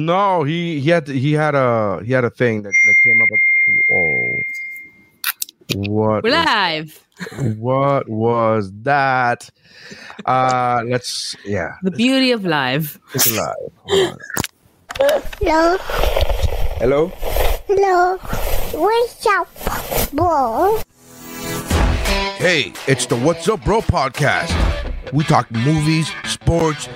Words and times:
No, 0.00 0.44
he 0.44 0.80
he 0.80 0.88
had 0.90 1.06
he 1.08 1.32
had 1.32 1.54
a 1.54 2.00
he 2.04 2.12
had 2.12 2.24
a 2.24 2.30
thing 2.30 2.62
that, 2.62 2.72
that 2.86 2.94
came 3.04 3.20
up. 3.22 3.28
At, 3.32 3.40
oh, 3.92 5.90
what? 5.92 6.24
We're 6.24 6.30
was- 6.30 6.46
live. 6.46 7.06
what 7.58 8.08
was 8.08 8.72
that? 8.82 9.50
Uh, 10.24 10.82
let's 10.86 11.36
yeah, 11.44 11.74
The 11.82 11.90
beauty 11.90 12.32
of 12.32 12.44
live. 12.46 12.98
it's 13.14 13.30
live. 13.36 13.56
Hello, 15.40 15.76
Hello. 16.78 17.06
hello, 17.68 18.16
what's 18.72 19.26
up, 19.26 19.48
bro? 20.12 20.78
Hey, 22.36 22.72
it's 22.86 23.06
the 23.06 23.16
What's 23.16 23.48
Up 23.48 23.64
Bro 23.64 23.82
podcast. 23.82 24.52
We 25.12 25.24
talk 25.24 25.50
movies, 25.50 26.10
sports, 26.24 26.88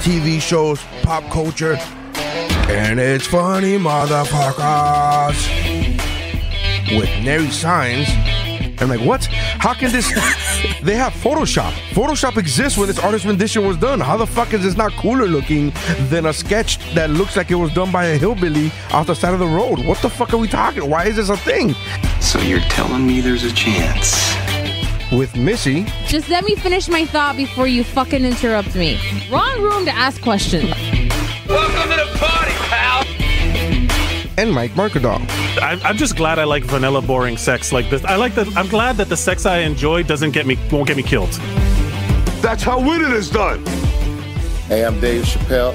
TV 0.00 0.40
shows, 0.40 0.80
pop 1.02 1.24
culture, 1.30 1.78
and 2.70 3.00
it's 3.00 3.26
funny, 3.26 3.78
motherfuckers. 3.78 5.36
With 6.96 7.08
Nary 7.24 7.50
Signs. 7.50 8.08
I'm 8.80 8.88
like, 8.88 9.00
what? 9.00 9.26
How 9.26 9.74
can 9.74 9.92
this? 9.92 10.08
they 10.82 10.94
have 10.96 11.12
Photoshop. 11.12 11.72
Photoshop 11.90 12.38
exists 12.38 12.78
when 12.78 12.86
this 12.86 12.98
artist 12.98 13.26
rendition 13.26 13.66
was 13.66 13.76
done. 13.76 14.00
How 14.00 14.16
the 14.16 14.26
fuck 14.26 14.54
is 14.54 14.62
this 14.62 14.76
not 14.76 14.92
cooler 14.92 15.26
looking 15.26 15.72
than 16.08 16.26
a 16.26 16.32
sketch 16.32 16.78
that 16.94 17.10
looks 17.10 17.36
like 17.36 17.50
it 17.50 17.56
was 17.56 17.72
done 17.74 17.92
by 17.92 18.06
a 18.06 18.16
hillbilly 18.16 18.72
off 18.90 19.06
the 19.08 19.14
side 19.14 19.34
of 19.34 19.40
the 19.40 19.46
road? 19.46 19.84
What 19.84 19.98
the 20.00 20.08
fuck 20.08 20.32
are 20.32 20.38
we 20.38 20.48
talking? 20.48 20.88
Why 20.88 21.06
is 21.06 21.16
this 21.16 21.28
a 21.28 21.36
thing? 21.36 21.74
So 22.20 22.38
you're 22.40 22.60
telling 22.60 23.06
me 23.06 23.20
there's 23.20 23.44
a 23.44 23.52
chance? 23.52 24.14
With 25.12 25.36
Missy, 25.36 25.86
Just 26.06 26.28
let 26.28 26.44
me 26.44 26.54
finish 26.54 26.88
my 26.88 27.04
thought 27.04 27.36
before 27.36 27.66
you 27.66 27.82
fucking 27.82 28.24
interrupt 28.24 28.76
me. 28.76 28.96
Wrong 29.28 29.60
room 29.60 29.84
to 29.84 29.90
ask 29.90 30.22
questions. 30.22 30.72
And 34.40 34.54
Mike 34.54 34.70
Markadal. 34.70 35.20
I'm, 35.60 35.78
I'm 35.82 35.98
just 35.98 36.16
glad 36.16 36.38
I 36.38 36.44
like 36.44 36.64
vanilla 36.64 37.02
boring 37.02 37.36
sex 37.36 37.72
like 37.72 37.90
this. 37.90 38.02
I 38.06 38.16
like 38.16 38.34
that. 38.36 38.48
I'm 38.56 38.68
glad 38.68 38.96
that 38.96 39.10
the 39.10 39.16
sex 39.16 39.44
I 39.44 39.58
enjoy 39.58 40.02
doesn't 40.02 40.30
get 40.30 40.46
me 40.46 40.58
won't 40.72 40.88
get 40.88 40.96
me 40.96 41.02
killed. 41.02 41.32
That's 42.40 42.62
how 42.62 42.80
winning 42.80 43.12
is 43.12 43.28
done. 43.28 43.66
Hey, 44.66 44.86
I'm 44.86 44.98
Dave 44.98 45.24
Chappelle, 45.24 45.74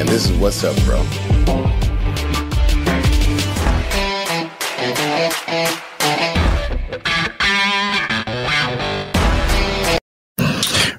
and 0.00 0.08
this 0.08 0.28
is 0.28 0.36
What's 0.38 0.64
Up, 0.64 0.74
Bro. 0.84 0.98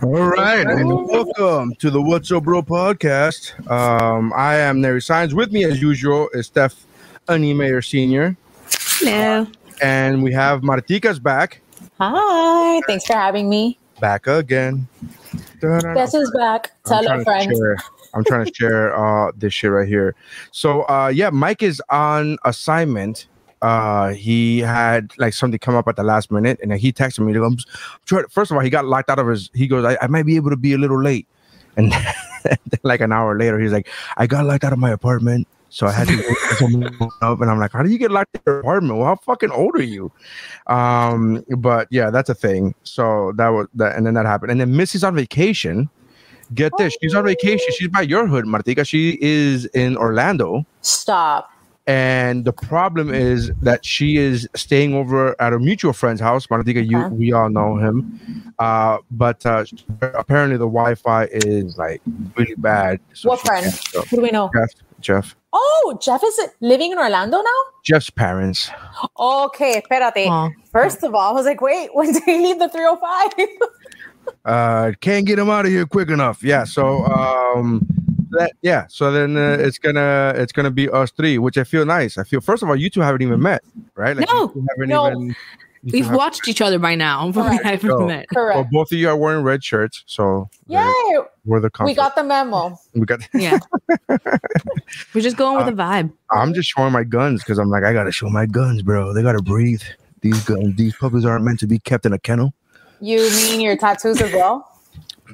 All 0.03 0.29
right, 0.29 0.65
and 0.65 0.87
welcome 0.87 1.75
to 1.79 1.89
the 1.89 2.01
What's 2.01 2.31
Up 2.31 2.43
Bro 2.43 2.61
podcast. 2.61 3.69
Um, 3.69 4.31
I 4.37 4.55
am 4.55 4.79
Nary 4.79 5.01
Signs. 5.01 5.35
With 5.35 5.51
me, 5.51 5.65
as 5.65 5.81
usual, 5.81 6.29
is 6.33 6.45
Steph 6.45 6.85
Animator 7.27 7.83
Senior, 7.85 8.35
Hello. 8.99 9.47
and 9.81 10.21
we 10.23 10.31
have 10.33 10.61
Martika's 10.61 11.19
back, 11.19 11.61
Hi, 11.99 12.81
thanks 12.87 13.05
for 13.05 13.13
having 13.13 13.49
me. 13.49 13.77
back 13.99 14.27
again. 14.27 14.87
Guess 15.61 16.11
who's 16.11 16.31
back? 16.31 16.71
I'm 16.85 16.89
Tell 16.89 17.03
trying 17.03 17.15
a 17.15 17.17
to 17.19 17.25
friend. 17.25 17.51
share- 17.57 17.77
I'm 18.15 18.23
trying 18.25 18.45
to 18.45 18.53
share 18.55 18.95
uh, 18.95 19.31
this 19.35 19.53
shit 19.53 19.71
right 19.71 19.87
here. 19.87 20.13
So, 20.51 20.81
uh, 20.83 21.07
yeah, 21.13 21.29
Mike 21.31 21.63
is 21.63 21.81
on 21.89 22.37
assignment. 22.45 23.27
Uh, 23.61 24.09
he 24.09 24.59
had 24.59 25.11
like 25.17 25.33
something 25.33 25.57
come 25.57 25.73
up 25.75 25.87
at 25.87 25.95
the 25.95 26.03
last 26.03 26.29
minute, 26.31 26.59
and 26.61 26.73
he 26.73 26.91
texted 26.91 27.19
me. 27.25 27.33
"I'm 27.37 27.57
try- 28.05 28.23
First 28.29 28.51
of 28.51 28.57
all, 28.57 28.63
he 28.63 28.69
got 28.69 28.85
locked 28.85 29.09
out 29.09 29.17
of 29.19 29.27
his. 29.27 29.49
He 29.55 29.67
goes, 29.67 29.85
I, 29.85 29.97
I 30.01 30.07
might 30.07 30.25
be 30.25 30.35
able 30.35 30.49
to 30.49 30.57
be 30.57 30.73
a 30.73 30.77
little 30.77 31.01
late. 31.01 31.25
And 31.77 31.91
then, 32.43 32.57
like 32.83 32.99
an 32.99 33.11
hour 33.13 33.37
later, 33.39 33.57
he's 33.57 33.71
like, 33.71 33.87
I 34.17 34.27
got 34.27 34.45
locked 34.45 34.65
out 34.65 34.73
of 34.73 34.79
my 34.79 34.91
apartment. 34.91 35.47
So 35.73 35.87
I 35.87 35.91
had 35.91 36.07
to 36.07 37.09
up, 37.23 37.41
and 37.41 37.49
I'm 37.49 37.57
like, 37.57 37.71
how 37.71 37.81
do 37.81 37.89
you 37.89 37.97
get 37.97 38.11
locked 38.11 38.35
in 38.35 38.41
your 38.45 38.59
apartment? 38.59 38.99
Well, 38.99 39.07
how 39.07 39.15
fucking 39.15 39.49
old 39.49 39.75
are 39.75 39.81
you? 39.81 40.11
Um, 40.67 41.43
but 41.57 41.87
yeah, 41.89 42.11
that's 42.11 42.29
a 42.29 42.35
thing. 42.35 42.75
So 42.83 43.33
that 43.37 43.49
was 43.49 43.65
that, 43.73 43.95
and 43.95 44.05
then 44.05 44.13
that 44.13 44.27
happened. 44.27 44.51
And 44.51 44.61
then 44.61 44.77
Missy's 44.77 45.03
on 45.03 45.15
vacation. 45.15 45.89
Get 46.53 46.73
this, 46.77 46.95
she's 47.01 47.15
on 47.15 47.25
vacation. 47.25 47.73
She's 47.75 47.87
by 47.87 48.01
your 48.01 48.27
hood, 48.27 48.45
Martica. 48.45 48.87
She 48.87 49.17
is 49.19 49.65
in 49.65 49.97
Orlando. 49.97 50.63
Stop. 50.81 51.49
And 51.87 52.45
the 52.45 52.53
problem 52.53 53.11
is 53.11 53.51
that 53.63 53.83
she 53.83 54.17
is 54.17 54.47
staying 54.55 54.93
over 54.93 55.35
at 55.41 55.53
a 55.53 55.59
mutual 55.59 55.91
friend's 55.93 56.21
house. 56.21 56.45
Martica, 56.45 56.87
you 56.87 57.01
Okay. 57.03 57.15
we 57.15 57.33
all 57.33 57.49
know 57.49 57.77
him. 57.77 58.53
Uh, 58.59 58.99
but 59.09 59.43
uh, 59.47 59.65
apparently 60.01 60.57
the 60.57 60.67
Wi-Fi 60.69 61.29
is 61.31 61.79
like 61.79 61.99
really 62.37 62.53
bad. 62.57 62.99
So 63.13 63.29
What 63.29 63.39
friend? 63.39 63.65
Who 64.11 64.17
do 64.17 64.21
we 64.21 64.29
know? 64.29 64.51
Jeff, 64.53 64.69
Jeff. 65.01 65.35
Oh, 65.55 65.97
Jeff 66.01 66.23
is 66.23 66.39
living 66.61 66.91
in 66.91 66.97
Orlando 66.97 67.37
now? 67.37 67.59
Jeff's 67.83 68.09
parents. 68.09 68.71
Okay, 69.19 69.81
espérate. 69.81 70.27
Aw. 70.27 70.49
First 70.71 71.03
of 71.03 71.13
all, 71.13 71.29
I 71.29 71.31
was 71.31 71.45
like, 71.45 71.61
wait, 71.61 71.89
when 71.95 72.11
did 72.11 72.23
he 72.23 72.39
leave 72.39 72.59
the 72.59 72.69
305? 72.69 73.47
uh 74.45 74.91
can't 75.01 75.25
get 75.25 75.37
him 75.37 75.49
out 75.49 75.65
of 75.65 75.71
here 75.71 75.85
quick 75.85 76.09
enough 76.09 76.41
yeah 76.41 76.63
so 76.63 77.03
um 77.07 77.85
that 78.31 78.53
yeah 78.61 78.85
so 78.87 79.11
then 79.11 79.35
uh, 79.35 79.57
it's 79.59 79.77
gonna 79.77 80.31
it's 80.37 80.53
gonna 80.53 80.71
be 80.71 80.89
us 80.89 81.11
three 81.11 81.37
which 81.37 81.57
i 81.57 81.63
feel 81.63 81.85
nice 81.85 82.17
i 82.17 82.23
feel 82.23 82.39
first 82.39 82.63
of 82.63 82.69
all 82.69 82.75
you 82.75 82.89
two 82.89 83.01
haven't 83.01 83.21
even 83.21 83.41
met 83.41 83.61
right 83.95 84.15
No, 84.15 84.23
you 84.55 84.65
haven't 84.69 84.87
no. 84.89 85.11
even 85.11 85.21
you 85.27 85.33
two 85.33 85.35
We've 85.91 86.05
haven't- 86.05 86.17
watched 86.17 86.47
each 86.47 86.61
other 86.61 86.79
by 86.79 86.95
now, 86.95 87.29
but 87.31 87.43
we 87.49 87.57
Correct. 87.57 87.65
haven't 87.83 87.89
No. 87.99 88.07
met. 88.07 88.25
well, 88.33 88.65
both 88.71 88.91
of 88.91 88.97
you 88.97 89.09
are 89.09 89.17
wearing 89.17 89.43
red 89.43 89.63
shirts 89.63 90.03
so 90.05 90.49
Yay. 90.67 90.89
we're 91.45 91.59
the 91.59 91.69
We 91.81 91.93
got 91.93 92.15
the 92.15 92.23
memo. 92.23 92.77
we 92.95 93.05
got 93.05 93.19
Yeah. 93.33 93.59
We're 95.13 95.21
just 95.21 95.37
going 95.37 95.57
Uh, 95.61 95.65
with 95.65 95.75
the 95.75 95.81
vibe. 95.83 96.11
i'm 96.31 96.53
just 96.53 96.69
showing 96.69 96.91
my 96.93 97.03
guns 97.03 97.43
because 97.43 97.57
i'm 97.57 97.69
like 97.69 97.83
i 97.83 97.91
gotta 97.93 98.11
show 98.11 98.29
my 98.29 98.45
guns 98.45 98.81
bro 98.81 99.13
they 99.13 99.21
gotta 99.21 99.41
breathe 99.41 99.81
these 100.21 100.43
guns 100.45 100.75
these 100.77 100.95
puppies 100.95 101.25
aren't 101.25 101.43
meant 101.43 101.59
to 101.59 101.67
be 101.67 101.79
kept 101.79 102.05
in 102.05 102.13
a 102.13 102.19
kennel 102.19 102.53
You 103.01 103.19
mean 103.31 103.59
your 103.61 103.75
tattoos 103.77 104.21
as 104.21 104.31
well? 104.33 104.69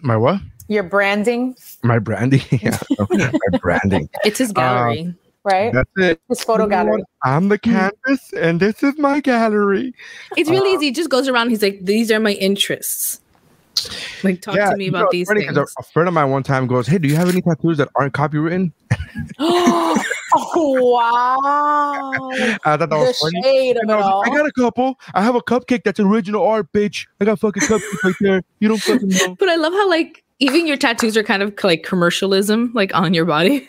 my 0.02 0.18
what 0.18 0.40
Your 0.68 0.84
branding, 0.84 1.56
my 1.84 2.00
branding 2.00 2.42
yeah 2.52 2.78
my 3.10 3.58
branding 3.62 4.10
It's 4.26 4.40
his 4.40 4.52
gallery. 4.52 5.14
Right? 5.44 5.72
that's 5.74 5.90
it 5.98 6.22
His 6.30 6.44
photo 6.44 6.64
You 6.66 6.70
gallery. 6.70 6.98
what? 7.02 7.08
i'm 7.24 7.50
the 7.50 7.58
mm-hmm. 7.60 7.90
canvas 8.06 8.34
and 8.34 8.60
this 8.60 8.84
is 8.84 8.98
my 8.98 9.20
gallery 9.20 9.94
it's 10.38 10.50
really 10.50 10.74
easy. 10.74 10.86
He 10.88 10.92
just 10.92 11.10
goes 11.10 11.28
around. 11.28 11.50
He's 11.50 11.62
like, 11.62 11.80
these 11.84 12.12
are 12.12 12.20
my 12.20 12.34
interests. 12.34 13.22
Like, 14.24 14.42
talk 14.42 14.56
to 14.56 14.76
me 14.78 14.86
you 14.86 14.92
know, 14.92 15.00
about 15.00 15.12
these 15.12 15.28
funny 15.28 15.46
'cause 15.46 15.56
things. 15.56 15.74
A, 15.78 15.82
a 15.82 15.84
friend 15.84 16.08
of 16.10 16.14
mine 16.14 16.30
one 16.32 16.44
time 16.44 16.68
goes, 16.68 16.86
"Hey, 16.86 16.98
do 16.98 17.08
you 17.08 17.16
have 17.16 17.30
any 17.30 17.42
tattoos 17.42 17.78
that 17.78 17.88
aren't 17.96 18.14
copywritten?" 18.14 18.72
oh, 19.40 20.04
wow. 20.94 22.30
I 22.32 22.58
thought 22.64 22.80
that 22.80 22.90
The 22.90 22.96
was 22.98 23.18
funny. 23.20 23.42
shade 23.42 23.78
of 23.78 23.84
it 23.84 23.90
I, 23.90 23.96
was 23.96 24.06
all. 24.06 24.20
like, 24.20 24.32
I 24.32 24.36
got 24.36 24.46
a 24.48 24.52
couple. 24.52 25.00
I 25.14 25.22
have 25.22 25.36
a 25.36 25.42
cupcake 25.42 25.84
that's 25.84 26.00
original 26.00 26.46
art, 26.46 26.72
bitch. 26.74 27.06
I 27.22 27.26
got 27.26 27.40
fucking 27.40 27.64
cupcake 27.64 28.04
right 28.04 28.16
there. 28.20 28.44
You 28.60 28.68
don't 28.68 28.82
fucking 28.82 29.08
know. 29.10 29.36
But 29.40 29.50
I 29.50 29.56
love 29.56 29.74
how 29.74 29.90
like 29.90 30.24
even 30.40 30.68
your 30.68 30.78
tattoos 30.78 31.16
are 31.18 31.24
kind 31.24 31.42
of 31.44 31.54
like 31.64 31.84
commercialism, 31.84 32.72
like 32.74 32.94
on 32.96 33.14
your 33.14 33.26
body. 33.26 33.68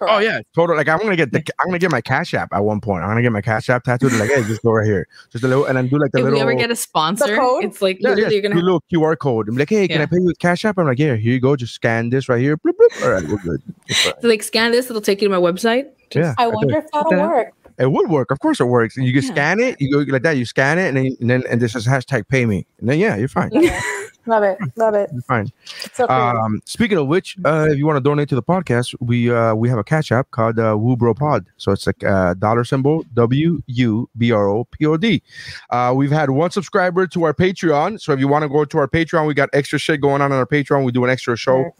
Oh, 0.00 0.06
correct. 0.06 0.14
Oh 0.14 0.18
yeah, 0.20 0.40
totally. 0.54 0.76
Like 0.78 0.88
I'm 0.88 0.98
gonna 1.00 1.16
get 1.16 1.32
the 1.32 1.38
I'm 1.60 1.66
gonna 1.66 1.78
get 1.78 1.90
my 1.90 2.00
Cash 2.00 2.34
App 2.34 2.52
at 2.52 2.64
one 2.64 2.80
point. 2.80 3.02
I'm 3.02 3.10
gonna 3.10 3.22
get 3.22 3.32
my 3.32 3.40
Cash 3.40 3.68
App 3.68 3.82
tattooed. 3.82 4.12
Like, 4.12 4.30
hey, 4.30 4.42
just 4.44 4.62
go 4.62 4.70
right 4.72 4.86
here, 4.86 5.08
just 5.30 5.42
a 5.44 5.48
little, 5.48 5.64
and 5.64 5.76
then 5.76 5.88
do 5.88 5.98
like 5.98 6.12
the 6.12 6.18
if 6.18 6.24
little. 6.24 6.38
we 6.38 6.42
ever 6.42 6.54
get 6.54 6.70
a 6.70 6.76
sponsor, 6.76 7.26
it's 7.62 7.82
like 7.82 7.98
yeah, 8.00 8.10
yeah, 8.10 8.28
you're 8.28 8.30
do 8.30 8.38
a 8.38 8.42
gonna. 8.42 8.54
little 8.60 8.82
QR 8.92 9.18
code. 9.18 9.48
I'm 9.48 9.56
like, 9.56 9.68
hey, 9.70 9.88
can 9.88 10.00
I 10.00 10.06
pay 10.06 10.16
you 10.16 10.24
with 10.26 10.38
Cash 10.38 10.64
App? 10.64 10.78
I'm 10.78 10.86
like, 10.86 10.98
yeah, 10.98 11.16
here 11.16 11.32
you 11.32 11.40
go. 11.40 11.56
Just 11.56 11.74
scan 11.74 12.10
this 12.10 12.28
right 12.28 12.40
here. 12.40 12.56
Bloop, 12.56 12.74
bloop. 12.80 13.02
All 13.04 13.10
right, 13.10 13.24
we're 13.28 13.38
good. 13.38 13.62
It's. 13.86 13.98
So, 14.04 14.12
like 14.22 14.42
scan 14.42 14.70
this, 14.70 14.88
it'll 14.88 15.02
take 15.02 15.20
you 15.20 15.28
to 15.28 15.34
my 15.34 15.40
website. 15.40 15.88
Yeah, 16.14 16.34
I 16.38 16.44
could. 16.46 16.54
wonder 16.54 16.78
if 16.78 16.84
that'll 16.92 17.10
that- 17.10 17.28
work. 17.28 17.52
It 17.80 17.92
would 17.92 18.10
work. 18.10 18.32
Of 18.32 18.40
course, 18.40 18.58
it 18.58 18.64
works. 18.64 18.96
And 18.96 19.06
you 19.06 19.12
can 19.12 19.22
Yeah. 19.22 19.30
scan 19.32 19.60
it. 19.60 19.80
You 19.80 19.92
go 20.04 20.12
like 20.12 20.22
that. 20.22 20.36
You 20.36 20.44
scan 20.44 20.80
it, 20.80 20.88
and 20.88 20.96
then 20.96 21.16
and 21.20 21.30
then 21.30 21.44
and 21.48 21.60
this 21.62 21.76
is 21.76 21.86
hashtag 21.86 22.26
pay 22.28 22.44
me. 22.44 22.66
And 22.80 22.88
then 22.88 22.98
yeah, 22.98 23.14
you're 23.16 23.28
fine. 23.28 23.50
Love 24.28 24.42
it. 24.42 24.58
Love 24.76 24.94
it. 24.94 25.10
Fine. 25.26 25.50
So 25.94 26.06
cool. 26.06 26.14
Um, 26.14 26.60
speaking 26.66 26.98
of 26.98 27.06
which, 27.06 27.36
uh, 27.46 27.68
if 27.70 27.78
you 27.78 27.86
want 27.86 27.96
to 27.96 28.00
donate 28.00 28.28
to 28.28 28.34
the 28.34 28.42
podcast, 28.42 28.94
we 29.00 29.32
uh, 29.32 29.54
we 29.54 29.70
have 29.70 29.78
a 29.78 29.84
cash 29.84 30.12
app 30.12 30.30
called 30.30 30.58
uh, 30.58 30.74
Wubro 30.74 31.16
Pod. 31.16 31.46
So 31.56 31.72
it's 31.72 31.86
like 31.86 32.04
uh, 32.04 32.34
dollar 32.34 32.64
symbol 32.64 33.04
W 33.14 33.62
U 33.66 34.10
B 34.18 34.30
R 34.30 34.48
O 34.48 34.64
P 34.64 34.84
O 34.84 34.98
D. 34.98 35.22
Uh, 35.70 35.94
we've 35.96 36.10
had 36.10 36.28
one 36.28 36.50
subscriber 36.50 37.06
to 37.06 37.24
our 37.24 37.32
Patreon. 37.32 37.98
So 38.00 38.12
if 38.12 38.20
you 38.20 38.28
want 38.28 38.42
to 38.42 38.50
go 38.50 38.66
to 38.66 38.78
our 38.78 38.86
Patreon, 38.86 39.26
we 39.26 39.32
got 39.32 39.48
extra 39.54 39.78
shit 39.78 40.02
going 40.02 40.20
on 40.20 40.30
on 40.30 40.38
our 40.38 40.46
Patreon. 40.46 40.84
We 40.84 40.92
do 40.92 41.04
an 41.04 41.10
extra 41.10 41.34
show 41.34 41.74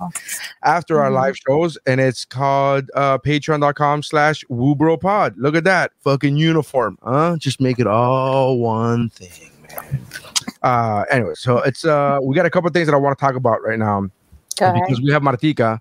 after 0.62 1.02
our 1.02 1.10
live 1.10 1.36
shows, 1.36 1.76
and 1.86 2.00
it's 2.00 2.24
called 2.24 2.90
uh, 2.94 3.18
patreon.com 3.18 4.02
slash 4.02 4.42
Wubro 4.50 4.98
Pod. 4.98 5.36
Look 5.36 5.54
at 5.54 5.64
that 5.64 5.92
fucking 6.00 6.38
uniform, 6.38 6.96
huh? 7.02 7.36
Just 7.38 7.60
make 7.60 7.78
it 7.78 7.86
all 7.86 8.58
one 8.58 9.10
thing, 9.10 9.52
man. 9.68 10.06
Uh, 10.62 11.04
anyway, 11.10 11.32
so 11.34 11.58
it's 11.58 11.84
uh, 11.84 12.18
we 12.22 12.34
got 12.34 12.46
a 12.46 12.50
couple 12.50 12.68
things 12.70 12.86
that 12.86 12.94
I 12.94 12.98
want 12.98 13.16
to 13.18 13.24
talk 13.24 13.34
about 13.34 13.62
right 13.62 13.78
now 13.78 14.08
because 14.56 15.00
we 15.00 15.12
have 15.12 15.22
Martika. 15.22 15.78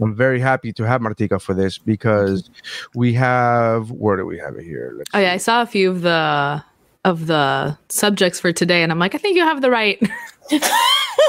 I'm 0.00 0.14
very 0.14 0.38
happy 0.40 0.72
to 0.74 0.84
have 0.84 1.00
Martika 1.00 1.40
for 1.40 1.52
this 1.54 1.78
because 1.78 2.48
we 2.94 3.12
have 3.14 3.90
where 3.90 4.16
do 4.16 4.24
we 4.24 4.38
have 4.38 4.56
it 4.56 4.64
here? 4.64 4.94
Let's 4.96 5.10
Oh 5.14 5.18
yeah, 5.18 5.32
I 5.32 5.36
saw 5.36 5.62
a 5.62 5.66
few 5.66 5.90
of 5.90 6.02
the 6.02 6.62
of 7.04 7.26
the 7.26 7.76
subjects 7.88 8.38
for 8.38 8.52
today, 8.52 8.82
and 8.82 8.92
I'm 8.92 8.98
like, 8.98 9.14
I 9.14 9.18
think 9.18 9.36
you 9.36 9.42
have 9.42 9.60
the 9.62 9.70
right. 9.70 10.00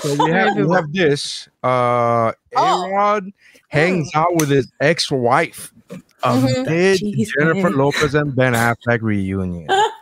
So 0.04 0.24
we 0.25 0.31
have, 0.31 0.56
we 0.57 0.74
have 0.74 0.92
this. 0.94 1.47
Uh, 1.62 2.31
Oh. 2.56 2.88
Arod 2.89 3.31
hangs 3.68 4.09
out 4.15 4.33
with 4.36 4.50
his 4.50 4.71
ex-wife. 4.80 5.71
a 5.92 5.97
Mhm. 6.33 6.65
mid 6.65 6.97
Jesus. 7.00 7.33
Jennifer 7.39 7.69
Lopez 7.69 8.15
and 8.15 8.36
Ben 8.36 8.54
Affleck 8.54 9.01
reunion. 9.01 9.68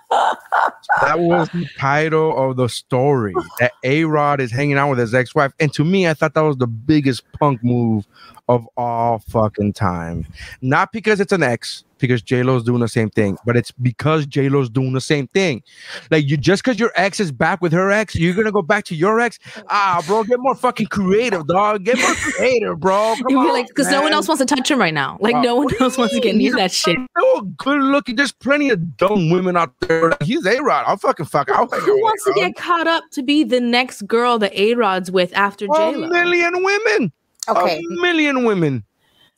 that 1.01 1.19
was 1.19 1.49
the 1.49 1.67
title 1.77 2.37
of 2.37 2.57
the 2.57 2.67
story. 2.67 3.33
That 3.59 3.73
A 3.83 4.03
Rod 4.05 4.41
is 4.41 4.51
hanging 4.51 4.77
out 4.77 4.89
with 4.89 4.99
his 4.99 5.13
ex 5.13 5.35
wife. 5.35 5.53
And 5.59 5.73
to 5.73 5.83
me, 5.83 6.07
I 6.07 6.13
thought 6.13 6.33
that 6.33 6.41
was 6.41 6.57
the 6.57 6.67
biggest 6.67 7.23
punk 7.33 7.63
move 7.63 8.07
of 8.49 8.67
all 8.75 9.19
fucking 9.19 9.71
time. 9.73 10.25
Not 10.61 10.91
because 10.91 11.19
it's 11.21 11.31
an 11.31 11.43
ex, 11.43 11.85
because 11.99 12.21
J 12.21 12.41
Lo's 12.43 12.63
doing 12.63 12.79
the 12.79 12.87
same 12.87 13.09
thing, 13.11 13.37
but 13.45 13.55
it's 13.55 13.71
because 13.71 14.25
J 14.25 14.49
Lo's 14.49 14.69
doing 14.69 14.93
the 14.93 15.01
same 15.01 15.27
thing. 15.27 15.61
Like 16.09 16.27
you, 16.27 16.35
just 16.35 16.63
because 16.63 16.79
your 16.79 16.91
ex 16.95 17.19
is 17.19 17.31
back 17.31 17.61
with 17.61 17.71
her 17.73 17.91
ex, 17.91 18.15
you're 18.15 18.33
gonna 18.33 18.51
go 18.51 18.61
back 18.63 18.85
to 18.85 18.95
your 18.95 19.19
ex. 19.19 19.37
Ah, 19.69 20.01
bro, 20.07 20.23
get 20.23 20.39
more 20.39 20.55
fucking 20.55 20.87
creative, 20.87 21.45
dog. 21.45 21.83
Get 21.85 21.99
more 21.99 22.13
creative, 22.15 22.79
bro. 22.79 23.13
Come 23.17 23.25
You'd 23.29 23.29
be 23.29 23.35
on, 23.35 23.53
like, 23.53 23.67
because 23.67 23.91
no 23.91 24.01
one 24.01 24.13
else 24.13 24.27
wants 24.27 24.41
to 24.41 24.45
touch 24.55 24.71
him 24.71 24.79
right 24.79 24.93
now. 24.93 25.17
Like 25.21 25.35
Uh, 25.35 25.41
no 25.41 25.55
one 25.55 25.65
what 25.65 25.71
do 25.71 25.77
you 25.79 25.85
else 25.85 25.97
wants 25.97 26.15
to 26.15 26.19
get 26.19 26.35
near 26.35 26.55
that 26.55 26.71
shit. 26.71 26.97
So 27.19 27.41
good 27.57 27.81
looking. 27.81 28.15
There's 28.15 28.31
plenty 28.31 28.69
of 28.71 28.97
dumb 28.97 29.29
women 29.29 29.55
out 29.55 29.73
there. 29.81 30.17
He's 30.23 30.45
a 30.45 30.59
rod. 30.61 30.85
I'll 30.87 30.97
fucking 30.97 31.27
fuck. 31.27 31.51
I'll 31.51 31.63
out 31.65 31.73
Who 31.73 32.01
wants 32.01 32.23
to 32.23 32.33
get 32.33 32.55
caught 32.55 32.87
up 32.87 33.03
to 33.11 33.21
be 33.21 33.43
the 33.43 33.59
next 33.61 34.07
girl 34.07 34.39
that 34.39 34.53
A 34.59 34.73
Rod's 34.73 35.11
with 35.11 35.35
after 35.35 35.65
a 35.65 35.67
J 35.67 35.95
Lo? 35.97 36.07
million 36.07 36.63
women? 36.63 37.11
Okay. 37.57 37.77
A 37.79 38.01
million 38.01 38.43
women. 38.45 38.83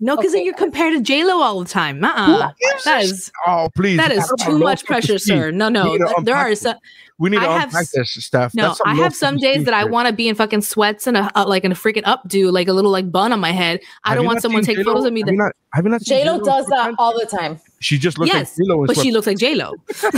No, 0.03 0.15
because 0.15 0.31
Okay. 0.31 0.39
then 0.39 0.45
you're 0.45 0.55
compared 0.55 0.93
to 0.95 1.01
J 1.01 1.23
Lo 1.23 1.41
all 1.41 1.59
the 1.59 1.69
time. 1.69 1.99
Who 1.99 2.05
Uh-uh. 2.07 2.51
gives 2.59 2.83
That 2.85 3.01
a 3.01 3.03
is 3.03 3.25
sh- 3.27 3.29
Oh, 3.47 3.69
please. 3.75 3.97
that 3.97 4.11
is 4.11 4.31
too 4.39 4.57
much 4.57 4.83
pressure, 4.85 5.19
self-esteem. 5.19 5.37
sir. 5.37 5.51
No, 5.51 5.69
no. 5.69 5.83
need 5.91 5.99
to 5.99 6.05
th- 6.05 6.17
There 6.25 6.35
are 6.35 6.55
some. 6.55 6.75
We 7.19 7.29
need 7.29 7.39
to 7.39 7.47
I 7.47 7.53
have 7.59 7.69
unpack 7.69 7.87
this 7.91 8.09
stuff. 8.25 8.55
No, 8.55 8.75
I 8.83 8.95
have 8.95 9.13
some 9.15 9.35
days 9.35 9.41
self-esteem 9.43 9.63
that 9.65 9.73
I 9.75 9.83
want 9.85 10.07
to 10.07 10.13
be 10.13 10.27
in 10.27 10.33
fucking 10.33 10.61
sweats 10.61 11.05
and 11.05 11.17
a 11.17 11.29
uh, 11.35 11.45
like 11.47 11.63
in 11.65 11.71
a 11.71 11.75
freaking 11.75 12.01
updo, 12.03 12.51
like 12.51 12.67
a 12.67 12.73
little 12.73 12.89
like 12.89 13.11
bun 13.11 13.31
on 13.31 13.39
my 13.39 13.51
head. 13.51 13.79
I 14.03 14.09
Have 14.09 14.17
don't 14.17 14.25
want 14.25 14.41
someone 14.41 14.63
to 14.63 14.65
take 14.65 14.77
J-Lo? 14.77 14.93
photos 14.93 15.05
of 15.05 15.13
me. 15.13 15.19
Have 15.21 15.27
That, 15.27 15.31
you 15.33 15.37
not? 15.37 15.51
Have 15.73 15.85
you 15.85 15.91
not? 15.91 16.01
seen 16.01 16.17
J 16.17 16.25
Lo 16.25 16.37
J-Lo 16.39 16.45
does 16.45 16.65
that 16.67 16.95
all 16.97 17.13
the 17.19 17.27
time. 17.27 17.59
She 17.81 17.97
just 17.97 18.19
looks 18.19 18.31
yes, 18.31 18.57
like 18.57 18.67
J-Lo 18.67 18.85
but 18.85 18.95
she 18.95 19.11
looks 19.11 19.25
like 19.25 19.37
J 19.37 19.55
Lo. 19.55 19.73
so 19.91 20.11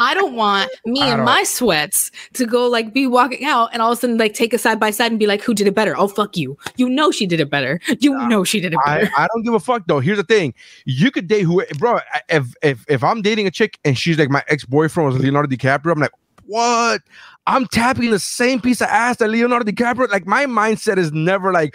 I 0.00 0.12
don't 0.12 0.34
want 0.34 0.70
me 0.84 1.00
I 1.00 1.12
in 1.12 1.16
don't- 1.16 1.24
my 1.26 1.42
sweats 1.42 2.10
to 2.34 2.44
go 2.44 2.66
like 2.68 2.92
be 2.92 3.06
walking 3.06 3.44
out 3.44 3.70
and 3.72 3.80
all 3.80 3.92
of 3.92 3.98
a 3.98 4.00
sudden 4.02 4.18
like 4.18 4.34
take 4.34 4.52
a 4.52 4.58
side 4.58 4.78
by 4.78 4.90
side 4.90 5.10
and 5.10 5.18
be 5.18 5.26
like, 5.26 5.42
who 5.42 5.54
did 5.54 5.66
it 5.66 5.74
better? 5.74 5.96
Oh 5.96 6.08
fuck 6.08 6.36
you! 6.36 6.58
You 6.76 6.88
know 6.88 7.10
she 7.10 7.26
did 7.26 7.40
it 7.40 7.50
better. 7.50 7.80
You 8.00 8.16
know 8.28 8.44
she 8.44 8.60
did 8.60 8.74
it 8.74 8.78
I, 8.84 9.00
better. 9.00 9.12
I 9.16 9.26
don't 9.32 9.42
give 9.42 9.54
a 9.54 9.60
fuck 9.60 9.86
though. 9.86 10.00
Here's 10.00 10.18
the 10.18 10.24
thing: 10.24 10.52
you 10.84 11.10
could 11.10 11.26
date 11.26 11.42
who, 11.42 11.64
bro. 11.78 12.00
If 12.28 12.54
if 12.62 12.84
if 12.88 13.02
I'm 13.02 13.22
dating 13.22 13.46
a 13.46 13.50
chick 13.50 13.78
and 13.84 13.96
she's 13.98 14.18
like 14.18 14.28
my 14.28 14.44
ex 14.48 14.64
boyfriend 14.66 15.10
was 15.10 15.22
Leonardo 15.22 15.48
DiCaprio, 15.48 15.92
I'm 15.92 16.00
like, 16.00 16.12
what? 16.46 17.02
I'm 17.46 17.66
tapping 17.66 18.10
the 18.10 18.18
same 18.18 18.60
piece 18.60 18.80
of 18.80 18.88
ass 18.88 19.18
that 19.18 19.28
Leonardo 19.28 19.70
DiCaprio. 19.70 20.10
Like 20.10 20.26
my 20.26 20.46
mindset 20.46 20.96
is 20.96 21.12
never 21.12 21.52
like, 21.52 21.74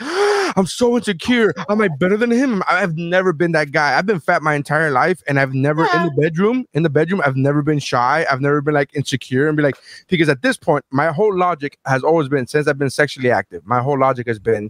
I'm 0.59 0.65
so 0.65 0.97
insecure. 0.97 1.53
Am 1.69 1.79
I 1.79 1.87
better 1.87 2.17
than 2.17 2.31
him? 2.31 2.61
I've 2.67 2.97
never 2.97 3.31
been 3.31 3.53
that 3.53 3.71
guy. 3.71 3.97
I've 3.97 4.05
been 4.05 4.19
fat 4.19 4.41
my 4.41 4.55
entire 4.55 4.91
life, 4.91 5.23
and 5.25 5.39
I've 5.39 5.53
never 5.53 5.83
in 5.83 6.03
the 6.03 6.11
bedroom. 6.19 6.65
In 6.73 6.83
the 6.83 6.89
bedroom, 6.89 7.21
I've 7.25 7.37
never 7.37 7.61
been 7.61 7.79
shy. 7.79 8.25
I've 8.29 8.41
never 8.41 8.61
been 8.61 8.73
like 8.73 8.93
insecure 8.93 9.47
and 9.47 9.55
be 9.55 9.63
like, 9.63 9.77
because 10.09 10.27
at 10.27 10.41
this 10.41 10.57
point, 10.57 10.83
my 10.91 11.13
whole 11.13 11.33
logic 11.33 11.77
has 11.85 12.03
always 12.03 12.27
been 12.27 12.45
since 12.45 12.67
I've 12.67 12.77
been 12.77 12.89
sexually 12.89 13.31
active. 13.31 13.65
My 13.65 13.79
whole 13.79 13.97
logic 13.97 14.27
has 14.27 14.37
been, 14.37 14.69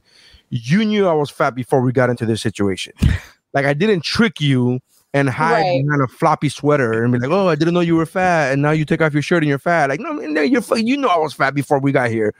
you 0.49 0.85
knew 0.85 1.07
I 1.07 1.13
was 1.13 1.31
fat 1.31 1.55
before 1.55 1.81
we 1.81 1.91
got 1.91 2.11
into 2.11 2.25
this 2.25 2.41
situation. 2.41 2.93
Like 3.51 3.65
I 3.65 3.73
didn't 3.73 4.01
trick 4.01 4.39
you 4.39 4.79
and 5.13 5.27
hide 5.29 5.61
Right. 5.63 5.83
behind 5.83 6.01
a 6.03 6.07
floppy 6.07 6.49
sweater 6.49 7.03
and 7.03 7.11
be 7.11 7.17
like, 7.19 7.31
"Oh, 7.31 7.47
I 7.47 7.55
didn't 7.55 7.73
know 7.73 7.79
you 7.79 7.95
were 7.95 8.05
fat," 8.05 8.51
and 8.53 8.61
now 8.61 8.71
you 8.71 8.85
take 8.85 9.01
off 9.01 9.11
your 9.13 9.23
shirt 9.23 9.41
and 9.41 9.49
you're 9.49 9.57
fat. 9.57 9.89
Like, 9.89 9.99
no, 9.99 10.11
no, 10.13 10.41
you're 10.41 10.61
you 10.77 10.97
know 10.97 11.07
I 11.07 11.17
was 11.17 11.33
fat 11.33 11.55
before 11.55 11.79
we 11.79 11.91
got 11.91 12.11
here. 12.11 12.33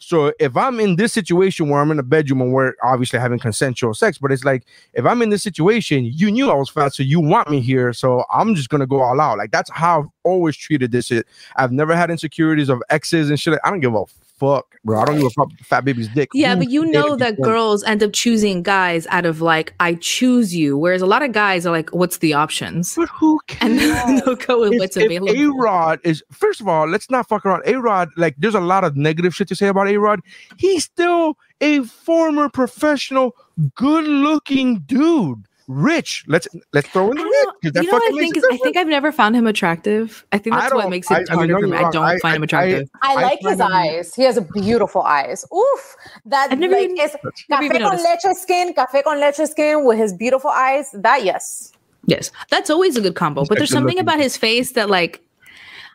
So 0.00 0.32
if 0.40 0.56
I'm 0.56 0.80
in 0.80 0.96
this 0.96 1.12
situation 1.12 1.68
where 1.68 1.80
I'm 1.80 1.90
in 1.92 1.98
a 1.98 2.02
bedroom 2.02 2.40
and 2.40 2.52
we're 2.52 2.72
obviously 2.82 3.18
having 3.20 3.38
consensual 3.38 3.94
sex, 3.94 4.18
but 4.18 4.32
it's 4.32 4.44
like 4.44 4.64
if 4.94 5.04
I'm 5.06 5.22
in 5.22 5.30
this 5.30 5.42
situation, 5.44 6.04
you 6.04 6.30
knew 6.32 6.50
I 6.50 6.54
was 6.54 6.68
fat, 6.68 6.94
so 6.94 7.02
you 7.04 7.20
want 7.20 7.48
me 7.48 7.60
here, 7.60 7.92
so 7.92 8.24
I'm 8.32 8.54
just 8.56 8.70
gonna 8.70 8.86
go 8.88 9.00
all 9.00 9.20
out. 9.20 9.38
Like 9.38 9.52
that's 9.52 9.70
how 9.70 10.00
I've 10.00 10.08
always 10.24 10.56
treated 10.56 10.90
this 10.90 11.06
shit. 11.06 11.26
I've 11.56 11.70
never 11.72 11.94
had 11.94 12.10
insecurities 12.10 12.68
of 12.68 12.82
exes 12.90 13.30
and 13.30 13.38
shit. 13.38 13.58
I 13.62 13.70
don't 13.70 13.80
give 13.80 13.94
a 13.94 14.04
fuck, 14.38 14.76
bro. 14.84 15.00
I 15.00 15.04
don't 15.04 15.16
give 15.16 15.26
a 15.26 15.30
fuck. 15.30 15.50
Fat 15.62 15.84
baby's 15.84 16.08
dick. 16.08 16.28
Yeah, 16.34 16.54
Who 16.54 16.60
but 16.62 16.70
you 16.70 16.84
know 16.86 17.16
that 17.16 17.40
girls 17.40 17.82
end 17.84 18.02
up 18.02 18.12
choosing 18.12 18.62
guys 18.62 19.06
out 19.08 19.24
of 19.26 19.40
like, 19.40 19.74
I 19.80 19.94
choose 19.94 20.54
you, 20.54 20.76
whereas 20.76 21.02
a 21.02 21.06
lot 21.06 21.22
of 21.22 21.32
guys 21.32 21.66
are 21.66 21.70
like, 21.70 21.90
what's 21.90 22.18
the 22.18 22.34
options? 22.34 22.94
But 22.94 23.08
who 23.08 23.40
And 23.60 23.78
cares? 23.78 23.92
then 23.92 24.22
they'll 24.24 24.36
go 24.36 24.60
with 24.60 24.78
what's 24.78 24.96
available. 24.96 25.30
A 25.30 25.46
Rod 25.58 26.00
is 26.04 26.22
first 26.30 26.60
of 26.60 26.68
all, 26.68 26.86
let's 26.88 27.10
not 27.10 27.28
fuck 27.28 27.44
around. 27.46 27.62
A 27.66 27.74
Rod, 27.80 28.10
like, 28.16 28.34
there's 28.38 28.54
a 28.54 28.60
lot 28.60 28.84
of 28.84 28.96
negative 28.96 29.34
shit 29.34 29.48
to 29.48 29.56
say 29.56 29.68
about 29.68 29.88
A 29.88 29.96
Rod. 29.96 30.20
He's 30.58 30.84
still 30.84 31.36
a 31.60 31.82
former 31.84 32.48
professional, 32.48 33.34
good-looking 33.74 34.80
dude, 34.80 35.46
rich. 35.68 36.24
Let's 36.28 36.46
let's 36.72 36.88
throw 36.88 37.10
in 37.10 37.18
I 37.18 37.22
the 37.22 37.24
don't 37.24 37.30
rich 37.30 37.44
know. 37.44 37.52
because 37.60 37.72
that 37.74 37.84
You 37.84 37.90
know 37.90 37.98
what 37.98 38.14
I 38.14 38.16
think 38.18 38.36
is 38.36 38.44
I 38.52 38.56
think 38.58 38.76
I've 38.76 38.86
never 38.86 39.10
found 39.12 39.34
him 39.36 39.46
attractive. 39.46 40.24
I 40.32 40.38
think 40.38 40.54
I 40.56 40.60
that's 40.60 40.74
what 40.74 40.90
makes 40.90 41.10
it 41.10 41.14
I- 41.14 41.16
I 41.16 41.20
mean, 41.20 41.26
harder 41.28 41.52
don't 41.54 41.60
for 41.62 41.66
me. 41.66 41.72
me 41.72 41.78
I 41.78 41.90
don't 41.90 42.04
I- 42.04 42.18
find 42.18 42.32
I- 42.32 42.36
him 42.36 42.42
attractive. 42.44 42.88
I 43.02 43.12
I 43.12 43.22
like 43.22 43.38
his 43.40 43.60
him- 43.60 43.72
eyes. 43.72 44.14
He 44.14 44.22
has 44.22 44.36
a 44.36 44.42
beautiful 44.42 45.02
eyes. 45.02 45.44
Oof. 45.54 45.96
That 46.26 46.52
I've 46.52 46.58
never 46.58 46.74
like 46.74 46.84
even- 46.90 46.98
is 47.00 47.16
never 47.48 47.64
even 47.64 47.78
cafe 47.78 47.84
con 47.96 47.96
noticed. 48.04 48.24
leche 48.24 48.36
skin, 48.36 48.72
cafe 48.74 49.02
con 49.02 49.20
leche 49.20 49.46
skin 49.50 49.84
with 49.84 49.98
his 49.98 50.12
beautiful 50.12 50.50
eyes. 50.50 50.90
That 50.94 51.24
yes. 51.24 51.72
yes, 52.06 52.30
that's 52.50 52.70
always 52.70 52.96
a 52.96 53.00
good 53.00 53.14
combo. 53.16 53.40
He's 53.42 53.48
But 53.48 53.58
there's 53.58 53.70
something 53.70 53.96
looking. 53.96 54.00
about 54.00 54.20
his 54.20 54.36
face 54.36 54.72
that 54.72 54.88
like 54.90 55.20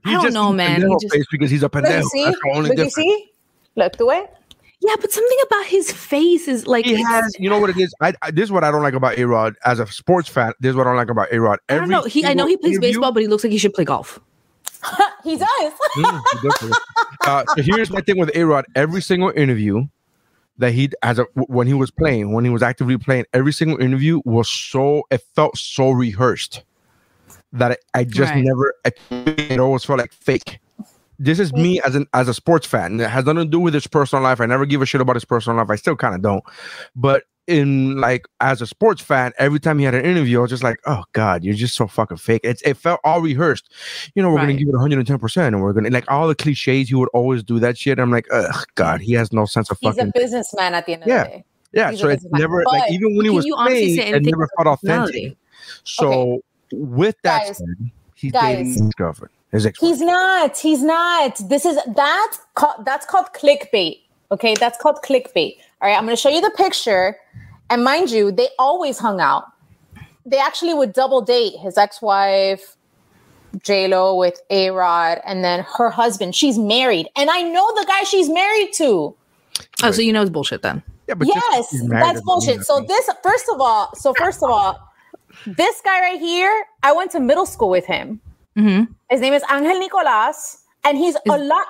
I 0.03 0.13
don't 0.13 0.23
just 0.23 0.33
know, 0.33 0.51
man. 0.51 0.81
He 0.81 0.95
just- 0.99 1.13
face 1.13 1.25
because 1.31 1.49
he's 1.51 1.61
a 1.61 1.65
Look, 1.65 1.73
pendejo. 1.73 2.01
you 2.01 2.09
see? 2.09 2.25
That's 2.25 2.39
the 2.43 2.49
only 2.55 2.61
Look, 2.69 2.77
you 2.77 2.83
difference. 2.85 2.95
see? 2.95 3.31
Look, 3.75 3.97
do 3.97 4.09
it. 4.11 4.33
Yeah, 4.81 4.95
but 4.99 5.11
something 5.11 5.37
about 5.45 5.65
his 5.65 5.91
face 5.91 6.47
is 6.47 6.67
like 6.67 6.85
He 6.85 7.01
has, 7.03 7.35
you 7.39 7.49
know 7.49 7.59
what 7.59 7.69
it 7.69 7.77
is. 7.77 7.93
I, 8.01 8.13
I 8.21 8.31
this 8.31 8.45
is 8.45 8.51
what 8.51 8.63
I 8.63 8.71
don't 8.71 8.81
like 8.83 8.93
about 8.95 9.17
A 9.17 9.25
Rod 9.25 9.55
as 9.63 9.79
a 9.79 9.87
sports 9.87 10.27
fan. 10.27 10.53
This 10.59 10.71
is 10.71 10.75
what 10.75 10.87
I 10.87 10.89
don't 10.89 10.97
like 10.97 11.09
about 11.09 11.31
A 11.31 11.39
Rod. 11.39 11.59
I 11.69 11.75
don't 11.75 11.89
know. 11.89 12.03
He 12.03 12.25
I 12.25 12.33
know 12.33 12.47
he 12.47 12.57
plays 12.57 12.79
baseball, 12.79 13.11
but 13.11 13.21
he 13.21 13.27
looks 13.27 13.43
like 13.43 13.51
he 13.51 13.57
should 13.57 13.73
play 13.73 13.85
golf. 13.85 14.19
he 15.23 15.37
does. 15.37 15.47
Mm, 15.97 16.21
he 16.31 16.49
definitely- 16.49 16.77
uh, 17.27 17.43
so 17.55 17.61
here's 17.61 17.91
my 17.91 18.01
thing 18.01 18.17
with 18.17 18.31
A 18.35 18.43
Rod. 18.45 18.65
Every 18.75 19.01
single 19.01 19.29
interview 19.35 19.85
that 20.57 20.71
he 20.73 20.89
as 21.03 21.19
a 21.19 21.23
when 21.35 21.67
he 21.67 21.73
was 21.73 21.91
playing, 21.91 22.31
when 22.33 22.45
he 22.45 22.49
was 22.49 22.63
actively 22.63 22.97
playing, 22.97 23.25
every 23.33 23.51
single 23.53 23.79
interview 23.79 24.21
was 24.25 24.49
so 24.49 25.03
it 25.11 25.21
felt 25.35 25.57
so 25.57 25.91
rehearsed 25.91 26.63
that 27.53 27.73
I, 27.93 27.99
I 27.99 28.03
just 28.05 28.31
Right. 28.31 28.43
never 28.43 28.73
it 29.11 29.59
always 29.59 29.83
felt 29.83 29.99
like 29.99 30.13
fake. 30.13 30.60
This 31.23 31.39
is 31.39 31.53
me 31.53 31.77
mm-hmm. 31.77 31.87
as 31.87 31.95
an 31.95 32.07
as 32.13 32.27
a 32.27 32.33
sports 32.33 32.65
fan. 32.65 32.99
It 32.99 33.09
has 33.09 33.25
nothing 33.25 33.43
to 33.43 33.45
do 33.45 33.59
with 33.59 33.75
his 33.75 33.85
personal 33.85 34.23
life. 34.23 34.41
I 34.41 34.47
never 34.47 34.65
give 34.65 34.81
a 34.81 34.85
shit 34.87 35.01
about 35.01 35.15
his 35.15 35.25
personal 35.25 35.57
life. 35.57 35.69
I 35.69 35.75
still 35.75 35.95
kind 35.95 36.15
of 36.15 36.23
don't. 36.23 36.43
But 36.95 37.25
in 37.45 37.97
like 37.97 38.25
as 38.39 38.59
a 38.59 38.65
sports 38.65 39.01
fan, 39.01 39.31
every 39.37 39.59
time 39.59 39.77
he 39.77 39.85
had 39.85 39.93
an 39.93 40.03
interview, 40.03 40.39
I 40.39 40.41
was 40.41 40.49
just 40.49 40.63
like, 40.63 40.79
oh 40.87 41.03
god, 41.13 41.43
you're 41.43 41.53
just 41.53 41.75
so 41.75 41.85
fucking 41.85 42.17
fake. 42.17 42.41
It's 42.43 42.63
it 42.63 42.75
felt 42.75 42.99
all 43.03 43.21
rehearsed. 43.21 43.71
You 44.15 44.23
know, 44.23 44.31
we're 44.31 44.37
gonna 44.37 44.53
give 44.53 44.67
it 44.67 44.71
110 44.71 45.19
percent, 45.19 45.53
and 45.53 45.63
we're 45.63 45.73
gonna 45.73 45.91
like 45.91 46.09
all 46.09 46.27
the 46.27 46.33
cliches. 46.33 46.89
He 46.89 46.95
would 46.95 47.09
always 47.13 47.43
do 47.43 47.59
that 47.59 47.77
shit. 47.77 47.99
I'm 47.99 48.09
like, 48.09 48.25
ugh, 48.31 48.65
god, 48.73 49.01
he 49.01 49.13
has 49.13 49.31
no 49.31 49.45
sense 49.45 49.69
of 49.69 49.77
He's 49.79 49.99
a 49.99 50.11
businessman 50.15 50.73
at 50.73 50.87
the 50.87 50.93
end 50.93 51.03
of 51.03 51.07
Yeah. 51.07 51.23
the 51.23 51.29
day. 51.29 51.45
yeah, 51.73 51.91
he's 51.91 51.99
so 51.99 52.09
it's 52.09 52.25
never 52.31 52.63
But 52.63 52.73
like 52.73 52.91
even 52.91 53.15
when 53.15 53.25
he 53.25 53.31
was 53.31 53.45
playing, 53.45 53.97
it 53.99 54.23
never 54.23 54.49
felt 54.57 54.67
authentic. 54.67 55.37
So 55.83 56.41
with 56.71 57.15
that 57.23 57.45
Guys, 57.47 57.57
said, 57.57 57.91
he's 58.21 58.31
guys. 58.31 58.57
dating 58.57 58.85
his 58.85 58.93
girlfriend, 58.95 59.31
his 59.51 59.65
ex. 59.65 59.79
He's 59.79 59.99
not. 60.01 60.57
He's 60.57 60.83
not. 60.83 61.37
This 61.49 61.65
is 61.65 61.77
that's 61.95 62.39
called 62.55 62.85
that's 62.85 63.05
called 63.05 63.27
clickbait. 63.35 63.99
Okay, 64.31 64.55
that's 64.55 64.77
called 64.77 64.97
clickbait. 65.03 65.57
All 65.81 65.89
right, 65.89 65.97
I'm 65.97 66.05
going 66.05 66.15
to 66.15 66.21
show 66.21 66.29
you 66.29 66.41
the 66.41 66.51
picture, 66.51 67.17
and 67.69 67.83
mind 67.83 68.11
you, 68.11 68.31
they 68.31 68.49
always 68.59 68.97
hung 68.97 69.19
out. 69.19 69.45
They 70.25 70.37
actually 70.37 70.73
would 70.73 70.93
double 70.93 71.21
date 71.21 71.57
his 71.57 71.77
ex-wife, 71.77 72.77
J 73.63 73.87
Lo, 73.87 74.15
with 74.15 74.39
A 74.51 74.69
Rod, 74.69 75.19
and 75.25 75.43
then 75.43 75.65
her 75.77 75.89
husband. 75.89 76.35
She's 76.35 76.57
married, 76.57 77.09
and 77.15 77.29
I 77.29 77.41
know 77.41 77.73
the 77.75 77.85
guy 77.87 78.03
she's 78.03 78.29
married 78.29 78.71
to. 78.73 79.15
Oh, 79.83 79.91
so 79.91 80.01
you 80.01 80.13
know 80.13 80.21
it's 80.21 80.29
bullshit 80.29 80.61
then. 80.61 80.83
Yeah, 81.07 81.15
but 81.15 81.27
yes, 81.27 81.75
that's 81.89 82.21
bullshit. 82.21 82.63
So 82.63 82.81
this, 82.81 83.09
first 83.23 83.49
of 83.51 83.59
all, 83.59 83.93
so 83.95 84.13
first 84.13 84.43
of 84.43 84.49
all, 84.49 84.90
this 85.45 85.81
guy 85.83 85.99
right 86.01 86.19
here, 86.19 86.65
I 86.83 86.91
went 86.93 87.11
to 87.11 87.19
middle 87.19 87.45
school 87.45 87.69
with 87.69 87.85
him. 87.85 88.21
Mm-hmm. 88.57 88.91
His 89.09 89.21
name 89.21 89.33
is 89.33 89.43
Angel 89.51 89.79
Nicolas, 89.79 90.63
and 90.83 90.97
he's 90.97 91.15
a 91.29 91.37
lot. 91.37 91.65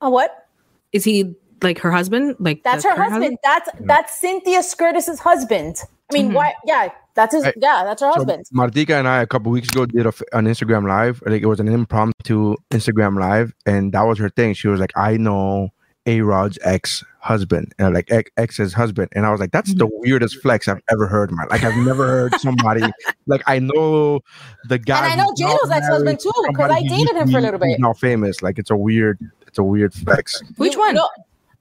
A 0.00 0.10
what? 0.10 0.48
Is 0.92 1.04
he 1.04 1.34
like 1.62 1.78
her 1.80 1.90
husband? 1.90 2.36
Like 2.38 2.62
That's 2.62 2.82
the 2.82 2.90
her 2.90 2.96
current 2.96 3.12
husband. 3.12 3.38
That's 3.42 3.68
that's 3.80 4.20
Cynthia 4.20 4.60
Scurtis's 4.60 5.18
husband. 5.20 5.76
I 6.10 6.14
mean, 6.14 6.30
Mhm. 6.30 6.34
why? 6.34 6.54
Yeah, 6.64 6.88
that's 7.14 7.34
his. 7.34 7.44
Hey, 7.44 7.52
yeah, 7.56 7.84
that's 7.84 8.00
her 8.02 8.10
So 8.12 8.18
husband. 8.18 8.46
Martika 8.54 8.98
and 8.98 9.06
I 9.06 9.20
a 9.22 9.26
couple 9.26 9.52
weeks 9.52 9.68
ago 9.68 9.86
did 9.86 10.06
a 10.06 10.08
f 10.08 10.22
an 10.32 10.46
Instagram 10.46 10.88
live. 10.88 11.22
Like 11.26 11.42
it 11.42 11.46
was 11.46 11.60
an 11.60 11.68
impromptu 11.68 12.56
Instagram 12.72 13.18
live, 13.20 13.52
and 13.66 13.92
that 13.92 14.02
was 14.02 14.18
her 14.18 14.28
thing. 14.30 14.54
She 14.54 14.68
was 14.68 14.80
like, 14.80 14.92
"I 14.96 15.16
know 15.16 15.68
A 16.06 16.20
Rod's 16.22 16.58
ex 16.62 17.04
husband, 17.20 17.72
uh, 17.78 17.90
like 17.90 18.10
ex- 18.10 18.30
ex's 18.36 18.72
husband," 18.72 19.08
and 19.12 19.24
I 19.26 19.30
was 19.30 19.40
like, 19.40 19.52
"That's 19.52 19.74
the 19.74 19.86
weirdest 19.86 20.40
flex 20.42 20.68
I've 20.68 20.80
ever 20.90 21.06
heard, 21.06 21.30
man. 21.32 21.46
Like 21.50 21.62
I've 21.64 21.76
never 21.76 22.06
heard 22.06 22.34
somebody 22.40 22.82
like 23.26 23.42
I 23.46 23.58
know 23.58 24.20
the 24.68 24.78
guy, 24.78 25.10
And 25.12 25.20
I 25.20 25.24
know 25.24 25.32
who's 25.36 25.70
ex-husband 25.70 26.20
too, 26.20 26.32
because 26.48 26.70
I 26.70 26.82
dated 26.82 27.16
him 27.16 27.30
for 27.30 27.38
a 27.38 27.40
little 27.42 27.60
bit. 27.60 27.68
who's 27.70 27.78
Now 27.78 27.92
famous, 27.92 28.42
like 28.42 28.58
it's 28.58 28.70
a 28.70 28.76
weird, 28.76 29.18
it's 29.46 29.58
a 29.58 29.62
weird 29.62 29.92
flex. 29.94 30.42
Which 30.56 30.76
one? 30.76 30.94
no, 30.94 31.08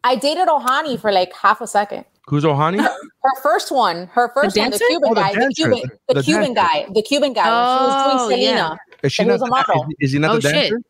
I 0.04 0.16
dated 0.16 0.48
Ojani 0.48 1.00
for 1.00 1.12
like 1.12 1.34
half 1.36 1.62
a 1.62 1.68
second. 1.68 2.06
Who's 2.28 2.44
Ojani? 2.44 2.80
Her 2.82 3.42
first 3.42 3.72
one, 3.72 4.06
her 4.13 4.32
first 4.34 4.56
one, 4.56 4.70
the? 4.70 4.78
Cuban 4.78 5.10
Oh, 5.12 5.13
the 5.16 5.22
guy, 5.22 5.34
the 5.34 5.54
Cuban, 5.56 5.72
the- 5.82 5.89
the, 6.08 6.13
the 6.16 6.24
Cuban 6.24 6.54
dancer. 6.54 6.74
guy, 6.74 6.88
the 6.94 7.01
Cuban 7.01 7.34
guy. 7.34 7.44
when 7.44 7.80
she 7.80 7.84
was 8.16 8.22
Oh, 8.22 8.30
doing 8.30 8.42
yeah. 8.42 8.75
Is 9.04 9.12
she 9.13 9.24
not? 9.24 9.34
was 9.34 9.42
a 9.42 9.48
model. 9.48 9.86
Is, 10.00 10.10
is 10.10 10.12
he 10.13 10.20
not 10.20 10.32
Oh, 10.32 10.36
the 10.36 10.42
shit. 10.42 10.54
dancer? 10.54 10.82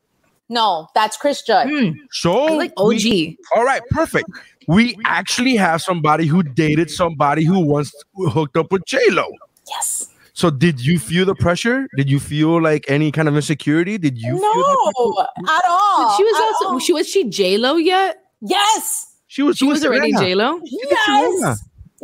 No, 0.52 0.88
that's 0.96 1.16
Chris 1.16 1.42
Judd. 1.44 1.70
Hmm. 1.70 1.92
So 2.12 2.48
I 2.48 2.54
like 2.56 2.74
we- 2.80 3.38
OG. 3.54 3.58
all 3.58 3.64
right, 3.64 3.82
perfect. 3.92 4.30
We 4.70 4.96
actually 5.06 5.56
have 5.56 5.82
somebody 5.82 6.28
who 6.28 6.44
dated 6.44 6.92
somebody 6.92 7.44
who 7.44 7.60
once 7.60 7.92
hooked 8.16 8.56
up 8.56 8.72
with 8.72 8.86
J 8.86 9.00
Lo. 9.10 9.26
Yes. 9.68 10.12
So 10.34 10.52
did 10.52 10.80
you 10.80 11.00
feel 11.00 11.26
the 11.26 11.34
pressure? 11.34 11.88
Did 11.98 12.08
you 12.08 12.20
feel 12.20 12.62
like 12.62 12.86
any 12.88 13.12
kind 13.12 13.28
of 13.28 13.36
insecurity? 13.36 13.98
Did 13.98 14.20
you 14.20 14.38
feel? 14.38 14.40
No, 14.40 15.28
at 15.48 15.64
all. 15.68 16.16
she 16.16 16.24
was 16.24 16.36
at 16.36 16.44
also 16.44 16.66
all. 16.66 16.80
she 16.80 16.94
was 16.94 17.10
she 17.10 17.28
J 17.30 17.58
Lo 17.58 17.78
yet? 17.78 18.24
Yes. 18.42 19.18
She 19.26 19.42
was 19.42 19.58
She 19.58 19.66
was 19.66 19.84
already 19.84 20.14
J 20.14 20.36
Lo. 20.36 20.60
Yes. 20.64 21.64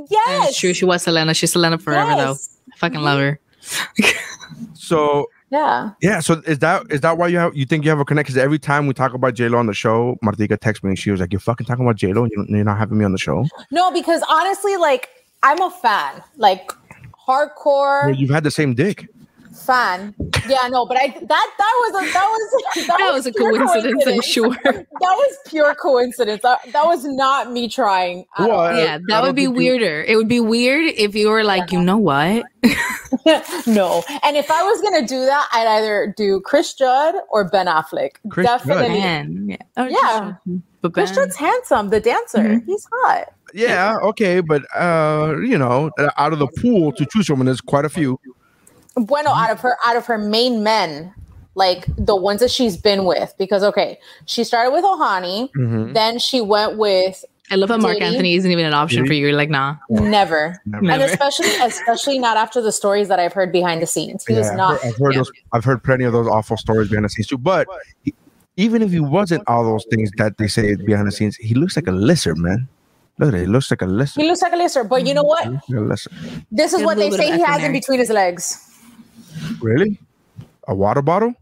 Yes. 0.10 0.58
True. 0.58 0.74
She 0.74 0.86
was 0.86 1.04
Selena. 1.04 1.36
She's 1.36 1.52
Selena 1.52 1.78
forever 1.78 2.16
though. 2.16 2.32
I 2.34 2.78
fucking 2.78 3.02
love 3.02 3.20
her. 3.20 3.40
Mm-hmm. 3.62 4.22
So 4.74 5.28
Yeah. 5.56 5.92
yeah, 6.02 6.20
so 6.20 6.42
is 6.46 6.60
that 6.60 6.84
is 6.90 7.00
that 7.02 7.18
why 7.18 7.28
you 7.30 7.38
have 7.38 7.56
you 7.56 7.66
think 7.66 7.86
you 7.86 7.90
have 7.90 8.00
a 8.00 8.06
connect? 8.06 8.28
Because 8.28 8.38
every 8.38 8.60
time 8.60 8.88
we 8.88 8.94
talk 8.94 9.14
about 9.14 9.36
J 9.36 9.48
Lo 9.48 9.58
on 9.58 9.68
the 9.68 9.74
show, 9.74 10.18
Martika 10.24 10.60
texts 10.60 10.84
me. 10.84 10.90
And 10.90 11.00
she 11.00 11.12
was 11.12 11.22
like, 11.22 11.32
"You're 11.32 11.40
fucking 11.40 11.66
talking 11.66 11.86
about 11.86 11.96
J 11.96 12.12
Lo, 12.14 12.24
and 12.24 12.32
you're 12.36 12.46
you're 12.48 12.66
not 12.66 12.78
having 12.78 12.98
me 12.98 13.06
on 13.06 13.14
the 13.14 13.18
show." 13.18 13.46
No, 13.72 13.90
because 13.92 14.22
honestly, 14.30 14.76
like 14.76 15.08
I'm 15.44 15.62
a 15.62 15.70
fan, 15.72 16.22
like 16.36 16.72
hardcore 17.28 18.06
Well, 18.08 18.16
you've 18.16 18.30
had 18.32 18.44
the 18.44 18.52
same 18.52 18.74
dick. 18.74 19.08
fan. 19.54 20.14
Yeah, 20.48 20.68
no, 20.70 20.86
but 20.86 20.98
I 20.98 21.08
that 21.08 21.28
that 21.58 21.92
was 21.92 21.92
a 22.10 22.14
that 22.14 22.26
was 22.26 22.86
that, 22.88 22.98
That 23.00 23.14
was 23.14 23.26
a 23.26 23.32
pure 23.34 23.52
coincidence, 23.58 24.04
I'm 24.08 24.22
sure. 24.22 24.56
That 24.64 24.86
was 25.02 25.38
pure 25.48 25.76
coincidence. 25.76 26.42
That, 26.42 26.60
that 26.72 26.86
was 26.86 27.06
not 27.06 27.52
me 27.52 27.68
trying. 27.70 28.26
at 28.38 28.50
all. 28.50 28.58
What? 28.58 28.76
Yeah, 28.78 28.96
I 28.96 29.00
that 29.08 29.24
would 29.24 29.36
be 29.36 29.46
think 29.46 29.58
you- 29.58 29.64
weirder. 29.64 30.04
It 30.04 30.16
would 30.16 30.28
be 30.28 30.40
weird 30.40 30.86
if 30.96 31.16
you 31.16 31.30
were 31.30 31.44
like, 31.44 31.72
you 31.72 31.82
know 31.82 31.98
what? 31.98 32.44
no. 33.68 34.04
And 34.24 34.38
if 34.38 34.50
I 34.52 34.64
was 34.64 34.82
gonna 34.82 35.08
do 35.08 35.26
that, 35.26 35.48
I'd 35.52 35.68
either 35.68 36.14
do 36.18 36.42
Chris 36.42 36.74
Judd 36.74 37.16
or 37.30 37.50
Ben 37.50 37.68
Affleck. 37.68 38.12
Chris 38.30 38.48
Judd. 38.48 38.60
Definitely. 38.60 39.00
Ben. 39.00 39.48
Yeah. 39.50 39.58
Oh, 39.78 39.88
Yeah. 39.88 40.34
But 40.82 40.94
Chris 40.94 41.12
Judd's 41.12 41.36
handsome, 41.36 41.90
the 41.90 42.00
dancer. 42.00 42.38
Mhm. 42.40 42.66
He's 42.66 42.88
hot. 42.94 43.34
Yeah, 43.54 43.96
okay, 44.04 44.42
but 44.42 44.64
uh, 44.76 45.36
you 45.40 45.58
know, 45.58 45.90
out 46.18 46.34
of 46.34 46.40
the 46.40 46.48
pool 46.62 46.92
to 46.92 47.06
choose 47.06 47.26
from, 47.26 47.40
and 47.42 47.48
there's 47.48 47.62
quite 47.62 47.86
a 47.86 47.90
few. 47.90 48.20
Bueno, 48.96 49.30
out 49.32 49.50
of 49.52 49.60
her 49.62 49.78
out 49.86 49.96
of 49.98 50.06
her 50.06 50.18
main 50.18 50.64
men, 50.64 51.14
like 51.56 51.86
the 51.98 52.16
ones 52.16 52.40
that 52.40 52.52
she's 52.52 52.78
been 52.78 53.06
with, 53.06 53.34
because 53.38 53.64
okay, 53.64 54.00
she 54.26 54.44
started 54.44 54.72
with 54.72 54.84
Ojani, 54.86 55.50
Mhm. 55.58 55.94
then 55.94 56.18
she 56.20 56.42
went 56.42 56.78
with 56.78 57.24
I 57.52 57.56
love 57.58 57.70
how 57.70 57.78
Mark 57.78 57.96
Diddy? 58.00 58.06
Anthony 58.06 58.36
isn't 58.36 58.50
even 58.50 58.66
an 58.66 58.74
option 58.74 59.04
Diddy? 59.04 59.08
for 59.10 59.14
you. 59.14 59.28
You're 59.28 59.38
like, 59.38 59.52
nah. 59.52 59.76
never. 59.90 60.60
Never. 60.66 60.90
And 60.90 61.02
especially 61.04 61.50
especially 61.62 62.18
not 62.18 62.38
after 62.38 62.60
the 62.62 62.72
stories 62.72 63.08
that 63.10 63.20
I've 63.20 63.34
heard 63.34 63.52
behind 63.52 63.82
the 63.84 63.86
scenes. 63.88 64.26
He 64.26 64.34
was 64.34 64.46
Yeah, 64.48 64.52
I've 64.54 64.58
not 64.58 64.86
I've 64.86 64.98
heard 64.98 65.14
yeah. 65.14 65.20
those. 65.20 65.32
I've 65.54 65.64
heard 65.64 65.84
plenty 65.84 66.06
of 66.06 66.14
those 66.14 66.28
awful 66.28 66.58
stories 66.58 66.90
behind 66.90 67.06
the 67.06 67.10
scenes 67.10 67.28
too. 67.28 67.38
But 67.38 67.68
he- 68.04 68.16
even 68.58 68.82
if 68.82 68.90
he 68.92 69.00
wasn't 69.02 69.44
all 69.48 69.64
those 69.66 69.86
things 69.92 70.10
that 70.18 70.38
they 70.38 70.48
say 70.48 70.76
behind 70.76 71.06
the 71.08 71.12
scenes, 71.12 71.36
he 71.36 71.54
looks 71.54 71.76
like 71.76 71.88
a 71.88 71.92
lizard, 71.92 72.38
man. 72.38 72.68
Look 73.20 73.30
at 73.30 73.36
it. 73.36 73.42
He 73.42 73.46
looks 73.48 73.70
like 73.70 73.82
a 73.82 73.86
lizard. 73.86 74.22
he 74.22 74.28
looks 74.28 74.42
like 74.42 74.54
a 74.54 74.58
lizard. 74.58 74.90
But 74.90 75.06
you 75.06 75.14
know 75.14 75.24
what? 75.24 75.46
Like 75.46 75.62
a 75.70 75.80
lizard. 75.82 76.14
This 76.52 76.74
is 76.74 76.82
what 76.84 76.98
they 76.98 77.12
say 77.12 77.32
he 77.34 77.42
has 77.42 77.62
in 77.64 77.72
between 77.74 78.00
his 78.00 78.10
legs. 78.10 78.65
Really? 79.62 80.00
A 80.68 80.76
water 80.76 81.02
bottle? 81.02 81.34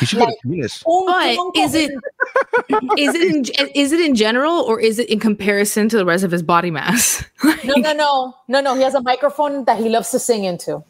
He 0.00 0.06
should 0.06 0.18
get 0.18 0.28
a 0.28 0.36
penis. 0.42 0.82
But 0.84 1.36
is 1.56 1.74
it 1.74 1.90
is 2.98 3.14
it 3.14 3.34
in, 3.34 3.68
is 3.74 3.92
it 3.92 4.00
in 4.00 4.14
general 4.14 4.60
or 4.62 4.80
is 4.80 4.98
it 4.98 5.08
in 5.08 5.20
comparison 5.20 5.88
to 5.90 5.96
the 5.96 6.04
rest 6.04 6.24
of 6.24 6.30
his 6.30 6.42
body 6.42 6.70
mass? 6.70 7.24
No, 7.64 7.74
no, 7.76 7.92
no, 7.92 8.34
no, 8.48 8.60
no. 8.60 8.74
He 8.74 8.82
has 8.82 8.94
a 8.94 9.02
microphone 9.02 9.64
that 9.64 9.78
he 9.78 9.88
loves 9.88 10.10
to 10.10 10.18
sing 10.18 10.44
into. 10.44 10.84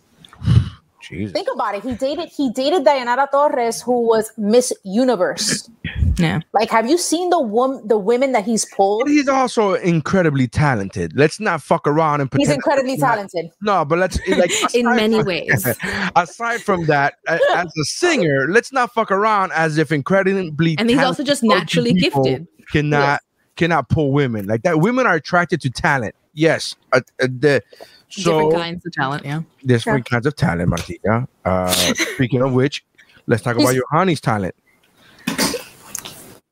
Jesus. 1.00 1.32
Think 1.32 1.48
about 1.52 1.74
it. 1.74 1.82
He 1.82 1.94
dated 1.94 2.28
he 2.28 2.50
dated 2.50 2.84
Dayanara 2.84 3.30
Torres, 3.30 3.80
who 3.80 4.06
was 4.08 4.32
Miss 4.36 4.72
Universe. 4.84 5.70
Yeah. 6.18 6.40
Like, 6.52 6.70
have 6.70 6.88
you 6.88 6.98
seen 6.98 7.30
the 7.30 7.40
wom- 7.40 7.86
the 7.86 7.98
women 7.98 8.32
that 8.32 8.44
he's 8.44 8.64
pulled? 8.64 9.02
But 9.04 9.10
he's 9.10 9.28
also 9.28 9.74
incredibly 9.74 10.48
talented. 10.48 11.12
Let's 11.16 11.38
not 11.40 11.62
fuck 11.62 11.86
around 11.86 12.20
and 12.20 12.30
pretend. 12.30 12.48
He's 12.48 12.54
incredibly 12.54 12.92
it's 12.94 13.02
not- 13.02 13.14
talented. 13.14 13.50
No, 13.62 13.84
but 13.84 13.98
let's 13.98 14.18
like 14.28 14.50
In 14.74 14.86
many 14.86 15.18
from- 15.18 15.26
ways. 15.26 15.66
aside 16.16 16.62
from 16.62 16.86
that, 16.86 17.14
a- 17.28 17.38
as 17.54 17.66
a 17.66 17.84
singer, 17.84 18.46
let's 18.48 18.72
not 18.72 18.92
fuck 18.92 19.10
around 19.10 19.52
as 19.52 19.78
if 19.78 19.92
incredibly 19.92 20.76
talented. 20.76 20.80
And 20.80 20.90
he's 20.90 20.98
also 21.00 21.22
just 21.22 21.42
naturally 21.42 21.92
gifted. 21.92 22.46
Cannot 22.72 23.20
cannot 23.56 23.88
pull 23.88 24.12
women 24.12 24.46
like 24.46 24.62
that. 24.62 24.80
Women 24.80 25.06
are 25.06 25.14
attracted 25.14 25.60
to 25.62 25.70
talent. 25.70 26.14
Yes, 26.34 26.76
uh, 26.92 27.00
uh, 27.22 27.28
the 27.30 27.62
so 28.08 28.22
Different 28.22 28.52
kinds 28.54 28.86
of 28.86 28.92
talent, 28.92 29.24
yeah. 29.24 29.40
different 29.64 30.04
kinds 30.08 30.26
of 30.26 30.36
talent, 30.36 30.68
Martina. 30.68 31.26
Uh, 31.44 31.72
speaking 32.14 32.42
of 32.42 32.52
which, 32.52 32.84
let's 33.26 33.42
talk 33.42 33.54
about 33.56 33.62
He's- 33.62 33.74
your 33.76 33.84
honey's 33.90 34.20
talent. 34.20 34.54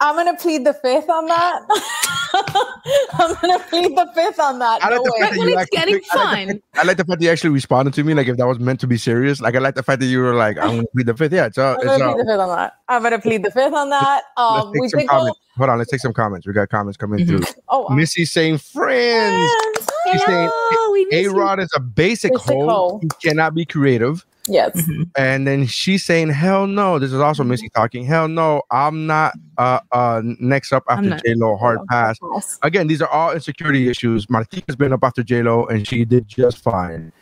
I'm 0.00 0.16
gonna 0.16 0.36
plead 0.36 0.66
the 0.66 0.74
fifth 0.74 1.08
on 1.08 1.26
that. 1.26 1.62
I'm 3.14 3.34
gonna 3.40 3.58
plead 3.70 3.96
the 3.96 4.10
fifth 4.14 4.38
on 4.40 4.58
that. 4.58 4.82
I 4.84 4.88
like 4.88 4.96
No 4.98 5.04
the 5.04 5.12
way. 5.14 5.20
fact 5.20 5.32
that 5.34 5.38
When 5.38 5.48
you 5.48 5.54
it's 5.54 5.62
actually 5.62 5.78
getting 5.78 5.94
picked- 5.94 6.14
I 6.14 6.16
like 6.34 6.46
the 6.48 6.52
fun. 6.52 6.62
I 6.74 6.82
like 6.84 6.96
the 6.96 7.04
fact 7.04 7.20
that 7.20 7.24
you 7.24 7.30
actually 7.30 7.50
responded 7.50 7.94
to 7.94 8.04
me 8.04 8.12
like 8.12 8.26
if 8.26 8.36
that 8.36 8.46
was 8.46 8.58
meant 8.58 8.80
to 8.80 8.86
be 8.86 8.96
serious. 8.98 9.40
Like 9.40 9.54
I 9.54 9.60
like 9.60 9.76
the 9.76 9.82
fact 9.82 10.00
that 10.00 10.06
you 10.06 10.18
were 10.20 10.34
like, 10.34 10.58
I'm 10.58 10.76
gonna 10.76 10.86
plead 10.94 11.06
the 11.06 11.14
fifth. 11.16 11.32
Yeah, 11.32 11.46
it's 11.46 11.58
all, 11.58 11.74
I'm 11.74 11.76
it's 11.76 11.86
gonna 11.86 12.04
all. 12.06 12.14
plead 12.14 12.26
the 12.26 12.32
fifth 12.32 12.40
on 12.40 12.48
that. 12.56 12.72
I'm 12.88 13.02
gonna 13.02 13.18
plead 13.20 13.44
the 13.44 13.50
fifth 13.52 13.72
on 13.74 13.90
that. 13.90 14.22
Um, 14.36 14.72
Let's 14.72 14.80
we 14.80 14.80
take 14.80 14.90
some 14.90 14.98
did 15.00 15.06
go. 15.08 15.14
comments. 15.16 15.40
Hold 15.56 15.70
on, 15.70 15.78
let's 15.78 15.90
take 15.90 16.00
some 16.00 16.12
comments. 16.12 16.46
We 16.46 16.52
got 16.52 16.68
comments 16.68 16.96
coming 16.96 17.20
Mhm. 17.24 17.28
through. 17.28 17.62
Oh, 17.68 17.86
uh, 17.86 17.94
Missy 17.94 18.24
saying 18.24 18.58
friends. 18.58 19.50
friends. 19.52 19.88
She's 20.12 20.24
saying 20.26 20.50
Hello, 20.52 20.92
we 20.92 21.08
A. 21.12 21.28
Rod 21.28 21.60
is 21.60 21.70
a 21.76 21.80
basic 21.80 22.32
Basic 22.32 22.46
hoe. 22.56 22.68
hoe. 22.68 22.98
He 23.00 23.08
cannot 23.22 23.54
be 23.54 23.64
creative. 23.64 24.26
Yes. 24.46 24.78
And 25.16 25.46
then 25.46 25.66
she's 25.66 26.04
saying, 26.04 26.28
Hell 26.30 26.66
no. 26.66 26.98
This 26.98 27.12
is 27.12 27.20
also 27.20 27.44
Missy 27.44 27.68
talking. 27.70 28.04
Hell 28.04 28.28
no. 28.28 28.62
I'm 28.70 29.06
not 29.06 29.32
uh 29.56 29.80
uh 29.92 30.20
next 30.24 30.72
up 30.72 30.84
after 30.88 31.08
not- 31.08 31.22
J 31.24 31.34
Lo 31.34 31.56
hard 31.56 31.78
pass. 31.88 32.18
Again, 32.62 32.86
these 32.86 33.00
are 33.00 33.08
all 33.08 33.32
insecurity 33.32 33.88
issues. 33.88 34.26
Martika's 34.26 34.76
been 34.76 34.92
up 34.92 35.02
after 35.02 35.22
J 35.22 35.42
Lo 35.42 35.64
and 35.66 35.86
she 35.88 36.04
did 36.04 36.28
just 36.28 36.58
fine. 36.58 37.12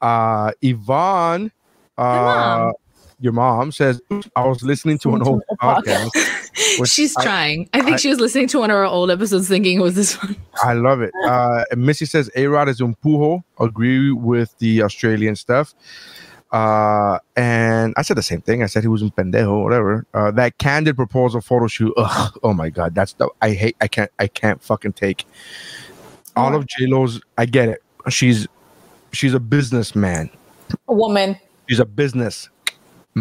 Uh 0.00 0.52
Yvonne, 0.62 1.50
uh 1.96 2.02
mom. 2.02 2.72
your 3.18 3.32
mom 3.32 3.72
says, 3.72 4.00
I 4.36 4.46
was 4.46 4.62
listening 4.62 4.98
to 4.98 5.16
an 5.16 5.22
old 5.22 5.42
podcast. 5.60 6.10
She's 6.86 7.16
I- 7.16 7.24
trying. 7.24 7.68
I 7.72 7.80
think 7.82 7.94
I- 7.94 7.96
she 7.96 8.08
was 8.08 8.20
listening 8.20 8.46
to 8.48 8.60
one 8.60 8.70
of 8.70 8.76
our 8.76 8.84
old 8.84 9.10
episodes 9.10 9.48
thinking 9.48 9.78
it 9.80 9.82
was 9.82 9.96
this 9.96 10.14
one. 10.22 10.36
I 10.62 10.74
love 10.74 11.00
it. 11.00 11.10
Uh, 11.26 11.64
and 11.72 11.84
Missy 11.84 12.04
says 12.06 12.30
A 12.36 12.46
Rod 12.46 12.68
is 12.68 12.80
un 12.80 12.94
pujo. 13.04 13.42
Agree 13.58 14.12
with 14.12 14.56
the 14.58 14.82
Australian 14.82 15.34
stuff. 15.34 15.74
Uh, 16.50 17.18
and 17.36 17.92
I 17.96 18.02
said 18.02 18.16
the 18.16 18.22
same 18.22 18.40
thing. 18.40 18.62
I 18.62 18.66
said 18.66 18.82
he 18.82 18.88
was 18.88 19.02
in 19.02 19.10
pendejo, 19.10 19.62
whatever. 19.62 20.06
Uh, 20.14 20.30
that 20.32 20.58
candid 20.58 20.96
proposal 20.96 21.40
photo 21.40 21.66
shoot. 21.66 21.92
Ugh, 21.96 22.38
oh 22.42 22.54
my 22.54 22.70
god, 22.70 22.94
that's 22.94 23.12
the 23.14 23.28
I 23.42 23.52
hate. 23.52 23.76
I 23.80 23.88
can't. 23.88 24.10
I 24.18 24.28
can't 24.28 24.62
fucking 24.62 24.94
take. 24.94 25.26
All 26.36 26.54
of 26.54 26.66
J 26.66 26.86
Lo's. 26.86 27.20
I 27.36 27.46
get 27.46 27.68
it. 27.68 27.82
She's 28.08 28.46
she's 29.12 29.34
a 29.34 29.40
businessman. 29.40 30.30
A 30.86 30.94
woman. 30.94 31.38
She's 31.68 31.80
a 31.80 31.84
business 31.84 32.48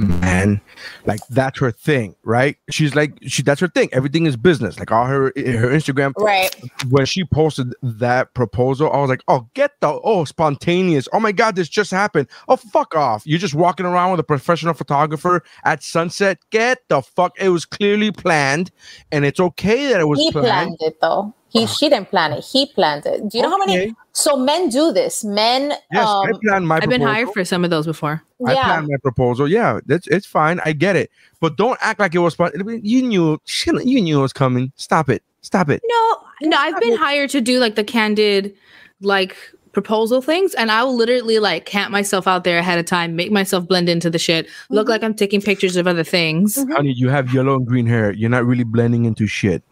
Mm-hmm. 0.04 0.20
man. 0.20 0.62
Like 1.06 1.20
that's 1.30 1.60
her 1.60 1.72
thing, 1.72 2.16
right? 2.24 2.58
She's 2.70 2.96
like 2.96 3.18
she. 3.24 3.42
That's 3.44 3.62
her 3.62 3.68
thing. 3.68 3.90
Everything 3.92 4.26
is 4.26 4.36
business. 4.38 4.78
Like 4.80 4.92
all 4.92 5.06
her 5.06 5.26
her 5.36 5.70
Instagram 5.70 6.14
Right. 6.18 6.56
when 6.90 7.06
she 7.06 7.24
posted 7.26 7.74
that 7.82 8.34
proposal, 8.34 8.92
I 8.92 8.98
was 8.98 9.10
like, 9.10 9.24
"Oh, 9.28 9.48
get 9.54 9.72
the 9.82 10.00
oh 10.04 10.26
spontaneous! 10.26 11.08
Oh 11.14 11.20
my 11.20 11.32
god, 11.32 11.56
this 11.56 11.70
just 11.70 11.92
happened! 11.92 12.28
Oh, 12.48 12.56
fuck 12.58 12.96
off! 12.96 13.24
You're 13.26 13.40
just 13.40 13.56
walking 13.56 13.86
around 13.86 14.12
with 14.12 14.20
a 14.20 14.24
professional 14.24 14.74
photographer 14.74 15.44
at 15.66 15.84
sunset. 15.84 16.40
Get 16.52 16.80
the 16.90 17.02
fuck! 17.02 17.34
It 17.40 17.50
was 17.50 17.66
clearly 17.66 18.12
planned, 18.12 18.72
and 19.12 19.26
it's 19.26 19.40
okay 19.40 19.88
that 19.92 20.00
it 20.02 20.08
was 20.08 20.20
He 20.20 20.32
planned. 20.32 20.46
planned 20.48 20.78
it 20.82 20.98
though. 21.02 21.34
He 21.60 21.68
she 21.68 21.90
didn't 21.90 22.10
plan 22.10 22.34
it. 22.34 22.44
He 22.44 22.68
planned 22.68 23.06
it. 23.06 23.30
Do 23.30 23.38
you 23.38 23.44
know 23.44 23.50
how 23.50 23.58
many? 23.58 23.96
So 24.14 24.36
men 24.36 24.70
do 24.70 24.92
this. 24.92 25.24
Men. 25.24 25.74
Yes, 25.92 26.08
um, 26.08 26.28
I 26.28 26.32
planned 26.44 26.68
my. 26.68 26.80
I've 26.82 26.90
been 26.90 27.02
hired 27.02 27.30
for 27.34 27.44
some 27.46 27.64
of 27.64 27.70
those 27.70 27.86
before. 27.86 28.24
I 28.46 28.54
yeah. 28.54 28.64
planned 28.64 28.88
my 28.90 28.98
proposal. 29.02 29.48
Yeah, 29.48 29.80
that's 29.86 30.08
it's 30.08 30.26
fine. 30.26 30.60
I 30.66 30.74
get 30.74 30.96
it, 30.96 31.12
but 31.40 31.58
don't 31.58 31.78
act 31.82 32.00
like 32.00 32.16
it 32.16 32.20
was. 32.20 32.34
spon- 32.34 32.52
You 32.84 33.02
knew. 33.02 33.40
shit, 33.46 33.86
You 33.86 34.02
knew 34.02 34.20
it 34.20 34.22
was 34.22 34.34
coming. 34.34 34.72
Stop 34.76 35.10
it. 35.10 35.24
Stop 35.42 35.70
it. 35.70 35.82
No, 35.86 36.18
no, 36.42 36.58
I've 36.58 36.80
been 36.80 36.98
hired 36.98 37.30
to 37.32 37.42
do 37.42 37.60
like 37.60 37.76
the 37.76 37.84
candid, 37.84 38.56
like 39.02 39.36
proposal 39.78 40.24
things, 40.24 40.56
and 40.56 40.72
I 40.72 40.84
will 40.84 40.96
literally 40.96 41.38
like 41.38 41.68
camp 41.68 41.92
myself 41.92 42.28
out 42.28 42.44
there 42.44 42.58
ahead 42.58 42.80
of 42.80 42.88
time, 42.88 43.16
make 43.16 43.32
myself 43.32 43.68
blend 43.68 43.90
into 43.90 44.10
the 44.10 44.18
shit, 44.18 44.48
look 44.72 44.90
like 44.90 45.04
I'm 45.04 45.14
taking 45.14 45.40
pictures 45.40 45.76
of 45.76 45.86
other 45.86 46.04
things. 46.04 46.58
Honey, 46.72 46.94
you 46.94 47.10
have 47.10 47.32
yellow 47.32 47.54
and 47.54 47.68
green 47.68 47.86
hair. 47.86 48.12
You're 48.12 48.32
not 48.32 48.44
really 48.44 48.64
blending 48.64 49.06
into 49.06 49.28
shit. 49.28 49.64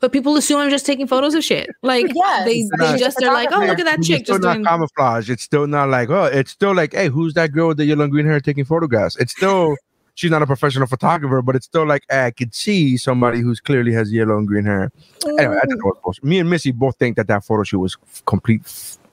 But 0.00 0.12
people 0.12 0.36
assume 0.36 0.58
I'm 0.58 0.70
just 0.70 0.86
taking 0.86 1.06
photos 1.06 1.34
of 1.34 1.44
shit. 1.44 1.68
Like 1.82 2.06
Yes. 2.14 2.44
they, 2.44 2.54
She's 2.54 2.70
they 2.78 2.94
a 2.94 2.98
just 2.98 3.22
are 3.22 3.32
like, 3.32 3.48
oh, 3.52 3.60
look 3.60 3.78
at 3.78 3.84
that 3.84 4.02
chick. 4.02 4.20
It's 4.20 4.26
chick 4.26 4.26
still 4.26 4.36
just 4.36 4.42
not 4.44 4.54
doing. 4.54 4.64
camouflage. 4.64 5.30
It's 5.30 5.42
still 5.42 5.66
not 5.66 5.88
like, 5.88 6.10
oh, 6.10 6.24
it's 6.24 6.50
still 6.50 6.74
like, 6.74 6.92
hey, 6.94 7.08
who's 7.08 7.34
that 7.34 7.52
girl 7.52 7.68
with 7.68 7.76
the 7.76 7.84
yellow 7.86 8.04
and 8.04 8.12
green 8.12 8.26
hair 8.26 8.40
taking 8.40 8.64
photographs? 8.64 9.16
It's 9.16 9.32
still 9.32 9.76
she's 10.14 10.30
not 10.30 10.42
a 10.42 10.46
professional 10.46 10.86
photographer, 10.86 11.42
but 11.42 11.54
it's 11.56 11.66
still 11.66 11.86
like 11.86 12.02
I 12.12 12.30
could 12.32 12.54
see 12.54 12.96
somebody 12.96 13.40
who's 13.40 13.60
clearly 13.60 13.92
has 13.92 14.12
yellow 14.12 14.36
and 14.36 14.46
green 14.48 14.64
hair. 14.64 14.90
Anyway, 15.24 15.56
I 15.62 15.66
don't 15.66 15.78
know 15.78 15.92
what. 16.02 16.24
Me 16.24 16.38
and 16.38 16.50
Missy 16.50 16.72
both 16.72 16.96
think 16.98 17.16
that 17.16 17.28
that 17.28 17.44
photo 17.44 17.62
shoot 17.62 17.78
was 17.78 17.96
complete 18.26 18.62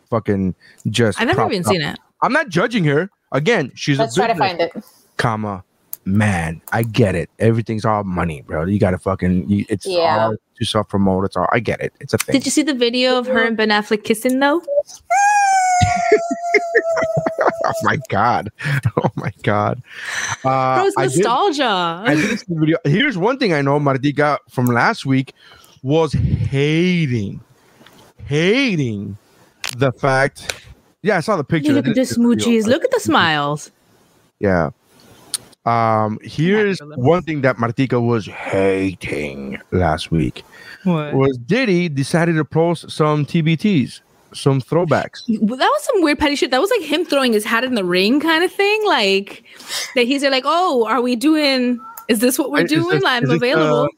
fucking 0.09 0.55
just. 0.89 1.19
I've 1.21 1.27
never 1.27 1.45
even 1.51 1.65
up. 1.65 1.71
seen 1.71 1.81
it. 1.81 1.99
I'm 2.21 2.33
not 2.33 2.49
judging 2.49 2.83
her. 2.85 3.09
Again, 3.31 3.71
she's 3.75 3.99
Let's 3.99 4.15
a 4.15 4.19
try 4.21 4.27
to 4.27 4.35
find 4.35 4.59
it. 4.61 4.71
comma 5.17 5.63
man. 6.05 6.61
I 6.71 6.83
get 6.83 7.15
it. 7.15 7.29
Everything's 7.39 7.83
all 7.85 8.03
money, 8.03 8.41
bro. 8.41 8.65
You 8.65 8.79
gotta 8.79 8.97
fucking. 8.97 9.49
You, 9.49 9.65
it's 9.69 9.85
Yeah. 9.85 10.27
all 10.27 10.35
to 10.57 10.65
self 10.65 10.87
promote. 10.89 11.25
It's 11.25 11.35
all. 11.37 11.47
I 11.51 11.59
get 11.59 11.81
it. 11.81 11.93
It's 11.99 12.13
a 12.13 12.17
thing. 12.17 12.33
Did 12.33 12.45
you 12.45 12.51
see 12.51 12.63
the 12.63 12.73
video 12.73 13.17
of 13.17 13.27
her 13.27 13.43
and 13.43 13.57
Ben 13.57 13.69
Affleck 13.69 14.03
kissing 14.03 14.39
though? 14.39 14.61
oh 17.65 17.73
my 17.83 17.97
god. 18.09 18.51
Oh 18.97 19.09
my 19.15 19.31
god. 19.43 19.81
Uh, 20.43 20.75
Bro, 20.79 20.85
it's 20.87 20.97
I 20.97 21.07
did- 21.07 21.17
nostalgia. 21.17 21.63
I 22.05 22.15
did 22.15 22.39
see 22.39 22.45
the 22.49 22.59
video. 22.59 22.77
Here's 22.85 23.17
one 23.17 23.37
thing 23.37 23.53
I 23.53 23.61
know 23.61 23.79
Martica 23.79 24.37
from 24.49 24.65
last 24.67 25.05
week 25.05 25.33
was 25.83 26.13
hating, 26.13 27.39
hating 28.25 29.17
the 29.77 29.91
fact. 29.91 30.63
Yeah, 31.01 31.17
I 31.17 31.19
saw 31.21 31.35
the 31.37 31.43
picture. 31.43 31.71
look 31.73 31.85
at 31.85 31.89
the 31.89 31.93
didn't 31.93 32.07
see 32.07 32.15
video. 32.21 32.35
smoochies. 32.61 32.67
Look 32.67 32.83
at 32.83 32.91
the 32.91 32.99
smiles. 32.99 33.71
Yeah. 34.39 34.71
Um, 35.65 36.19
here's 36.21 36.79
one 36.79 37.23
thing 37.23 37.41
that 37.41 37.57
Martica 37.57 37.99
was 38.05 38.27
hating 38.27 39.59
last 39.71 40.11
week 40.11 40.43
What? 40.83 41.13
was 41.15 41.37
Diddy 41.39 41.89
decided 41.89 42.35
to 42.35 42.45
post 42.45 42.91
some 42.91 43.25
TBTs, 43.25 44.01
some 44.33 44.61
throwbacks. 44.61 45.21
Well, 45.41 45.57
that 45.57 45.67
was 45.67 45.83
some 45.83 46.03
weird 46.03 46.19
petty 46.19 46.35
shit. 46.35 46.51
That 46.51 46.61
was 46.61 46.69
like 46.69 46.81
him 46.81 47.03
throwing 47.03 47.33
his 47.33 47.45
hat 47.45 47.63
in 47.63 47.73
the 47.73 47.83
ring 47.83 48.19
kind 48.19 48.43
of 48.43 48.51
thing. 48.51 48.85
Like 48.85 49.43
that 49.95 50.05
he's 50.05 50.23
like, 50.23 50.43
oh, 50.45 50.85
are 50.87 51.01
we 51.01 51.15
doing? 51.15 51.79
Is 52.09 52.19
this 52.19 52.37
what 52.37 52.51
we're 52.51 52.65
Is 52.65 52.69
this- 52.69 52.83
doing? 52.83 53.01
I'm 53.03 53.23
this, 53.23 53.31
uh, 53.31 53.35
available. 53.35 53.89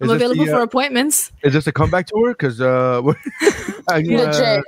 I'm 0.00 0.10
available 0.10 0.44
the, 0.44 0.50
for 0.50 0.58
uh, 0.58 0.64
appointments. 0.64 1.30
Is 1.44 1.52
this 1.52 1.68
a 1.68 1.72
comeback 1.72 2.08
tour? 2.08 2.32
Because 2.32 2.60
uh, 2.60 3.00
I, 3.88 3.98
uh, 3.98 4.00
Legit. 4.00 4.64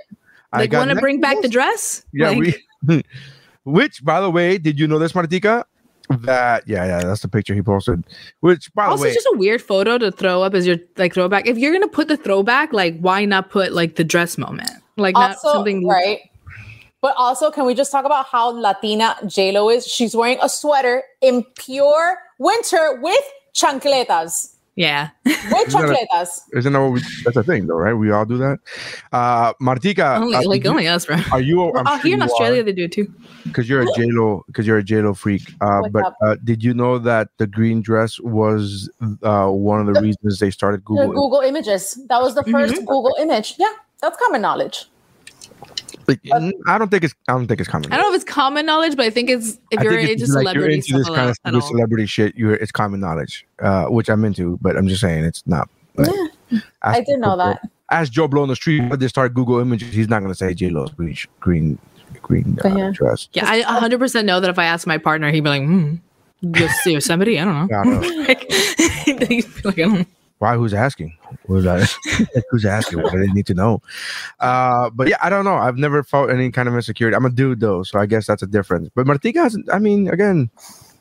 I 0.52 0.58
Like, 0.60 0.72
want 0.72 0.90
to 0.90 0.96
bring 0.96 1.20
back 1.20 1.42
the 1.42 1.48
dress? 1.48 2.04
Yeah, 2.12 2.30
Like, 2.30 2.54
we. 2.86 3.02
Which, 3.64 4.04
by 4.04 4.20
the 4.20 4.30
way, 4.30 4.58
did 4.58 4.78
you 4.78 4.86
know 4.86 5.00
this, 5.00 5.12
Martica? 5.12 5.64
That 6.08 6.64
yeah, 6.66 6.84
yeah, 6.84 7.04
that's 7.04 7.22
the 7.22 7.28
picture 7.28 7.54
he 7.54 7.62
posted. 7.62 8.04
Which, 8.40 8.72
by 8.74 8.84
the 8.84 8.90
also 8.90 9.04
way, 9.04 9.14
just 9.14 9.26
a 9.26 9.36
weird 9.36 9.62
photo 9.62 9.98
to 9.98 10.12
throw 10.12 10.42
up 10.42 10.54
as 10.54 10.66
your 10.66 10.78
like 10.96 11.14
throwback. 11.14 11.46
If 11.46 11.58
you're 11.58 11.72
gonna 11.72 11.88
put 11.88 12.08
the 12.08 12.16
throwback, 12.16 12.72
like 12.72 12.98
why 13.00 13.24
not 13.24 13.50
put 13.50 13.72
like 13.72 13.96
the 13.96 14.04
dress 14.04 14.38
moment? 14.38 14.70
Like 14.96 15.14
not 15.14 15.38
something 15.38 15.86
right? 15.86 16.20
But 17.02 17.14
also, 17.16 17.50
can 17.50 17.66
we 17.66 17.74
just 17.74 17.92
talk 17.92 18.04
about 18.04 18.26
how 18.26 18.50
Latina 18.50 19.16
J 19.26 19.52
Lo 19.52 19.68
is? 19.68 19.86
She's 19.86 20.14
wearing 20.14 20.38
a 20.42 20.48
sweater 20.48 21.02
in 21.20 21.44
pure 21.56 22.18
winter 22.38 22.98
with 23.00 23.22
chancletas. 23.54 24.55
Yeah. 24.76 25.08
With 25.24 25.34
that 25.42 25.66
a- 25.68 25.70
chancletas. 26.14 26.40
isn't 26.52 26.72
that 26.72 26.80
what 26.80 26.92
we, 26.92 27.00
that's 27.24 27.36
a 27.38 27.42
thing, 27.42 27.66
though, 27.66 27.76
right? 27.76 27.94
We 27.94 28.10
all 28.10 28.26
do 28.26 28.36
that. 28.36 28.58
Uh, 29.10 29.54
Martica, 29.54 30.18
only 30.20 30.36
uh, 30.36 30.42
like 30.46 30.64
you- 30.64 30.70
only 30.70 30.86
us, 30.86 31.06
bro. 31.06 31.16
are 31.32 31.40
you? 31.40 31.62
I'm 31.74 31.86
oh, 31.86 31.90
sure 31.96 32.02
here 32.02 32.14
in 32.14 32.20
you 32.20 32.26
Australia 32.26 32.62
they 32.62 32.72
do 32.72 32.84
it 32.84 32.92
too. 32.92 33.12
because 33.44 33.68
you're 33.70 33.80
a 33.82 33.86
Lo, 33.96 34.44
because 34.46 34.66
you're 34.66 34.78
a 34.78 34.84
Lo 35.02 35.14
freak. 35.14 35.50
Uh, 35.62 35.80
What's 35.80 35.92
but 35.92 36.14
uh, 36.22 36.36
did 36.44 36.62
you 36.62 36.74
know 36.74 36.98
that 36.98 37.28
the 37.38 37.46
green 37.46 37.80
dress 37.80 38.20
was 38.20 38.90
uh, 39.22 39.48
one 39.48 39.80
of 39.80 39.86
the 39.86 39.94
The- 39.94 40.02
reasons 40.02 40.38
they 40.40 40.50
started 40.50 40.80
The 40.80 40.84
Google? 40.84 41.08
Google 41.08 41.40
images. 41.40 41.98
That 42.10 42.20
was 42.20 42.34
the 42.34 42.42
1st 42.42 42.76
Google 42.80 43.16
image. 43.18 43.54
Yeah, 43.58 43.72
that's 44.02 44.18
common 44.18 44.42
knowledge. 44.42 44.90
Like, 46.08 46.20
I 46.66 46.78
don't 46.78 46.88
think 46.90 47.04
it's. 47.04 47.14
I 47.28 47.32
don't 47.32 47.46
think 47.46 47.60
it's 47.60 47.68
common. 47.68 47.92
I 47.92 47.96
don't 47.96 48.10
know 48.10 48.14
if 48.14 48.22
it's 48.22 48.30
common 48.30 48.66
knowledge, 48.66 48.96
but 48.96 49.06
I 49.06 49.10
think 49.10 49.30
it's 49.30 49.58
if 49.70 49.80
I 49.80 49.82
you're 49.82 49.98
into 49.98 50.04
like, 50.04 50.18
you're 50.18 50.26
celebrity 50.26 50.74
into 50.76 50.98
this 50.98 51.08
kind 51.08 51.56
of 51.56 51.64
celebrity 51.64 52.06
shit, 52.06 52.36
you're 52.36 52.54
it's 52.54 52.72
common 52.72 53.00
knowledge, 53.00 53.46
uh, 53.60 53.86
which 53.86 54.08
I'm 54.08 54.24
into. 54.24 54.58
But 54.62 54.76
I'm 54.76 54.88
just 54.88 55.00
saying 55.00 55.24
it's 55.24 55.42
not. 55.46 55.68
like, 55.96 56.10
I 56.82 56.98
ask 56.98 57.06
did 57.06 57.20
know 57.20 57.36
that. 57.36 57.60
Ask 57.90 58.12
Joe 58.12 58.26
Blow 58.26 58.42
on 58.42 58.48
the 58.48 58.56
street, 58.56 58.88
but 58.88 58.98
they 59.00 59.08
start 59.08 59.32
Google 59.34 59.60
images. 59.60 59.94
He's 59.94 60.08
not 60.08 60.20
going 60.20 60.32
to 60.32 60.34
say 60.36 60.54
J 60.54 60.70
Lo's 60.70 60.90
green, 60.90 61.16
green, 61.40 61.78
green 62.20 62.58
uh, 62.64 62.68
Yeah. 62.76 62.90
dress. 62.92 63.28
Yeah, 63.32 63.44
I 63.46 63.62
100% 63.62 64.24
know 64.24 64.40
that 64.40 64.50
if 64.50 64.58
I 64.58 64.64
ask 64.64 64.86
my 64.88 64.98
partner, 64.98 65.30
he'd 65.30 65.44
be 65.44 65.50
like, 65.50 65.62
hmm, 65.62 65.94
Yosemite? 66.84 67.38
I 67.38 67.44
don't 67.44 67.68
know. 67.70 67.76
I 67.78 67.84
don't 67.84 68.00
know. 68.02 68.24
Like, 68.26 68.50
he'd 69.04 69.18
be 69.20 69.44
like, 69.64 69.78
I 69.78 69.82
don't 69.82 69.94
know. 70.00 70.06
Why? 70.38 70.54
Who's 70.56 70.74
asking? 70.74 71.16
Who's? 71.46 71.64
Who's 72.50 72.64
asking? 72.64 73.02
What 73.02 73.12
do 73.12 73.18
they 73.18 73.32
need 73.32 73.46
to 73.46 73.54
know? 73.54 73.80
Uh, 74.40 74.90
but 74.90 75.08
yeah, 75.08 75.16
I 75.22 75.30
don't 75.30 75.44
know. 75.44 75.54
I've 75.56 75.78
never 75.78 76.02
felt 76.02 76.30
any 76.30 76.50
kind 76.50 76.68
of 76.68 76.74
insecurity. 76.74 77.16
I'm 77.16 77.24
a 77.24 77.30
dude 77.30 77.60
though, 77.60 77.82
so 77.82 77.98
I 77.98 78.06
guess 78.06 78.26
that's 78.26 78.42
a 78.42 78.46
difference. 78.46 78.90
But 78.94 79.06
Martika 79.06 79.36
hasn't. 79.36 79.72
I 79.72 79.78
mean, 79.78 80.08
again, 80.08 80.50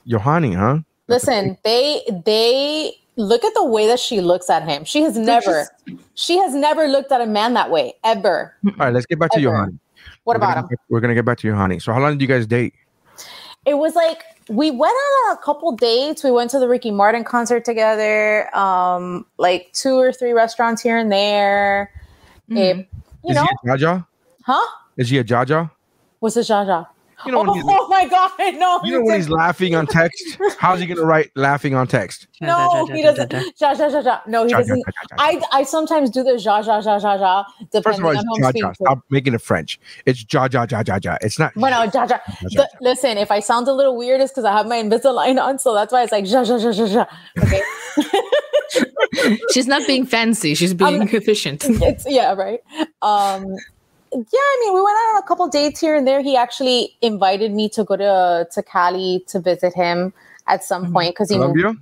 Johanny, 0.08 0.54
huh? 0.54 0.80
Listen, 1.08 1.58
they 1.64 2.02
they 2.26 2.94
look 3.18 3.44
at 3.44 3.54
the 3.54 3.66
way 3.66 3.88
that 3.88 4.00
she 4.00 4.22
looks 4.22 4.50
at 4.50 4.68
him. 4.68 4.86
She 4.86 5.02
has 5.02 5.18
never, 5.18 5.68
she 6.16 6.38
has 6.38 6.54
never 6.54 6.88
looked 6.88 7.12
at 7.12 7.22
a 7.22 7.26
man 7.26 7.54
that 7.54 7.70
way 7.70 7.94
ever. 8.04 8.56
All 8.66 8.74
right, 8.78 8.94
let's 8.94 9.06
get 9.06 9.20
back 9.20 9.32
to 9.32 9.38
Ever. 9.38 9.50
Johanny. 9.50 9.80
What 10.24 10.34
We're 10.34 10.38
about 10.38 10.56
gonna 10.56 10.68
him? 10.68 10.78
We're 10.90 11.00
gonna 11.02 11.14
get 11.16 11.26
back 11.26 11.38
to 11.40 11.50
Johanny. 11.50 11.80
So, 11.80 11.94
how 11.94 12.00
long 12.00 12.14
did 12.14 12.22
you 12.22 12.28
guys 12.28 12.48
date? 12.48 12.74
It 13.66 13.76
was 13.76 13.96
like 13.96 14.24
we 14.50 14.72
went 14.72 14.94
on 14.94 15.36
a 15.36 15.38
couple 15.42 15.72
dates. 15.72 16.24
We 16.24 16.32
went 16.32 16.52
to 16.52 16.60
the 16.60 16.68
Ricky 16.68 16.92
Martin 16.92 17.24
concert 17.24 17.66
together. 17.66 18.56
Um, 18.56 19.26
like 19.38 19.72
two 19.74 19.96
or 19.96 20.12
three 20.12 20.34
restaurants 20.34 20.82
here 20.82 20.98
and 20.98 21.12
there. 21.12 21.92
Mm-hmm. 22.50 22.58
It, 22.58 22.88
you 23.24 23.30
Is 23.32 23.36
know, 23.36 23.48
he 23.64 23.70
a 23.70 23.74
Jaja? 23.76 24.08
huh? 24.44 24.78
Is 24.98 25.10
he 25.10 25.18
a 25.18 25.24
Jaja? 25.24 25.72
What's 26.20 26.38
a 26.38 26.42
Jaja? 26.42 26.88
You 27.26 27.32
know 27.32 27.46
oh, 27.48 27.54
he's- 27.54 27.66
oh 27.68 27.88
my 27.88 28.08
god, 28.08 28.32
no! 28.60 28.80
You 28.84 28.92
know 29.00 29.06
when 29.06 29.16
he's 29.20 29.30
laughing 29.30 29.76
on 29.76 29.88
text? 29.88 30.38
How's 30.60 30.80
he 30.80 30.86
gonna 30.86 31.04
write 31.06 31.32
laughing 31.36 31.74
on 31.76 31.88
text? 31.88 32.28
No, 32.42 32.86
he 32.94 33.02
doesn't. 33.02 33.32
Ja, 33.60 33.72
ja, 33.74 33.88
ja, 33.88 34.00
ja. 34.02 34.20
No, 34.28 34.44
he 34.44 34.50
Ja, 34.52 34.60
ja, 34.60 34.64
doesn't. 34.64 34.78
ja, 34.78 34.92
ja, 35.18 35.32
ja. 35.32 35.32
I, 35.32 35.62
I 35.62 35.64
sometimes 35.66 36.10
do 36.12 36.24
the 36.24 36.38
ja, 36.38 36.60
ja, 36.62 36.80
ja, 36.80 36.98
ja, 37.00 37.16
ja, 37.16 37.46
First 37.82 38.00
of 38.00 38.06
all, 38.06 38.10
on 38.12 38.16
it's 38.18 38.24
who 38.26 38.36
I'm 38.36 38.42
Jaja. 38.42 38.50
speaking 38.50 38.74
to. 38.74 38.86
Stop 38.86 39.00
making 39.10 39.34
it 39.34 39.42
French. 39.42 39.80
It's 40.06 40.24
ja 40.34 40.48
ja 40.52 40.66
ja 40.70 40.82
ja 40.86 40.98
ja. 41.04 41.18
It's 41.24 41.40
not. 41.40 41.52
Bueno, 41.56 41.84
ja, 41.84 41.90
ja. 41.94 42.06
ja, 42.06 42.20
The- 42.42 42.58
ja. 42.58 42.66
listen, 42.82 43.18
if 43.18 43.32
I 43.32 43.40
sound 43.42 43.68
a 43.68 43.74
little 43.74 43.96
weird, 43.98 44.22
it's 44.22 44.32
because 44.32 44.46
I 44.46 44.52
have 44.52 44.68
my 44.68 44.78
Invisalign 44.78 45.40
on, 45.40 45.58
so 45.60 45.74
that's 45.74 45.92
why 45.92 46.04
it's 46.04 46.12
like 46.12 46.26
ja, 46.28 46.42
ja, 46.44 46.58
ja, 46.58 46.72
ja, 46.72 46.86
ja. 46.86 47.06
Okay, 47.42 47.62
She's 49.52 49.68
not 49.68 49.86
being 49.88 50.06
fancy. 50.06 50.54
She's 50.56 50.74
being 50.74 51.02
efficient. 51.14 51.64
it's 51.66 52.06
yeah, 52.06 52.34
right. 52.34 52.60
Um, 53.02 53.56
yeah, 54.16 54.40
I 54.40 54.58
mean, 54.62 54.74
we 54.74 54.82
went 54.82 54.96
on 54.96 55.24
a 55.24 55.28
couple 55.28 55.48
dates 55.48 55.80
here 55.80 55.96
and 55.96 56.08
there. 56.08 56.22
He 56.22 56.36
actually 56.36 56.96
invited 57.02 57.54
me 57.54 57.70
to 57.70 57.84
go 57.84 57.96
to 57.96 58.48
to 58.52 58.64
Cali 58.64 59.24
to 59.28 59.40
visit 59.40 59.74
him 59.74 60.14
at 60.48 60.64
some 60.64 60.86
mm-hmm. 60.86 60.94
point 60.94 61.16
because 61.16 61.30
he 61.30 61.38
moved 61.38 61.60
Colombia. 61.60 61.82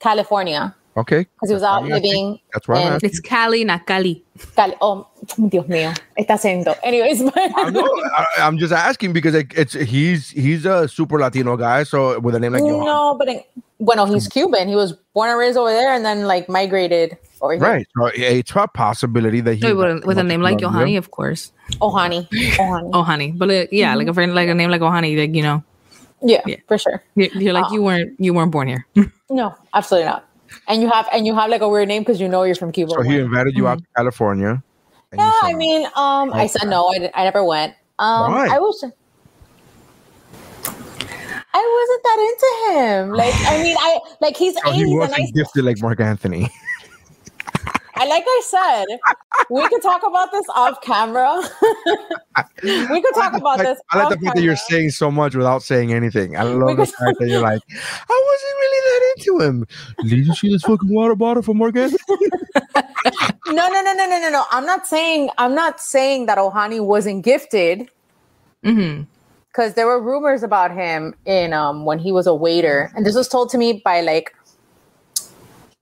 California 0.00 0.74
Okay. 0.96 1.24
because 1.34 1.48
he 1.48 1.54
was 1.54 1.62
out 1.62 1.82
why 1.82 1.86
I'm 1.88 1.92
asking. 1.92 2.10
living. 2.10 2.40
That's 2.52 2.68
why 2.68 2.76
I'm 2.76 2.86
in 2.86 2.92
asking. 2.94 3.10
It's 3.10 3.20
Cali, 3.20 3.64
not 3.64 3.86
Cali. 3.86 4.22
Cali. 4.54 4.74
Oh, 4.80 5.06
Dios 5.48 5.66
mío, 5.66 5.92
está 6.16 6.34
haciendo. 6.34 6.76
Anyways, 6.82 7.20
I 7.36 7.70
know, 7.70 7.88
I, 8.16 8.26
I'm 8.38 8.58
just 8.58 8.72
asking 8.72 9.12
because 9.12 9.34
it, 9.34 9.52
it's 9.56 9.72
he's 9.72 10.30
he's 10.30 10.64
a 10.64 10.86
super 10.86 11.18
Latino 11.18 11.56
guy. 11.56 11.82
So 11.82 12.20
with 12.20 12.34
a 12.34 12.40
name 12.40 12.52
like 12.52 12.62
Johan, 12.62 12.86
no, 12.86 13.16
but 13.18 13.28
in, 13.28 13.42
bueno, 13.80 14.04
he's 14.04 14.28
Cuban. 14.28 14.68
He 14.68 14.76
was 14.76 14.92
born 15.14 15.30
and 15.30 15.38
raised 15.38 15.58
over 15.58 15.70
there, 15.70 15.92
and 15.92 16.04
then 16.04 16.26
like 16.26 16.48
migrated 16.48 17.16
over 17.44 17.52
here. 17.54 17.62
right? 17.62 17.86
So 17.96 18.10
it's 18.14 18.50
a 18.56 18.66
possibility 18.68 19.40
that 19.42 19.54
he 19.54 19.64
Wait, 19.64 19.74
with, 19.74 20.04
with 20.04 20.18
a 20.18 20.22
name 20.24 20.40
like 20.40 20.58
Yohani, 20.58 20.96
of 20.98 21.10
course. 21.10 21.52
Oh, 21.80 21.90
honey, 21.90 22.28
oh, 22.58 22.64
honey. 22.66 22.90
Oh, 22.92 23.02
honey. 23.02 23.32
But 23.32 23.50
uh, 23.50 23.66
yeah, 23.70 23.94
like 23.94 24.08
a 24.08 24.14
friend, 24.14 24.34
like 24.34 24.48
a 24.48 24.54
name 24.54 24.70
like 24.70 24.80
Ojani, 24.80 25.16
like 25.16 25.34
you 25.34 25.42
know, 25.42 25.62
yeah, 26.22 26.40
yeah. 26.46 26.56
for 26.66 26.78
sure. 26.78 27.02
you're, 27.14 27.28
you're 27.34 27.52
like 27.52 27.70
you 27.72 27.82
weren't 27.82 28.18
you 28.18 28.32
weren't 28.34 28.50
born 28.50 28.68
here. 28.68 28.86
No, 29.30 29.54
absolutely 29.72 30.10
not. 30.10 30.28
And 30.68 30.82
you 30.82 30.90
have 30.90 31.08
and 31.12 31.26
you 31.26 31.34
have 31.34 31.50
like 31.50 31.62
a 31.62 31.68
weird 31.68 31.88
name 31.88 32.02
because 32.02 32.20
you 32.20 32.28
know 32.28 32.44
you're 32.44 32.54
from 32.54 32.70
Cuba. 32.72 32.92
So 32.92 33.02
he 33.02 33.18
invited 33.18 33.56
you 33.56 33.66
out 33.66 33.78
to 33.78 33.84
California. 33.96 34.62
and 35.10 35.20
you 35.20 35.24
yeah, 35.26 35.32
I 35.42 35.54
mean, 35.54 35.86
um, 35.96 36.32
I 36.32 36.46
said 36.46 36.68
no. 36.68 36.86
I, 36.92 37.10
I 37.14 37.24
never 37.24 37.42
went. 37.42 37.74
Um, 37.98 38.32
Why? 38.32 38.48
I 38.54 38.58
was. 38.58 38.84
I 41.56 41.62
wasn't 41.78 42.02
that 42.02 42.18
into 42.30 42.50
him. 42.80 43.10
Like, 43.12 43.34
I 43.46 43.62
mean, 43.62 43.76
I 43.78 43.98
like 44.20 44.36
he's 44.36 44.54
So 44.54 44.70
Asian. 44.70 44.86
he 44.88 44.96
wasn't 44.96 45.20
I, 45.20 45.30
gifted 45.34 45.64
like 45.64 45.80
Marc 45.80 46.00
Anthony. 46.00 46.50
I 47.96 48.06
like 48.06 48.24
I 48.26 48.42
said, 48.44 48.98
we 49.50 49.68
could 49.68 49.82
talk 49.82 50.02
about 50.06 50.32
this 50.32 50.46
off 50.54 50.80
camera. 50.82 51.42
we 52.62 53.02
could 53.02 53.14
talk 53.14 53.32
about 53.34 53.58
Like, 53.58 53.68
this. 53.68 53.80
I 53.90 53.98
like 53.98 54.08
the 54.08 54.18
fact 54.24 54.36
that 54.36 54.42
you're 54.42 54.56
saying 54.56 54.90
so 54.90 55.10
much 55.10 55.34
without 55.34 55.62
saying 55.62 55.92
anything. 55.92 56.36
I 56.36 56.42
love 56.42 56.76
the 56.76 56.86
fact 56.86 57.18
that 57.18 57.28
you're 57.28 57.40
like, 57.42 57.62
I 57.70 58.22
wasn't 58.26 58.56
really 58.60 58.80
that 58.90 59.14
into 59.16 59.40
him. 59.46 59.66
Did 60.08 60.26
you 60.26 60.34
see 60.34 60.50
this 60.50 60.62
fucking 60.62 60.92
water 60.92 61.14
bottle 61.14 61.42
from 61.42 61.58
Marc 61.58 61.76
Anthony? 61.76 61.98
No, 63.46 63.68
no, 63.68 63.82
no, 63.82 63.92
no, 63.92 64.06
no, 64.08 64.18
no, 64.18 64.30
no. 64.30 64.44
I'm 64.50 64.64
not 64.64 64.86
saying 64.86 65.28
I'm 65.38 65.54
not 65.54 65.80
saying 65.80 66.26
that 66.26 66.38
Ojani 66.38 66.84
wasn't 66.84 67.24
gifted 67.24 67.90
hmm 68.62 69.02
because 69.48 69.74
there 69.74 69.86
were 69.86 70.02
rumors 70.02 70.42
about 70.42 70.72
him 70.72 71.14
in 71.26 71.52
um 71.52 71.84
when 71.84 71.98
he 71.98 72.10
was 72.10 72.26
a 72.26 72.34
waiter, 72.34 72.90
and 72.96 73.04
this 73.04 73.14
was 73.14 73.28
told 73.28 73.50
to 73.50 73.58
me 73.58 73.82
by 73.84 74.00
like 74.00 74.34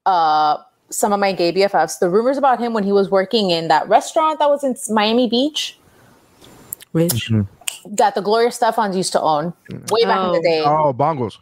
uh 0.07 0.57
some 0.92 1.12
of 1.12 1.18
my 1.20 1.33
gay 1.33 1.52
BFFs. 1.52 1.98
The 1.98 2.09
rumors 2.09 2.37
about 2.38 2.61
him 2.61 2.72
when 2.74 2.85
he 2.85 2.92
was 2.92 3.11
working 3.11 3.50
in 3.50 3.68
that 3.68 3.88
restaurant 3.88 4.38
that 4.38 4.48
was 4.48 4.62
in 4.62 4.76
Miami 4.94 5.28
Beach 5.28 5.76
Rich. 6.92 7.31
Mm-hmm. 7.31 7.94
that 7.96 8.14
the 8.14 8.20
Gloria 8.20 8.48
Estefans 8.50 8.94
used 8.96 9.12
to 9.12 9.20
own 9.20 9.52
way 9.90 10.05
back 10.05 10.26
in 10.26 10.33
the 10.33 10.38
Oh. 10.38 10.42
day. 10.42 10.62
Oh, 10.64 10.92
bongos. 10.92 11.38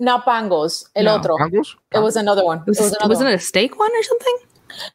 not 0.00 0.26
Bongos. 0.26 0.88
El 0.96 1.04
No. 1.04 1.14
otro. 1.16 1.38
Bangles? 1.38 1.76
It 1.92 2.00
was 2.00 2.16
another 2.16 2.44
one. 2.44 2.58
It 2.58 2.66
was, 2.66 2.80
Was, 2.80 2.92
another 2.92 3.08
wasn't 3.08 3.26
one. 3.26 3.32
it 3.34 3.36
a 3.36 3.44
steak 3.44 3.78
one 3.78 3.90
or 3.92 4.02
something? 4.02 4.36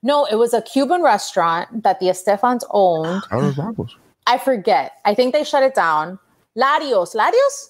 No, 0.04 0.26
it 0.26 0.36
was 0.36 0.54
a 0.54 0.62
Cuban 0.62 1.02
restaurant 1.02 1.84
that 1.84 2.00
the 2.02 2.08
Estefans 2.08 2.64
owned. 2.72 3.24
How 3.32 3.40
was 3.40 3.56
bangles? 3.56 3.96
I 4.28 4.38
forget. 4.38 4.94
I 5.06 5.16
think 5.16 5.32
they 5.34 5.46
shut 5.46 5.64
it 5.64 5.74
down. 5.74 6.20
Larios. 6.58 7.16
Larios? 7.16 7.70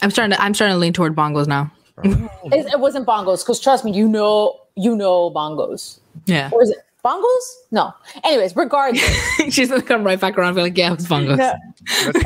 I'm 0.00 0.10
starting 0.10 0.36
to 0.36 0.40
I'm 0.42 0.54
starting 0.54 0.74
to 0.76 0.78
lean 0.78 0.92
toward 0.92 1.14
bongos 1.16 1.46
now. 1.48 1.70
It, 2.04 2.66
it 2.72 2.80
wasn't 2.80 3.06
bongos 3.06 3.42
because 3.44 3.60
trust 3.60 3.84
me, 3.84 3.92
you 3.92 4.08
know, 4.08 4.58
you 4.76 4.96
know 4.96 5.30
bongos. 5.30 5.98
Yeah. 6.26 6.50
Or 6.52 6.62
is 6.62 6.70
it 6.70 6.78
bongos? 7.04 7.54
No. 7.70 7.92
Anyways, 8.24 8.54
regardless. 8.56 9.02
She's 9.50 9.68
gonna 9.68 9.82
come 9.82 10.04
right 10.04 10.20
back 10.20 10.36
around 10.38 10.48
and 10.48 10.56
be 10.56 10.62
like, 10.62 10.76
yeah, 10.78 10.92
it 10.92 10.96
was 10.96 11.06
bongos. 11.06 11.36
No. 11.36 11.52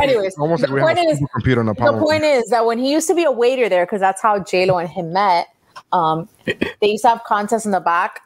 Anyways, 0.02 0.36
Almost 0.38 0.62
the 0.62 0.68
like 0.72 0.82
point 0.96 0.98
is, 1.08 1.22
computer 1.32 1.60
on 1.60 1.66
the 1.66 1.74
the 1.74 1.98
point 1.98 2.24
is 2.24 2.48
that 2.50 2.66
when 2.66 2.78
he 2.78 2.92
used 2.92 3.08
to 3.08 3.14
be 3.14 3.24
a 3.24 3.30
waiter 3.32 3.68
there, 3.68 3.86
because 3.86 4.00
that's 4.00 4.20
how 4.20 4.38
J 4.38 4.66
Lo 4.66 4.76
and 4.78 4.88
him 4.88 5.12
met. 5.12 5.48
Um, 5.92 6.28
they 6.44 6.66
used 6.82 7.02
to 7.04 7.08
have 7.08 7.22
contests 7.24 7.64
in 7.64 7.70
the 7.72 7.80
back, 7.80 8.20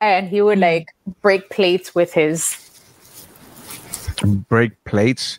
and 0.00 0.28
he 0.28 0.42
would 0.42 0.58
like 0.58 0.88
break 1.22 1.48
plates 1.50 1.94
with 1.94 2.12
his 2.12 2.56
break 4.48 4.72
plates. 4.84 5.38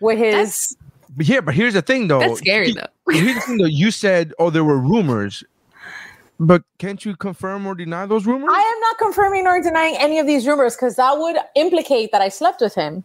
with 0.00 0.18
his. 0.18 0.34
That's 0.34 0.76
But 1.16 1.26
yeah, 1.26 1.40
but 1.40 1.54
here's 1.54 1.74
the 1.74 1.82
thing 1.82 2.08
though. 2.08 2.20
that's 2.20 2.38
scary 2.38 2.72
though. 2.72 2.86
Here's 3.10 3.34
the 3.34 3.40
thing 3.40 3.58
though. 3.58 3.66
You 3.66 3.90
said, 3.90 4.32
oh, 4.38 4.50
there 4.50 4.64
were 4.64 4.78
rumors, 4.78 5.42
but 6.40 6.62
can't 6.78 7.04
you 7.04 7.14
confirm 7.16 7.66
or 7.66 7.74
deny 7.74 8.06
those 8.06 8.26
rumors? 8.26 8.50
I 8.52 8.60
am 8.60 8.80
not 8.80 8.98
confirming 8.98 9.44
nor 9.44 9.60
denying 9.60 9.96
any 9.98 10.18
of 10.18 10.26
these 10.26 10.46
rumors 10.46 10.74
because 10.74 10.96
that 10.96 11.18
would 11.18 11.36
implicate 11.54 12.12
that 12.12 12.20
I 12.22 12.28
slept 12.28 12.60
with 12.60 12.74
him. 12.74 13.04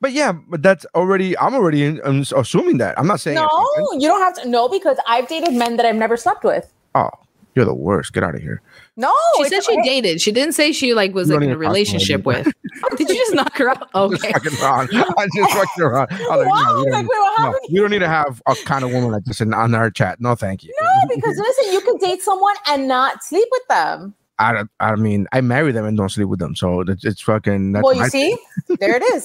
but 0.00 0.12
yeah, 0.12 0.32
but 0.32 0.62
that's 0.62 0.84
already. 0.94 1.36
I'm 1.38 1.54
already 1.54 1.84
in, 1.84 2.00
I'm 2.04 2.20
assuming 2.36 2.78
that. 2.78 2.98
I'm 2.98 3.06
not 3.06 3.20
saying. 3.20 3.36
No, 3.36 3.48
you 3.92 4.08
don't 4.08 4.20
have 4.20 4.34
to. 4.42 4.48
No, 4.48 4.68
because 4.68 4.98
I've 5.06 5.28
dated 5.28 5.54
men 5.54 5.76
that 5.76 5.86
I've 5.86 5.96
never 5.96 6.16
slept 6.16 6.44
with. 6.44 6.72
Oh, 6.94 7.10
you're 7.54 7.64
the 7.64 7.74
worst. 7.74 8.12
Get 8.12 8.22
out 8.24 8.34
of 8.34 8.40
here. 8.40 8.60
No, 8.96 9.12
She 9.38 9.48
said 9.48 9.64
she 9.64 9.80
dated. 9.82 10.20
She 10.20 10.30
didn't 10.32 10.54
say 10.54 10.72
she 10.72 10.94
like 10.94 11.14
was 11.14 11.28
like 11.30 11.36
in 11.38 11.42
a 11.42 11.46
even 11.46 11.54
talk 11.54 11.60
to 11.62 11.66
relationship 11.68 12.20
her. 12.20 12.24
with. 12.24 12.52
Did 12.96 13.08
you 13.08 13.14
just 13.16 13.34
knock 13.34 13.56
her 13.56 13.70
out? 13.70 13.88
Just 13.94 14.24
Okay. 14.24 14.32
fucking 14.32 14.58
wrong. 14.62 14.88
I 14.92 15.26
just 15.34 15.52
fucking 15.52 15.82
around. 15.84 16.08
I 16.12 16.34
like, 16.36 16.48
Wow, 16.48 16.62
no, 16.66 16.84
we, 16.84 16.90
like, 16.90 17.06
don't, 17.06 17.08
wait, 17.08 17.52
no, 17.52 17.58
we 17.70 17.78
don't 17.80 17.90
need 17.90 17.98
to 18.00 18.08
have 18.08 18.42
a 18.46 18.54
kind 18.64 18.84
of 18.84 18.92
woman 18.92 19.10
like 19.12 19.24
this 19.24 19.40
in, 19.40 19.52
on 19.54 19.74
our 19.74 19.90
chat. 19.90 20.20
No, 20.20 20.34
thank 20.34 20.62
you. 20.64 20.74
No, 20.80 21.14
because 21.14 21.36
listen, 21.38 21.72
you 21.72 21.80
can 21.80 21.96
date 21.98 22.22
someone 22.22 22.54
and 22.68 22.86
not 22.88 23.22
sleep 23.24 23.48
with 23.50 23.62
them. 23.68 24.14
I, 24.38 24.52
don't- 24.52 24.70
I 24.80 24.96
mean, 24.96 25.26
I 25.32 25.40
marry 25.40 25.70
them 25.70 25.84
and 25.84 25.96
don't 25.96 26.08
sleep 26.08 26.26
with 26.28 26.40
them, 26.40 26.56
so 26.56 26.80
it's, 26.80 27.04
it's 27.04 27.20
fucking. 27.20 27.72
That's 27.72 27.84
well, 27.84 27.94
you 27.94 28.00
my 28.00 28.08
see, 28.08 28.36
there 28.80 28.96
it 28.96 29.02
is. 29.14 29.24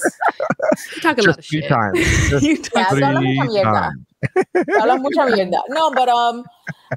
You 0.95 1.01
talk 1.01 1.17
a 1.17 1.21
lot 1.23 1.37
of 1.39 1.43
shit. 1.43 1.67
times. 1.67 1.99
You 2.43 2.57
talk- 2.61 2.73
Yeah, 2.75 2.89
three 2.91 3.01
habla 3.01 3.21
mucha 3.21 3.49
mierda. 3.51 3.73
times. 3.73 4.05
Habla 4.77 4.97
mucha 4.99 5.19
mierda. 5.31 5.61
No, 5.69 5.91
but 5.91 6.09
um, 6.09 6.43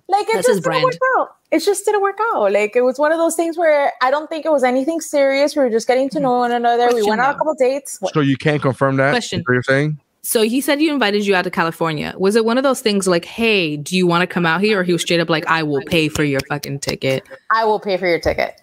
like 0.09 0.27
it 0.29 0.35
That's 0.35 0.47
just 0.47 0.63
didn't 0.63 0.63
brand. 0.65 0.85
work 0.85 0.95
out. 1.19 1.37
It 1.51 1.61
just 1.61 1.85
didn't 1.85 2.03
work 2.03 2.19
out. 2.35 2.53
Like 2.53 2.75
it 2.77 2.83
was 2.83 2.99
one 2.99 3.13
of 3.13 3.19
those 3.19 3.35
things 3.37 3.59
where 3.59 3.93
I 4.01 4.11
don't 4.11 4.29
think 4.29 4.47
it 4.47 4.53
was 4.53 4.65
anything 4.65 5.01
serious. 5.01 5.55
We 5.57 5.63
were 5.63 5.71
just 5.71 5.87
getting 5.87 6.09
to 6.11 6.21
know 6.21 6.39
one 6.39 6.53
another. 6.53 6.87
we 6.87 6.93
Question, 6.93 7.09
went 7.11 7.21
on 7.21 7.31
a 7.31 7.33
though. 7.33 7.39
couple 7.39 7.55
dates. 7.55 7.99
So 8.15 8.21
you 8.21 8.37
can't 8.37 8.61
confirm 8.63 8.97
that? 8.97 9.11
Question. 9.11 9.41
What 9.47 9.53
you're 9.55 9.63
saying? 9.63 9.99
So 10.25 10.43
he 10.43 10.61
said 10.61 10.81
you 10.81 10.93
invited 10.93 11.27
you 11.27 11.35
out 11.35 11.43
to 11.43 11.51
California. 11.51 12.15
Was 12.17 12.37
it 12.37 12.45
one 12.45 12.57
of 12.57 12.63
those 12.63 12.81
things 12.81 13.09
like, 13.09 13.25
hey, 13.25 13.77
do 13.77 13.97
you 13.97 14.07
want 14.07 14.23
to 14.23 14.27
come 14.27 14.47
out 14.47 14.61
here? 14.61 14.81
Or 14.81 14.85
he 14.85 14.93
was 14.93 15.03
straight 15.03 15.19
up 15.21 15.29
like, 15.29 15.45
I 15.47 15.65
will 15.65 15.83
pay 15.87 16.09
for 16.09 16.23
your 16.23 16.41
fucking 16.49 16.79
ticket. 16.79 17.25
I 17.51 17.65
will 17.65 17.81
pay 17.81 17.97
for 17.97 18.07
your 18.07 18.21
ticket. 18.21 18.55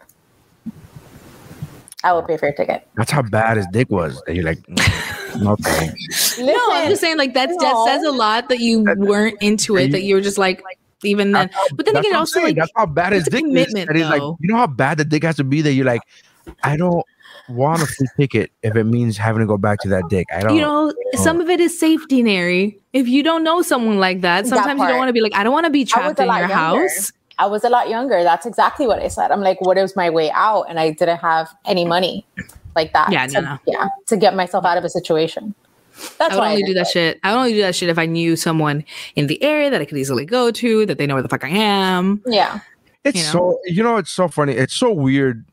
I 2.01 2.13
will 2.13 2.23
pay 2.23 2.37
for 2.37 2.45
your 2.45 2.55
ticket. 2.55 2.87
That's 2.95 3.11
how 3.11 3.21
bad 3.23 3.57
his 3.57 3.67
dick 3.73 3.89
was. 3.89 4.21
That 4.25 4.33
you're 4.35 4.45
like, 4.45 4.59
"Mm, 4.67 5.41
no 5.43 5.57
thanks. 5.57 6.39
No, 6.39 6.55
I'm 6.71 6.87
just 6.89 7.01
saying 7.01 7.17
like 7.17 7.33
that's 7.33 7.55
that 7.57 7.85
says 7.87 8.03
a 8.05 8.11
lot 8.11 8.47
that 8.47 8.59
you 8.59 8.85
weren't 8.95 9.37
into 9.41 9.75
it, 9.75 9.91
that 9.91 10.03
you 10.03 10.15
were 10.15 10.21
just 10.21 10.37
like 10.37 10.63
even 11.03 11.31
then. 11.31 11.49
But 11.75 11.85
then 11.85 11.95
That's 11.95 12.07
again, 12.07 12.17
also 12.19 12.39
saying. 12.39 12.45
like 12.47 12.55
that's 12.57 12.71
how 12.75 12.85
bad 12.85 13.13
his 13.13 13.23
it's 13.27 13.29
dick 13.29 13.43
is. 13.43 13.47
commitment, 13.49 13.87
That 13.87 13.95
he's 13.95 14.05
like, 14.05 14.19
though. 14.19 14.37
you 14.39 14.47
know 14.51 14.57
how 14.57 14.67
bad 14.67 14.97
the 14.97 15.05
dick 15.05 15.23
has 15.23 15.35
to 15.37 15.43
be 15.43 15.61
that 15.61 15.73
you're 15.73 15.85
like, 15.85 16.01
I 16.63 16.77
don't 16.77 17.03
want 17.49 17.81
a 17.81 17.85
free 17.87 18.07
ticket 18.17 18.51
if 18.63 18.75
it 18.75 18.83
means 18.83 19.17
having 19.17 19.39
to 19.41 19.45
go 19.47 19.57
back 19.57 19.79
to 19.81 19.89
that 19.89 20.03
dick. 20.09 20.27
I 20.33 20.41
don't. 20.41 20.55
you 20.55 20.61
know, 20.61 20.93
some 21.15 21.41
of 21.41 21.49
it 21.49 21.59
is 21.59 21.77
safety, 21.79 22.21
Nary. 22.23 22.77
If 22.93 23.07
you 23.07 23.23
don't 23.23 23.43
know 23.43 23.61
someone 23.61 23.97
like 23.99 24.21
that, 24.21 24.43
That 24.45 24.49
sometimes 24.49 24.79
you 24.81 24.87
don't 24.87 24.97
want 24.97 25.09
to 25.09 25.13
be 25.13 25.21
like, 25.21 25.33
I 25.35 25.43
don't 25.43 25.53
want 25.53 25.65
to 25.65 25.71
be 25.71 25.85
trapped 25.85 26.19
in 26.19 26.25
your 26.27 26.35
younger. 26.37 26.53
house. 26.53 27.11
I 27.37 27.45
was 27.45 27.63
a 27.63 27.69
lot 27.69 27.87
younger. 27.89 28.21
That's 28.23 28.45
exactly 28.45 28.85
what 28.85 28.99
I 28.99 29.07
said. 29.07 29.31
I'm 29.31 29.41
like, 29.41 29.61
what 29.61 29.77
is 29.77 29.95
my 29.95 30.09
way 30.09 30.29
out? 30.31 30.63
And 30.63 30.77
I 30.79 30.91
didn't 30.91 31.19
have 31.19 31.49
any 31.65 31.85
money 31.85 32.25
like 32.75 32.91
that. 32.93 33.11
Yeah, 33.11 33.27
to, 33.27 33.33
no, 33.33 33.41
no. 33.41 33.59
yeah, 33.65 33.87
to 34.07 34.17
get 34.17 34.35
myself 34.35 34.65
out 34.65 34.77
of 34.77 34.83
a 34.83 34.89
situation. 34.89 35.55
That's 36.17 36.33
I 36.33 36.35
would 36.35 36.37
why 36.41 36.49
only 36.51 36.63
I 36.63 36.65
do 36.65 36.73
did 36.73 36.77
that 36.77 36.87
shit. 36.87 37.19
I 37.23 37.31
would 37.31 37.37
only 37.39 37.53
do 37.53 37.61
that 37.61 37.75
shit 37.75 37.89
if 37.89 37.97
I 37.97 38.05
knew 38.05 38.35
someone 38.35 38.83
in 39.15 39.27
the 39.27 39.41
area 39.43 39.69
that 39.69 39.81
I 39.81 39.85
could 39.85 39.97
easily 39.97 40.25
go 40.25 40.51
to, 40.51 40.85
that 40.85 40.97
they 40.97 41.05
know 41.07 41.15
where 41.15 41.23
the 41.23 41.29
fuck 41.29 41.43
I 41.43 41.49
am. 41.49 42.21
Yeah. 42.25 42.59
it's 43.03 43.17
you 43.17 43.23
know? 43.23 43.29
so 43.31 43.59
you 43.65 43.83
know 43.83 43.97
it's 43.97 44.11
so 44.11 44.27
funny. 44.27 44.53
It's 44.53 44.73
so 44.73 44.91
weird. 44.91 45.45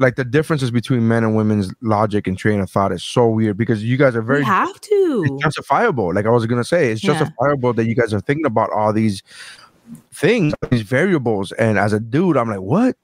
Like 0.00 0.16
the 0.16 0.24
differences 0.24 0.70
between 0.72 1.06
men 1.06 1.22
and 1.22 1.36
women's 1.36 1.72
logic 1.80 2.26
and 2.26 2.36
train 2.36 2.60
of 2.60 2.68
thought 2.68 2.90
is 2.92 3.04
so 3.04 3.28
weird 3.28 3.56
because 3.56 3.84
you 3.84 3.96
guys 3.96 4.16
are 4.16 4.22
very 4.22 4.40
We 4.40 4.44
have 4.46 4.80
to. 4.80 5.22
it's 5.26 5.42
justifiable. 5.42 6.12
Like 6.12 6.26
I 6.26 6.30
was 6.30 6.44
gonna 6.46 6.64
say, 6.64 6.90
it's 6.90 7.02
Yeah. 7.04 7.12
justifiable 7.18 7.72
that 7.74 7.86
you 7.86 7.94
guys 7.94 8.12
are 8.12 8.20
thinking 8.20 8.44
about 8.46 8.70
all 8.70 8.92
these 8.92 9.22
things, 10.12 10.52
these 10.70 10.82
variables. 10.82 11.52
And 11.52 11.78
as 11.78 11.92
a 11.92 12.00
dude, 12.00 12.36
I'm 12.36 12.48
like, 12.50 12.60
what? 12.60 12.96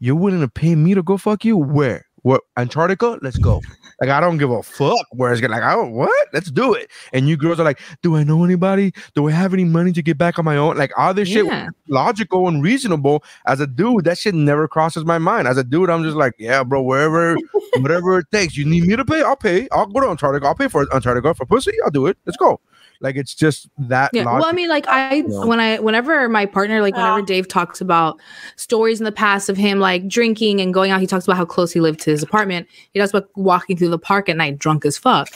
You're 0.00 0.14
willing 0.16 0.40
to 0.40 0.48
pay 0.48 0.74
me 0.74 0.94
to 0.94 1.02
go 1.02 1.16
fuck 1.18 1.44
you? 1.44 1.56
Where? 1.56 2.06
What? 2.22 2.42
Antarctica? 2.56 3.18
Let's 3.20 3.36
go. 3.38 3.60
Like 4.00 4.10
I 4.10 4.20
don't 4.20 4.38
give 4.38 4.50
a 4.50 4.62
fuck. 4.62 5.06
Where 5.10 5.32
it's 5.32 5.40
gonna 5.40 5.54
like, 5.54 5.62
I 5.62 5.74
don't 5.74 5.92
what? 5.92 6.28
Let's 6.32 6.50
do 6.50 6.74
it. 6.74 6.90
And 7.12 7.28
you 7.28 7.36
girls 7.36 7.58
are 7.58 7.64
like, 7.64 7.80
do 8.02 8.16
I 8.16 8.22
know 8.22 8.44
anybody? 8.44 8.92
Do 9.14 9.28
I 9.28 9.32
have 9.32 9.52
any 9.52 9.64
money 9.64 9.92
to 9.92 10.02
get 10.02 10.18
back 10.18 10.38
on 10.38 10.44
my 10.44 10.56
own? 10.56 10.76
Like 10.76 10.92
all 10.96 11.12
this 11.14 11.28
shit 11.28 11.46
logical 11.88 12.48
and 12.48 12.62
reasonable. 12.62 13.24
As 13.46 13.60
a 13.60 13.66
dude, 13.66 14.04
that 14.04 14.18
shit 14.18 14.34
never 14.34 14.68
crosses 14.68 15.04
my 15.04 15.18
mind. 15.18 15.48
As 15.48 15.56
a 15.56 15.64
dude, 15.64 15.90
I'm 15.90 16.04
just 16.04 16.16
like, 16.16 16.34
yeah, 16.38 16.62
bro, 16.62 16.82
wherever, 16.82 17.36
whatever 17.78 18.20
it 18.20 18.26
takes. 18.30 18.56
You 18.56 18.64
need 18.64 18.84
me 18.84 18.96
to 18.96 19.04
pay, 19.04 19.22
I'll 19.22 19.36
pay. 19.36 19.68
I'll 19.72 19.86
go 19.86 20.00
to 20.00 20.08
Antarctica. 20.08 20.46
I'll 20.46 20.54
pay 20.54 20.68
for 20.68 20.86
Antarctica 20.94 21.34
for 21.34 21.46
pussy. 21.46 21.72
I'll 21.84 21.90
do 21.90 22.06
it. 22.06 22.16
Let's 22.24 22.36
go. 22.36 22.60
Like 23.00 23.16
it's 23.16 23.34
just 23.34 23.68
that. 23.78 24.10
Yeah. 24.12 24.24
Well, 24.24 24.44
I 24.44 24.52
mean, 24.52 24.68
like 24.68 24.88
I 24.88 25.16
Yeah. 25.16 25.44
when 25.44 25.60
I 25.60 25.78
whenever 25.78 26.28
my 26.28 26.46
partner, 26.46 26.80
like 26.82 26.94
whenever 26.96 27.20
Yeah. 27.20 27.24
Dave 27.26 27.46
talks 27.48 27.80
about 27.80 28.18
stories 28.56 29.00
in 29.00 29.04
the 29.04 29.12
past 29.12 29.48
of 29.48 29.56
him 29.56 29.78
like 29.78 30.08
drinking 30.08 30.60
and 30.60 30.74
going 30.74 30.90
out, 30.90 31.00
he 31.00 31.06
talks 31.06 31.24
about 31.24 31.36
how 31.36 31.44
close 31.44 31.72
he 31.72 31.80
lived 31.80 32.00
to 32.00 32.10
his 32.10 32.22
apartment. 32.22 32.66
He 32.92 32.98
talks 32.98 33.10
about 33.12 33.28
walking 33.36 33.76
through 33.76 33.90
the 33.90 33.98
park 33.98 34.28
at 34.28 34.36
night 34.36 34.58
drunk 34.58 34.84
as 34.84 34.98
fuck. 34.98 35.28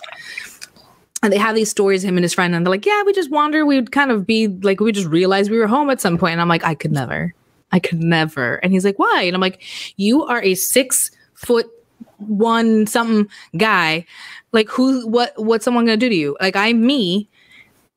And 1.23 1.33
they 1.33 1.39
have 1.39 1.55
these 1.55 1.71
stories, 1.71 2.03
him 2.03 2.17
and 2.17 2.25
his 2.25 2.35
friend, 2.35 2.53
and 2.53 2.67
they're 2.67 2.71
like, 2.73 2.85
Yeah, 2.85 3.03
we 3.05 3.13
just 3.13 3.31
wander. 3.31 3.65
We 3.65 3.77
would 3.77 3.93
kind 3.93 4.11
of 4.11 4.27
be 4.27 4.49
like, 4.49 4.81
we 4.81 4.91
just 4.91 5.07
realized 5.09 5.51
we 5.51 5.59
were 5.59 5.69
home 5.69 5.89
at 5.89 6.01
some 6.01 6.19
point. 6.19 6.33
And 6.33 6.41
I'm 6.41 6.49
like, 6.49 6.65
I 6.65 6.75
could 6.75 6.91
never. 6.93 7.33
I 7.71 7.79
could 7.79 8.03
never. 8.03 8.57
And 8.57 8.73
he's 8.73 8.85
like, 8.85 8.99
Why? 8.99 9.23
And 9.23 9.37
I'm 9.37 9.41
like, 9.41 9.63
You 9.97 10.25
are 10.25 10.43
a 10.43 10.57
six 10.57 11.13
foot 11.35 11.71
one 12.19 12.87
something 12.89 13.29
guy. 13.57 14.05
Like 14.51 14.69
who 14.69 15.07
what 15.07 15.33
what's 15.37 15.65
someone 15.65 15.85
gonna 15.85 15.97
do 15.97 16.09
to 16.09 16.15
you? 16.15 16.37
Like 16.41 16.57
I'm 16.57 16.85
me 16.85 17.29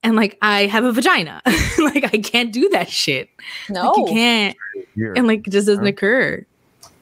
and 0.06 0.16
like 0.16 0.38
I 0.42 0.68
have 0.68 0.86
a 0.86 0.92
vagina. 0.92 1.42
like 1.80 2.06
I 2.14 2.20
can't 2.20 2.54
do 2.54 2.70
that 2.70 2.90
shit. 2.90 3.30
No. 3.70 3.90
Like 3.90 3.98
you 3.98 4.06
can't. 4.06 4.58
Here. 4.94 5.14
And 5.18 5.28
like 5.28 5.48
it 5.48 5.50
just 5.50 5.68
doesn't 5.68 5.86
occur. 5.86 6.46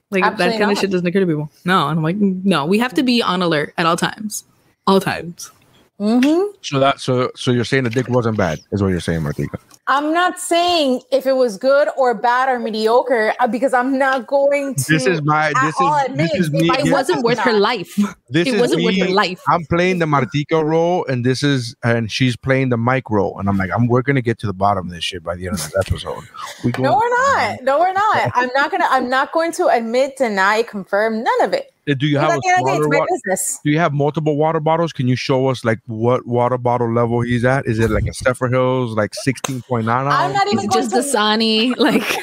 Like 0.10 0.24
Absolutely 0.24 0.58
that 0.58 0.60
kind 0.60 0.72
of 0.72 0.78
shit 0.80 0.89
doesn't 0.89 1.06
occur 1.06 1.20
to 1.20 1.26
people. 1.26 1.52
No. 1.66 1.89
And 1.89 1.98
I'm 2.00 2.04
like, 2.04 2.18
mm, 2.18 2.44
no, 2.46 2.66
we 2.66 2.80
have 2.80 2.94
to 2.94 3.04
be 3.04 3.22
on 3.22 3.42
alert 3.42 3.74
at 3.78 3.86
all 3.86 3.98
times. 3.98 4.46
All 4.88 5.02
times. 5.02 5.52
Hmm 5.97 6.43
so 6.62 6.79
that 6.79 6.99
so 6.99 7.29
so 7.36 7.51
you're 7.51 7.65
saying 7.65 7.84
the 7.84 7.89
dick 7.89 8.08
wasn't 8.10 8.38
bad, 8.38 8.60
is 8.71 8.82
what 8.82 8.89
you're 8.89 8.99
saying, 8.99 9.21
Martika. 9.21 9.60
I'm 9.88 10.13
not 10.13 10.39
saying 10.39 11.01
if 11.12 11.25
it 11.27 11.34
was 11.34 11.58
good 11.58 11.89
or 11.97 12.13
bad 12.13 12.47
or 12.47 12.58
mediocre 12.58 13.34
uh, 13.41 13.47
because 13.47 13.73
I'm 13.73 13.97
not 13.97 14.27
going 14.27 14.75
to. 14.75 14.93
This 14.93 15.06
is 15.06 15.21
my 15.23 15.51
this 15.62 15.79
is 15.79 16.06
admit 16.06 16.32
this 16.32 16.41
is 16.45 16.51
me. 16.51 16.69
It 16.69 16.86
yeah, 16.86 16.91
wasn't 16.93 17.23
worth 17.23 17.39
her 17.39 17.51
life. 17.53 17.97
This 18.29 18.47
it 18.47 18.56
is 18.56 18.62
wasn't 18.62 18.84
worth 18.84 18.97
her 18.97 19.08
me. 19.08 19.13
life. 19.13 19.41
I'm 19.49 19.65
playing 19.65 19.99
the 19.99 20.06
Martika 20.06 20.63
role, 20.63 21.06
and 21.08 21.25
this 21.25 21.43
is 21.43 21.75
and 21.84 22.10
she's 22.10 22.38
playing 22.38 22.69
the 22.69 22.77
Mike 22.77 23.10
role, 23.10 23.38
and 23.38 23.49
I'm 23.49 23.58
like, 23.58 23.71
I'm 23.71 23.88
we're 23.88 24.01
gonna 24.01 24.21
get 24.21 24.39
to 24.39 24.47
the 24.47 24.53
bottom 24.53 24.88
of 24.88 24.93
this 24.93 25.03
shit 25.03 25.21
by 25.21 25.36
the 25.36 25.47
end 25.47 25.56
of 25.56 25.63
this 25.63 25.75
episode. 25.77 26.23
We 26.63 26.71
go. 26.71 26.84
No, 26.84 26.95
we're 26.95 27.10
not. 27.10 27.63
No, 27.63 27.79
we're 27.79 27.93
not. 27.93 28.32
I'm 28.36 28.49
not 28.56 28.71
gonna. 28.71 28.88
I'm 28.89 29.10
not 29.10 29.34
going 29.34 29.51
to 29.53 29.67
admit, 29.67 30.15
deny, 30.15 30.63
confirm 30.63 31.23
none 31.23 31.41
of 31.41 31.51
it. 31.51 31.73
Do 31.86 32.08
you 32.08 32.17
have 32.17 32.32
at 32.32 32.39
the 32.41 32.50
end 32.50 32.60
of 32.62 32.65
the 32.65 32.72
day, 32.72 32.76
a 32.76 32.78
it's 32.78 32.86
smaller 32.86 32.89
my 32.89 33.00
wa- 33.00 33.06
business. 33.10 33.60
Do 33.63 33.72
you 33.72 33.80
have 33.80 33.93
multiple 33.93 34.38
water 34.38 34.60
bottles? 34.62 34.93
Can 34.93 35.08
you 35.08 35.15
show 35.17 35.48
us 35.48 35.65
like 35.65 35.80
what 35.86 36.26
water 36.26 36.58
bottle 36.58 36.93
level 36.93 37.22
he's 37.22 37.43
at? 37.43 37.65
Is 37.67 37.80
it 37.80 37.91
like 37.91 38.06
a 38.06 38.12
Zephyrhills, 38.12 38.96
like 38.96 39.12
16.9 39.26 39.88
I'm 39.88 40.32
not 40.34 40.48
even 40.48 40.58
going 40.58 40.69
Just 40.72 40.91
to. 40.91 40.98
Dasani. 40.98 41.76
Like 41.84 42.17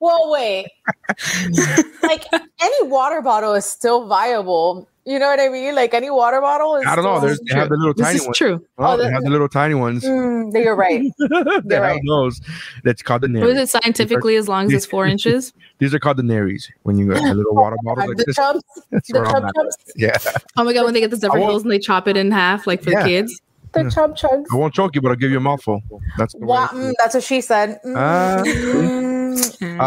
Well, 0.00 0.30
wait. 0.30 0.66
like 2.02 2.24
any 2.32 2.82
water 2.88 3.22
bottle 3.22 3.54
is 3.54 3.64
still 3.64 4.06
viable. 4.06 4.88
You 5.08 5.18
know 5.18 5.26
what 5.28 5.40
I 5.40 5.48
mean? 5.48 5.74
Like 5.74 5.94
any 5.94 6.10
water 6.10 6.38
bottle 6.40 6.76
is. 6.76 6.86
I 6.86 6.94
don't 6.94 7.02
know. 7.04 7.16
still- 7.16 7.28
There's 7.28 7.40
they 7.40 7.54
have 7.54 7.70
the 7.70 7.76
little 7.76 7.94
this 7.94 8.04
tiny 8.06 8.16
is 8.16 8.26
ones. 8.26 8.36
true. 8.36 8.62
Oh, 8.76 8.92
Oh, 8.92 8.96
they 8.98 9.10
have 9.10 9.22
the 9.22 9.30
little 9.30 9.48
tiny 9.48 9.74
ones. 9.74 10.04
Mm, 10.04 10.52
you're 10.52 10.76
right. 10.76 11.00
they 11.18 11.26
you're 11.30 11.44
have 11.64 11.64
right. 11.82 12.00
those. 12.06 12.40
That's 12.84 13.00
called 13.00 13.22
the 13.22 13.28
Was 13.28 13.54
Naries. 13.54 13.62
it 13.62 13.68
scientifically 13.70 14.36
as 14.36 14.48
long 14.48 14.66
as 14.66 14.72
it's 14.74 14.84
four 14.84 15.06
inches? 15.06 15.54
These 15.78 15.94
are 15.94 15.98
called 15.98 16.18
the 16.18 16.22
Naries. 16.24 16.64
When 16.82 16.98
you 16.98 17.08
got 17.08 17.22
the 17.22 17.34
little 17.34 17.54
water 17.62 17.76
bottle 17.84 18.06
like 18.06 18.18
the 18.18 18.24
this. 18.24 18.36
chubs, 18.36 18.62
the 18.90 19.00
chub 19.00 19.50
chubs. 19.56 19.76
Yeah. 19.96 20.18
Oh 20.58 20.64
my 20.64 20.74
god, 20.74 20.84
when 20.84 20.92
they 20.92 21.00
get 21.00 21.10
the 21.10 21.16
Zephyr 21.16 21.38
I 21.38 21.52
and 21.52 21.70
they 21.70 21.78
chop 21.78 22.06
it 22.06 22.18
in 22.18 22.30
half, 22.30 22.66
like 22.66 22.82
for 22.82 22.90
Yeah. 22.90 23.02
the 23.02 23.08
kids. 23.08 23.40
The 23.72 23.90
chub 23.90 24.14
chugs. 24.16 24.44
I 24.52 24.56
won't 24.56 24.74
choke 24.74 24.94
you, 24.94 25.00
but 25.00 25.08
I'll 25.10 25.16
give 25.16 25.30
you 25.30 25.36
a 25.38 25.40
mouthful. 25.40 25.82
That's 26.18 26.32
the 26.34 26.40
way. 26.40 26.46
Wow, 26.48 26.68
mm, 26.72 26.92
that's 26.98 27.14
what 27.14 27.22
she 27.24 27.40
said. 27.40 27.80
Mm. 27.84 29.78
Uh, 29.78 29.82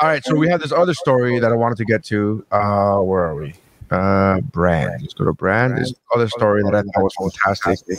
all 0.00 0.08
right, 0.08 0.24
so 0.24 0.34
we 0.34 0.48
have 0.48 0.60
this 0.60 0.72
other 0.72 0.94
story 0.94 1.38
that 1.38 1.50
I 1.50 1.54
wanted 1.56 1.78
to 1.78 1.84
get 1.84 2.04
to. 2.04 2.44
Uh, 2.50 2.98
where 2.98 3.24
are 3.24 3.34
we? 3.34 3.54
Uh, 3.90 4.40
brand. 4.40 5.02
Let's 5.02 5.14
go 5.14 5.24
to 5.24 5.32
brand. 5.32 5.76
This 5.76 5.92
other 6.14 6.28
story 6.28 6.62
that 6.62 6.74
I 6.74 6.82
thought 6.82 7.02
was 7.02 7.14
fantastic. 7.42 7.98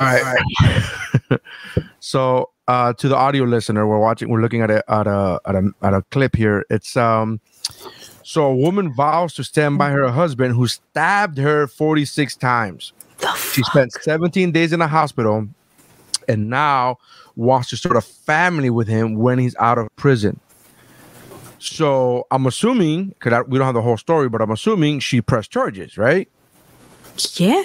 All 0.00 0.06
right. 0.06 1.40
so, 2.00 2.50
uh, 2.68 2.92
to 2.94 3.08
the 3.08 3.16
audio 3.16 3.44
listener, 3.44 3.86
we're 3.86 3.98
watching. 3.98 4.28
We're 4.28 4.40
looking 4.40 4.60
at 4.60 4.70
a 4.70 4.84
at 4.90 5.06
a 5.06 5.40
at 5.46 5.54
a 5.54 5.70
at 5.82 5.94
a 5.94 6.02
clip 6.10 6.36
here. 6.36 6.64
It's 6.70 6.96
um. 6.96 7.40
So 8.22 8.46
a 8.46 8.54
woman 8.54 8.92
vows 8.92 9.34
to 9.34 9.44
stand 9.44 9.76
by 9.76 9.90
her 9.90 10.10
husband 10.10 10.54
who 10.54 10.66
stabbed 10.66 11.36
her 11.36 11.66
46 11.66 12.36
times. 12.36 12.94
She 13.52 13.62
spent 13.62 13.92
17 13.92 14.50
days 14.50 14.72
in 14.72 14.80
the 14.80 14.88
hospital 14.88 15.46
and 16.26 16.48
now 16.48 16.96
wants 17.36 17.68
to 17.68 17.76
start 17.76 17.96
a 17.96 18.00
family 18.00 18.70
with 18.70 18.88
him 18.88 19.16
when 19.16 19.38
he's 19.38 19.54
out 19.56 19.76
of 19.76 19.94
prison. 19.96 20.40
So 21.64 22.26
I'm 22.30 22.46
assuming, 22.46 23.08
because 23.08 23.44
we 23.48 23.58
don't 23.58 23.64
have 23.66 23.74
the 23.74 23.82
whole 23.82 23.96
story, 23.96 24.28
but 24.28 24.40
I'm 24.42 24.50
assuming 24.50 25.00
she 25.00 25.20
pressed 25.22 25.50
charges, 25.50 25.96
right? 25.96 26.28
Yeah, 27.36 27.62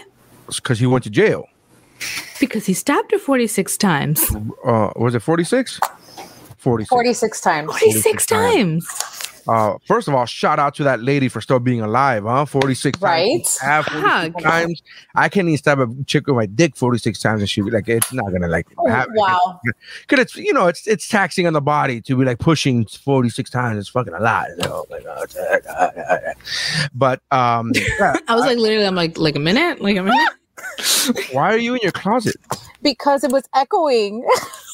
Because 0.48 0.80
he 0.80 0.86
went 0.86 1.04
to 1.06 1.10
jail. 1.10 1.48
because 2.40 2.66
he 2.66 2.74
stabbed 2.74 3.12
her 3.12 3.18
46 3.20 3.76
times. 3.78 4.24
Uh, 4.66 4.92
was 4.96 5.16
it 5.16 5.20
46? 5.22 5.80
46. 6.58 6.90
46 6.90 7.42
times. 7.42 7.68
46 7.68 8.26
times. 8.26 8.88
Uh, 9.48 9.78
first 9.86 10.08
of 10.08 10.14
all, 10.14 10.26
shout 10.26 10.60
out 10.60 10.76
to 10.76 10.84
that 10.84 11.02
lady 11.02 11.28
for 11.30 11.42
still 11.42 11.60
being 11.60 11.82
alive, 11.82 12.24
huh? 12.24 12.46
46 12.46 13.00
Right? 13.02 13.42
times. 13.44 13.50
Stab 13.50 13.86
46 13.86 14.44
times. 14.44 14.82
I 15.16 15.30
can't 15.30 15.48
even 15.48 15.58
stab 15.58 15.80
a 15.80 15.88
chick 16.06 16.28
with 16.28 16.36
my 16.36 16.46
dick 16.46 16.76
46 16.76 17.20
times 17.20 17.42
and 17.42 17.50
she 17.50 17.62
be 17.62 17.72
like, 17.72 17.88
it's 17.88 18.12
not 18.14 18.32
gonna 18.32 18.48
like 18.48 18.68
happen. 18.88 19.14
Oh, 19.18 19.22
Wow. 19.22 19.62
Cause 20.08 20.20
it's 20.20 20.36
you 20.36 20.54
know, 20.54 20.68
it's 20.68 20.88
it's 20.88 21.08
taxing 21.08 21.48
on 21.48 21.54
the 21.54 21.62
body 21.62 22.02
to 22.02 22.16
be 22.16 22.26
like 22.26 22.40
pushing 22.40 22.86
46 22.86 23.50
times. 23.50 23.78
It's 23.80 23.90
fucking 23.90 24.14
a 24.14 24.20
lot. 24.20 24.48
Oh 24.64 24.86
my 24.90 25.00
god. 25.02 26.34
But 26.94 27.22
um 27.32 27.72
yeah, 28.00 28.16
I 28.28 28.36
was 28.36 28.46
like, 28.46 28.58
literally, 28.58 28.86
I'm 28.86 28.96
like, 28.96 29.18
like 29.18 29.36
a 29.36 29.40
minute, 29.40 29.82
like 29.82 29.98
a 29.98 30.04
minute. 30.04 30.30
why 31.32 31.54
are 31.54 31.58
you 31.58 31.74
in 31.74 31.80
your 31.84 31.92
closet? 31.92 32.36
Because 32.82 33.24
it 33.24 33.32
was 33.32 33.44
echoing. 33.56 34.26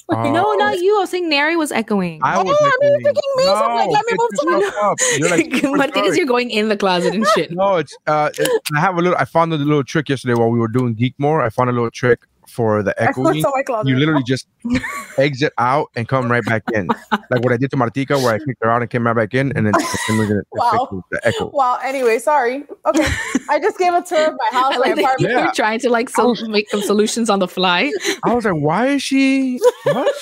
Uh, 0.07 0.29
no, 0.31 0.53
not 0.53 0.77
you. 0.79 0.95
I 0.97 0.99
was 0.99 1.09
saying 1.09 1.29
Nary 1.29 1.55
was 1.55 1.71
echoing. 1.71 2.19
I 2.23 2.41
was 2.43 2.55
Oh, 2.59 2.71
I'm 2.83 2.91
like, 2.93 3.03
thinking 3.03 3.31
me, 3.37 3.43
so 3.45 3.55
I'm 3.55 3.75
like, 3.75 3.89
let 3.89 4.05
me 4.05 4.13
move 4.19 4.29
to 4.39 4.45
my- 4.51 4.57
yourself 4.59 4.83
up. 4.83 4.97
You're 5.17 5.29
like, 5.29 5.55
super 5.61 5.77
Martinez, 5.77 6.05
sorry. 6.07 6.17
you're 6.17 6.27
going 6.27 6.49
in 6.51 6.69
the 6.69 6.77
closet 6.77 7.15
and 7.15 7.25
shit. 7.35 7.51
No, 7.51 7.77
it's 7.77 7.97
uh, 8.05 8.29
it, 8.37 8.49
I 8.75 8.79
have 8.79 8.95
a 8.97 9.01
little. 9.01 9.17
I 9.17 9.25
found 9.25 9.51
a 9.53 9.57
little 9.57 9.83
trick 9.83 10.07
yesterday 10.09 10.35
while 10.35 10.49
we 10.49 10.59
were 10.59 10.67
doing 10.67 10.93
Geek 10.93 11.15
More. 11.17 11.41
I 11.41 11.49
found 11.49 11.69
a 11.69 11.73
little 11.73 11.89
trick 11.89 12.19
for 12.47 12.83
the 12.83 12.91
I 13.01 13.07
echoing. 13.09 13.41
saw. 13.41 13.51
You 13.83 13.95
literally 13.97 14.23
just 14.23 14.47
exit 15.17 15.53
out 15.57 15.87
and 15.95 16.07
come 16.07 16.29
right 16.29 16.43
back 16.45 16.63
in, 16.73 16.87
like 17.29 17.41
what 17.41 17.51
I 17.53 17.57
did 17.57 17.71
to 17.71 17.77
Martika, 17.77 18.21
where 18.21 18.33
I 18.33 18.39
kicked 18.39 18.63
her 18.63 18.69
out 18.69 18.81
and 18.81 18.89
came 18.91 19.05
right 19.05 19.15
back 19.15 19.33
in, 19.33 19.51
and 19.55 19.65
then, 19.67 19.73
then 20.07 20.17
we're 20.17 20.25
gonna 20.27 20.41
Wow. 20.53 21.03
the 21.11 21.21
echo. 21.27 21.49
Wow. 21.53 21.79
Anyway, 21.83 22.19
sorry. 22.19 22.63
Okay. 22.85 23.07
I 23.49 23.59
just 23.59 23.77
gave 23.77 23.93
a 23.93 24.01
tour 24.01 24.27
of 24.27 24.33
my 24.37 24.59
house, 24.59 24.73
I 24.73 24.77
my 24.77 24.79
like 24.87 24.95
that 24.95 25.01
apartment. 25.03 25.31
you're 25.31 25.39
Yeah. 25.45 25.51
trying 25.51 25.79
to 25.79 25.89
like 25.89 26.09
so 26.09 26.33
make 26.47 26.69
some 26.69 26.81
solutions 26.81 27.29
on 27.29 27.39
the 27.39 27.47
fly. 27.47 27.91
I 28.23 28.33
was 28.33 28.45
like, 28.45 28.55
why 28.55 28.87
is 28.87 29.03
she? 29.03 29.59
What? 29.83 30.13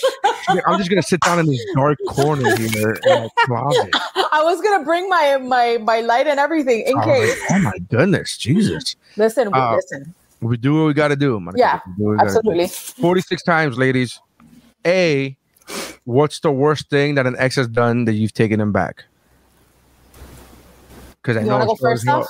Like, 0.50 0.64
I'm 0.68 0.78
just 0.78 0.90
gonna 0.90 1.02
sit 1.02 1.22
down 1.24 1.40
in 1.40 1.46
this 1.48 1.66
dark 1.74 1.98
corner 2.06 2.44
here 2.58 3.00
in 3.06 3.22
the 3.24 3.30
closet. 3.46 3.90
I 4.32 4.44
was 4.44 4.62
gonna 4.62 4.84
bring 4.84 5.08
my 5.10 5.38
my 5.38 5.78
my 5.78 6.02
light 6.02 6.28
and 6.28 6.40
everything 6.40 6.82
in 6.86 6.98
I 7.00 7.06
case. 7.06 7.30
like, 7.50 7.52
oh 7.52 7.60
my 7.60 7.78
goodness, 7.90 8.38
Jesus! 8.38 8.96
Listen, 9.16 9.50
Uh, 9.54 9.76
listen. 9.76 10.14
We 10.44 10.58
do 10.58 10.76
what 10.80 10.86
we 10.88 10.94
gotta 10.94 11.16
do. 11.16 11.40
Martika. 11.40 11.54
Yeah, 11.58 11.80
do 11.98 12.04
what 12.06 12.20
do. 12.20 12.26
Absolutely. 12.26 12.68
46 12.68 13.44
times, 13.44 13.78
ladies. 13.78 14.20
A, 14.86 15.38
what's 16.04 16.40
the 16.42 16.52
worst 16.52 16.90
thing 16.90 17.16
that 17.16 17.26
an 17.26 17.36
ex 17.38 17.56
has 17.56 17.68
done 17.68 18.06
that 18.06 18.14
you've 18.14 18.34
taken 18.34 18.60
him 18.60 18.72
back? 18.72 19.06
Because 21.22 21.38
I 21.38 21.44
know 21.44 21.62
it's 21.62 21.80
sure 21.80 21.92
first, 21.92 22.06
hell- 22.06 22.28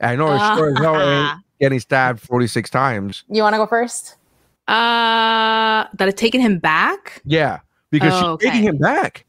I 0.00 0.14
know 0.16 0.32
it's 0.34 0.44
sure 0.58 0.70
as 0.70 0.78
hell 0.78 1.00
ain't 1.00 1.40
getting 1.60 1.80
stabbed 1.80 2.20
46 2.20 2.70
times. 2.70 3.24
You 3.28 3.42
want 3.42 3.54
to 3.54 3.58
go 3.58 3.66
first? 3.66 4.16
Uh, 4.68 5.86
that 5.94 6.06
had 6.06 6.16
taken 6.16 6.40
him 6.40 6.58
back. 6.58 7.22
Yeah, 7.24 7.60
because 7.90 8.12
Oh, 8.14 8.36
she's 8.40 8.50
taking 8.50 8.62
him 8.68 8.78
back. 8.78 9.24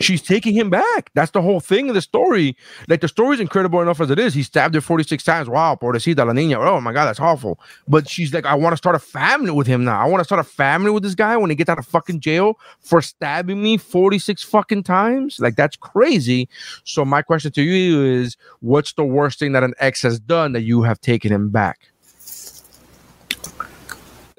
She's 0.00 0.22
taking 0.22 0.54
him 0.54 0.70
back. 0.70 1.10
That's 1.14 1.30
the 1.30 1.40
whole 1.40 1.60
thing 1.60 1.88
of 1.88 1.94
the 1.94 2.02
story. 2.02 2.56
Like 2.88 3.00
the 3.00 3.08
story's 3.08 3.38
incredible 3.38 3.80
enough 3.80 4.00
as 4.00 4.10
it 4.10 4.18
is. 4.18 4.34
He 4.34 4.42
stabbed 4.42 4.74
her 4.74 4.80
46 4.80 5.22
times. 5.22 5.48
Wow, 5.48 5.78
pobrecita 5.80 6.26
la 6.26 6.32
niña. 6.32 6.56
Oh 6.56 6.80
my 6.80 6.92
god, 6.92 7.06
that's 7.06 7.20
awful. 7.20 7.60
But 7.86 8.08
she's 8.08 8.34
like, 8.34 8.44
I 8.44 8.54
want 8.54 8.72
to 8.72 8.76
start 8.76 8.96
a 8.96 8.98
family 8.98 9.52
with 9.52 9.68
him 9.68 9.84
now. 9.84 10.00
I 10.00 10.06
want 10.06 10.20
to 10.20 10.24
start 10.24 10.40
a 10.40 10.44
family 10.44 10.90
with 10.90 11.04
this 11.04 11.14
guy 11.14 11.36
when 11.36 11.48
he 11.48 11.56
gets 11.56 11.70
out 11.70 11.78
of 11.78 11.86
fucking 11.86 12.20
jail 12.20 12.58
for 12.80 13.00
stabbing 13.00 13.62
me 13.62 13.76
46 13.76 14.42
fucking 14.42 14.82
times. 14.82 15.38
Like 15.38 15.54
that's 15.54 15.76
crazy. 15.76 16.48
So 16.82 17.04
my 17.04 17.22
question 17.22 17.52
to 17.52 17.62
you 17.62 18.02
is, 18.02 18.36
what's 18.60 18.94
the 18.94 19.04
worst 19.04 19.38
thing 19.38 19.52
that 19.52 19.62
an 19.62 19.74
ex 19.78 20.02
has 20.02 20.18
done 20.18 20.52
that 20.52 20.62
you 20.62 20.82
have 20.82 21.00
taken 21.00 21.30
him 21.30 21.50
back? 21.50 21.93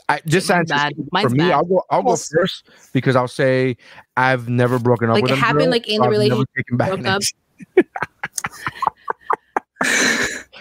I, 0.07 0.21
this 0.25 0.49
Mine's 0.49 0.71
answer 0.71 0.93
bad. 1.11 1.21
for 1.23 1.29
me. 1.29 1.37
bad. 1.39 1.51
I'll 1.51 1.65
go. 1.65 1.83
I'll 1.89 2.03
go 2.03 2.15
first 2.15 2.69
because 2.93 3.15
I'll 3.15 3.27
say 3.27 3.75
I've 4.17 4.47
never 4.49 4.77
broken 4.77 5.09
up 5.09 5.15
Like, 5.15 5.23
with 5.23 5.31
it 5.31 5.37
happened, 5.37 5.63
girl, 5.63 5.71
like, 5.71 5.87
in 5.87 5.99
the 5.99 6.05
I've 6.05 6.11
never 6.11 6.11
relationship, 6.11 6.49
taken 6.55 6.77
back 6.77 6.89
broke 6.89 7.05
up. 7.05 7.21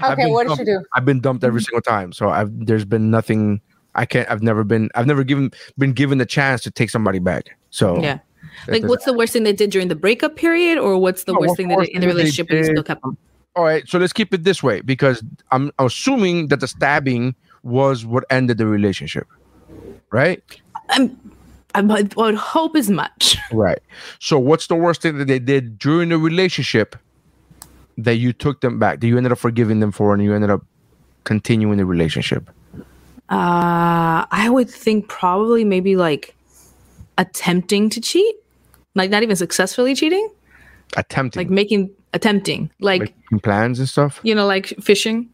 Okay, 0.02 0.24
been 0.24 0.32
what 0.32 0.48
did 0.48 0.58
you 0.58 0.64
do? 0.64 0.84
I've 0.94 1.04
been 1.04 1.20
dumped 1.20 1.44
every 1.44 1.60
mm-hmm. 1.60 1.64
single 1.64 1.82
time, 1.82 2.12
so 2.12 2.28
I've 2.28 2.50
there's 2.66 2.84
been 2.84 3.10
nothing. 3.10 3.60
I 3.94 4.06
can't. 4.06 4.28
I've 4.30 4.42
never 4.42 4.64
been. 4.64 4.90
I've 4.94 5.06
never 5.06 5.24
given 5.24 5.52
been 5.78 5.92
given 5.92 6.18
the 6.18 6.26
chance 6.26 6.62
to 6.62 6.70
take 6.70 6.90
somebody 6.90 7.18
back. 7.20 7.56
So 7.70 8.00
Yeah. 8.02 8.18
Like, 8.68 8.84
what's 8.84 9.04
the 9.04 9.12
worst 9.12 9.32
thing 9.32 9.42
they 9.44 9.52
did 9.52 9.70
during 9.70 9.88
the 9.88 9.94
breakup 9.94 10.36
period, 10.36 10.78
or 10.78 10.98
what's 10.98 11.24
the 11.24 11.32
No, 11.32 11.40
worst 11.40 11.56
thing 11.56 11.68
the 11.68 11.76
they 11.76 11.86
did 11.86 11.94
in 11.94 12.00
the 12.00 12.06
thing 12.06 12.16
they 12.16 12.22
relationship 12.22 12.50
when 12.50 12.58
you 12.58 12.64
still 12.64 12.82
kept 12.82 13.02
them? 13.02 13.16
all 13.56 13.64
right. 13.64 13.88
So 13.88 13.98
let's 13.98 14.12
keep 14.12 14.34
it 14.34 14.44
this 14.44 14.62
way 14.62 14.80
because 14.80 15.22
I'm 15.50 15.70
assuming 15.78 16.48
that 16.48 16.60
the 16.60 16.68
stabbing 16.68 17.34
was 17.64 18.04
what 18.06 18.24
ended 18.30 18.58
the 18.58 18.66
relationship, 18.66 19.26
right? 20.12 20.40
I'm, 20.90 21.18
I'm, 21.74 21.90
I 21.90 22.02
would 22.16 22.36
hope 22.36 22.76
as 22.76 22.90
much. 22.90 23.36
Right. 23.52 23.78
So 24.20 24.38
what's 24.38 24.66
the 24.68 24.74
worst 24.74 25.02
thing 25.02 25.18
that 25.18 25.26
they 25.28 25.38
did 25.38 25.78
during 25.78 26.08
the 26.10 26.18
relationship 26.18 26.96
that 27.98 28.16
you 28.16 28.32
took 28.32 28.60
them 28.62 28.78
back, 28.78 29.00
that 29.00 29.06
you 29.06 29.16
ended 29.16 29.32
up 29.32 29.38
forgiving 29.38 29.80
them 29.80 29.92
for, 29.92 30.12
and 30.14 30.22
you 30.22 30.34
ended 30.34 30.50
up 30.50 30.64
continuing 31.24 31.78
the 31.78 31.84
relationship? 31.86 32.48
Uh, 33.30 34.26
I 34.30 34.48
would 34.50 34.68
think 34.68 35.08
probably 35.08 35.64
maybe 35.64 35.94
like 35.96 36.34
attempting 37.16 37.90
to 37.90 38.00
cheat, 38.00 38.34
like 38.94 39.10
not 39.10 39.22
even 39.22 39.36
successfully 39.36 39.94
cheating, 39.94 40.28
Attempting, 40.96 41.40
like 41.40 41.50
making 41.50 41.90
attempting, 42.12 42.70
like 42.80 43.00
making 43.00 43.40
plans 43.40 43.78
and 43.78 43.88
stuff. 43.88 44.20
you 44.22 44.34
know, 44.34 44.46
like 44.46 44.66
fishing, 44.80 45.28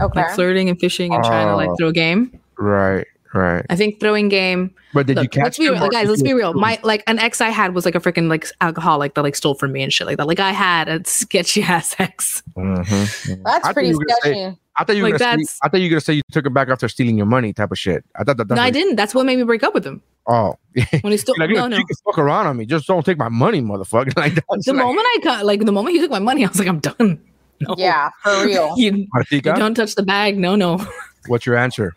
Okay. 0.00 0.20
like 0.22 0.34
flirting 0.34 0.68
and 0.68 0.78
fishing 0.78 1.14
and 1.14 1.22
trying 1.24 1.46
to 1.48 1.56
like 1.56 1.68
Oh. 1.70 1.76
throw 1.76 1.92
game. 1.92 2.38
Right. 2.58 3.06
Right. 3.34 3.66
I 3.68 3.76
think 3.76 4.00
throwing 4.00 4.28
game. 4.28 4.72
But 4.94 5.06
did 5.06 5.18
you 5.18 5.28
catch 5.28 5.42
let's 5.44 5.58
be 5.58 5.68
real, 5.68 5.82
or 5.84 5.90
guys. 5.90 6.08
Let's 6.08 6.22
be 6.22 6.32
real. 6.32 6.54
My 6.54 6.78
like 6.82 7.02
an 7.06 7.18
ex 7.18 7.42
I 7.42 7.50
had 7.50 7.74
was 7.74 7.84
like 7.84 7.94
a 7.94 8.00
freaking 8.00 8.30
like 8.30 8.46
alcoholic 8.62 9.14
that 9.14 9.22
like 9.22 9.36
stole 9.36 9.54
from 9.54 9.72
me 9.72 9.82
and 9.82 9.92
shit 9.92 10.06
like 10.06 10.16
that. 10.16 10.26
Like 10.26 10.40
I 10.40 10.52
had 10.52 10.88
a 10.88 11.04
sketchy 11.04 11.62
ass 11.74 11.94
ex. 11.98 12.42
Mhm. 12.56 13.42
That's 13.44 13.66
I 13.66 13.72
pretty 13.74 13.88
you 13.90 13.94
say- 13.96 14.14
sketchy. 14.20 14.58
I 14.78 14.84
thought 14.84 14.96
you 14.96 15.02
were 15.04 15.08
Like, 15.10 15.18
gonna 15.20 15.30
say, 15.32 15.36
that's- 15.36 15.58
I 15.62 15.68
thought 15.70 15.78
you 15.80 15.86
were 15.86 15.90
gonna 15.90 16.00
say 16.02 16.12
you 16.14 16.22
took 16.32 16.44
it 16.46 16.52
back 16.52 16.68
after 16.68 16.86
stealing 16.88 17.16
your 17.16 17.24
money, 17.26 17.52
type 17.54 17.72
of 17.72 17.78
shit. 17.78 18.04
I 18.14 18.24
thought 18.24 18.36
that. 18.36 18.48
That's 18.48 18.56
No, 18.56 18.62
I 18.62 18.66
what- 18.66 18.74
didn't. 18.74 18.96
That's 18.96 19.14
what 19.14 19.24
made 19.26 19.36
me 19.36 19.44
break 19.44 19.62
up 19.62 19.72
with 19.74 19.86
him. 19.86 20.02
Oh, 20.26 20.54
When 21.02 21.12
he 21.12 21.16
stole. 21.18 21.34
like, 21.38 21.50
no, 21.50 21.62
look, 21.62 21.70
no. 21.70 21.76
you 21.78 21.84
can 21.86 21.96
fuck 22.04 22.18
around 22.18 22.46
on 22.46 22.56
me, 22.56 22.64
just 22.66 22.86
don't 22.86 23.04
take 23.04 23.16
my 23.18 23.28
money, 23.28 23.60
motherfucker. 23.60 24.14
Like 24.16 24.34
that's 24.34 24.66
The 24.66 24.72
like, 24.72 24.84
moment 24.84 25.06
I 25.14 25.18
got 25.22 25.44
like 25.46 25.64
the 25.64 25.72
moment 25.72 25.94
he 25.94 26.00
took 26.02 26.10
my 26.10 26.18
money, 26.18 26.44
I 26.44 26.48
was 26.48 26.58
like, 26.58 26.68
I'm 26.68 26.80
done. 26.80 27.20
No. 27.60 27.74
Yeah, 27.78 28.10
for 28.22 28.44
real. 28.44 28.74
You, 28.76 29.06
you 29.30 29.40
don't 29.40 29.74
touch 29.74 29.94
the 29.94 30.02
bag. 30.02 30.38
No, 30.38 30.56
no. 30.56 30.84
what's 31.26 31.46
your 31.46 31.56
answer? 31.56 31.94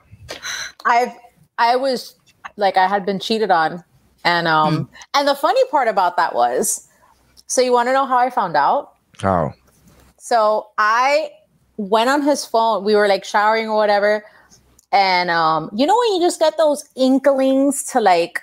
I've 0.86 1.12
I 1.58 1.76
was 1.76 2.16
like 2.56 2.78
I 2.78 2.88
had 2.88 3.06
been 3.06 3.20
cheated 3.20 3.52
on, 3.52 3.84
and 4.24 4.48
um, 4.48 4.90
and 5.14 5.28
the 5.28 5.36
funny 5.36 5.62
part 5.70 5.88
about 5.88 6.18
that 6.18 6.34
was, 6.34 6.88
so 7.48 7.62
you 7.62 7.72
want 7.72 7.88
to 7.90 7.94
know 7.94 8.06
how 8.06 8.18
I 8.18 8.30
found 8.30 8.56
out? 8.56 8.94
Oh, 9.24 9.52
So 10.18 10.68
I 10.78 11.32
went 11.78 12.10
on 12.10 12.22
his 12.22 12.46
phone. 12.46 12.84
We 12.84 12.96
were 12.96 13.08
like 13.08 13.24
showering 13.24 13.68
or 13.70 13.76
whatever. 13.76 14.24
And 14.92 15.30
um, 15.30 15.70
you 15.74 15.86
know 15.86 15.98
when 15.98 16.16
you 16.16 16.22
just 16.22 16.40
get 16.40 16.58
those 16.58 16.88
inklings 16.96 17.84
to 17.92 18.00
like 18.02 18.42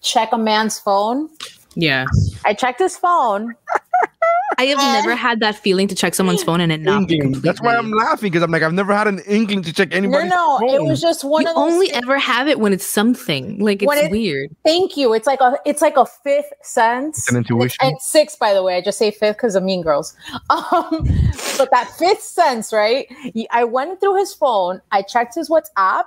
check 0.00 0.30
a 0.32 0.38
man's 0.38 0.78
phone? 0.78 1.28
Yeah. 1.74 2.06
I 2.44 2.54
checked 2.54 2.80
his 2.80 2.96
phone 2.96 3.54
I 4.56 4.64
have 4.66 4.78
never 4.78 5.14
had 5.14 5.40
that 5.40 5.56
feeling 5.56 5.88
to 5.88 5.94
check 5.94 6.14
someone's 6.14 6.42
phone 6.42 6.60
and 6.60 6.72
it 6.72 6.80
not 6.80 7.06
be 7.06 7.18
completely. 7.20 7.46
That's 7.46 7.60
why 7.60 7.76
I'm 7.76 7.90
laughing 7.90 8.30
because 8.30 8.42
I'm 8.42 8.50
like 8.50 8.62
I've 8.62 8.72
never 8.72 8.94
had 8.94 9.06
an 9.06 9.18
inkling 9.26 9.62
to 9.62 9.72
check 9.72 9.90
No, 9.90 9.96
anybody's 9.96 10.30
no, 10.30 10.58
phone. 10.58 10.70
it 10.70 10.82
was 10.82 11.00
just 11.00 11.22
one 11.22 11.42
You 11.42 11.48
of 11.50 11.54
those. 11.54 11.72
only 11.74 11.88
things- 11.88 12.02
ever 12.02 12.18
have 12.18 12.48
it 12.48 12.58
when 12.58 12.72
it's 12.72 12.86
something 12.86 13.58
like 13.58 13.82
it's 13.82 13.92
it- 13.94 14.10
weird. 14.10 14.54
Thank 14.64 14.96
you. 14.96 15.12
It's 15.12 15.26
like 15.26 15.40
a 15.42 15.58
it's 15.66 15.82
like 15.82 15.96
a 15.98 16.06
fifth 16.06 16.52
sense. 16.62 17.18
It's 17.18 17.30
an 17.30 17.36
intuition. 17.36 17.76
And 17.82 18.00
six, 18.00 18.36
by 18.36 18.54
the 18.54 18.62
way. 18.62 18.76
I 18.76 18.80
just 18.80 18.96
say 18.98 19.10
fifth 19.10 19.36
because 19.36 19.54
of 19.54 19.62
Mean 19.62 19.82
Girls. 19.82 20.14
Um, 20.50 21.06
but 21.58 21.70
that 21.70 21.90
fifth 21.98 22.22
sense, 22.22 22.72
right? 22.72 23.06
I 23.50 23.64
went 23.64 24.00
through 24.00 24.16
his 24.16 24.32
phone. 24.32 24.80
I 24.92 25.02
checked 25.02 25.34
his 25.34 25.48
WhatsApp, 25.50 26.04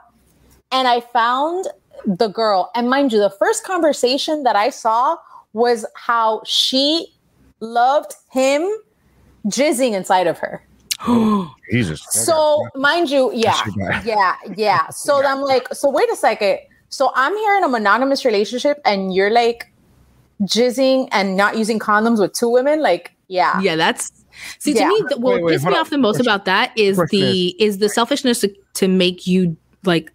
and 0.71 0.87
I 0.87 1.01
found 1.01 1.67
the 2.05 2.27
girl. 2.27 2.71
And 2.73 2.89
mind 2.89 3.13
you, 3.13 3.19
the 3.19 3.29
first 3.29 3.63
conversation 3.63 4.43
that 4.43 4.55
I 4.55 4.69
saw 4.71 5.17
was 5.53 5.85
how 5.95 6.41
she 6.45 7.13
loved 7.61 8.13
him 8.31 8.69
jizzing 9.47 9.93
inside 9.93 10.27
of 10.27 10.37
her. 10.39 10.61
Jesus. 11.71 12.05
So, 12.11 12.67
mind 12.75 13.09
you, 13.09 13.31
yeah, 13.33 13.51
That's 13.63 13.75
your 13.75 13.89
guy. 13.89 14.01
yeah, 14.05 14.35
yeah. 14.55 14.89
So 14.89 15.23
I'm 15.25 15.41
like, 15.41 15.73
so 15.73 15.89
wait 15.89 16.11
a 16.11 16.15
second. 16.15 16.59
So 16.89 17.11
I'm 17.15 17.35
here 17.35 17.55
in 17.57 17.63
a 17.63 17.69
monogamous 17.69 18.25
relationship, 18.25 18.79
and 18.85 19.13
you're 19.15 19.31
like 19.31 19.71
jizzing 20.43 21.07
and 21.11 21.37
not 21.37 21.57
using 21.57 21.79
condoms 21.79 22.19
with 22.19 22.33
two 22.33 22.49
women. 22.49 22.81
Like, 22.81 23.13
yeah, 23.27 23.59
Yeah, 23.61 23.75
that's 23.77 24.11
see 24.59 24.73
Yeah. 24.73 24.83
to 24.83 24.87
me. 24.89 25.03
The, 25.09 25.17
what 25.19 25.35
Wait, 25.35 25.43
wait, 25.43 25.59
pisses 25.59 25.65
me 25.65 25.73
on. 25.73 25.79
off 25.79 25.89
the 25.89 25.97
most 25.97 26.17
Question. 26.17 26.27
about 26.31 26.45
that 26.45 26.71
is 26.77 26.97
Question 26.97 27.19
the 27.21 27.63
is 27.63 27.77
the 27.77 27.89
selfishness 27.89 28.41
to, 28.41 28.53
to 28.75 28.87
make 28.87 29.25
you 29.25 29.55
like 29.85 30.11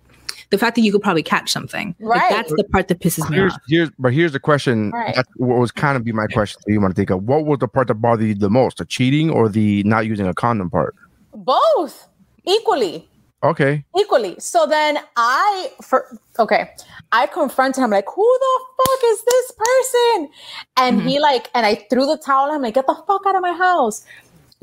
the 0.51 0.59
fact 0.59 0.77
that 0.77 0.83
you 0.83 0.93
could 0.93 1.03
probably 1.03 1.23
catch 1.23 1.51
something. 1.51 1.95
Like, 1.99 2.21
Right. 2.21 2.31
that's 2.31 2.53
the 2.57 2.65
part 2.65 2.89
that 2.89 3.01
pisses 3.01 3.29
me 3.29 3.37
Here's, 3.37 3.53
off. 3.53 3.61
here's, 3.69 3.91
but 3.99 4.13
here's 4.13 4.33
the 4.33 4.41
question. 4.41 4.91
Right. 4.91 5.15
That 5.15 5.27
what 5.37 5.59
was 5.59 5.73
kind 5.73 5.97
of 5.97 6.05
be 6.05 6.13
my 6.13 6.27
question 6.27 6.61
that 6.65 6.73
you 6.73 6.81
want 6.81 6.95
to 6.95 6.97
think 6.97 7.11
of. 7.11 7.25
What 7.25 7.47
was 7.47 7.59
the 7.59 7.69
part 7.69 7.89
that 7.89 7.95
bothered 7.95 8.27
you 8.27 8.35
the 8.35 8.51
most? 8.51 8.79
The 8.79 8.85
cheating 8.85 9.31
or 9.31 9.49
the 9.49 9.83
not 9.85 10.07
using 10.07 10.27
a 10.27 10.35
condom 10.35 10.71
part? 10.71 10.95
both 11.37 12.09
equally. 12.45 13.09
Okay. 13.43 13.85
equally. 13.97 14.35
So 14.41 14.67
then 14.67 14.99
I 15.17 15.71
for 15.83 16.19
okay, 16.39 16.71
I 17.13 17.27
confronted 17.27 17.85
him 17.85 17.91
like, 17.91 18.07
who 18.13 18.39
the 18.41 18.61
fuck 18.77 19.01
is 19.05 19.25
this 19.25 19.53
person? 19.53 20.31
And 20.77 21.03
he 21.03 21.15
mm-hmm. 21.15 21.23
like, 21.23 21.51
and 21.55 21.67
I 21.67 21.87
threw 21.91 22.07
the 22.07 22.17
towel. 22.17 22.51
I'm 22.51 22.63
like, 22.63 22.75
get 22.75 22.87
the 22.87 22.95
fuck 23.07 23.23
out 23.27 23.37
of 23.37 23.43
my 23.43 23.53
house. 23.53 24.05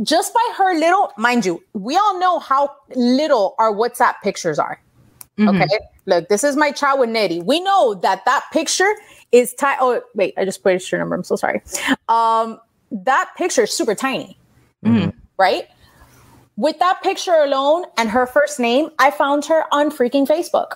Just 0.02 0.34
by 0.34 0.54
her 0.58 0.74
little, 0.78 1.14
mind 1.18 1.46
you, 1.46 1.64
we 1.74 1.96
all 1.96 2.20
know 2.20 2.40
how 2.40 2.76
little 2.96 3.54
our 3.60 3.72
WhatsApp 3.72 4.16
pictures 4.24 4.58
are. 4.58 4.82
Okay, 5.40 5.80
look, 6.06 6.30
this 6.30 6.44
is 6.44 6.56
my 6.56 6.72
child 6.72 7.00
with 7.00 7.10
Nettie. 7.10 7.42
We 7.42 7.60
know 7.60 7.96
that 7.96 8.24
that 8.26 8.44
picture 8.52 8.94
is 9.32 9.54
ti 9.54 9.66
Oh 9.80 10.02
wait, 10.16 10.34
I 10.38 10.46
just 10.46 10.64
put 10.64 10.92
your 10.92 11.00
number. 11.00 11.16
I'm 11.16 11.24
so 11.24 11.36
sorry. 11.36 11.62
Um, 12.08 12.60
that 12.92 13.32
picture 13.38 13.64
is 13.64 13.72
super 13.76 13.96
tiny, 13.96 14.38
right? 15.40 15.66
With 16.56 16.78
that 16.80 17.02
picture 17.02 17.34
alone 17.34 17.86
and 17.98 18.10
her 18.10 18.28
first 18.28 18.60
name, 18.60 18.90
I 19.00 19.10
found 19.10 19.46
her 19.46 19.64
on 19.72 19.90
freaking 19.90 20.28
Facebook, 20.28 20.76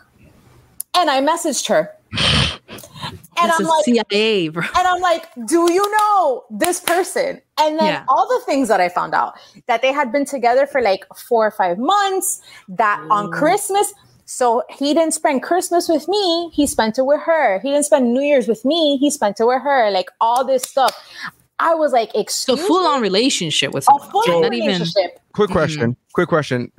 and 0.95 1.09
I 1.09 1.21
messaged 1.21 1.67
her, 1.67 1.91
and 2.17 3.51
This 3.51 3.59
I'm 3.59 3.63
like, 3.65 3.85
CIA, 3.85 4.47
bro. 4.49 4.63
and 4.75 4.87
I'm 4.87 5.01
like, 5.01 5.27
do 5.45 5.71
you 5.71 5.91
know 5.99 6.45
this 6.49 6.79
person? 6.79 7.39
And 7.59 7.77
then 7.79 7.85
Yeah. 7.93 8.03
all 8.09 8.27
the 8.27 8.43
things 8.45 8.67
that 8.69 8.81
I 8.81 8.89
found 8.89 9.13
out 9.13 9.33
that 9.67 9.83
they 9.83 9.93
had 9.93 10.11
been 10.11 10.25
together 10.25 10.65
for 10.65 10.81
like 10.81 11.05
four 11.15 11.45
or 11.45 11.51
five 11.51 11.77
months, 11.77 12.41
that 12.69 12.99
on 13.11 13.27
Christmas, 13.29 13.93
so 14.29 14.61
he 14.69 14.93
didn't 14.93 15.13
spend 15.13 15.41
Christmas 15.41 15.87
with 15.87 16.05
me, 16.09 16.49
he 16.49 16.67
spent 16.67 16.99
it 16.99 17.05
with 17.05 17.21
her. 17.21 17.59
He 17.59 17.71
didn't 17.71 17.85
spend 17.85 18.13
New 18.13 18.21
Year's 18.21 18.45
with 18.45 18.65
me, 18.65 18.97
he 18.97 19.09
spent 19.09 19.39
it 19.39 19.45
with 19.45 19.61
her. 19.61 19.89
Like 19.89 20.09
all 20.19 20.43
this 20.43 20.63
stuff. 20.63 20.93
I 21.59 21.73
was 21.73 21.93
like, 21.93 22.11
So 22.11 22.19
excuse 22.19 22.67
full 22.67 22.81
me? 22.81 22.87
on 22.87 23.01
relationship 23.01 23.73
with 23.73 23.85
a 23.89 23.97
full 24.11 24.23
So 24.23 24.41
not 24.41 24.53
even. 24.53 24.81
Quick 24.81 25.49
mm-hmm. 25.49 25.53
question. 25.53 25.97
Quick 26.13 26.27
question. 26.27 26.71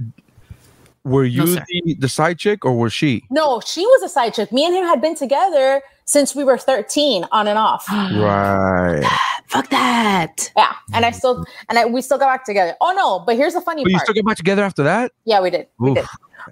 Were 1.04 1.24
you 1.24 1.46
sir. 1.46 1.64
the, 1.84 1.94
the 1.94 2.08
side 2.08 2.38
chick 2.38 2.66
or 2.66 2.76
was 2.76 2.92
she? 2.92 3.24
No, 3.30 3.62
she 3.64 3.80
was 3.80 4.02
a 4.02 4.11
side 4.11 4.34
chick. 4.34 4.52
Me 4.52 4.66
and 4.66 4.74
him 4.74 4.84
had 4.84 5.00
been 5.00 5.14
together 5.14 5.80
since 6.04 6.34
we 6.34 6.44
were 6.44 6.58
13 6.58 7.24
on 7.32 7.48
and 7.48 7.58
off. 7.58 7.87
Right. 7.90 9.04
fuck 9.46 9.70
that. 9.70 10.52
Yeah. 10.54 10.74
And 10.92 11.06
I 11.06 11.12
still 11.12 11.46
and 11.70 11.78
I, 11.78 11.87
we 11.87 12.02
still 12.02 12.18
got 12.18 12.26
back 12.26 12.44
together. 12.44 12.74
Oh 12.82 12.92
no, 12.94 13.20
but 13.20 13.37
here's 13.37 13.54
the 13.54 13.62
funny 13.62 13.84
But 13.84 13.92
you 13.92 13.98
still 14.00 14.14
get 14.14 14.26
back 14.26 14.37
together 14.37 14.62
after 14.62 14.82
that? 14.82 15.12
Yeah, 15.24 15.40
we 15.40 15.48
did. 15.48 15.66
We 15.78 15.94
did. 15.94 16.04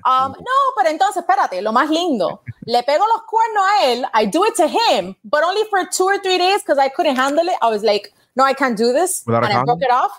Um, 0.05 0.33
no, 0.33 0.73
pero 0.77 0.91
entonces, 0.91 1.23
espérate, 1.23 1.63
lo 1.63 1.73
más 1.73 1.89
lindo. 1.91 2.43
Le 2.65 2.83
pego 2.83 3.05
los 3.07 3.23
cuernos 3.23 3.65
a 3.65 3.93
él. 3.93 4.05
I 4.15 4.27
do 4.27 4.45
it 4.45 4.55
to 4.57 4.67
him, 4.69 5.15
but 5.25 5.43
only 5.45 5.63
for 5.71 5.85
two 5.87 6.05
or 6.05 6.19
three 6.19 6.39
days 6.39 6.63
because 6.63 6.79
I 6.79 6.89
couldn't 6.89 7.17
handle 7.17 7.47
it. 7.47 7.57
I 7.63 7.69
was 7.71 7.83
like, 7.83 8.13
no, 8.37 8.45
I 8.45 8.53
can't 8.53 8.77
do 8.77 8.93
this. 8.93 9.23
Without 9.27 9.43
a 9.43 9.47
and 9.47 9.53
I 9.53 9.57
condom? 9.57 9.79
broke 9.79 9.89
it 9.89 9.93
off. 9.93 10.13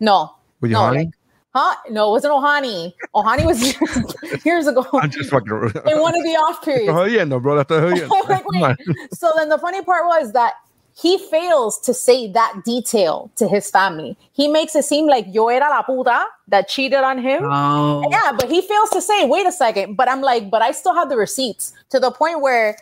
No. 0.00 0.34
With 0.60 0.70
your 0.70 0.80
no, 0.80 0.86
honey? 0.86 0.98
like, 1.06 1.14
huh? 1.54 1.74
No, 1.90 2.08
it 2.08 2.10
wasn't 2.12 2.34
Ojani. 2.34 2.92
Ojani 3.14 3.44
was 3.46 3.62
years, 3.62 4.44
years 4.44 4.66
ago 4.66 4.86
I'm 4.94 5.10
just 5.10 5.30
fucking. 5.30 5.50
in 5.86 6.00
one 6.00 6.16
of 6.16 6.22
the 6.22 6.36
off 6.40 6.62
periods. 6.64 6.90
Oh 6.92 7.04
yeah, 7.04 7.24
no, 7.24 7.40
bro. 7.40 7.56
That's 7.56 7.68
the 7.68 7.80
hell 7.80 7.96
yeah. 7.96 8.06
Like, 8.28 8.44
wait. 8.46 8.76
So 9.12 9.32
then 9.36 9.48
the 9.48 9.58
funny 9.58 9.82
part 9.82 10.06
was 10.06 10.32
that 10.32 10.54
he 10.96 11.18
fails 11.18 11.78
to 11.80 11.92
say 11.92 12.30
that 12.30 12.62
detail 12.64 13.30
to 13.36 13.48
his 13.48 13.68
family. 13.70 14.16
He 14.32 14.46
makes 14.46 14.76
it 14.76 14.84
seem 14.84 15.06
like 15.06 15.26
yo 15.28 15.48
era 15.48 15.68
la 15.68 15.82
puta 15.82 16.24
that 16.48 16.68
cheated 16.68 17.00
on 17.00 17.18
him. 17.18 17.42
Oh. 17.44 18.08
Yeah, 18.10 18.32
but 18.38 18.48
he 18.48 18.60
fails 18.62 18.90
to 18.90 19.00
say, 19.00 19.26
wait 19.26 19.46
a 19.46 19.52
second. 19.52 19.96
But 19.96 20.08
I'm 20.08 20.20
like, 20.20 20.50
but 20.50 20.62
I 20.62 20.70
still 20.70 20.94
have 20.94 21.08
the 21.08 21.16
receipts 21.16 21.72
to 21.90 21.98
the 21.98 22.12
point 22.12 22.40
where, 22.40 22.76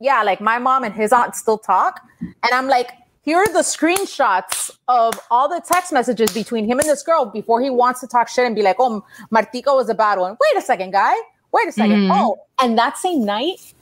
yeah, 0.00 0.22
like 0.24 0.40
my 0.40 0.58
mom 0.58 0.82
and 0.82 0.92
his 0.92 1.12
aunt 1.12 1.36
still 1.36 1.58
talk. 1.58 2.00
And 2.20 2.52
I'm 2.52 2.66
like, 2.66 2.90
here 3.22 3.38
are 3.38 3.52
the 3.52 3.60
screenshots 3.60 4.70
of 4.88 5.14
all 5.30 5.48
the 5.48 5.62
text 5.64 5.92
messages 5.92 6.32
between 6.32 6.64
him 6.64 6.80
and 6.80 6.88
this 6.88 7.02
girl 7.04 7.26
before 7.26 7.60
he 7.60 7.70
wants 7.70 8.00
to 8.00 8.08
talk 8.08 8.28
shit 8.28 8.46
and 8.46 8.56
be 8.56 8.62
like, 8.62 8.76
oh, 8.80 9.04
Martica 9.30 9.76
was 9.76 9.88
a 9.88 9.94
bad 9.94 10.18
one. 10.18 10.32
Wait 10.32 10.58
a 10.60 10.64
second, 10.64 10.92
guy. 10.92 11.14
Wait 11.52 11.68
a 11.68 11.72
2nd 11.72 11.88
mm-hmm. 11.88 12.12
Oh, 12.12 12.36
and 12.60 12.76
that 12.76 12.98
same 12.98 13.24
night, 13.24 13.72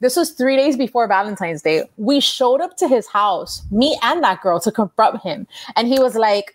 this 0.00 0.16
was 0.16 0.30
three 0.30 0.56
days 0.56 0.76
before 0.76 1.08
Valentine's 1.08 1.62
Day. 1.62 1.88
We 1.96 2.20
showed 2.20 2.60
up 2.60 2.76
to 2.78 2.88
his 2.88 3.06
house, 3.08 3.62
me 3.70 3.98
and 4.02 4.22
that 4.24 4.42
girl, 4.42 4.60
to 4.60 4.70
confront 4.72 5.22
him. 5.22 5.46
And 5.74 5.88
he 5.88 5.98
was 5.98 6.14
like, 6.14 6.54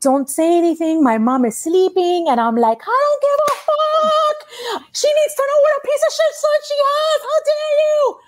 don't 0.00 0.28
say 0.30 0.56
anything. 0.56 1.02
My 1.04 1.18
mom 1.18 1.44
is 1.44 1.56
sleeping. 1.56 2.26
And 2.30 2.40
I'm 2.40 2.56
like, 2.56 2.78
I 2.82 3.18
don't 3.20 3.22
give 3.28 3.40
a 3.46 3.54
fuck. 3.66 4.86
She 4.94 5.06
needs 5.08 5.34
to 5.34 5.42
know 5.42 5.60
what 5.60 5.76
a 5.76 5.86
piece 5.86 6.02
of 6.08 6.12
shit 6.14 6.34
son 6.34 6.60
she 6.66 6.74
has. 6.86 7.22
How 7.22 7.38
dare 7.44 7.78
you? 7.78 8.20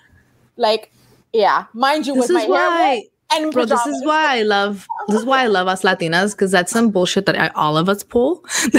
Like, 0.57 0.91
yeah, 1.33 1.65
mind 1.73 2.05
you, 2.07 2.13
This 2.15 2.29
with 2.29 2.31
my 2.31 2.45
why- 2.45 2.59
hair 2.59 3.01
and 3.37 3.51
Bro, 3.51 3.65
this 3.65 3.85
is 3.85 4.05
why 4.05 4.39
I 4.39 4.43
love 4.43 4.87
oh 4.89 5.05
this 5.09 5.19
is 5.19 5.25
why 5.25 5.43
I 5.43 5.47
love 5.47 5.67
us 5.67 5.83
Latinas 5.83 6.31
because 6.31 6.51
that's 6.51 6.71
some 6.71 6.91
bullshit 6.91 7.25
that 7.25 7.39
I, 7.39 7.47
all 7.49 7.77
of 7.77 7.89
us 7.89 8.03
pull. 8.03 8.43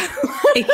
Like, 0.55 0.67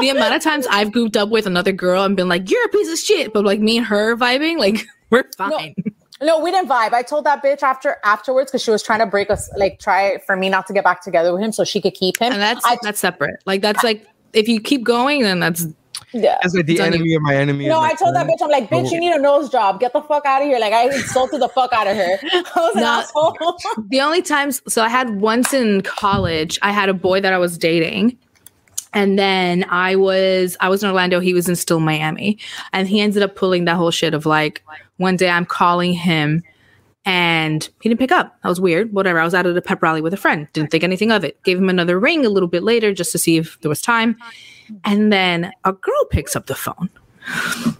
the 0.00 0.08
amount 0.08 0.34
of 0.34 0.42
times 0.42 0.66
I've 0.70 0.90
grouped 0.90 1.18
up 1.18 1.28
with 1.28 1.46
another 1.46 1.72
girl 1.72 2.02
and 2.02 2.16
been 2.16 2.28
like, 2.28 2.50
"You're 2.50 2.64
a 2.64 2.68
piece 2.68 2.90
of 2.90 2.98
shit," 2.98 3.34
but 3.34 3.44
like 3.44 3.60
me 3.60 3.76
and 3.76 3.86
her 3.86 4.16
vibing, 4.16 4.56
like 4.58 4.86
we're 5.10 5.24
fine. 5.36 5.74
No, 6.22 6.38
we 6.38 6.50
didn't 6.50 6.68
vibe. 6.68 6.92
I 6.92 7.02
told 7.02 7.26
that 7.26 7.42
bitch 7.42 7.62
after 7.62 7.98
afterwards 8.04 8.50
because 8.50 8.62
she 8.62 8.70
was 8.70 8.82
trying 8.82 9.00
to 9.00 9.06
break 9.06 9.30
us, 9.30 9.50
like 9.56 9.80
try 9.80 10.18
for 10.24 10.36
me 10.36 10.48
not 10.48 10.66
to 10.68 10.72
get 10.72 10.84
back 10.84 11.02
together 11.02 11.32
with 11.32 11.42
him 11.42 11.52
so 11.52 11.64
she 11.64 11.80
could 11.80 11.94
keep 11.94 12.18
him. 12.18 12.32
And 12.32 12.40
that's 12.40 12.64
I, 12.64 12.78
that's 12.82 13.00
separate. 13.00 13.42
Like 13.44 13.60
that's 13.60 13.82
like 13.84 14.06
if 14.32 14.48
you 14.48 14.60
keep 14.60 14.84
going, 14.84 15.22
then 15.22 15.40
that's 15.40 15.66
yeah. 16.12 16.38
It's 16.42 16.54
like 16.54 16.66
the 16.66 16.72
It's 16.74 16.80
enemy 16.80 17.14
of 17.14 17.22
my 17.22 17.34
enemy. 17.36 17.68
No, 17.68 17.80
I 17.80 17.94
told 17.94 18.14
that 18.14 18.26
bitch, 18.26 18.42
I'm 18.42 18.50
like, 18.50 18.68
bitch, 18.68 18.90
you 18.90 19.00
need 19.00 19.12
a 19.12 19.18
nose 19.20 19.48
job. 19.50 19.80
Get 19.80 19.92
the 19.92 20.02
fuck 20.02 20.24
out 20.26 20.42
of 20.42 20.48
here. 20.48 20.58
Like, 20.58 20.72
I 20.72 20.84
insulted 20.86 21.40
the 21.40 21.48
fuck 21.48 21.72
out 21.72 21.86
of 21.86 21.96
her. 21.96 22.18
I 22.32 22.52
was 22.56 22.74
an 22.76 22.82
No. 22.82 22.88
asshole. 23.00 23.58
the 23.88 24.00
only 24.00 24.22
times 24.22 24.60
so 24.68 24.82
i 24.82 24.88
had 24.88 25.20
once 25.20 25.52
in 25.54 25.80
college 25.82 26.58
i 26.62 26.70
had 26.72 26.88
a 26.88 26.94
boy 26.94 27.20
that 27.20 27.32
i 27.32 27.38
was 27.38 27.56
dating 27.58 28.16
and 28.92 29.18
then 29.18 29.64
i 29.70 29.96
was 29.96 30.56
i 30.60 30.68
was 30.68 30.82
in 30.82 30.88
orlando 30.90 31.20
he 31.20 31.32
was 31.34 31.48
in 31.48 31.56
still 31.56 31.80
miami 31.80 32.38
and 32.72 32.88
he 32.88 33.00
ended 33.00 33.22
up 33.22 33.34
pulling 33.36 33.64
that 33.64 33.76
whole 33.76 33.90
shit 33.90 34.12
of 34.14 34.26
like 34.26 34.62
one 34.98 35.16
day 35.16 35.28
i'm 35.30 35.44
calling 35.46 35.92
him 35.92 36.42
and 37.04 37.68
he 37.80 37.88
didn't 37.88 37.98
pick 38.00 38.12
up 38.12 38.36
that 38.42 38.48
was 38.48 38.60
weird 38.60 38.92
whatever 38.92 39.18
i 39.18 39.24
was 39.24 39.34
out 39.34 39.46
at 39.46 39.56
a 39.56 39.62
pep 39.62 39.82
rally 39.82 40.00
with 40.00 40.12
a 40.14 40.18
friend 40.18 40.46
didn't 40.52 40.70
think 40.70 40.84
anything 40.84 41.10
of 41.10 41.24
it 41.24 41.42
gave 41.42 41.58
him 41.58 41.68
another 41.68 41.98
ring 41.98 42.24
a 42.24 42.28
little 42.28 42.48
bit 42.48 42.62
later 42.62 42.92
just 42.92 43.12
to 43.12 43.18
see 43.18 43.36
if 43.36 43.58
there 43.60 43.68
was 43.68 43.80
time 43.80 44.16
and 44.84 45.12
then 45.12 45.52
a 45.64 45.72
girl 45.72 46.04
picks 46.10 46.34
up 46.36 46.46
the 46.46 46.54
phone 46.54 46.90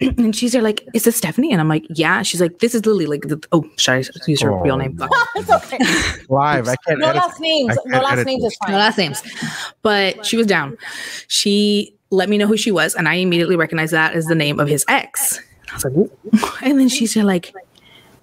and 0.00 0.34
she's 0.34 0.52
there 0.52 0.62
like, 0.62 0.86
"Is 0.94 1.04
this 1.04 1.16
Stephanie?" 1.16 1.52
And 1.52 1.60
I'm 1.60 1.68
like, 1.68 1.84
"Yeah." 1.90 2.22
She's 2.22 2.40
like, 2.40 2.58
"This 2.60 2.74
is 2.74 2.86
Lily." 2.86 3.06
Like, 3.06 3.22
the, 3.22 3.42
oh, 3.52 3.68
should 3.76 3.92
I 3.92 4.04
use 4.26 4.40
her 4.40 4.50
Oh. 4.52 4.60
real 4.60 4.76
name? 4.76 4.96
Fuck. 4.96 5.10
it's 5.36 5.50
okay. 5.50 5.78
live. 6.28 6.68
I 6.68 6.76
can't. 6.86 7.00
No 7.00 7.08
edit 7.10 7.22
last 7.22 7.40
names. 7.40 7.76
No 7.86 7.98
last 8.00 8.12
edit 8.12 8.26
names 8.26 8.44
is 8.44 8.56
fine. 8.56 8.72
No 8.72 8.78
last 8.78 8.96
names. 8.98 9.22
But 9.82 10.24
she 10.24 10.36
was 10.36 10.46
down. 10.46 10.78
She 11.28 11.94
let 12.10 12.28
me 12.28 12.38
know 12.38 12.46
who 12.46 12.56
she 12.56 12.70
was, 12.70 12.94
and 12.94 13.08
I 13.08 13.14
immediately 13.14 13.56
recognized 13.56 13.92
that 13.92 14.14
as 14.14 14.26
the 14.26 14.34
name 14.34 14.58
of 14.58 14.68
his 14.68 14.84
ex. 14.88 15.38
I 15.70 15.74
was 15.74 15.84
like, 15.84 15.94
"Ooh." 15.94 16.10
and 16.62 16.80
then 16.80 16.88
she's 16.88 17.14
like, 17.16 17.52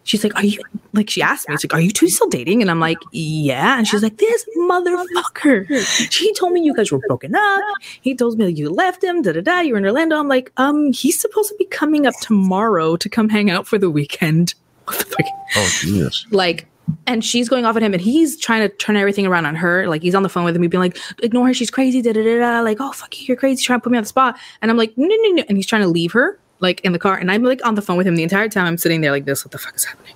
she's 0.03 0.23
like, 0.23 0.35
are 0.35 0.43
you 0.43 0.59
like? 0.93 1.09
She 1.09 1.21
asked 1.21 1.47
me, 1.47 1.55
she's 1.55 1.65
like, 1.65 1.73
are 1.73 1.81
you 1.81 1.91
two 1.91 2.09
still 2.09 2.29
dating? 2.29 2.61
And 2.61 2.71
I'm 2.71 2.79
like, 2.79 2.97
yeah. 3.11 3.77
And 3.77 3.87
she's 3.87 4.03
like, 4.03 4.17
this 4.17 4.45
motherfucker. 4.57 5.67
She 6.11 6.33
told 6.33 6.53
me 6.53 6.63
you 6.63 6.73
guys 6.73 6.91
were 6.91 6.99
broken 7.07 7.35
up. 7.35 7.61
He 8.01 8.15
told 8.15 8.37
me 8.37 8.49
you 8.49 8.69
left 8.69 9.03
him. 9.03 9.21
Da 9.21 9.33
da 9.33 9.41
da. 9.41 9.59
You're 9.61 9.77
in 9.77 9.85
Orlando. 9.85 10.17
I'm 10.17 10.27
like, 10.27 10.51
um, 10.57 10.91
he's 10.91 11.19
supposed 11.19 11.49
to 11.49 11.55
be 11.55 11.65
coming 11.65 12.05
up 12.05 12.15
tomorrow 12.21 12.95
to 12.97 13.09
come 13.09 13.29
hang 13.29 13.49
out 13.49 13.67
for 13.67 13.77
the 13.77 13.89
weekend. 13.89 14.53
What 14.85 14.97
the 14.97 15.05
fuck? 15.05 15.25
Oh 15.55 15.77
Jesus. 15.79 16.25
like 16.31 16.67
and 17.07 17.23
she's 17.23 17.49
going 17.49 17.65
off 17.65 17.75
at 17.75 17.83
him 17.83 17.93
and 17.93 18.01
he's 18.01 18.37
trying 18.37 18.67
to 18.67 18.75
turn 18.75 18.97
everything 18.97 19.25
around 19.25 19.45
on 19.45 19.55
her 19.55 19.87
like 19.87 20.01
he's 20.01 20.15
on 20.15 20.23
the 20.23 20.29
phone 20.29 20.43
with 20.43 20.57
me 20.57 20.67
being 20.67 20.81
like 20.81 20.97
ignore 21.23 21.47
her 21.47 21.53
she's 21.53 21.71
crazy 21.71 22.01
da 22.01 22.11
da 22.11 22.23
da 22.23 22.39
da 22.39 22.61
like 22.61 22.77
oh 22.79 22.91
fuck 22.91 23.17
you 23.19 23.25
you're 23.27 23.37
crazy 23.37 23.63
trying 23.63 23.79
to 23.79 23.83
put 23.83 23.91
me 23.91 23.97
on 23.97 24.03
the 24.03 24.07
spot 24.07 24.37
and 24.61 24.69
i'm 24.71 24.77
like 24.77 24.91
no 24.97 25.05
no 25.07 25.15
no 25.15 25.43
and 25.47 25.57
he's 25.57 25.67
trying 25.67 25.81
to 25.81 25.87
leave 25.87 26.11
her 26.11 26.37
like 26.61 26.81
in 26.81 26.91
the 26.91 26.99
car 26.99 27.17
and 27.17 27.31
i'm 27.31 27.43
like 27.43 27.65
on 27.65 27.75
the 27.75 27.81
phone 27.81 27.97
with 27.97 28.07
him 28.07 28.15
the 28.15 28.23
entire 28.23 28.49
time 28.49 28.65
i'm 28.65 28.77
sitting 28.77 29.01
there 29.01 29.11
like 29.11 29.25
this 29.25 29.43
what 29.43 29.51
the 29.51 29.57
fuck 29.57 29.75
is 29.75 29.85
happening 29.85 30.15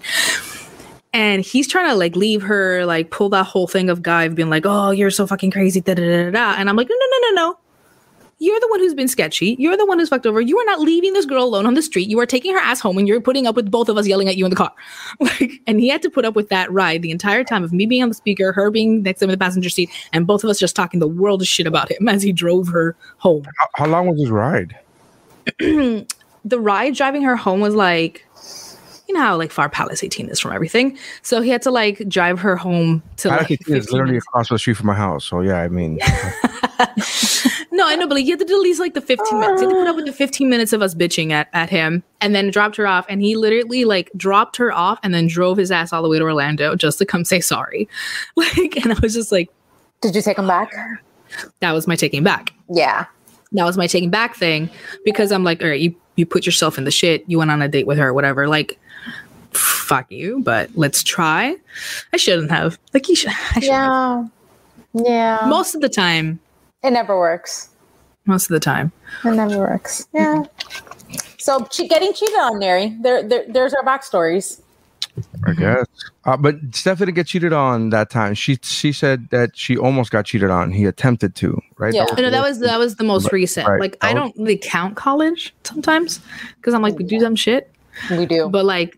and 1.13 1.43
he's 1.43 1.67
trying 1.67 1.89
to 1.89 1.95
like 1.95 2.15
leave 2.15 2.41
her 2.41 2.85
like 2.85 3.09
pull 3.09 3.29
that 3.29 3.45
whole 3.45 3.67
thing 3.67 3.89
of 3.89 4.01
guy 4.01 4.27
being 4.27 4.49
like 4.49 4.65
oh 4.65 4.91
you're 4.91 5.11
so 5.11 5.27
fucking 5.27 5.51
crazy 5.51 5.81
da 5.81 5.93
da 5.93 6.01
da 6.01 6.31
da 6.31 6.55
and 6.59 6.69
i'm 6.69 6.75
like 6.75 6.87
no 6.89 6.95
no 6.95 7.05
no 7.05 7.29
no 7.29 7.35
no 7.35 7.57
you're 8.39 8.59
the 8.59 8.67
one 8.67 8.79
who's 8.79 8.93
been 8.93 9.07
sketchy. 9.07 9.55
You're 9.57 9.77
the 9.77 9.85
one 9.85 9.97
who's 9.97 10.09
fucked 10.09 10.25
over. 10.25 10.41
You 10.41 10.59
are 10.59 10.65
not 10.65 10.81
leaving 10.81 11.13
this 11.13 11.25
girl 11.25 11.45
alone 11.45 11.65
on 11.65 11.73
the 11.73 11.81
street. 11.81 12.09
You 12.09 12.19
are 12.19 12.25
taking 12.25 12.53
her 12.53 12.59
ass 12.59 12.81
home 12.81 12.97
and 12.97 13.07
you're 13.07 13.21
putting 13.21 13.47
up 13.47 13.55
with 13.55 13.71
both 13.71 13.87
of 13.87 13.97
us 13.97 14.07
yelling 14.07 14.27
at 14.27 14.35
you 14.35 14.45
in 14.45 14.49
the 14.49 14.57
car. 14.57 14.73
Like, 15.21 15.53
and 15.65 15.79
he 15.79 15.87
had 15.87 16.01
to 16.01 16.09
put 16.09 16.25
up 16.25 16.35
with 16.35 16.49
that 16.49 16.71
ride 16.71 17.01
the 17.01 17.11
entire 17.11 17.43
time 17.43 17.63
of 17.63 17.71
me 17.71 17.85
being 17.85 18.03
on 18.03 18.09
the 18.09 18.15
speaker, 18.15 18.51
her 18.51 18.69
being 18.69 19.01
next 19.03 19.19
to 19.19 19.25
him 19.25 19.29
in 19.29 19.33
the 19.33 19.43
passenger 19.43 19.69
seat, 19.69 19.89
and 20.11 20.27
both 20.27 20.43
of 20.43 20.49
us 20.49 20.59
just 20.59 20.75
talking 20.75 20.99
the 20.99 21.07
world 21.07 21.41
of 21.41 21.47
shit 21.47 21.65
about 21.65 21.89
him 21.89 22.09
as 22.09 22.21
he 22.21 22.33
drove 22.33 22.67
her 22.67 22.95
home. 23.17 23.45
How, 23.57 23.67
how 23.75 23.85
long 23.87 24.07
was 24.07 24.19
this 24.19 24.29
ride? 24.29 24.77
the 26.45 26.59
ride 26.59 26.95
driving 26.95 27.23
her 27.23 27.35
home 27.35 27.59
was 27.59 27.75
like, 27.75 28.25
you 29.07 29.13
know 29.13 29.21
how 29.21 29.35
like 29.37 29.51
far 29.51 29.67
Palace 29.69 30.03
18 30.03 30.29
is 30.29 30.39
from 30.39 30.53
everything. 30.53 30.97
So 31.21 31.41
he 31.41 31.49
had 31.49 31.61
to 31.63 31.71
like 31.71 32.07
drive 32.07 32.39
her 32.39 32.55
home 32.55 33.03
to 33.17 33.29
Palace 33.29 33.49
like 33.49 33.51
18 33.61 33.75
is 33.75 33.91
literally 33.91 34.11
minutes. 34.13 34.27
across 34.27 34.49
the 34.49 34.57
street 34.57 34.77
from 34.77 34.87
my 34.87 34.95
house. 34.95 35.25
So 35.25 35.41
yeah, 35.41 35.59
I 35.61 35.67
mean, 35.67 35.99
No, 37.71 37.85
I 37.85 37.95
know, 37.97 38.07
but 38.07 38.15
like, 38.15 38.25
you 38.25 38.31
had 38.31 38.39
to 38.39 38.45
do 38.45 38.55
at 38.55 38.61
least 38.61 38.79
like 38.79 38.93
the 38.93 39.01
15 39.01 39.37
minutes. 39.37 39.59
He 39.59 39.65
had 39.67 39.73
to 39.73 39.77
put 39.79 39.87
up 39.87 39.97
with 39.97 40.05
the 40.05 40.13
15 40.13 40.49
minutes 40.49 40.71
of 40.71 40.81
us 40.81 40.95
bitching 40.95 41.31
at, 41.31 41.49
at 41.51 41.69
him 41.69 42.03
and 42.21 42.33
then 42.33 42.49
dropped 42.49 42.77
her 42.77 42.87
off. 42.87 43.05
And 43.09 43.21
he 43.21 43.35
literally 43.35 43.83
like 43.83 44.09
dropped 44.15 44.55
her 44.57 44.71
off 44.71 44.97
and 45.03 45.13
then 45.13 45.27
drove 45.27 45.57
his 45.57 45.71
ass 45.71 45.91
all 45.91 46.01
the 46.01 46.07
way 46.07 46.17
to 46.17 46.23
Orlando 46.23 46.75
just 46.77 46.99
to 46.99 47.05
come 47.05 47.25
say 47.25 47.41
sorry. 47.41 47.89
Like, 48.37 48.77
and 48.77 48.93
I 48.93 48.99
was 49.01 49.13
just 49.13 49.31
like, 49.31 49.49
Did 50.01 50.15
you 50.15 50.21
take 50.21 50.37
him 50.37 50.47
back? 50.47 50.71
that 51.59 51.73
was 51.73 51.85
my 51.85 51.97
taking 51.97 52.23
back. 52.23 52.53
Yeah. 52.73 53.05
That 53.55 53.65
was 53.65 53.77
my 53.77 53.87
taking 53.87 54.09
back 54.09 54.35
thing 54.35 54.69
because 55.03 55.31
I'm 55.31 55.43
like, 55.43 55.61
all 55.61 55.69
right, 55.69 55.79
you, 55.79 55.95
you 56.15 56.25
put 56.25 56.45
yourself 56.45 56.77
in 56.77 56.83
the 56.83 56.91
shit. 56.91 57.23
You 57.27 57.37
went 57.39 57.51
on 57.51 57.61
a 57.61 57.67
date 57.67 57.87
with 57.87 57.97
her, 57.97 58.13
whatever. 58.13 58.47
Like, 58.47 58.79
fuck 59.51 60.11
you, 60.11 60.41
but 60.43 60.69
let's 60.75 61.03
try. 61.03 61.55
I 62.13 62.17
shouldn't 62.17 62.51
have. 62.51 62.77
Like, 62.93 63.07
you 63.09 63.15
should. 63.15 63.31
I 63.51 63.59
shouldn't 63.59 63.71
have. 63.71 64.31
Yeah. 64.93 65.39
Yeah. 65.41 65.45
Most 65.47 65.75
of 65.75 65.81
the 65.81 65.89
time, 65.89 66.39
it 66.83 66.91
never 66.91 67.17
works. 67.17 67.69
most 68.25 68.49
of 68.49 68.53
the 68.53 68.59
time. 68.59 68.91
It 69.23 69.31
never 69.31 69.57
works. 69.57 70.07
Yeah. 70.13 70.43
So 71.37 71.59
getting 71.89 72.13
cheated 72.13 72.35
on, 72.35 72.59
Neri. 72.59 72.95
There, 73.01 73.21
there, 73.27 73.45
there's 73.47 73.73
our 73.73 73.83
backstories. 73.83 74.61
I 75.45 75.53
guess. 75.53 75.85
Uh, 76.25 76.35
but 76.37 76.55
Steph 76.73 76.97
didn't 76.99 77.13
get 77.15 77.27
cheated 77.27 77.53
on 77.53 77.89
that 77.91 78.09
time. 78.09 78.33
She 78.33 78.57
she 78.61 78.91
said 78.91 79.29
that 79.29 79.55
she 79.57 79.77
almost 79.77 80.11
got 80.11 80.25
cheated 80.25 80.49
on. 80.49 80.71
He 80.71 80.85
attempted 80.85 81.35
to, 81.35 81.61
right? 81.77 81.93
Yeah. 81.93 82.05
No, 82.17 82.29
that 82.29 82.43
was 82.43 82.59
that 82.59 82.77
was 82.79 82.95
the 82.97 83.03
most 83.03 83.25
Right, 83.25 83.33
recent. 83.33 83.67
right. 83.67 83.79
Like 83.79 83.97
I 84.01 84.13
was- 84.13 84.21
don't 84.21 84.37
really 84.37 84.57
count 84.57 84.95
college 84.95 85.53
sometimes 85.63 86.19
because 86.57 86.73
I'm 86.73 86.81
like 86.81 86.97
we 86.97 87.03
do 87.05 87.19
dumb 87.19 87.35
shit, 87.35 87.71
We 88.11 88.25
do. 88.25 88.49
but 88.49 88.65
like 88.65 88.97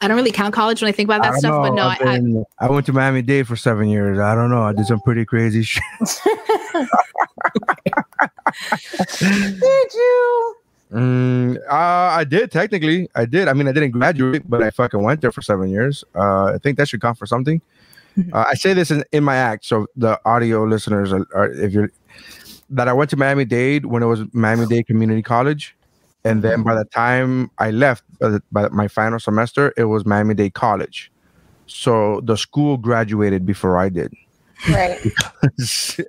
I 0.00 0.08
don't 0.08 0.16
really 0.16 0.32
count 0.32 0.52
college 0.54 0.82
when 0.82 0.88
I 0.88 0.92
think 0.92 1.06
about 1.08 1.22
that 1.22 1.34
I 1.34 1.38
stuff. 1.38 1.52
don't 1.52 1.62
But 1.62 1.74
no, 1.74 1.84
I've 1.84 2.02
I, 2.02 2.64
I, 2.64 2.66
I 2.66 2.70
went 2.70 2.86
to 2.86 2.92
Miami 2.92 3.22
Dade 3.22 3.46
for 3.46 3.56
seven 3.56 3.88
years. 3.88 4.18
I 4.18 4.34
don't 4.34 4.50
know. 4.50 4.62
I 4.62 4.72
did 4.72 4.86
some 4.86 5.00
pretty 5.00 5.24
crazy 5.24 5.62
shit. 5.62 5.82
Did 9.20 9.94
you? 9.94 10.56
Mm, 10.92 11.37
uh, 11.70 12.18
I 12.20 12.24
did 12.24 12.50
technically. 12.50 13.08
I 13.14 13.24
did. 13.24 13.48
I 13.48 13.52
mean, 13.52 13.68
I 13.68 13.72
didn't 13.72 13.92
graduate, 13.92 14.48
but 14.48 14.62
I 14.62 14.70
fucking 14.70 15.02
went 15.02 15.20
there 15.20 15.32
for 15.32 15.42
seven 15.42 15.68
years. 15.70 16.04
Uh, 16.14 16.52
I 16.54 16.58
think 16.58 16.76
that 16.78 16.88
should 16.88 17.00
count 17.00 17.18
for 17.18 17.26
something. 17.26 17.60
Uh, 18.32 18.44
I 18.48 18.54
say 18.54 18.74
this 18.74 18.90
in, 18.90 19.04
in 19.12 19.22
my 19.22 19.36
act, 19.36 19.64
so 19.64 19.86
the 19.96 20.20
audio 20.24 20.64
listeners 20.64 21.12
are, 21.12 21.24
are 21.34 21.52
if 21.52 21.72
you're 21.72 21.90
that 22.70 22.88
I 22.88 22.92
went 22.92 23.10
to 23.10 23.16
Miami 23.16 23.44
Dade 23.44 23.86
when 23.86 24.02
it 24.02 24.06
was 24.06 24.22
Miami 24.32 24.66
Dade 24.66 24.86
Community 24.86 25.22
College, 25.22 25.76
and 26.24 26.42
then 26.42 26.62
by 26.62 26.74
the 26.74 26.84
time 26.84 27.50
I 27.58 27.70
left, 27.70 28.04
the, 28.18 28.42
by 28.50 28.68
my 28.68 28.88
final 28.88 29.20
semester, 29.20 29.72
it 29.76 29.84
was 29.84 30.04
Miami 30.04 30.34
Dade 30.34 30.54
College. 30.54 31.10
So 31.66 32.20
the 32.22 32.36
school 32.36 32.76
graduated 32.76 33.46
before 33.46 33.78
I 33.78 33.88
did. 33.88 34.12
Right. 34.68 34.98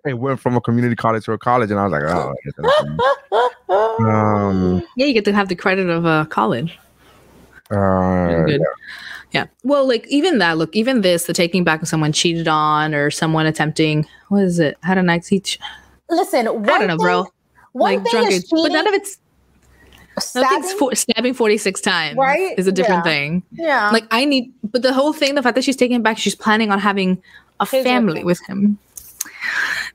it 0.05 0.17
went 0.17 0.39
from 0.39 0.55
a 0.55 0.61
community 0.61 0.95
college 0.95 1.25
to 1.25 1.33
a 1.33 1.37
college, 1.37 1.69
and 1.71 1.79
I 1.79 1.83
was 1.85 1.91
like, 1.91 2.03
oh. 2.03 2.33
I 2.33 2.35
guess 2.43 2.53
that's- 2.57 3.49
um. 3.69 4.83
yeah, 4.95 5.05
you 5.05 5.13
get 5.13 5.25
to 5.25 5.33
have 5.33 5.49
the 5.49 5.55
credit 5.55 5.89
of 5.89 6.05
uh, 6.05 6.25
college. 6.25 6.79
Uh, 7.69 8.45
Good. 8.45 8.61
Yeah. 9.31 9.45
Well, 9.63 9.87
like 9.87 10.07
even 10.07 10.39
that. 10.39 10.57
Look, 10.57 10.75
even 10.75 11.01
this, 11.01 11.25
the 11.25 11.33
taking 11.33 11.63
back 11.63 11.81
of 11.83 11.87
someone 11.87 12.11
cheated 12.11 12.47
on 12.47 12.95
or 12.95 13.11
someone 13.11 13.45
attempting. 13.45 14.07
What 14.29 14.43
is 14.43 14.57
it? 14.59 14.77
Had 14.81 14.97
a 14.97 15.03
night 15.03 15.23
teach. 15.23 15.59
Listen, 16.09 16.47
one 16.47 16.69
I 16.69 16.77
don't 16.79 16.87
know, 16.87 16.97
thing, 16.97 17.05
bro. 17.05 17.25
One 17.73 17.93
like 17.95 18.03
thing 18.03 18.11
drunk, 18.21 18.31
is 18.31 18.49
but 18.49 18.69
none 18.71 18.87
of 18.87 18.93
it's 18.95 19.19
nothing's 20.33 20.65
stabbing, 20.65 20.77
for, 20.79 20.95
stabbing 20.95 21.33
forty 21.35 21.57
six 21.57 21.79
times. 21.79 22.17
Right? 22.17 22.57
Is 22.57 22.65
a 22.65 22.71
different 22.71 23.05
Yeah. 23.05 23.11
thing. 23.11 23.43
yeah. 23.51 23.89
Like 23.91 24.05
I 24.09 24.25
need, 24.25 24.51
but 24.63 24.81
the 24.81 24.91
whole 24.93 25.13
thing, 25.13 25.35
the 25.35 25.43
fact 25.43 25.53
that 25.53 25.63
she's 25.63 25.75
taking 25.75 25.97
it 25.97 26.03
back, 26.03 26.17
she's 26.17 26.33
planning 26.35 26.71
on 26.71 26.79
having 26.79 27.21
a 27.59 27.65
family 27.65 28.23
with 28.23 28.39
him. 28.47 28.77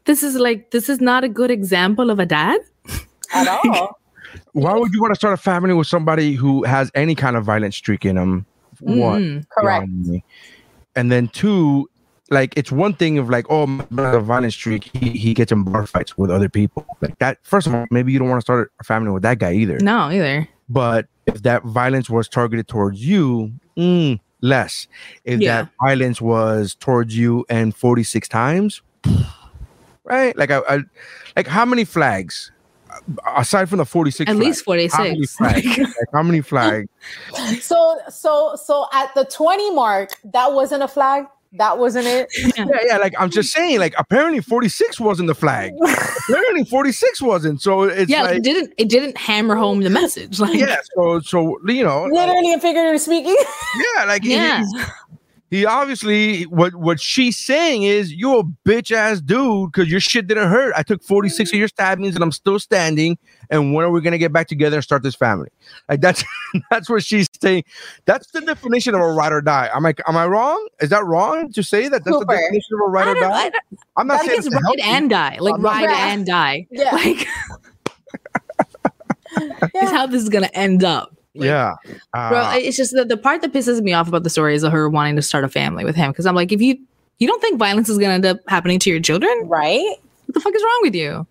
This 0.05 0.23
is 0.23 0.37
like 0.37 0.71
this 0.71 0.89
is 0.89 1.01
not 1.01 1.25
a 1.25 1.29
good 1.29 1.51
example 1.51 2.11
of 2.11 2.19
a 2.19 2.27
dad. 2.27 2.61
at 3.35 3.49
all. 3.65 3.99
Why 4.53 4.75
would 4.75 4.93
you 4.93 5.01
want 5.01 5.13
to 5.13 5.17
start 5.17 5.35
a 5.35 5.37
family 5.43 5.75
with 5.75 5.87
somebody 5.87 6.35
who 6.35 6.65
has 6.65 6.91
any 6.95 7.15
kind 7.15 7.37
of 7.37 7.45
violent 7.45 7.75
streak 7.75 8.05
in 8.05 8.17
them? 8.17 8.47
One, 8.81 9.23
Mm, 9.23 9.49
Correct. 9.51 9.89
and 10.97 11.11
then 11.13 11.29
two, 11.29 11.89
like 12.31 12.53
it's 12.57 12.71
one 12.73 12.95
thing 12.95 13.19
of 13.19 13.31
like, 13.31 13.47
oh, 13.49 13.67
my 13.67 13.85
brother 13.91 14.19
a 14.19 14.21
violent 14.21 14.53
streak. 14.53 14.91
He, 14.97 15.11
he 15.11 15.35
gets 15.35 15.53
in 15.53 15.63
bar 15.63 15.87
fights 15.87 16.19
with 16.19 16.31
other 16.31 16.49
people. 16.49 16.85
Like 17.01 17.19
that. 17.19 17.39
First 17.43 17.67
of 17.67 17.75
all, 17.75 17.87
maybe 17.91 18.13
you 18.13 18.19
don't 18.19 18.29
want 18.29 18.41
to 18.41 18.45
start 18.45 18.73
a 18.81 18.85
family 18.85 19.11
with 19.13 19.23
that 19.23 19.39
guy 19.39 19.53
either. 19.53 19.79
No, 19.79 20.11
either. 20.11 20.49
But 20.69 21.07
if 21.27 21.43
that 21.43 21.63
violence 21.65 22.11
was 22.11 22.29
targeted 22.29 22.67
towards 22.69 23.05
you, 23.07 23.53
mm, 23.77 24.19
less. 24.45 24.87
If 25.25 25.41
Yeah. 25.41 25.63
that 25.63 25.71
violence 25.83 26.21
was 26.21 26.75
towards 26.75 27.17
you 27.17 27.45
and 27.49 27.75
46 27.75 28.29
times, 28.29 28.83
right? 30.05 30.37
Like 30.37 30.51
I, 30.51 30.61
I 30.69 30.79
like 31.35 31.49
how 31.49 31.65
many 31.65 31.85
flags 31.85 32.53
aside 33.37 33.69
from 33.69 33.79
the 33.79 33.85
46 33.85 34.31
At 34.31 34.37
least 34.37 34.65
flags, 34.65 34.93
how 34.93 35.03
many 35.03 35.27
46. 35.27 35.37
flags? 35.37 35.79
like 35.79 36.09
how 36.13 36.23
many 36.23 36.41
flags? 36.43 36.89
So, 37.61 37.99
so, 38.09 38.57
so 38.57 38.87
at 38.93 39.13
the 39.15 39.25
20 39.25 39.75
mark, 39.75 40.11
that 40.33 40.53
wasn't 40.53 40.83
a 40.83 40.89
flag. 40.89 41.25
That 41.57 41.79
wasn't 41.79 42.07
it. 42.07 42.29
yeah, 42.59 42.67
yeah, 42.85 42.97
like 42.99 43.15
I'm 43.19 43.31
just 43.31 43.53
saying, 43.53 43.79
like 43.79 43.95
apparently 43.97 44.41
46 44.41 44.99
wasn't 44.99 45.29
the 45.29 45.35
flag. 45.35 45.73
apparently 46.29 46.65
46 46.65 47.23
wasn't. 47.23 47.63
So 47.63 47.85
it's 47.85 48.11
yeah, 48.11 48.23
like, 48.23 48.31
like 48.31 48.39
it 48.39 48.43
didn't 48.43 48.75
it 48.77 48.89
didn't 48.89 49.17
hammer 49.17 49.55
home 49.55 49.83
the 49.83 49.91
message. 49.91 50.41
Like 50.41 50.59
yeah, 50.59 50.79
so 50.97 51.21
so 51.21 51.59
you 51.67 51.85
know, 51.85 52.05
Literally 52.07 52.53
and 52.53 52.61
figuratively 52.61 52.99
speaking. 52.99 53.37
yeah, 53.97 54.05
like 54.05 54.25
he- 54.25 54.35
yeah. 54.35 54.63
He 55.51 55.67
obviously 55.67 56.45
what 56.45 56.75
what 56.75 57.01
she's 57.01 57.37
saying 57.37 57.83
is 57.85 58.13
you're 58.13 58.41
a 58.41 58.69
bitch 58.69 58.91
ass 58.91 59.21
dude 59.21 59.71
because 59.71 59.91
your 59.91 60.01
shit 60.01 60.27
didn't 60.27 60.49
hurt. 60.49 60.73
I 60.77 60.83
took 60.83 61.03
46 61.03 61.51
of 61.51 61.53
mm-hmm. 61.53 61.59
your 61.59 61.69
stabbings 61.69 62.15
and 62.15 62.25
I'm 62.25 62.33
still 62.33 62.59
standing. 62.59 63.19
And 63.51 63.75
when 63.75 63.85
are 63.85 63.91
we 63.91 64.01
gonna 64.01 64.19
get 64.19 64.33
back 64.33 64.49
together 64.49 64.77
and 64.77 64.85
start 64.85 65.03
this 65.03 65.15
family? 65.15 65.49
Like 65.89 66.01
that's 66.01 66.25
that's 66.71 66.89
what 66.89 67.05
she's 67.05 67.29
saying. 67.41 67.65
That's 68.07 68.31
the 68.33 68.41
definition 68.41 68.95
of 68.95 69.01
a 69.01 69.13
ride 69.13 69.33
or 69.33 69.43
die. 69.43 69.71
I'm 69.73 69.85
I 69.87 69.95
am 70.09 70.17
I 70.17 70.27
wrong? 70.27 70.67
Is 70.81 70.91
that 70.91 71.05
wrong 71.05 71.53
to 71.53 71.63
say 71.63 71.89
that 71.89 72.05
that's 72.05 72.17
Super. 72.17 72.35
the 72.35 72.41
definition 72.41 72.75
of 72.75 72.81
a 72.81 72.91
ride 72.91 73.09
or 73.09 73.15
die? 73.15 73.45
I 73.45 73.51
I'm 73.97 74.07
not 74.07 74.23
I 74.23 74.27
saying 74.27 74.39
it's 74.39 74.47
it's 74.47 74.57
ride 74.57 74.81
healthy. 74.81 74.83
and 74.83 75.11
die. 75.11 75.37
Like 75.41 75.55
I'm 75.55 75.63
ride 75.63 75.83
Yeah. 75.83 76.13
and 76.13 76.27
die. 76.27 76.67
Yeah. 76.71 76.91
Like 76.95 77.29
is 79.83 79.91
how 79.91 80.07
this 80.07 80.23
is 80.23 80.29
gonna 80.29 80.51
end 80.55 80.85
up. 80.85 81.15
Yeah, 81.35 81.75
Bro, 82.13 82.39
Uh, 82.39 82.53
it's 82.57 82.77
just 82.77 82.93
the, 82.93 83.05
the 83.05 83.17
part 83.17 83.43
that 83.43 83.53
pisses 83.53 83.81
me 83.83 83.93
off 83.93 84.09
about 84.09 84.23
the 84.23 84.31
story 84.31 84.55
is 84.55 84.63
her 84.63 84.89
wanting 84.89 85.17
to 85.17 85.23
start 85.23 85.45
a 85.45 85.49
family 85.49 85.85
with 85.85 85.97
him. 85.97 86.11
Because 86.11 86.27
I'm 86.27 86.35
like, 86.35 86.53
if 86.53 86.61
you 86.63 86.79
you 87.19 87.27
don't 87.29 87.41
think 87.41 87.59
violence 87.59 87.89
is 87.89 87.99
gonna 87.99 88.15
end 88.15 88.27
up 88.27 88.39
happening 88.49 88.79
to 88.81 88.91
your 88.91 89.01
children, 89.01 89.33
Right? 89.47 89.97
what 90.27 90.35
the 90.35 90.41
fuck 90.41 90.55
is 90.55 90.63
wrong 90.63 90.81
with 90.83 90.95
you? 90.95 91.27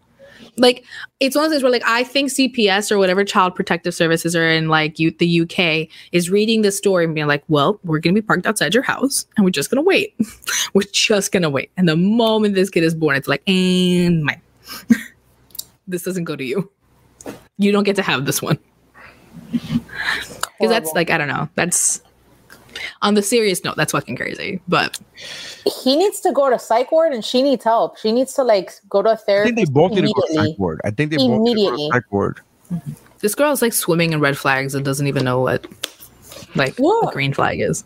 Like, 0.55 0.85
it's 1.19 1.35
one 1.35 1.45
of 1.45 1.49
those 1.49 1.55
things 1.55 1.63
where, 1.63 1.71
like, 1.71 1.83
I 1.85 2.03
think 2.03 2.29
CPS 2.29 2.91
or 2.91 2.99
whatever 2.99 3.23
Child 3.25 3.55
Protective 3.55 3.93
Services 3.95 4.35
are 4.35 4.47
in, 4.47 4.67
like, 4.69 4.99
you, 4.99 5.09
the 5.09 5.41
UK 5.41 5.89
is 6.11 6.29
reading 6.29 6.61
the 6.61 6.71
story 6.71 7.05
and 7.05 7.15
being 7.15 7.25
like, 7.25 7.43
well, 7.47 7.79
we're 7.83 7.97
going 7.97 8.13
to 8.13 8.21
be 8.21 8.25
parked 8.25 8.45
outside 8.45 8.71
your 8.73 8.83
house 8.83 9.25
and 9.35 9.45
we're 9.45 9.49
just 9.49 9.71
going 9.71 9.83
to 9.83 9.87
wait. 9.87 10.13
we're 10.75 10.83
just 10.91 11.31
going 11.31 11.41
to 11.41 11.49
wait. 11.49 11.71
And 11.75 11.89
the 11.89 11.95
moment 11.95 12.53
this 12.53 12.69
kid 12.69 12.83
is 12.83 12.93
born, 12.93 13.15
it's 13.15 13.27
like, 13.27 13.41
and 13.49 14.23
mine. 14.23 14.41
this 15.87 16.03
doesn't 16.03 16.25
go 16.25 16.35
to 16.35 16.43
you. 16.43 16.69
You 17.57 17.71
don't 17.71 17.83
get 17.83 17.95
to 17.95 18.03
have 18.03 18.25
this 18.27 18.39
one. 18.39 18.59
Because 19.53 20.69
that's 20.69 20.91
like, 20.93 21.09
I 21.09 21.17
don't 21.17 21.27
know. 21.27 21.47
That's 21.55 22.01
on 23.01 23.13
the 23.13 23.21
serious 23.21 23.63
note, 23.63 23.75
that's 23.77 23.91
fucking 23.91 24.15
crazy. 24.15 24.59
But 24.67 24.99
He 25.83 25.95
needs 25.95 26.19
to 26.21 26.31
go 26.31 26.49
to 26.49 26.57
psych 26.57 26.91
ward 26.91 27.13
and 27.13 27.23
she 27.23 27.41
needs 27.43 27.63
help. 27.63 27.97
She 27.97 28.11
needs 28.11 28.33
to 28.33 28.43
like 28.43 28.71
go 28.89 29.01
to 29.01 29.09
a 29.09 29.13
I 29.13 29.15
therapist. 29.15 29.55
think 29.55 29.67
they 29.67 29.71
both 29.71 29.91
need 29.91 30.01
to 30.01 30.07
go 30.07 30.13
to 30.13 30.27
immediately. 30.27 30.51
psych 30.53 30.59
ward. 30.59 30.81
I 30.83 30.91
think 30.91 31.11
they 31.11 31.17
both 31.17 31.41
need 31.41 31.53
to 31.55 31.61
go 31.61 31.69
to 31.69 31.73
Immediately. 31.75 31.89
psych 31.93 32.11
ward. 32.11 32.39
this 33.19 33.35
girl 33.35 33.51
is 33.51 33.61
like 33.61 33.73
swimming 33.73 34.11
in 34.13 34.19
red 34.19 34.37
flags 34.37 34.73
and 34.75 34.83
doesn't 34.83 35.07
even 35.07 35.23
know 35.23 35.39
what 35.41 35.65
like 36.55 36.77
Yeah. 36.79 37.07
a 37.07 37.11
green 37.11 37.33
flag 37.33 37.59
is. 37.61 37.83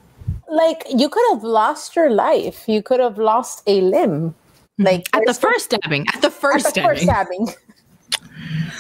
like 0.50 0.84
you 0.96 1.10
could 1.10 1.26
have 1.34 1.44
lost 1.44 1.96
your 1.96 2.10
life. 2.10 2.64
You 2.68 2.82
could 2.82 3.00
have 3.02 3.18
lost 3.18 3.64
a 3.68 3.82
limb. 3.82 4.34
Like 4.80 5.10
At 5.14 5.24
the 5.26 5.34
first 5.34 5.66
stabbing. 5.66 6.06
At 6.14 6.22
the 6.22 6.30
first 6.32 6.68
at 6.68 6.74
the 6.76 6.82
first 6.82 7.02
stabbing. 7.04 7.48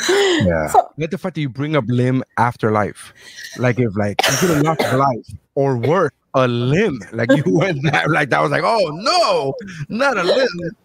Stabbing. 0.07 0.47
Yeah. 0.47 0.67
So- 0.67 0.89
Let 0.97 1.11
the 1.11 1.17
fact 1.17 1.35
that 1.35 1.41
you 1.41 1.49
bring 1.49 1.75
up 1.75 1.83
limb 1.87 2.23
after 2.37 2.71
life. 2.71 3.13
Like 3.57 3.79
if 3.79 3.95
like 3.95 4.21
you 4.29 4.37
could 4.37 4.49
have 4.49 4.63
lost 4.63 4.81
your 4.81 4.97
life 4.97 5.27
or 5.55 5.77
worse, 5.77 6.11
a 6.33 6.47
limb. 6.47 6.99
Like 7.13 7.31
you 7.31 7.43
went 7.47 7.83
that 7.83 8.09
like 8.09 8.29
that 8.29 8.41
was 8.41 8.51
like, 8.51 8.63
oh 8.63 8.89
no, 8.93 9.53
not 9.89 10.17
a 10.17 10.23
limb. 10.23 10.75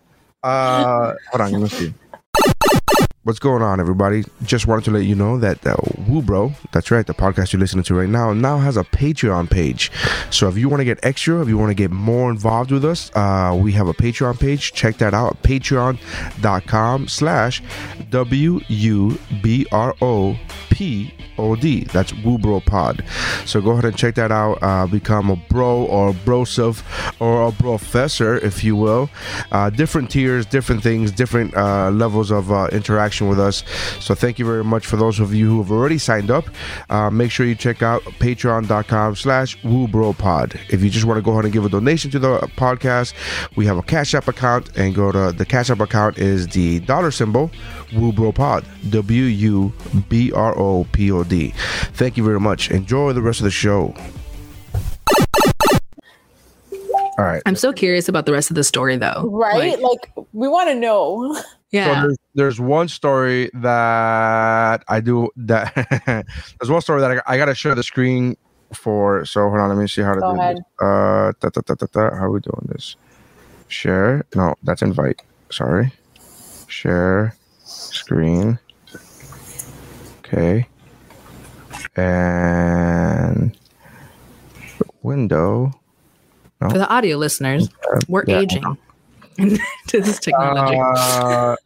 Uh 0.43 1.15
hold 1.31 1.41
on, 1.43 1.53
let 1.53 1.61
me 1.63 1.69
see. 1.69 1.95
What's 3.25 3.39
going 3.39 3.63
on, 3.63 3.79
everybody? 3.79 4.25
Just 4.43 4.67
wanted 4.67 4.85
to 4.87 4.91
let 4.91 5.05
you 5.05 5.15
know 5.15 5.39
that 5.39 5.65
uh, 5.65 5.77
Wubro, 6.09 6.57
that's 6.73 6.91
right, 6.91 7.07
the 7.07 7.15
podcast 7.15 7.53
you're 7.53 7.61
listening 7.61 7.85
to 7.85 7.95
right 7.95 8.09
now, 8.09 8.33
now 8.33 8.59
has 8.59 8.77
a 8.77 8.83
Patreon 8.83 9.49
page. 9.49 9.93
So 10.31 10.49
if 10.49 10.59
you 10.59 10.69
want 10.69 10.81
to 10.81 10.85
get 10.85 10.99
extra, 11.05 11.41
if 11.41 11.47
you 11.47 11.57
want 11.57 11.71
to 11.71 11.75
get 11.77 11.93
more 11.93 12.33
involved 12.33 12.73
with 12.73 12.85
us, 12.85 13.13
uh, 13.15 13.57
we 13.57 13.71
have 13.75 13.87
a 13.87 13.95
Patreon 13.95 14.41
page. 14.41 14.73
Check 14.73 14.97
that 14.97 15.15
out, 15.15 15.41
patreon.com 15.45 17.07
slash 17.07 17.63
W-U-B-R-O-P-O-D. 21.37 21.85
That's 21.85 22.13
Wubro 22.13 22.65
Pod. 22.65 23.05
So 23.45 23.61
go 23.61 23.73
ahead 23.73 23.85
and 23.85 23.97
check 23.97 24.15
that 24.17 24.33
out. 24.33 24.59
Uh, 24.63 24.87
become 24.87 25.31
a 25.31 25.37
bro 25.37 25.85
or 25.85 26.13
broseph 26.13 26.83
or 27.21 27.49
a 27.49 27.53
professor, 27.53 28.37
if 28.39 28.65
you 28.65 28.77
will. 28.77 29.11
Uh, 29.51 29.71
different 29.71 30.11
tiers, 30.11 30.47
different 30.47 30.83
things, 30.83 31.11
different 31.13 31.55
uh, 31.57 31.91
levels 31.91 32.31
of 32.31 32.53
uh, 32.53 32.69
interaction 32.73 33.29
with 33.29 33.41
us. 33.41 33.65
So 34.01 34.15
thank 34.15 34.39
you 34.39 34.45
very 34.45 34.65
much 34.65 34.87
for 34.87 34.97
those 34.97 35.21
of 35.21 35.35
you 35.35 35.49
who 35.49 35.63
have 35.63 35.71
already 35.71 35.99
signed 35.99 36.31
up. 36.31 36.45
Uh, 36.91 37.11
make 37.11 37.31
sure 37.31 37.47
you 37.47 37.55
check 37.55 37.83
out 37.83 38.03
patreon.com 38.03 39.17
slash 39.17 39.59
wubropod. 39.63 40.59
If 40.71 40.83
you 40.83 40.91
just 40.91 41.05
want 41.05 41.19
to 41.19 41.23
go 41.23 41.33
ahead 41.33 41.45
and 41.45 41.53
give 41.53 41.65
a 41.65 41.69
donation 41.69 42.11
to 42.13 42.19
the 42.19 42.39
podcast, 42.57 43.15
we 43.57 43.67
have 43.67 43.79
a 43.79 43.83
Cash 43.83 44.15
App 44.15 44.29
account 44.29 44.77
and 44.77 44.95
go 44.95 45.13
to 45.13 45.33
the 45.33 45.45
Cash 45.45 45.71
App 45.71 45.81
account 45.81 46.19
is 46.19 46.49
the 46.49 46.81
dollar 46.81 47.11
symbol 47.11 47.51
wubropod. 47.91 48.65
W-U-B-R-O-P-O-D. 51.25 51.55
Thank 51.95 52.17
you 52.17 52.25
very 52.25 52.41
much. 52.41 52.71
Enjoy 52.71 53.13
the 53.13 53.23
rest 53.23 53.41
of 53.41 53.45
the 53.45 53.51
show. 53.51 53.95
All 57.19 57.27
right. 57.27 57.43
I'm 57.47 57.57
so 57.57 57.73
curious 57.73 58.09
about 58.09 58.27
the 58.27 58.33
rest 58.33 58.51
of 58.51 58.57
the 58.57 58.65
story 58.65 58.97
though. 58.97 59.29
Right? 59.31 59.79
Like, 59.79 60.01
Like, 60.17 60.27
we 60.33 60.49
want 60.49 60.71
to 60.71 60.75
know. 60.75 61.35
So 61.35 61.43
yeah. 61.71 62.03
there's, 62.03 62.19
there's 62.35 62.61
one 62.61 62.89
story 62.89 63.51
that 63.55 64.83
I 64.89 65.01
do 65.01 65.31
that 65.37 65.73
there's 66.61 66.71
one 66.71 66.81
story 66.83 67.01
that 67.01 67.11
I, 67.27 67.35
I 67.35 67.37
gotta 67.39 67.55
share 67.55 67.75
the 67.75 67.83
screen 67.83 68.37
for. 68.75 69.25
So 69.25 69.49
hold 69.49 69.61
on, 69.61 69.69
let 69.69 69.79
me 69.79 69.87
see 69.89 70.03
how 70.03 70.15
to 70.15 70.21
Go 70.21 70.35
do 70.35 70.41
ahead. 70.41 70.57
this. 70.57 70.65
Uh, 70.81 71.33
da, 71.41 71.49
da, 71.51 71.61
da, 71.67 71.75
da, 71.75 71.87
da. 71.93 72.17
how 72.17 72.25
are 72.25 72.31
we 72.31 72.41
doing 72.41 72.69
this? 72.69 72.97
Share? 73.69 74.25
No, 74.35 74.55
that's 74.63 74.83
invite. 74.83 75.23
Sorry. 75.51 75.93
Share 76.67 77.35
screen. 77.65 78.59
Okay. 80.19 80.67
And 81.97 83.57
window. 85.03 85.73
For 86.61 86.79
the 86.79 86.89
audio 86.89 87.17
listeners, 87.17 87.69
we're 88.07 88.25
yeah. 88.29 88.39
aging 88.39 88.79
to 89.89 90.01
this 90.01 90.21
technology. 90.21 90.79
Uh, 90.79 91.57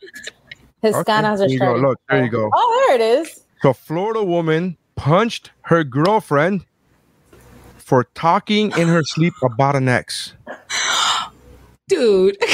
His 0.80 0.94
okay, 0.94 1.02
scanners 1.02 1.40
are 1.40 1.48
there 1.48 1.52
you 1.52 1.58
go. 1.58 1.76
Look, 1.76 2.00
there 2.08 2.24
you 2.24 2.30
go. 2.30 2.50
Oh, 2.52 2.84
there 2.86 2.96
it 2.96 3.20
is. 3.20 3.40
So, 3.60 3.74
Florida 3.74 4.24
woman 4.24 4.78
punched 4.94 5.50
her 5.62 5.84
girlfriend 5.84 6.64
for 7.76 8.04
talking 8.14 8.72
in 8.78 8.88
her 8.88 9.02
sleep 9.02 9.34
about 9.42 9.76
an 9.76 9.88
ex. 9.88 10.32
Dude. 11.88 12.38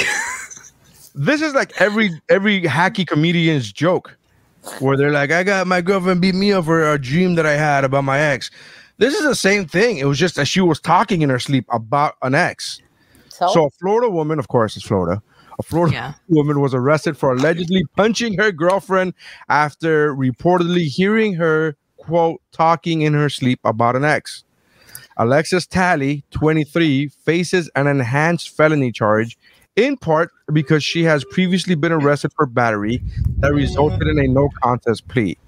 This 1.14 1.42
is 1.42 1.52
like 1.52 1.78
every 1.78 2.10
every 2.30 2.62
hacky 2.62 3.06
comedian's 3.06 3.70
joke, 3.70 4.16
where 4.78 4.96
they're 4.96 5.10
like, 5.12 5.30
"I 5.30 5.42
got 5.42 5.66
my 5.66 5.80
girlfriend 5.80 6.20
beat 6.20 6.34
me 6.34 6.52
up 6.52 6.64
for 6.66 6.92
a 6.92 6.98
dream 6.98 7.34
that 7.36 7.46
I 7.46 7.52
had 7.52 7.84
about 7.84 8.04
my 8.04 8.18
ex." 8.18 8.50
This 8.98 9.14
is 9.14 9.24
the 9.24 9.34
same 9.34 9.66
thing. 9.66 9.98
It 9.98 10.04
was 10.04 10.18
just 10.18 10.36
that 10.36 10.46
she 10.46 10.60
was 10.60 10.78
talking 10.80 11.22
in 11.22 11.30
her 11.30 11.38
sleep 11.38 11.64
about 11.70 12.14
an 12.22 12.34
ex. 12.34 12.80
So, 13.28 13.48
So, 13.48 13.66
a 13.66 13.70
Florida 13.70 14.08
woman, 14.10 14.38
of 14.38 14.48
course, 14.48 14.76
it's 14.76 14.86
Florida. 14.86 15.22
A 15.58 15.62
Florida 15.62 15.94
Yeah. 15.94 16.12
woman 16.28 16.60
was 16.60 16.74
arrested 16.74 17.16
for 17.16 17.32
allegedly 17.32 17.84
punching 17.96 18.36
her 18.38 18.52
girlfriend 18.52 19.14
after 19.48 20.14
reportedly 20.14 20.86
hearing 20.86 21.34
her, 21.34 21.76
quote, 21.96 22.40
talking 22.52 23.02
in 23.02 23.14
her 23.14 23.28
sleep 23.28 23.58
about 23.64 23.96
an 23.96 24.04
ex. 24.04 24.44
Alexis 25.16 25.66
Talley, 25.66 26.24
23, 26.30 27.08
faces 27.08 27.70
an 27.74 27.86
enhanced 27.86 28.50
felony 28.50 28.92
charge 28.92 29.36
in 29.76 29.96
part 29.96 30.30
because 30.52 30.84
she 30.84 31.02
has 31.04 31.24
previously 31.24 31.74
been 31.74 31.92
arrested 31.92 32.32
for 32.36 32.46
battery 32.46 33.02
that 33.38 33.52
resulted 33.52 34.06
in 34.08 34.18
a 34.18 34.28
no 34.28 34.48
contest 34.62 35.08
plea. 35.08 35.38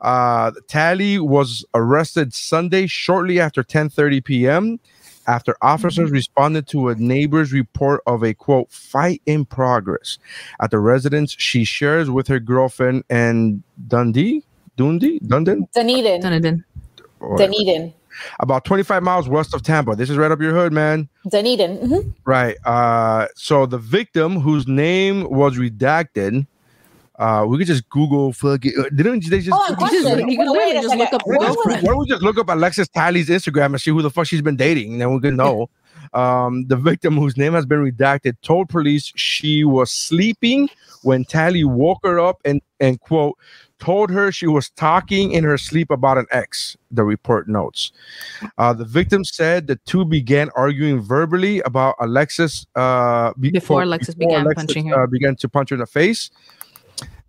Uh, 0.00 0.50
Talley 0.66 1.18
was 1.18 1.64
arrested 1.74 2.34
Sunday 2.34 2.86
shortly 2.86 3.38
after 3.38 3.62
10:30 3.62 4.24
p.m. 4.24 4.80
after 5.28 5.54
officers 5.62 6.10
responded 6.10 6.66
to 6.68 6.88
a 6.88 6.96
neighbor's 6.96 7.52
report 7.52 8.00
of 8.06 8.24
a 8.24 8.34
quote 8.34 8.70
fight 8.72 9.22
in 9.26 9.44
progress 9.44 10.18
at 10.60 10.72
the 10.72 10.80
residence 10.80 11.36
she 11.38 11.62
shares 11.62 12.10
with 12.10 12.26
her 12.26 12.40
girlfriend 12.40 13.04
and 13.08 13.62
Dundee, 13.86 14.42
Dundee, 14.76 15.20
Dundon, 15.20 15.70
Dunedin. 15.72 16.20
Dunedin. 16.20 16.64
Or- 17.20 17.38
Dunedin. 17.38 17.94
About 18.40 18.64
25 18.64 19.02
miles 19.02 19.28
west 19.28 19.54
of 19.54 19.62
Tampa. 19.62 19.94
This 19.96 20.10
is 20.10 20.16
right 20.16 20.30
up 20.30 20.40
your 20.40 20.52
hood, 20.54 20.72
man. 20.72 21.08
Dunedin. 21.28 21.78
Mhm. 21.78 22.12
Right. 22.24 22.56
Uh, 22.64 23.26
so 23.36 23.66
the 23.66 23.78
victim, 23.78 24.40
whose 24.40 24.66
name 24.66 25.28
was 25.30 25.56
redacted, 25.56 26.46
uh, 27.18 27.44
we 27.48 27.58
could 27.58 27.66
just 27.66 27.88
Google. 27.90 28.32
Fuck 28.32 28.64
it. 28.64 28.74
uh, 28.78 28.88
Didn't 28.94 29.28
they 29.28 29.40
just? 29.40 29.50
Hold 29.50 29.78
on, 29.82 29.90
just- 29.90 30.08
you 30.08 30.36
can 30.36 30.48
literally 30.50 30.72
just 30.82 30.96
look 30.96 31.12
up 31.12 31.22
why, 31.24 31.36
don't 31.36 31.40
we- 31.50 31.54
girlfriend. 31.54 31.82
why 31.82 31.88
don't 31.92 31.98
we 31.98 32.06
just 32.06 32.22
look 32.22 32.38
up 32.38 32.48
Alexis 32.48 32.88
Talley's 32.88 33.28
Instagram 33.28 33.66
and 33.66 33.80
see 33.80 33.90
who 33.90 34.02
the 34.02 34.10
fuck 34.10 34.26
she's 34.26 34.42
been 34.42 34.56
dating, 34.56 34.92
and 34.92 35.00
then 35.00 35.12
we 35.14 35.20
could 35.20 35.34
know. 35.34 35.68
Um, 36.12 36.66
the 36.66 36.76
victim, 36.76 37.16
whose 37.16 37.36
name 37.36 37.52
has 37.54 37.66
been 37.66 37.80
redacted, 37.80 38.36
told 38.42 38.68
police 38.68 39.12
she 39.16 39.64
was 39.64 39.90
sleeping 39.90 40.68
when 41.02 41.24
Talley 41.24 41.64
woke 41.64 42.00
her 42.04 42.20
up 42.20 42.40
and 42.44 42.60
and 42.80 43.00
quote 43.00 43.38
told 43.82 44.10
her 44.10 44.30
she 44.30 44.46
was 44.46 44.70
talking 44.70 45.32
in 45.32 45.42
her 45.42 45.58
sleep 45.58 45.90
about 45.90 46.16
an 46.16 46.26
ex. 46.30 46.76
The 46.92 47.02
report 47.02 47.48
notes. 47.48 47.90
Uh, 48.56 48.72
the 48.72 48.84
victim 48.84 49.24
said 49.24 49.66
the 49.66 49.76
two 49.86 50.04
began 50.04 50.50
arguing 50.54 51.00
verbally 51.00 51.60
about 51.62 51.96
Alexis 51.98 52.64
uh, 52.76 53.32
be- 53.40 53.50
Before 53.50 53.82
Alexis 53.82 54.14
began 54.14 54.46
punching 54.54 54.86
her. 54.86 55.02
Uh, 55.02 55.06
began 55.08 55.34
to 55.36 55.48
punch 55.48 55.70
her 55.70 55.74
in 55.74 55.80
the 55.80 55.86
face. 55.86 56.30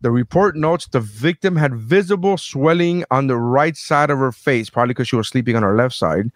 The 0.04 0.12
report 0.12 0.58
notes 0.58 0.86
the 0.88 0.99
victim 0.99 1.56
had 1.56 1.76
visible 1.76 2.36
swelling 2.38 3.06
on 3.10 3.28
the 3.28 3.38
right 3.38 3.76
side 3.78 4.10
of 4.10 4.20
her 4.20 4.34
face, 4.34 4.70
probably 4.70 4.93
because 4.93 5.08
she 5.08 5.16
was 5.16 5.30
sleeping 5.30 5.56
on 5.56 5.64
her 5.64 5.78
left 5.78 5.95
side, 5.95 6.30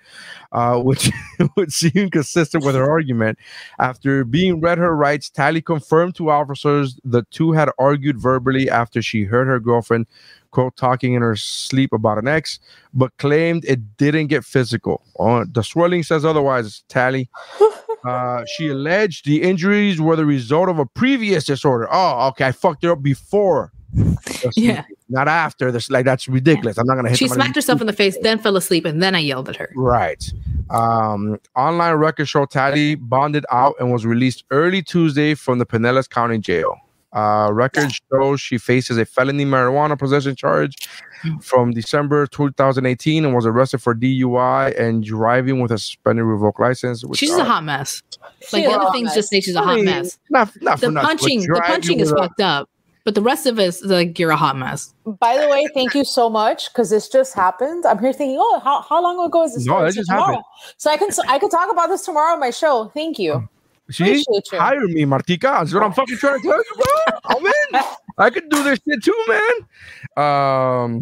uh, 0.53 0.79
which 0.81 1.11
would 1.57 1.73
seem 1.73 2.09
consistent 2.09 2.63
with 2.63 2.75
her 2.75 2.89
argument. 2.89 3.37
After 3.77 4.23
being 4.23 4.61
read 4.61 4.77
her 4.77 4.95
rights, 4.95 5.29
Talley 5.29 5.61
confirmed 5.61 6.15
to 6.15 6.29
officers 6.29 6.97
the 7.03 7.23
two 7.29 7.51
had 7.51 7.69
argued 7.77 8.17
verbally 8.17 8.69
after 8.69 9.01
she 9.01 9.25
heard 9.25 9.47
her 9.47 9.59
girlfriend, 9.59 10.07
quote, 10.51 10.77
talking 10.77 11.13
in 11.13 11.21
her 11.21 11.35
sleep 11.35 11.91
about 11.91 12.17
an 12.17 12.27
ex, 12.29 12.59
but 12.93 13.17
claimed 13.17 13.65
it 13.65 13.97
didn't 13.97 14.27
get 14.27 14.45
physical. 14.45 15.03
Uh, 15.19 15.43
the 15.51 15.61
swelling 15.61 16.03
says 16.03 16.23
otherwise, 16.23 16.85
Talley. 16.87 17.29
Uh, 18.05 18.43
she 18.55 18.69
alleged 18.69 19.25
the 19.25 19.41
injuries 19.41 19.99
were 19.99 20.15
the 20.15 20.25
result 20.25 20.69
of 20.69 20.79
a 20.79 20.85
previous 20.85 21.45
disorder. 21.45 21.87
Oh, 21.91 22.27
okay. 22.29 22.45
I 22.45 22.51
fucked 22.51 22.83
her 22.83 22.91
up 22.91 23.01
before. 23.01 23.71
Yeah. 24.55 24.83
Not 25.09 25.27
after 25.27 25.71
this. 25.71 25.89
Like, 25.89 26.05
that's 26.05 26.27
ridiculous. 26.27 26.77
I'm 26.77 26.85
not 26.85 26.95
going 26.95 27.05
to 27.05 27.09
hit 27.09 27.19
her. 27.19 27.25
She 27.25 27.33
smacked 27.33 27.55
herself 27.55 27.81
in 27.81 27.87
the 27.87 27.93
face, 27.93 28.17
then 28.21 28.39
fell 28.39 28.55
asleep, 28.57 28.85
and 28.85 29.01
then 29.01 29.15
I 29.15 29.19
yelled 29.19 29.49
at 29.49 29.55
her. 29.55 29.71
Right. 29.75 30.31
Um, 30.69 31.39
online 31.55 31.95
record 31.95 32.27
show 32.27 32.45
Talley 32.45 32.95
bonded 32.95 33.45
out 33.51 33.75
and 33.79 33.91
was 33.91 34.05
released 34.05 34.43
early 34.51 34.81
Tuesday 34.83 35.33
from 35.33 35.59
the 35.59 35.65
Pinellas 35.65 36.09
County 36.09 36.37
Jail. 36.37 36.77
Uh, 37.13 37.49
records 37.53 37.99
show 38.11 38.35
she 38.35 38.57
faces 38.57 38.97
a 38.97 39.05
felony 39.05 39.45
marijuana 39.45 39.97
possession 39.97 40.35
charge 40.35 40.75
from 41.41 41.71
December 41.71 42.27
2018 42.27 43.23
and 43.25 43.33
was 43.33 43.45
arrested 43.45 43.81
for 43.81 43.95
DUI 43.95 44.77
and 44.79 45.03
driving 45.03 45.59
with 45.61 45.71
a 45.71 45.77
suspended 45.77 46.25
revoked 46.25 46.59
license. 46.59 47.03
which 47.05 47.19
She's 47.19 47.31
are- 47.31 47.41
a 47.41 47.45
hot 47.45 47.63
mess. 47.63 48.03
Like 48.51 48.63
She's 48.63 48.65
the 48.65 48.77
other 48.79 48.91
things 48.91 49.05
mess. 49.05 49.15
just 49.15 49.29
say 49.29 49.39
she's 49.41 49.55
a 49.55 49.59
I 49.61 49.63
hot 49.63 49.75
mean, 49.77 49.85
mess. 49.85 50.19
Not, 50.29 50.51
not 50.61 50.79
The 50.81 50.87
for 50.87 50.91
nothing, 50.91 50.93
but 50.93 51.03
punching, 51.07 51.41
the 51.41 51.61
punching 51.65 51.99
is 52.01 52.11
fucked 52.11 52.41
up. 52.41 52.69
But 53.05 53.15
the 53.15 53.21
rest 53.21 53.45
of 53.47 53.57
it 53.57 53.63
is 53.63 53.81
like 53.85 54.19
you're 54.19 54.31
a 54.31 54.35
hot 54.35 54.57
mess. 54.57 54.93
By 55.05 55.37
the 55.37 55.47
way, 55.47 55.65
thank 55.73 55.95
you 55.95 56.03
so 56.03 56.29
much 56.29 56.67
because 56.73 56.89
this 56.89 57.07
just 57.07 57.33
happened. 57.33 57.85
I'm 57.85 57.99
here 57.99 58.11
thinking, 58.11 58.35
oh, 58.37 58.59
how, 58.61 58.81
how 58.81 59.01
long 59.01 59.25
ago 59.25 59.43
is 59.45 59.55
this? 59.55 59.65
No, 59.65 59.75
story? 59.75 59.85
that 59.85 59.93
So 59.93 59.99
just 60.01 60.09
tomorrow. 60.09 60.25
happened. 60.27 60.43
So 60.75 60.91
I 60.91 60.97
can 60.97 61.11
so 61.13 61.23
I 61.29 61.39
can 61.39 61.49
talk 61.49 61.71
about 61.71 61.87
this 61.87 62.01
tomorrow 62.03 62.33
on 62.33 62.41
my 62.41 62.49
show. 62.49 62.91
Thank 62.93 63.17
you. 63.17 63.47
See, 63.89 64.23
hire 64.51 64.87
me, 64.87 65.03
Martica. 65.05 65.41
That's 65.59 65.73
what 65.73 65.83
I'm 65.83 65.93
fucking 65.93 66.17
trying 66.17 66.41
to 66.41 66.47
tell 66.47 66.57
you, 66.57 66.75
bro. 66.75 67.19
I'm 67.25 67.45
in. 67.45 67.81
I 68.17 68.29
could 68.29 68.49
do 68.49 68.63
this 68.63 68.79
shit 68.87 69.03
too, 69.03 69.25
man. 69.27 70.25
Um. 70.25 71.01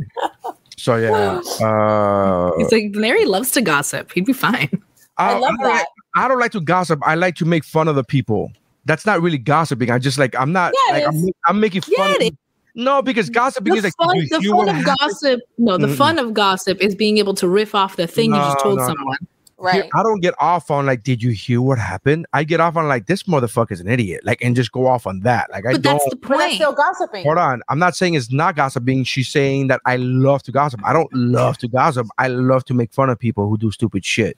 So 0.78 0.96
yeah. 0.98 1.42
Uh. 1.66 2.52
He's 2.58 2.72
like 2.72 2.92
Larry 2.96 3.26
loves 3.26 3.52
to 3.52 3.62
gossip. 3.62 4.12
He'd 4.14 4.26
be 4.26 4.34
fine. 4.34 4.70
I 5.18 5.34
love 5.34 5.42
don't 5.42 5.58
like- 5.68 5.80
that. 5.80 5.86
I 6.18 6.28
don't 6.28 6.40
like 6.40 6.52
to 6.54 6.62
gossip. 6.62 7.00
I 7.06 7.16
like 7.16 7.36
to 7.38 7.46
make 7.46 7.64
fun 7.64 7.88
of 7.88 7.96
the 7.96 8.04
people. 8.04 8.52
That's 8.86 9.06
not 9.06 9.22
really 9.22 9.38
gossiping. 9.40 9.90
I 9.90 9.98
just 10.00 10.18
like 10.20 10.36
I'm 10.40 10.52
not 10.52 10.74
Yeah, 10.88 10.94
like 10.94 11.08
I'm. 11.08 11.30
I'm 11.48 11.60
making 11.60 11.82
fun. 11.82 11.94
Yeah, 11.98 12.16
of 12.16 12.22
it 12.22 12.38
No, 12.76 13.02
because 13.02 13.30
gossiping 13.30 13.74
The 13.74 13.78
is 13.80 13.84
like 13.86 13.94
fun, 13.98 14.16
you 14.16 14.28
the 14.30 14.42
fun 14.42 14.70
of 14.70 14.76
happened? 14.76 14.98
gossip. 15.00 15.40
No, 15.58 15.78
the 15.78 15.88
Mm-mm. 15.88 15.96
fun 15.98 16.20
of 16.20 16.34
gossip 16.34 16.80
is 16.82 16.94
being 16.94 17.18
able 17.18 17.34
to 17.36 17.48
riff 17.48 17.74
off 17.74 17.96
the 17.96 18.06
thing 18.08 18.30
you 18.32 18.38
just 18.38 18.60
told 18.60 18.78
no, 18.78 18.88
no. 18.94 19.16
Someone. 19.58 19.74
Right. 19.74 19.84
Here, 19.84 19.92
I 19.96 20.04
don't 20.04 20.20
get 20.22 20.34
off 20.40 20.70
on 20.72 20.86
like, 20.86 21.04
did 21.04 21.22
you 21.24 21.32
hear 21.32 21.62
what 21.62 21.78
happened? 21.80 22.26
I 22.34 22.44
get 22.44 22.60
off 22.60 22.76
on 22.76 22.88
like, 22.88 23.08
this 23.08 23.24
motherfucker's 23.24 23.80
an 23.80 23.88
idiot, 23.88 24.22
like, 24.26 24.44
and 24.44 24.56
just 24.56 24.72
go 24.72 24.88
off 24.88 25.08
on 25.08 25.22
that. 25.22 25.50
Like, 25.52 25.66
I 25.66 25.74
But 25.74 25.82
don't. 25.82 25.94
that's 25.94 26.10
the 26.10 26.16
But 26.18 26.30
that's 26.30 26.42
point. 26.44 26.54
still 26.56 26.74
gossiping. 26.74 27.24
Hold 27.24 27.38
on, 27.38 27.62
I'm 27.70 27.80
not 27.80 27.96
saying 27.96 28.14
it's 28.16 28.32
not 28.32 28.56
gossiping. 28.56 29.04
She's 29.04 29.28
saying 29.30 29.68
that 29.68 29.82
I 29.86 29.96
love 29.98 30.44
to 30.44 30.52
gossip. 30.52 30.82
I 30.86 30.94
don't 30.94 31.12
love 31.14 31.58
to 31.60 31.68
gossip. 31.68 32.08
I 32.18 32.28
love 32.28 32.66
to 32.66 32.74
make 32.74 32.92
fun 32.94 33.10
of 33.10 33.18
people 33.20 33.48
who 33.50 33.58
do 33.58 33.72
stupid 33.72 34.04
shit. 34.06 34.38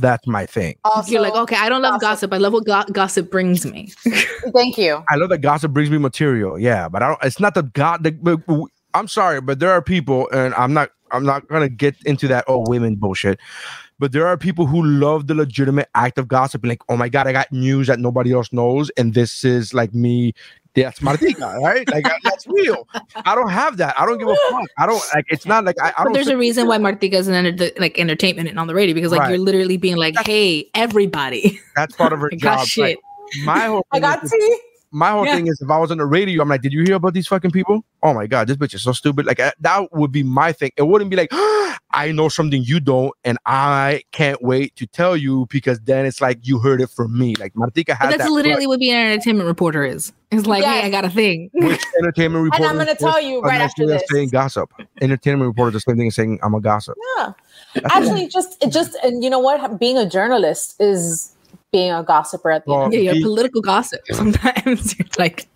That's 0.00 0.26
my 0.26 0.44
thing. 0.46 0.76
Also, 0.84 1.10
You're 1.10 1.22
like, 1.22 1.34
okay, 1.34 1.56
I 1.56 1.68
don't 1.70 1.80
love 1.82 2.00
gossip. 2.00 2.30
gossip. 2.30 2.32
I 2.34 2.36
love 2.36 2.52
what 2.52 2.66
go- 2.66 2.84
gossip 2.92 3.30
brings 3.30 3.64
me. 3.64 3.90
thank 4.52 4.76
you. 4.78 5.02
I 5.08 5.16
love 5.16 5.30
that 5.30 5.38
gossip 5.38 5.72
brings 5.72 5.90
me 5.90 5.96
material. 5.98 6.58
Yeah, 6.58 6.88
but 6.88 7.02
I 7.02 7.08
don't. 7.08 7.18
It's 7.24 7.40
not 7.40 7.54
the 7.54 7.62
god. 7.62 8.04
The, 8.04 8.12
but- 8.12 8.46
but 8.46 8.64
I'm 8.94 9.08
sorry, 9.08 9.40
but 9.40 9.58
there 9.60 9.70
are 9.70 9.82
people, 9.82 10.28
and 10.30 10.54
I'm 10.54 10.72
not. 10.74 10.90
I'm 11.10 11.24
not 11.24 11.48
gonna 11.48 11.70
get 11.70 11.96
into 12.04 12.28
that. 12.28 12.44
Oh, 12.48 12.64
women 12.68 12.96
bullshit. 12.96 13.40
But 13.98 14.12
there 14.12 14.26
are 14.26 14.36
people 14.36 14.66
who 14.66 14.84
love 14.84 15.26
the 15.26 15.34
legitimate 15.34 15.88
act 15.94 16.18
of 16.18 16.28
gossip, 16.28 16.64
Like, 16.64 16.82
oh 16.88 16.96
my 16.96 17.08
god, 17.08 17.26
I 17.26 17.32
got 17.32 17.50
news 17.52 17.88
that 17.88 17.98
nobody 17.98 18.32
else 18.32 18.52
knows, 18.52 18.90
and 18.96 19.14
this 19.14 19.44
is 19.44 19.74
like 19.74 19.92
me. 19.94 20.34
That's 20.74 21.00
Martica, 21.00 21.58
right? 21.60 21.90
Like 21.90 22.04
that's 22.22 22.46
real. 22.46 22.86
I 23.24 23.34
don't 23.34 23.48
have 23.50 23.78
that. 23.78 23.98
I 23.98 24.06
don't 24.06 24.18
give 24.18 24.28
a 24.28 24.36
fuck. 24.50 24.68
I 24.78 24.86
don't 24.86 25.02
like. 25.12 25.24
It's 25.28 25.44
not 25.44 25.64
like 25.64 25.74
I. 25.82 25.92
I 25.98 26.04
don't. 26.04 26.12
there's 26.12 26.28
a 26.28 26.36
reason 26.36 26.68
why 26.68 26.78
Martica 26.78 27.14
is 27.14 27.26
an 27.26 27.34
enter- 27.34 27.70
like 27.78 27.98
entertainment 27.98 28.48
and 28.48 28.60
on 28.60 28.68
the 28.68 28.74
radio 28.76 28.94
because 28.94 29.10
like 29.10 29.22
Right. 29.22 29.30
you're 29.30 29.38
literally 29.38 29.76
being 29.76 29.96
like, 29.96 30.14
hey, 30.24 30.70
everybody, 30.74 31.58
that's 31.74 31.96
part 31.96 32.12
of 32.12 32.20
her 32.20 32.30
job. 32.36 32.64
shit. 32.66 32.82
Like, 32.84 32.98
my 33.44 33.60
whole 33.66 33.84
I 33.90 33.98
got 33.98 34.22
tea. 34.24 34.58
My 34.90 35.10
whole 35.10 35.24
Yeah. 35.26 35.36
thing 35.36 35.46
is 35.46 35.60
if 35.60 35.70
I 35.70 35.78
was 35.78 35.90
on 35.90 35.98
the 35.98 36.06
radio, 36.06 36.42
I'm 36.42 36.48
like, 36.48 36.62
did 36.62 36.72
you 36.72 36.82
hear 36.82 36.94
about 36.96 37.14
these 37.14 37.26
fucking 37.26 37.50
people? 37.50 37.84
Oh 38.02 38.14
my 38.14 38.26
god, 38.26 38.48
this 38.48 38.56
bitch 38.56 38.74
is 38.74 38.82
so 38.82 38.92
stupid. 38.92 39.26
Like 39.26 39.40
uh, 39.40 39.52
that 39.60 39.92
would 39.92 40.12
be 40.12 40.22
my 40.22 40.52
thing. 40.52 40.70
It 40.76 40.82
wouldn't 40.86 41.10
be 41.10 41.16
like, 41.16 41.28
I 41.90 42.12
know 42.12 42.28
something 42.28 42.62
you 42.62 42.80
don't, 42.80 43.12
and 43.24 43.38
I 43.46 44.02
can't 44.12 44.42
wait 44.42 44.76
to 44.76 44.86
tell 44.86 45.16
you 45.16 45.46
because 45.50 45.80
then 45.80 46.06
it's 46.06 46.20
like 46.20 46.38
you 46.46 46.58
heard 46.58 46.80
it 46.80 46.90
from 46.90 47.18
me. 47.18 47.34
Like 47.36 47.54
Martica 47.54 47.86
But 47.88 47.96
has 47.98 48.10
that's 48.10 48.24
that. 48.24 48.30
literally 48.30 48.66
what 48.66 48.78
being 48.80 48.94
an 48.94 49.12
entertainment 49.12 49.46
reporter 49.46 49.84
is. 49.84 50.12
It's 50.30 50.46
like, 50.46 50.62
Yes. 50.62 50.82
hey, 50.82 50.86
I 50.86 50.90
got 50.90 51.04
a 51.06 51.10
thing. 51.10 51.48
which 51.54 51.82
entertainment 51.98 52.44
And 52.44 52.52
reporter. 52.52 52.64
I'm 52.70 52.74
going 52.74 52.86
to 52.88 52.94
tell 52.94 53.20
you 53.20 53.40
right 53.40 53.60
after 53.62 53.86
this. 53.86 54.02
Saying 54.10 54.28
gossip. 54.28 54.70
Entertainment 55.00 55.48
reporter, 55.48 55.76
is 55.76 55.82
the 55.84 55.90
same 55.90 55.96
thing 55.96 56.08
as 56.08 56.14
saying 56.14 56.38
I'm 56.42 56.54
a 56.54 56.60
gossip. 56.60 56.96
Yeah. 57.16 57.32
Actually, 57.86 58.28
just 58.28 58.62
it 58.62 58.70
just 58.70 58.94
and 59.02 59.24
you 59.24 59.30
know 59.30 59.38
what? 59.38 59.78
Being 59.80 59.96
a 59.98 60.08
journalist 60.08 60.76
is 60.80 61.34
being 61.72 61.92
a 61.92 62.02
gossiper 62.02 62.50
at 62.50 62.64
the 62.64 62.72
end. 62.72 62.80
Well, 62.80 62.92
Yeah, 62.94 63.00
you're 63.00 63.14
he- 63.14 63.22
political 63.22 63.60
gossip. 63.60 64.00
Sometimes 64.10 64.94
you're 64.98 65.08
like, 65.18 65.46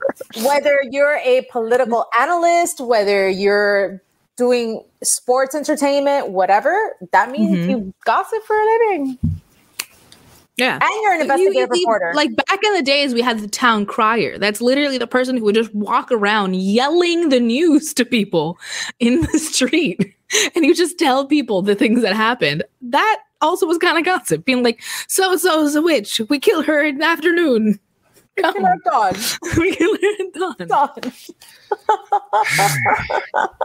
Whether 0.45 0.79
you're 0.91 1.17
a 1.25 1.47
political 1.51 2.07
analyst, 2.19 2.81
whether 2.81 3.29
you're 3.29 4.03
doing 4.37 4.85
sports 5.03 5.55
entertainment, 5.55 6.31
whatever, 6.31 6.97
that 7.13 7.31
means 7.31 7.57
Mhm. 7.67 7.71
you 7.71 7.95
gossip 8.05 8.43
for 8.45 8.57
a 8.57 8.65
living. 8.67 9.19
yeah. 10.59 10.75
And 10.75 10.91
you're 11.03 11.13
an 11.13 11.17
You- 11.19 11.23
investigative 11.23 11.55
you- 11.55 11.61
you- 11.61 11.87
reporter. 11.87 12.13
Like 12.15 12.37
back 12.37 12.63
in 12.63 12.75
the 12.75 12.83
days, 12.83 13.15
we 13.15 13.23
had 13.23 13.39
the 13.41 13.49
town 13.49 13.87
crier. 13.87 14.39
That's 14.39 14.61
literally 14.61 14.99
the 14.99 15.07
person 15.07 15.37
who 15.37 15.45
would 15.45 15.55
just 15.55 15.75
walk 15.75 16.11
around 16.13 16.57
yelling 16.57 17.31
the 17.31 17.41
news 17.41 17.95
to 17.95 18.05
people 18.05 18.59
in 19.01 19.23
the 19.23 19.39
street. 19.39 20.15
And 20.55 20.65
you 20.65 20.75
just 20.75 20.99
tell 20.99 21.27
people 21.27 21.63
the 21.63 21.75
things 21.75 22.03
that 22.03 22.15
happened. 22.15 22.65
That 22.83 23.19
also 23.43 23.67
was 23.67 23.79
kind 23.79 23.99
of 23.99 24.05
gossip, 24.05 24.45
being 24.45 24.63
like, 24.63 24.81
so 25.09 25.37
so 25.37 25.63
is 25.65 25.75
a 25.75 25.83
witch. 25.83 26.21
We 26.29 26.39
kill 26.39 26.63
her 26.63 26.83
in 26.83 26.99
the 26.99 27.05
afternoon. 27.05 27.79
Come. 28.41 28.55
Kill 28.55 28.65
our 28.65 28.79
dog. 28.85 29.17
we 29.59 29.77
kill 29.77 29.95
her 29.95 30.15
at 30.21 30.33
dawn. 30.33 30.57
Dog. 30.69 31.07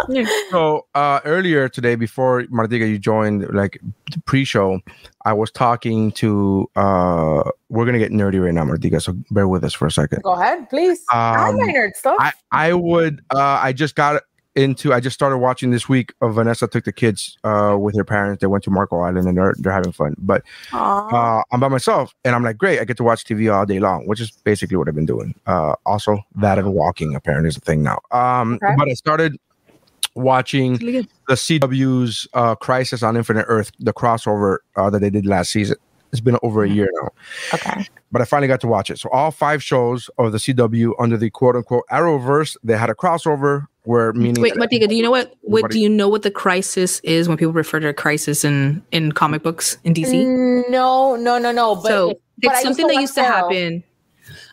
Yeah. 0.09 0.25
So 0.51 0.85
uh, 0.95 1.19
earlier 1.25 1.69
today, 1.69 1.95
before 1.95 2.43
Martica, 2.43 2.87
you 2.87 2.97
joined 2.97 3.47
like 3.53 3.79
the 4.11 4.19
pre-show, 4.21 4.79
I 5.25 5.33
was 5.33 5.51
talking 5.51 6.11
to. 6.13 6.69
Uh, 6.75 7.43
we're 7.69 7.85
gonna 7.85 7.99
get 7.99 8.11
nerdy 8.11 8.43
right 8.43 8.53
now, 8.53 8.63
Martica. 8.63 9.01
So 9.01 9.13
bear 9.31 9.47
with 9.47 9.63
us 9.63 9.73
for 9.73 9.87
a 9.87 9.91
second. 9.91 10.23
Go 10.23 10.33
ahead, 10.33 10.69
please. 10.69 11.03
I 11.11 11.49
Um, 11.49 11.57
like 11.57 11.75
nerd 11.75 11.95
stuff. 11.95 12.17
I 12.19 12.31
I 12.51 12.73
would. 12.73 13.21
Uh, 13.33 13.59
I 13.61 13.73
just 13.73 13.95
got 13.95 14.23
into. 14.57 14.93
I 14.93 14.99
just 14.99 15.13
started 15.13 15.37
watching 15.37 15.71
this 15.71 15.87
week. 15.87 16.13
Of 16.21 16.35
Vanessa 16.35 16.67
took 16.67 16.83
the 16.83 16.91
kids 16.91 17.37
uh, 17.43 17.77
with 17.79 17.95
her 17.95 18.03
parents. 18.03 18.41
They 18.41 18.47
went 18.47 18.63
to 18.65 18.71
Marco 18.71 18.99
Island 18.99 19.27
and 19.27 19.37
they're 19.37 19.53
they're 19.57 19.71
having 19.71 19.91
fun. 19.91 20.15
But 20.17 20.43
uh, 20.73 21.41
I'm 21.51 21.59
by 21.59 21.67
myself, 21.67 22.13
and 22.25 22.35
I'm 22.35 22.43
like, 22.43 22.57
great. 22.57 22.79
I 22.79 22.83
get 22.85 22.97
to 22.97 23.03
watch 23.03 23.23
TV 23.23 23.53
all 23.53 23.65
day 23.65 23.79
long, 23.79 24.07
which 24.07 24.19
is 24.19 24.31
basically 24.31 24.75
what 24.77 24.87
I've 24.87 24.95
been 24.95 25.05
doing. 25.05 25.35
Uh, 25.45 25.75
also, 25.85 26.19
that 26.35 26.57
and 26.59 26.73
walking 26.73 27.15
apparently 27.15 27.49
is 27.49 27.57
a 27.57 27.61
thing 27.61 27.83
now. 27.83 27.99
Um, 28.11 28.55
Okay. 28.63 28.75
but 28.77 28.89
I 28.89 28.93
started 28.93 29.37
watching 30.15 30.77
the 30.77 31.35
CW's 31.35 32.27
uh, 32.33 32.55
Crisis 32.55 33.03
on 33.03 33.15
Infinite 33.15 33.45
Earth, 33.47 33.71
the 33.79 33.93
crossover 33.93 34.57
uh, 34.75 34.89
that 34.89 34.99
they 34.99 35.09
did 35.09 35.25
last 35.25 35.51
season. 35.51 35.77
It's 36.11 36.21
been 36.21 36.37
over 36.41 36.63
a 36.63 36.69
year 36.69 36.89
now, 37.01 37.09
okay. 37.53 37.85
but 38.13 38.21
I 38.21 38.25
finally 38.25 38.47
got 38.47 38.61
to 38.61 38.67
watch 38.67 38.89
it. 38.89 38.97
So 38.97 39.09
all 39.09 39.29
five 39.29 39.61
shows 39.61 40.09
of 40.17 40.31
the 40.31 40.37
CW 40.37 40.93
under 40.99 41.17
the 41.17 41.29
quote 41.29 41.57
unquote 41.57 41.83
Arrowverse, 41.91 42.55
they 42.63 42.77
had 42.77 42.89
a 42.89 42.95
crossover 42.95 43.65
where 43.87 44.11
meaning 44.11 44.41
Wait, 44.41 44.53
that 44.53 44.69
Martica, 44.69 44.87
do 44.87 44.95
you 44.95 45.01
know 45.01 45.11
what? 45.11 45.33
What 45.41 45.71
do 45.71 45.79
you 45.79 45.87
know 45.87 46.09
what 46.09 46.23
the 46.23 46.31
crisis 46.31 46.99
is 46.99 47.29
when 47.29 47.37
people 47.37 47.53
refer 47.53 47.79
to 47.79 47.87
a 47.87 47.93
crisis 47.93 48.43
in 48.43 48.83
in 48.91 49.13
comic 49.13 49.43
books 49.43 49.77
in 49.85 49.93
DC? 49.93 50.69
No, 50.69 51.15
no, 51.15 51.37
no, 51.37 51.53
no. 51.53 51.75
But 51.75 51.87
so 51.87 52.09
it- 52.09 52.21
but 52.39 52.51
I 52.51 52.53
it's 52.55 52.63
something 52.63 52.85
that 52.87 52.95
used 52.95 53.15
to 53.15 53.23
happen. 53.23 53.83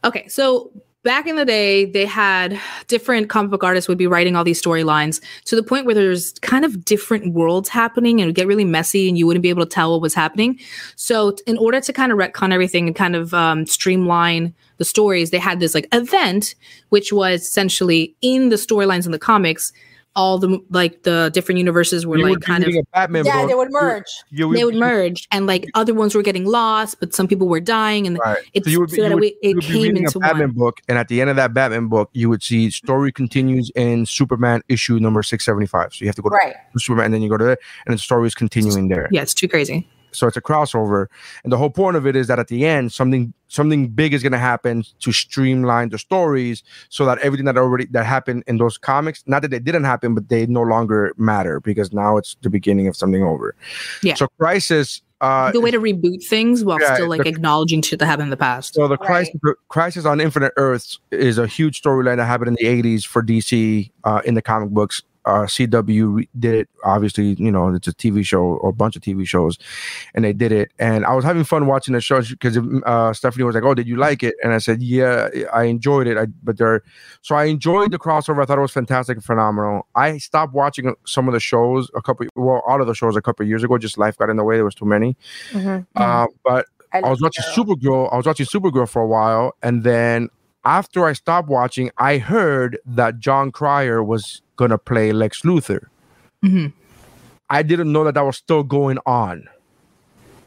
Okay, 0.05 0.29
so 0.29 0.71
back 1.03 1.27
in 1.27 1.37
the 1.37 1.45
day, 1.45 1.85
they 1.85 2.07
had 2.07 2.59
different 2.87 3.29
comic 3.29 3.51
book 3.51 3.65
artists 3.65 3.89
would 3.89 3.99
be 3.99 4.07
writing 4.07 4.37
all 4.37 4.45
these 4.45 4.63
storylines 4.63 5.21
to 5.47 5.57
the 5.57 5.63
point 5.63 5.85
where 5.85 5.95
there's 5.95 6.33
kind 6.41 6.65
of 6.65 6.85
different 6.85 7.35
worlds 7.35 7.69
happening 7.69 8.21
and 8.21 8.23
it 8.23 8.27
would 8.29 8.37
get 8.37 8.47
really 8.47 8.65
messy 8.65 9.09
and 9.09 9.19
you 9.19 9.27
wouldn't 9.27 9.43
be 9.43 9.51
able 9.51 9.67
to 9.67 9.69
tell 9.69 9.93
what 9.93 10.01
was 10.01 10.15
happening. 10.15 10.59
So 10.97 11.37
in 11.47 11.59
order 11.59 11.81
to 11.81 11.93
kind 11.93 12.11
of 12.11 12.19
retcon 12.19 12.53
everything 12.53 12.87
and 12.87 12.97
kind 12.97 13.17
of 13.17 13.35
um, 13.35 13.67
streamline 13.67 14.55
the 14.79 14.85
stories, 14.85 15.31
they 15.31 15.39
had 15.39 15.61
this 15.61 15.75
like 15.75 15.89
event, 15.93 16.55
which 16.91 17.13
was 17.13 17.43
essentially 17.43 18.15
in 18.23 18.49
the 18.49 18.57
storylines 18.57 19.07
in 19.07 19.13
the 19.13 19.19
comics. 19.19 19.73
All 20.17 20.39
the 20.39 20.61
like 20.71 21.03
the 21.03 21.29
different 21.35 21.59
universes 21.59 22.07
were 22.07 22.17
you 22.19 22.23
like 22.23 22.31
would 22.31 22.43
kind 22.45 22.63
of 22.63 22.73
a 22.73 22.83
Batman 22.93 23.25
Yeah, 23.25 23.41
book, 23.41 23.49
they 23.49 23.55
would 23.57 23.73
merge. 23.73 24.05
You, 24.31 24.55
they 24.55 24.65
would 24.65 24.77
merge 24.77 25.27
and 25.33 25.49
like 25.49 25.69
other 25.75 25.93
ones 25.93 26.15
were 26.15 26.23
getting 26.23 26.45
lost 26.45 27.01
but 27.01 27.13
some 27.13 27.27
people 27.27 27.49
were 27.49 27.59
dying 27.59 28.07
and 28.07 28.19
Right. 28.19 28.39
it's 28.53 28.65
So 28.65 28.71
you 28.71 28.79
would 28.79 28.91
be, 28.91 28.97
so 28.97 29.03
that 29.03 29.09
you 29.09 29.15
would, 29.17 29.25
it, 29.25 29.35
you 29.43 29.51
it 29.51 29.55
would 29.57 29.65
came 29.65 29.75
reading 29.83 29.97
into 30.05 30.19
a 30.19 30.21
Batman 30.21 30.51
one 30.51 30.51
book, 30.53 30.81
and 30.87 30.99
at 30.99 31.09
the 31.09 31.21
end 31.21 31.31
of 31.31 31.37
that 31.37 31.53
Batman 31.53 31.89
book, 31.89 32.11
you 32.13 32.29
would 32.29 32.45
see 32.45 32.71
story 32.71 33.11
continues 33.11 33.73
in 33.75 34.07
Superman 34.07 34.63
issue 34.69 35.01
number 35.01 35.25
six 35.25 35.45
seventy 35.45 35.67
five. 35.67 35.93
So 35.93 36.05
you 36.05 36.09
have 36.09 36.15
to 36.15 36.23
go 36.23 36.29
to 36.29 36.37
Right. 36.37 36.55
Superman, 36.79 37.07
and 37.07 37.15
then 37.15 37.23
you 37.23 37.29
go 37.29 37.37
to 37.37 37.49
it, 37.49 37.59
and 37.87 37.93
the 37.95 37.99
story 37.99 38.29
is 38.29 38.37
continuing 38.37 38.87
there. 38.87 39.09
yeah 39.11 39.21
it's 39.23 39.35
too 39.35 39.49
crazy 39.49 39.85
so 40.15 40.27
it's 40.27 40.37
a 40.37 40.41
crossover 40.41 41.07
and 41.43 41.53
the 41.53 41.57
whole 41.59 41.71
point 41.71 41.97
of 41.97 42.07
it 42.07 42.15
is 42.17 42.27
that 42.29 42.39
at 42.39 42.49
the 42.49 42.65
end 42.67 42.93
something 42.93 43.33
something 43.49 43.89
big 43.89 44.15
is 44.15 44.23
going 44.23 44.33
to 44.33 44.39
happen 44.39 44.83
to 45.01 45.13
streamline 45.13 45.89
the 45.91 45.99
stories 45.99 46.63
so 46.89 47.05
that 47.05 47.19
everything 47.19 47.45
that 47.47 47.57
already 47.57 47.87
that 47.87 48.05
happened 48.07 48.43
in 48.47 48.57
those 48.59 48.79
comics 48.79 49.23
not 49.27 49.43
that 49.43 49.51
they 49.51 49.59
didn't 49.59 49.85
happen 49.85 50.15
but 50.15 50.29
they 50.29 50.47
no 50.47 50.63
longer 50.63 51.13
matter 51.17 51.61
because 51.61 51.93
now 51.93 52.17
it's 52.17 52.37
the 52.43 52.51
beginning 52.51 52.87
of 52.89 52.97
something 52.97 53.23
over 53.23 53.55
Yeah. 54.03 54.15
so 54.15 54.27
crisis 54.39 55.03
uh 55.21 55.53
the 55.53 55.61
way 55.61 55.71
to 55.71 55.79
reboot 55.79 56.25
things 56.25 56.65
while 56.65 56.81
yeah, 56.81 56.95
still 56.95 57.09
like 57.09 57.23
the- 57.23 57.29
acknowledging 57.29 57.83
shit 57.83 57.99
that 58.01 58.07
happened 58.07 58.27
in 58.27 58.31
the 58.31 58.37
past 58.37 58.75
so 58.75 58.89
the 58.89 58.97
Right. 58.97 59.07
crisis, 59.07 59.35
the 59.43 59.55
crisis 59.69 60.05
on 60.05 60.21
Infinite 60.21 60.53
Earths 60.57 60.99
is 61.13 61.39
a 61.39 61.47
huge 61.47 61.81
storyline 61.83 62.17
that 62.17 62.27
happened 62.27 62.49
in 62.49 62.55
the 62.61 62.67
80s 62.83 63.05
for 63.07 63.23
DC 63.23 63.91
uh, 64.05 64.21
in 64.25 64.35
the 64.35 64.43
comic 64.43 64.71
books. 64.71 65.03
Uh, 65.27 65.45
CW 65.47 66.27
did 66.39 66.55
it. 66.55 66.69
Obviously, 66.85 67.35
you 67.39 67.51
know 67.51 67.75
it's 67.75 67.89
a 67.89 67.93
TV 67.93 68.25
show 68.25 68.43
or 68.43 68.71
a 68.71 68.73
bunch 68.73 68.97
of 68.97 69.03
TV 69.03 69.27
shows, 69.27 69.59
and 70.15 70.25
they 70.25 70.33
did 70.33 70.53
it. 70.53 70.73
And 70.79 71.05
I 71.07 71.15
was 71.15 71.25
having 71.25 71.45
fun 71.45 71.67
watching 71.67 71.95
the 71.95 72.01
show 72.01 72.21
because 72.23 72.59
uh, 72.85 73.13
Stephanie 73.13 73.45
was 73.45 73.55
like, 73.55 73.65
"Oh, 73.65 73.75
did 73.75 73.89
you 73.89 73.97
like 73.97 74.23
it?" 74.23 74.35
And 74.43 74.53
I 74.53 74.59
said, 74.59 74.83
"Yeah, 74.83 75.29
I 75.53 75.65
enjoyed 75.65 76.07
it." 76.07 76.19
I, 76.19 76.27
but 76.43 76.59
there, 76.59 76.83
so 77.23 77.35
I 77.35 77.45
enjoyed 77.45 77.91
the 77.91 77.99
crossover. 77.99 78.43
I 78.43 78.45
thought 78.47 78.59
it 78.59 78.63
was 78.63 78.73
fantastic 78.73 79.17
and 79.17 79.25
phenomenal. 79.25 79.87
I 79.95 80.19
stopped 80.19 80.53
watching 80.53 80.95
some 81.07 81.29
of 81.29 81.35
the 81.35 81.41
shows 81.41 81.91
a 81.97 82.03
couple, 82.03 82.27
well, 82.35 82.63
all 82.67 82.81
of 82.81 82.87
the 82.87 82.95
shows 82.95 83.17
a 83.17 83.23
couple 83.23 83.45
of 83.45 83.49
years 83.49 83.65
ago. 83.65 83.79
Just 83.79 83.99
life 83.99 84.17
got 84.19 84.31
in 84.31 84.37
the 84.37 84.45
way. 84.45 84.57
There 84.57 84.65
was 84.65 84.75
too 84.75 84.85
many. 84.85 85.17
Mhm. 85.53 85.87
Uh, 85.97 86.27
but 86.45 86.67
I 86.93 87.01
love 87.01 87.11
was 87.11 87.23
watching 87.23 87.45
Supergirl. 87.55 88.13
I 88.13 88.17
was 88.17 88.27
watching 88.27 88.47
Supergirl 88.47 88.89
for 88.89 89.03
a 89.03 89.07
while, 89.07 89.53
and 89.63 89.83
then 89.85 90.29
after 90.65 91.05
I 91.05 91.13
stopped 91.13 91.49
watching, 91.49 91.91
I 91.99 92.19
heard 92.19 92.79
that 92.87 93.19
Jon 93.19 93.53
Cryer 93.53 94.03
was 94.03 94.43
gonna 94.57 94.79
play 94.79 95.13
Lex 95.13 95.43
Luthor. 95.43 95.87
Mhm. 96.45 96.73
I 97.51 97.63
didn't 97.63 97.93
know 97.93 98.05
that 98.05 98.15
that 98.15 98.25
was 98.25 98.37
still 98.37 98.63
going 98.63 98.99
on. 99.07 99.49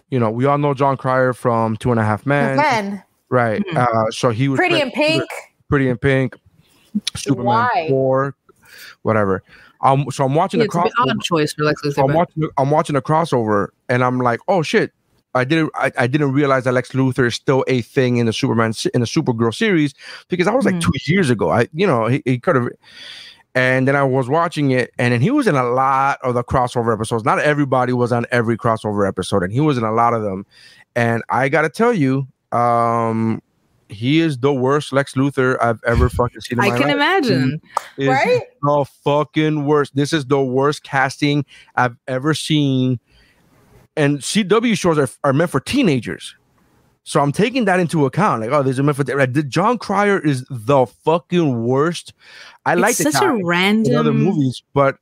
You 0.09 0.19
know, 0.19 0.29
we 0.31 0.45
all 0.45 0.57
know 0.57 0.73
Jon 0.73 0.97
Cryer 0.97 1.33
from 1.33 1.75
Two 1.77 1.91
and 1.91 1.99
a 1.99 2.03
Half 2.03 2.25
Men, 2.25 2.57
Men, 2.57 3.03
right? 3.29 3.63
Mhm. 3.65 3.77
Uh, 3.77 4.11
so 4.11 4.29
he 4.29 4.47
was 4.47 4.57
pretty 4.57 4.79
in 4.81 4.91
pink. 4.91 5.23
Pretty 5.69 5.89
in 5.89 5.97
Pink, 5.97 6.35
Superman 7.15 7.45
Why? 7.45 7.85
four, 7.89 8.35
whatever. 9.01 9.43
Um, 9.81 10.05
so 10.09 10.23
I'm 10.25 10.33
watching 10.33 10.59
Yeah, 10.61 10.67
the 10.71 10.79
it's 10.79 10.97
a 10.99 11.03
bit 11.05 11.15
crossover. 11.17 11.21
choice 11.23 11.53
for 11.53 11.63
Lex 11.65 11.81
Luthor 11.83 12.07
I'm 12.09 12.15
watching 12.15 12.49
I'm 12.57 12.71
watching 12.71 12.95
a 12.95 13.01
crossover 13.01 13.67
and 13.89 14.03
I'm 14.03 14.19
like, 14.19 14.39
oh 14.47 14.61
shit. 14.63 14.91
I 15.37 15.43
didn't 15.43 15.71
I, 15.75 15.91
I 15.97 16.07
didn't 16.07 16.31
realize 16.33 16.63
that 16.65 16.73
Lex 16.73 16.91
Luthor 16.91 17.27
is 17.27 17.35
still 17.35 17.63
a 17.67 17.81
thing 17.81 18.17
in 18.17 18.25
the 18.25 18.33
Superman 18.33 18.73
in 18.93 19.01
the 19.01 19.07
Supergirl 19.07 19.53
series 19.53 19.93
because 20.27 20.45
that 20.45 20.55
was 20.55 20.65
like 20.65 20.75
Mhm. 20.75 20.81
two 20.81 20.91
years 21.13 21.29
ago. 21.29 21.49
I 21.51 21.67
you 21.73 21.87
know 21.87 22.07
he, 22.07 22.21
he 22.25 22.39
could 22.39 22.55
have. 22.55 22.67
And 23.55 23.87
then 23.87 23.95
I 23.95 24.03
was 24.03 24.29
watching 24.29 24.69
it, 24.69 24.91
and 24.99 25.13
then 25.13 25.21
he 25.21 25.31
was 25.31 25.47
in 25.47 25.55
a 25.55 25.63
lot 25.63 26.19
of 26.21 26.35
the 26.35 26.43
crossover 26.43 26.93
episodes. 26.93 27.23
Not 27.25 27.39
everybody 27.39 27.91
was 27.91 28.11
on 28.11 28.27
every 28.29 28.55
crossover 28.55 29.07
episode, 29.07 29.41
and 29.41 29.51
he 29.51 29.59
was 29.61 29.79
in 29.79 29.83
a 29.83 29.91
lot 29.91 30.13
of 30.13 30.21
them. 30.21 30.45
And 30.95 31.23
I 31.29 31.49
gotta 31.49 31.69
tell 31.69 31.91
you, 31.91 32.27
um, 32.51 33.41
he 33.89 34.19
is 34.19 34.37
the 34.39 34.53
worst 34.53 34.93
Lex 34.93 35.13
Luthor 35.15 35.57
I've 35.59 35.79
ever 35.87 36.07
fucking 36.19 36.41
seen. 36.41 36.59
In 36.59 36.65
I 36.65 36.69
can 36.77 36.81
life. 36.87 36.91
imagine. 36.95 37.61
Right? 37.97 38.41
the 38.61 38.85
fucking 39.03 39.65
worst. 39.65 39.95
This 39.95 40.13
is 40.13 40.25
the 40.25 40.41
worst 40.41 40.83
casting 40.83 41.43
I've 41.75 41.95
ever 42.07 42.35
seen. 42.35 42.99
And 43.97 44.19
CW 44.19 44.77
shows 44.77 44.97
are, 44.97 45.09
are 45.23 45.33
meant 45.33 45.51
for 45.51 45.59
teenagers. 45.59 46.35
So 47.03 47.21
I'm 47.21 47.31
taking 47.31 47.65
that 47.65 47.79
into 47.79 48.05
account. 48.05 48.41
Like, 48.41 48.51
oh, 48.51 48.63
there's 48.63 48.79
a 48.79 48.83
meant 48.83 48.97
for 48.97 49.03
like, 49.03 49.47
Jon 49.47 49.77
Cryer 49.77 50.19
is 50.19 50.45
the 50.49 50.85
fucking 50.85 51.63
worst. 51.63 52.13
I 52.65 52.75
like 52.75 52.91
it's 52.91 53.03
the 53.03 53.11
such 53.11 53.23
a 53.23 53.33
in 53.87 53.95
other 53.95 54.11
movies, 54.13 54.61
but 54.73 54.97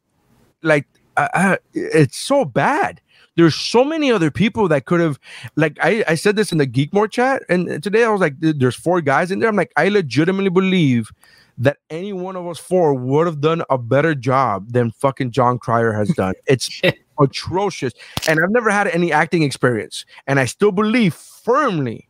like, 0.61 0.85
I, 1.17 1.29
I, 1.33 1.57
it's 1.73 2.17
so 2.17 2.45
bad. 2.45 3.01
There's 3.37 3.55
so 3.55 3.83
many 3.83 4.11
other 4.11 4.31
people 4.31 4.67
that 4.69 4.85
could 4.85 4.99
have, 4.99 5.19
like, 5.55 5.77
I, 5.81 6.03
I 6.07 6.15
said 6.15 6.35
this 6.35 6.51
in 6.51 6.57
the 6.57 6.67
Geekmore 6.67 7.09
chat, 7.11 7.43
and 7.49 7.83
today 7.83 8.03
I 8.03 8.09
was 8.09 8.21
like, 8.21 8.35
there's 8.39 8.75
four 8.75 9.01
guys 9.01 9.31
in 9.31 9.39
there. 9.39 9.49
I'm 9.49 9.55
like, 9.55 9.73
I 9.75 9.89
legitimately 9.89 10.51
believe 10.51 11.11
that 11.57 11.77
any 11.89 12.13
one 12.13 12.35
of 12.35 12.47
us 12.47 12.59
four 12.59 12.93
would 12.93 13.25
have 13.25 13.41
done 13.41 13.63
a 13.69 13.77
better 13.77 14.13
job 14.13 14.71
than 14.71 14.91
fucking 14.91 15.31
Jon 15.31 15.57
Cryer 15.57 15.91
has 15.91 16.09
done. 16.09 16.33
It's 16.45 16.81
atrocious. 17.19 17.93
And 18.27 18.39
I've 18.43 18.51
never 18.51 18.69
had 18.69 18.87
any 18.87 19.11
acting 19.11 19.43
experience. 19.43 20.05
And 20.27 20.39
I 20.39 20.45
still 20.45 20.71
believe 20.71 21.13
firmly 21.13 22.07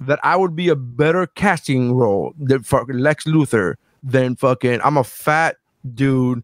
that 0.00 0.20
I 0.22 0.36
would 0.36 0.54
be 0.54 0.68
a 0.68 0.76
better 0.76 1.26
casting 1.26 1.92
role 1.92 2.34
than 2.38 2.62
Lex 2.62 3.24
Luthor 3.24 3.74
than 4.02 4.36
fucking 4.36 4.80
I'm 4.82 4.96
a 4.96 5.04
fat 5.04 5.56
dude 5.94 6.42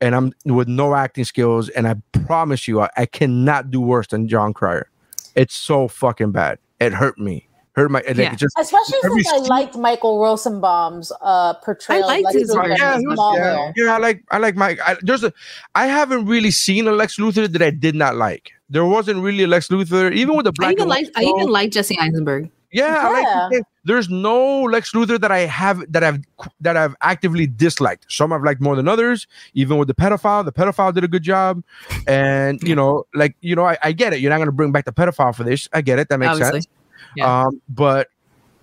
and 0.00 0.16
I'm 0.16 0.32
with 0.44 0.68
no 0.68 0.94
acting 0.94 1.24
skills. 1.24 1.68
And 1.70 1.86
I 1.86 1.94
promise 2.26 2.66
you, 2.66 2.80
I, 2.80 2.90
I 2.96 3.06
cannot 3.06 3.70
do 3.70 3.80
worse 3.80 4.08
than 4.08 4.28
Jon 4.28 4.52
Cryer. 4.52 4.90
It's 5.36 5.54
so 5.54 5.88
fucking 5.88 6.32
bad. 6.32 6.58
It 6.80 6.92
hurt 6.92 7.18
me. 7.18 7.48
Hurt 7.74 7.90
my 7.90 8.00
like, 8.06 8.16
Yeah. 8.16 8.32
it 8.32 8.38
just 8.38 8.54
Especially 8.58 8.98
Every 9.04 9.22
since 9.22 9.48
I 9.50 9.54
liked 9.54 9.76
Michael 9.76 10.20
Rosenbaum's 10.20 11.10
uh, 11.22 11.54
portrayal. 11.54 12.06
liked 12.06 12.26
of 12.28 12.34
Lex 12.34 12.38
his 12.38 12.50
Luthor 12.50 12.68
version 12.68 12.76
yeah, 12.78 12.96
was- 12.98 13.36
yeah, 13.36 13.72
yeah, 13.84 13.94
I 13.94 13.98
like 13.98 14.24
I 14.30 14.38
like 14.38 14.56
my 14.56 14.76
I, 14.84 14.96
there's 15.00 15.24
a 15.24 15.32
I 15.74 15.86
haven't 15.86 16.26
really 16.26 16.50
seen 16.50 16.86
a 16.86 16.92
Lex 16.92 17.16
Luthor 17.18 17.50
that 17.50 17.62
I 17.62 17.70
did 17.70 17.94
not 17.94 18.16
like. 18.16 18.52
There 18.68 18.84
wasn't 18.84 19.22
really 19.22 19.44
a 19.44 19.46
Lex 19.46 19.68
Luthor, 19.68 20.12
even 20.12 20.36
with 20.36 20.44
the 20.44 20.52
black. 20.52 20.70
I 20.70 20.72
even 20.72 20.88
like. 20.88 21.06
I 21.16 21.22
even 21.24 21.48
like 21.48 21.70
Jesse 21.72 21.98
Eisenberg. 21.98 22.50
Yeah, 22.72 23.06
I 23.06 23.12
like 23.12 23.24
Yeah. 23.24 23.48
the 23.50 23.54
thing. 23.56 23.64
There's 23.84 24.08
no 24.08 24.62
Lex 24.62 24.92
Luthor 24.92 25.20
that 25.20 25.30
I 25.32 25.40
have 25.40 25.84
that 25.92 26.02
I've 26.04 26.20
that 26.60 26.76
I've 26.76 26.94
actively 27.02 27.46
disliked. 27.46 28.04
Some 28.10 28.32
I've 28.32 28.42
liked 28.44 28.60
more 28.60 28.76
than 28.76 28.86
others. 28.88 29.26
Even 29.54 29.76
with 29.78 29.88
the 29.88 29.94
pedophile, 29.94 30.44
the 30.44 30.52
pedophile 30.52 30.92
did 30.94 31.04
a 31.04 31.08
good 31.08 31.22
job, 31.22 31.62
and 32.06 32.62
you 32.62 32.74
know, 32.74 33.04
like 33.14 33.34
you 33.40 33.54
know, 33.56 33.64
I, 33.66 33.76
I 33.82 33.92
get 33.92 34.12
it. 34.12 34.20
You're 34.20 34.30
not 34.30 34.38
gonna 34.38 34.52
bring 34.52 34.72
back 34.72 34.84
the 34.84 34.92
pedophile 34.92 35.34
for 35.34 35.44
this. 35.44 35.68
I 35.72 35.80
get 35.82 35.98
it. 35.98 36.08
That 36.10 36.18
makes 36.18 36.32
Obviously. 36.32 36.60
sense. 36.62 36.68
Yeah. 37.16 37.46
Um, 37.46 37.60
but 37.68 38.08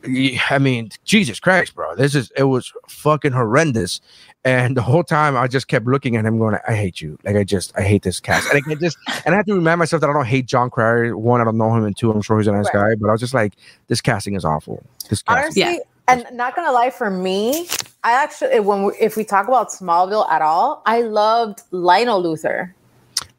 I 0.06 0.60
mean, 0.60 0.91
Jesus 1.04 1.39
Christ, 1.39 1.76
bro, 1.76 1.95
this 1.95 2.16
is 2.16 2.32
it 2.36 2.43
was 2.43 2.72
fucking 2.88 3.34
horrendous. 3.34 4.02
And 4.45 4.78
the 4.78 4.82
whole 4.82 5.04
time 5.04 5.36
I 5.36 5.47
just 5.47 5.68
kept 5.68 5.86
looking 5.86 6.16
at 6.16 6.26
him, 6.26 6.38
going, 6.38 6.58
"I 6.66 6.74
hate 6.74 7.02
you." 7.02 7.20
Like 7.26 7.36
I 7.36 7.43
just, 7.43 7.74
I 7.78 7.82
hate 7.82 8.04
this 8.04 8.22
cast. 8.22 8.50
And 8.54 8.64
I 8.70 8.76
just, 8.76 8.97
and 9.26 9.36
I 9.36 9.38
have 9.38 9.45
to 9.47 9.54
remind 9.54 9.80
myself 9.80 10.00
that 10.00 10.10
I 10.10 10.14
don't 10.14 10.26
hate 10.26 10.45
Jon 10.45 10.70
Cryer. 10.70 11.18
One, 11.18 11.41
I 11.41 11.43
don't 11.43 11.58
know 11.58 11.76
him, 11.76 11.84
and 11.84 11.95
two, 11.95 12.10
I'm 12.10 12.22
sure 12.22 12.38
he's 12.38 12.47
a 12.47 12.54
nice 12.54 12.70
guy. 12.70 12.95
But 12.95 13.10
I 13.10 13.12
was 13.12 13.20
just 13.20 13.34
like, 13.34 13.56
this 13.88 14.00
casting 14.00 14.36
is 14.36 14.45
awful. 14.45 14.82
This 15.10 15.22
casting. 15.22 15.64
Honestly, 15.64 15.84
and 16.08 16.26
not 16.32 16.56
gonna 16.56 16.72
lie, 16.72 16.89
for 16.89 17.10
me, 17.10 17.68
I 18.06 18.14
actually 18.14 18.62
when 18.62 18.86
we, 18.86 18.93
if 18.97 19.18
we 19.18 19.26
talk 19.26 19.50
about 19.50 19.70
Smallville 19.70 20.30
at 20.32 20.41
all, 20.41 20.84
I 20.86 21.02
loved 21.02 21.64
Lionel 21.72 22.24
Luthor. 22.24 22.74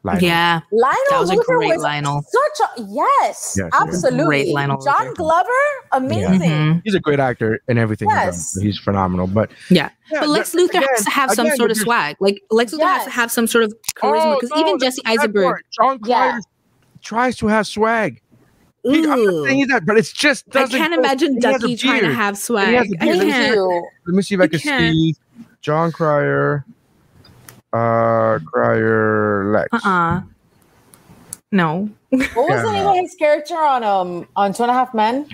Lionel. 0.03 0.23
Yeah, 0.23 0.61
Lionel 0.71 0.95
That 1.11 1.19
was 1.19 1.29
a 1.29 1.35
great 1.37 1.67
was 1.75 1.83
Lionel. 1.83 2.23
such 2.23 2.67
a 2.77 2.81
yes, 2.89 3.55
Yes, 3.57 3.69
absolutely. 3.73 4.25
Great 4.25 4.47
Lionel 4.53 4.81
John 4.81 5.07
Luthor. 5.07 5.15
Glover, 5.15 5.49
amazing. 5.91 6.41
Mhm. 6.49 6.81
He's 6.83 6.95
a 6.95 6.99
great 6.99 7.19
actor 7.19 7.59
and 7.67 7.77
everything. 7.77 8.09
he's. 8.09 8.15
Yes. 8.17 8.57
He's 8.59 8.77
phenomenal. 8.79 9.27
But 9.27 9.51
yeah. 9.69 9.89
Yeah, 10.11 10.21
But 10.21 10.29
Lex 10.29 10.51
but 10.53 10.61
Luthor 10.61 10.69
again- 10.69 10.83
has 10.95 11.05
to 11.05 11.11
have 11.11 11.31
some 11.31 11.45
again, 11.45 11.57
sort 11.57 11.71
of 11.71 11.77
swag. 11.77 12.15
Like 12.19 12.41
Lex 12.49 12.73
Luthor 12.73 12.81
has 12.87 13.03
to 13.05 13.09
have 13.11 13.31
some 13.31 13.45
sort 13.47 13.63
of 13.65 13.73
charisma. 13.95 14.25
Oh, 14.25 14.37
Because 14.41 14.49
no, 14.49 14.57
even 14.67 14.79
Jesse 14.79 15.01
Eisenberg. 15.05 15.43
part. 15.45 15.65
John 15.71 15.99
Yeah. 16.05 16.39
Tries 17.03 17.35
to 17.37 17.47
have 17.47 17.67
swag. 17.67 18.21
He, 18.83 19.03
I'm 19.03 19.23
not 19.25 19.43
saying 19.45 19.57
he's 19.59 19.67
not, 19.67 19.85
but 19.85 19.97
it's 19.97 20.11
just 20.11 20.45
I 20.55 20.61
doesn't 20.61 20.79
can't 20.79 20.93
go- 20.93 20.99
imagine 20.99 21.33
he 21.35 21.39
Ducky 21.39 21.75
trying 21.77 22.01
to 22.01 22.13
have 22.13 22.35
swag. 22.37 22.73
has 22.75 22.91
a 22.91 22.95
I 22.99 23.05
beard. 23.05 23.19
Thank 23.19 23.31
can't. 23.33 23.85
Let 24.07 24.15
me 24.15 24.21
see 24.23 24.33
if 24.35 24.41
I 24.41 24.47
can 24.47 24.59
can't. 24.59 24.93
see 24.95 25.15
Jon 25.61 25.91
Cryer. 25.91 26.65
Uh, 27.73 28.39
Cryer 28.45 29.45
Lex. 29.51 29.69
Uh-uh. 29.73 30.21
No. 31.51 31.89
What 32.09 32.19
was 32.35 32.49
Yeah. 32.49 32.61
the 32.63 32.71
name 32.71 32.87
of 32.87 32.95
his 32.97 33.15
character 33.15 33.55
on 33.57 33.83
um 33.83 34.27
on 34.35 34.53
Two 34.53 34.63
and 34.63 34.71
a 34.71 34.73
Half 34.73 34.93
Men? 34.93 35.27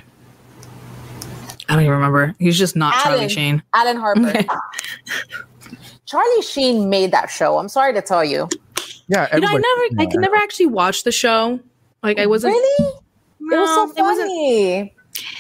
I 1.69 1.73
don't 1.73 1.81
even 1.81 1.91
remember. 1.93 2.33
He's 2.39 2.57
just 2.57 2.75
not 2.75 2.93
Charlie 3.03 3.27
Sheen. 3.29 3.61
Alan 3.73 3.97
Harper. 3.97 4.33
Charlie 6.05 6.41
Sheen 6.41 6.89
made 6.89 7.11
that 7.11 7.29
show. 7.29 7.57
I'm 7.57 7.67
sorry 7.69 7.93
to 7.93 8.01
tell 8.01 8.23
you. 8.23 8.47
Yeah, 9.09 9.27
You 9.33 9.41
know, 9.41 9.47
I 9.47 9.53
never, 9.53 10.01
I 10.01 10.05
could 10.05 10.21
never 10.21 10.35
actually 10.35 10.67
watch 10.67 11.03
the 11.03 11.11
show. 11.11 11.59
Like, 12.03 12.19
I 12.19 12.25
wasn't. 12.25 12.53
Really? 12.53 12.93
No, 13.39 13.57
it 13.57 13.59
was 13.61 13.69
so 13.69 13.83
it 13.97 14.01
wasn't. 14.01 14.27
funny. 14.29 14.93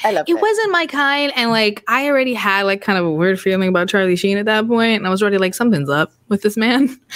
I 0.03 0.11
love 0.11 0.25
It 0.27 0.35
wasn't 0.35 0.71
my 0.71 0.85
kind, 0.85 1.31
and 1.35 1.49
like 1.51 1.83
I 1.87 2.07
already 2.07 2.33
had 2.33 2.63
like 2.63 2.81
kind 2.81 2.97
of 2.97 3.05
a 3.05 3.11
weird 3.11 3.39
feeling 3.39 3.69
about 3.69 3.89
Charlie 3.89 4.15
Sheen 4.15 4.37
at 4.37 4.45
that 4.45 4.67
point, 4.67 4.97
and 4.97 5.07
I 5.07 5.09
was 5.09 5.21
already 5.21 5.37
like 5.37 5.55
something's 5.55 5.89
up 5.89 6.11
with 6.29 6.41
this 6.41 6.57
man. 6.57 6.99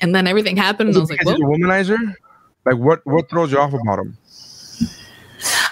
And 0.00 0.14
then 0.14 0.28
everything 0.28 0.56
happened, 0.56 0.90
and 0.90 0.96
I 0.96 1.00
was 1.00 1.10
like, 1.10 1.18
Because 1.18 1.34
he's 1.34 1.42
a 1.42 1.44
womanizer. 1.44 2.14
Like 2.64 2.76
what? 2.76 3.00
What 3.04 3.28
throws 3.28 3.50
you 3.50 3.58
off 3.58 3.72
about 3.72 3.98
him? 3.98 4.16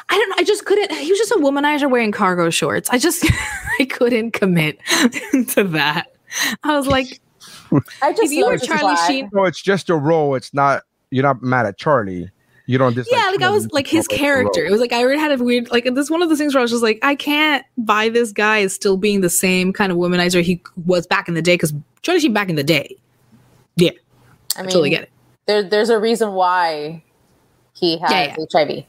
I 0.09 0.18
don't 0.18 0.29
know. 0.31 0.37
I 0.39 0.45
just 0.45 0.64
couldn't. 0.64 0.93
He 0.93 1.11
was 1.11 1.18
just 1.18 1.31
a 1.33 1.37
womanizer 1.37 1.91
wearing 1.91 2.12
cargo 2.12 2.51
shorts. 2.51 2.89
I 2.91 2.99
just, 2.99 3.24
I 3.81 3.85
couldn't 3.85 4.33
commit 4.33 4.79
to 5.51 5.64
that. 5.72 6.07
I 6.62 6.77
was 6.77 6.87
like, 6.87 7.20
I 8.03 8.12
just 8.12 8.24
if 8.24 8.33
you 8.33 8.47
were 8.47 8.59
Charlie. 8.59 8.97
Sheen, 9.07 9.31
No, 9.33 9.45
it's 9.45 9.62
just 9.62 9.91
a 9.91 9.97
role. 9.97 10.35
It's 10.35 10.53
not. 10.53 10.83
You're 11.11 11.22
not 11.22 11.41
mad 11.43 11.66
at 11.66 11.79
Charlie. 11.79 12.31
You 12.67 12.79
don't 12.79 12.95
dislike. 12.95 13.21
yeah, 13.21 13.31
like 13.31 13.43
I 13.43 13.51
was 13.51 13.71
like 13.73 13.87
his 13.87 14.07
just 14.07 14.11
don't 14.11 14.19
like 14.19 14.19
the 14.19 14.25
character. 14.25 14.67
It 14.67 14.71
was 14.73 14.81
like 14.81 14.93
I 14.93 15.03
already 15.03 15.21
had 15.21 15.33
a 15.39 15.43
weird 15.43 15.71
like 15.71 15.85
this 15.95 16.11
one 16.11 16.21
of 16.21 16.29
those 16.29 16.39
things 16.39 16.53
where 16.53 16.61
I 16.61 16.62
was 16.62 16.73
just 16.73 16.83
like, 16.83 16.99
I 17.03 17.14
can't 17.14 17.64
buy 17.79 18.09
this 18.09 18.33
guy 18.33 18.62
as 18.62 18.75
still 18.75 18.97
being 18.97 19.21
the 19.21 19.31
same 19.31 19.73
kind 19.73 19.93
of 19.93 19.99
womanizer 19.99 20.43
he 20.43 20.61
was 20.85 21.07
back 21.07 21.29
in 21.29 21.35
the 21.35 21.43
day 21.43 21.55
because 21.55 21.73
Charlie 22.03 22.21
Sheen 22.21 22.33
back 22.33 22.49
in 22.49 22.57
the 22.57 22.64
day. 22.64 22.97
Yeah, 23.77 23.91
I 24.57 24.62
mean, 24.62 24.71
totally 24.71 24.91
get 24.91 25.05
it. 25.05 25.11
There, 25.47 25.62
there's 25.62 25.91
a 25.91 25.99
reason 25.99 26.33
why 26.33 27.05
he 27.75 27.99
has 27.99 28.11
Yeah, 28.11 28.37
HIV. 28.53 28.85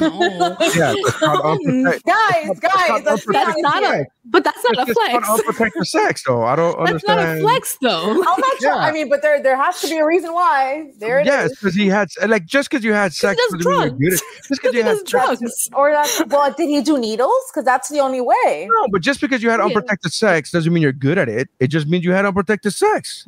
Yeah, 0.00 0.94
it's 0.96 1.10
mm, 1.18 2.02
Guys, 2.04 2.60
guys, 2.60 3.04
that's, 3.04 3.24
That's 3.26 3.60
not 3.60 3.82
a, 3.82 4.06
but 4.26 4.44
that's 4.44 4.62
not 4.64 4.78
a 4.78 4.90
it's 4.90 4.98
called 4.98 5.10
flex. 5.24 5.28
unprotected 5.28 5.86
sex, 5.86 6.22
though. 6.26 6.42
I 6.44 6.56
don't 6.56 6.78
That's 6.84 7.04
not 7.06 7.18
understand. 7.18 7.38
a 7.38 7.42
flex 7.42 7.78
though. 7.82 8.10
I'm 8.10 8.16
not 8.40 8.58
sure. 8.60 8.70
Yeah. 8.70 8.76
I 8.76 8.92
mean, 8.92 9.08
but 9.08 9.22
there, 9.22 9.42
there 9.42 9.56
has 9.56 9.80
to 9.82 9.88
be 9.88 9.98
a 9.98 10.06
reason 10.06 10.32
why. 10.32 10.90
There 10.98 11.18
it 11.20 11.22
is. 11.22 11.26
Yes, 11.26 11.50
because 11.50 11.74
he 11.74 11.88
had 11.88 12.08
like 12.28 12.46
just 12.46 12.70
because 12.70 12.84
you 12.84 12.92
had 12.92 13.12
sex. 13.12 13.40
does 13.50 13.52
doesn't 13.62 13.70
mean 13.70 13.80
you're 13.80 13.88
drugs. 13.90 14.20
good 14.20 14.48
Just 14.48 14.50
because 14.62 14.72
He 14.72 14.78
you 14.78 14.84
had 14.84 14.90
does 14.98 15.02
drugs. 15.04 15.70
Or 15.74 15.92
that's 15.92 16.22
well, 16.26 16.52
did 16.52 16.68
he 16.68 16.80
do 16.82 16.98
needles? 16.98 17.32
Because 17.50 17.64
that's 17.64 17.88
the 17.88 18.00
only 18.00 18.20
way. 18.20 18.68
No, 18.70 18.88
but 18.92 19.02
just 19.02 19.20
because 19.20 19.42
you 19.42 19.50
had 19.50 19.58
Yeah. 19.60 19.66
unprotected 19.66 20.12
sex 20.12 20.50
doesn't 20.50 20.72
mean 20.72 20.82
you're 20.82 20.92
good 20.92 21.18
at 21.18 21.28
it. 21.28 21.48
It 21.58 21.68
just 21.68 21.86
means 21.88 22.04
you 22.04 22.12
had 22.12 22.24
unprotected 22.24 22.72
sex. 22.72 23.26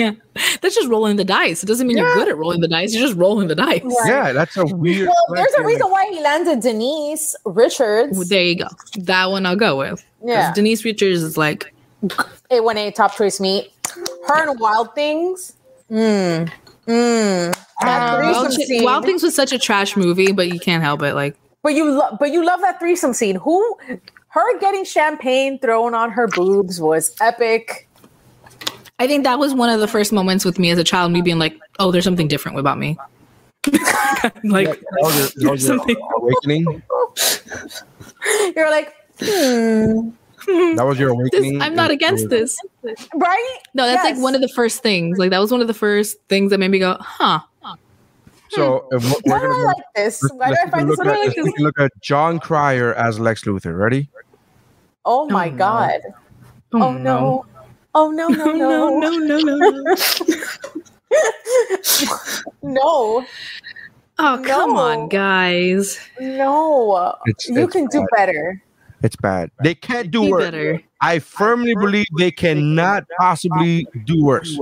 Yeah, 0.00 0.12
that's 0.60 0.74
just 0.74 0.88
rolling 0.88 1.16
the 1.16 1.24
dice. 1.24 1.62
It 1.62 1.66
doesn't 1.66 1.86
mean 1.86 1.98
you're 1.98 2.14
good 2.14 2.28
at 2.28 2.36
rolling 2.36 2.60
the 2.60 2.68
dice. 2.68 2.94
You're 2.94 3.06
just 3.06 3.18
rolling 3.18 3.48
the 3.48 3.54
dice. 3.54 3.82
Right. 3.82 4.06
Yeah, 4.06 4.32
that's 4.32 4.56
a 4.56 4.64
weird. 4.66 5.08
Well, 5.08 5.36
there's 5.36 5.54
a 5.54 5.62
reason 5.62 5.90
why 5.90 6.06
he 6.10 6.20
landed 6.22 6.60
Denise 6.60 7.36
Richards. 7.44 8.16
Well, 8.16 8.26
there 8.28 8.42
you 8.42 8.56
go. 8.56 8.68
That 8.98 9.30
one 9.30 9.46
I'll 9.46 9.56
go 9.56 9.76
with. 9.78 10.04
Yeah. 10.24 10.52
Denise 10.54 10.84
Richards 10.84 11.22
is 11.22 11.36
like, 11.36 11.72
A1A 12.50 12.94
top 12.94 13.14
choice 13.16 13.40
meat. 13.40 13.70
Her 14.26 14.48
and 14.48 14.58
Wild 14.60 14.94
Things. 14.94 15.54
Mmm. 15.90 16.50
Mmm. 16.86 17.54
That 17.82 18.18
uh, 18.18 18.32
Wild, 18.32 18.56
Chi- 18.56 18.84
Wild 18.84 19.04
Things 19.04 19.22
was 19.22 19.34
such 19.34 19.52
a 19.52 19.58
trash 19.58 19.96
movie, 19.96 20.32
but 20.32 20.48
you 20.52 20.58
can't 20.60 20.82
help 20.82 21.02
it. 21.02 21.14
Like, 21.14 21.36
But 21.62 21.74
you 21.74 21.90
love 21.90 22.16
but 22.18 22.30
you 22.32 22.44
love 22.44 22.60
that 22.60 22.78
threesome 22.78 23.12
scene. 23.12 23.36
Who 23.36 23.76
her 24.28 24.58
getting 24.60 24.84
champagne 24.84 25.58
thrown 25.58 25.94
on 25.94 26.10
her 26.10 26.28
boobs 26.28 26.80
was 26.80 27.14
epic. 27.20 27.88
I 29.00 29.06
think 29.08 29.24
that 29.24 29.38
was 29.38 29.54
one 29.54 29.70
of 29.70 29.80
the 29.80 29.88
first 29.88 30.12
moments 30.12 30.44
with 30.44 30.58
me 30.58 30.70
as 30.70 30.78
a 30.78 30.84
child, 30.84 31.10
me 31.10 31.22
being 31.22 31.38
like, 31.38 31.58
oh, 31.78 31.90
there's 31.90 32.04
something 32.04 32.28
different 32.28 32.58
about 32.58 32.78
me. 32.78 32.96
like, 34.44 34.68
That 34.68 34.82
was 35.00 35.16
your- 35.16 35.28
that 35.44 35.50
was 35.52 35.66
your 35.68 35.78
something- 35.78 35.96
awakening. 36.16 36.82
You're 38.54 38.70
like, 38.70 38.94
hmm. 39.18 40.10
That 40.76 40.84
was 40.84 40.98
your 40.98 41.10
this, 41.10 41.18
awakening. 41.34 41.62
I'm 41.62 41.74
not 41.74 41.90
against 41.90 42.28
this. 42.28 42.58
Right? 43.14 43.58
No, 43.74 43.86
that's 43.86 44.04
Yes. 44.04 44.14
like 44.16 44.22
one 44.22 44.34
of 44.34 44.40
the 44.42 44.48
first 44.48 44.82
things. 44.82 45.18
Like, 45.18 45.30
that 45.30 45.38
was 45.38 45.50
one 45.50 45.60
of 45.62 45.66
the 45.66 45.74
first 45.74 46.18
things 46.28 46.50
that 46.50 46.58
made 46.60 46.70
me 46.70 46.78
go, 46.78 46.96
huh. 47.00 47.40
So 48.50 48.88
if 48.90 49.02
we're, 49.04 49.10
Why 49.32 49.38
do 49.38 49.46
gonna 49.48 49.54
I 49.60 49.62
like 49.64 49.76
this? 49.94 50.28
Why 50.34 50.48
do 50.50 50.56
I 50.62 50.68
find 50.70 50.88
this 50.90 50.98
look 50.98 51.06
one 51.06 51.08
at, 51.08 51.20
I 51.20 51.24
like 51.26 51.36
this? 51.36 51.58
look 51.58 51.78
at 51.80 51.90
Jon 52.00 52.40
Cryer 52.40 52.92
as 52.94 53.20
Lex 53.20 53.44
Luthor. 53.44 53.78
Ready? 53.78 54.08
Oh 55.04 55.26
my 55.28 55.48
no. 55.48 55.56
god. 55.56 56.00
Oh, 56.72 56.92
no. 56.92 57.46
Oh 57.94 58.10
no 58.12 58.28
no 58.28 58.52
no 58.52 58.98
no, 58.98 59.10
no, 59.18 59.38
no, 59.38 59.56
no. 59.58 59.94
no 62.62 63.24
Oh, 64.22 64.42
come 64.44 64.74
No. 64.74 64.78
on, 64.80 65.08
guys. 65.08 65.98
no. 66.20 67.16
It's- 67.26 67.48
you 67.48 67.64
it's 67.64 67.72
can 67.72 67.86
do 67.86 68.06
better. 68.14 68.62
It's 69.02 69.16
bad. 69.16 69.50
They 69.62 69.74
can't 69.74 70.10
do 70.10 70.24
Do 70.24 70.30
worse. 70.32 70.44
better. 70.44 70.82
I 71.00 71.20
firmly 71.20 71.74
believe 71.74 72.04
they 72.18 72.30
cannot 72.30 73.06
possibly 73.18 73.86
do 74.04 74.22
worse. 74.22 74.58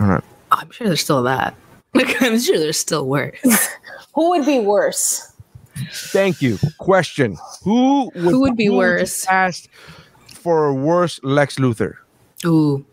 Oh, 0.00 0.18
I'm 0.50 0.70
sure 0.72 0.88
there's 0.88 1.00
still 1.00 1.22
that. 1.22 1.54
Like, 1.94 2.20
I'm 2.22 2.40
sure 2.40 2.58
there's 2.58 2.76
still 2.78 3.06
worse. 3.06 3.38
Who 4.16 4.30
would 4.30 4.44
be 4.44 4.58
worse? 4.58 5.32
Thank 6.10 6.42
you. 6.42 6.58
Question: 6.78 7.38
Who 7.62 8.10
would, 8.16 8.32
Who 8.32 8.40
would 8.40 8.56
be 8.56 8.64
you 8.64 8.72
worse? 8.74 9.24
Cast 9.26 9.68
for 10.26 10.66
a 10.66 10.74
worse 10.74 11.20
Lex 11.22 11.54
Luthor. 11.60 11.94
Ooh. 12.46 12.84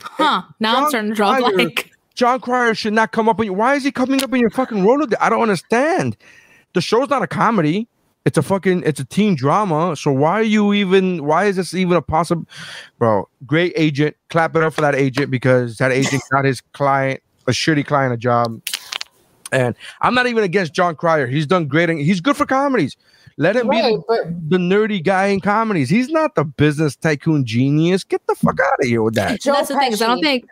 Huh. 0.00 0.42
Now 0.58 0.84
I'm 0.84 0.88
starting 0.88 1.10
to 1.10 1.16
draw 1.16 1.38
Cryer- 1.38 1.52
blank. 1.52 1.92
Jon 2.14 2.40
Cryer 2.40 2.74
should 2.74 2.94
not 2.94 3.12
come 3.12 3.28
up 3.28 3.40
in. 3.40 3.56
Why 3.56 3.76
is 3.76 3.84
he 3.84 3.92
coming 3.92 4.22
up 4.24 4.32
in 4.32 4.40
your 4.40 4.50
fucking 4.50 4.78
Rolodex? 4.78 5.14
I 5.20 5.30
don't 5.30 5.42
understand. 5.42 6.16
The 6.72 6.80
show's 6.80 7.08
not 7.08 7.22
a 7.22 7.28
comedy. 7.28 7.86
It's 8.24 8.36
a 8.36 8.42
fucking. 8.42 8.82
It's 8.84 8.98
a 8.98 9.04
teen 9.04 9.36
drama. 9.36 9.94
So 9.94 10.10
why 10.10 10.32
are 10.32 10.42
you 10.42 10.74
even? 10.74 11.24
Why 11.24 11.44
is 11.44 11.56
this 11.56 11.74
even 11.74 11.96
a 11.96 12.02
possible? 12.02 12.46
Bro, 12.98 13.28
great 13.46 13.72
agent. 13.76 14.16
Clap 14.30 14.56
it 14.56 14.64
up 14.64 14.74
for 14.74 14.80
that 14.80 14.96
agent 14.96 15.30
because 15.30 15.76
that 15.78 15.92
agent 15.92 16.22
got 16.32 16.44
his 16.44 16.60
client 16.72 17.22
a 17.46 17.52
shitty 17.52 17.86
client 17.86 18.12
a 18.12 18.16
job. 18.16 18.60
And 19.50 19.74
I'm 20.02 20.14
not 20.14 20.26
even 20.26 20.44
against 20.44 20.74
Jon 20.74 20.94
Cryer. 20.94 21.26
He's 21.26 21.46
done 21.46 21.66
great. 21.66 21.88
And 21.88 21.98
he's 21.98 22.20
good 22.20 22.36
for 22.36 22.44
comedies. 22.44 22.96
Let 23.40 23.54
him 23.56 23.68
Right, 23.68 23.84
be 23.84 23.96
the, 23.96 24.02
but 24.08 24.50
the 24.50 24.56
nerdy 24.58 25.02
guy 25.02 25.26
in 25.28 25.40
comedies. 25.40 25.88
He's 25.88 26.08
not 26.08 26.34
the 26.34 26.44
business 26.44 26.96
tycoon 26.96 27.44
genius. 27.46 28.02
Get 28.04 28.26
the 28.26 28.34
fuck 28.34 28.58
out 28.60 28.80
of 28.80 28.86
here 28.86 29.02
with 29.02 29.14
that. 29.14 29.40
Joe 29.40 29.52
That's 29.52 29.68
the 29.68 29.78
thing. 29.78 29.92
Is 29.92 30.02
I 30.02 30.06
don't 30.08 30.20
think 30.20 30.44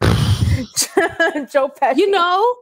Joe 1.50 1.68
Pesci. 1.68 1.96
you 1.96 2.10
know, 2.10 2.54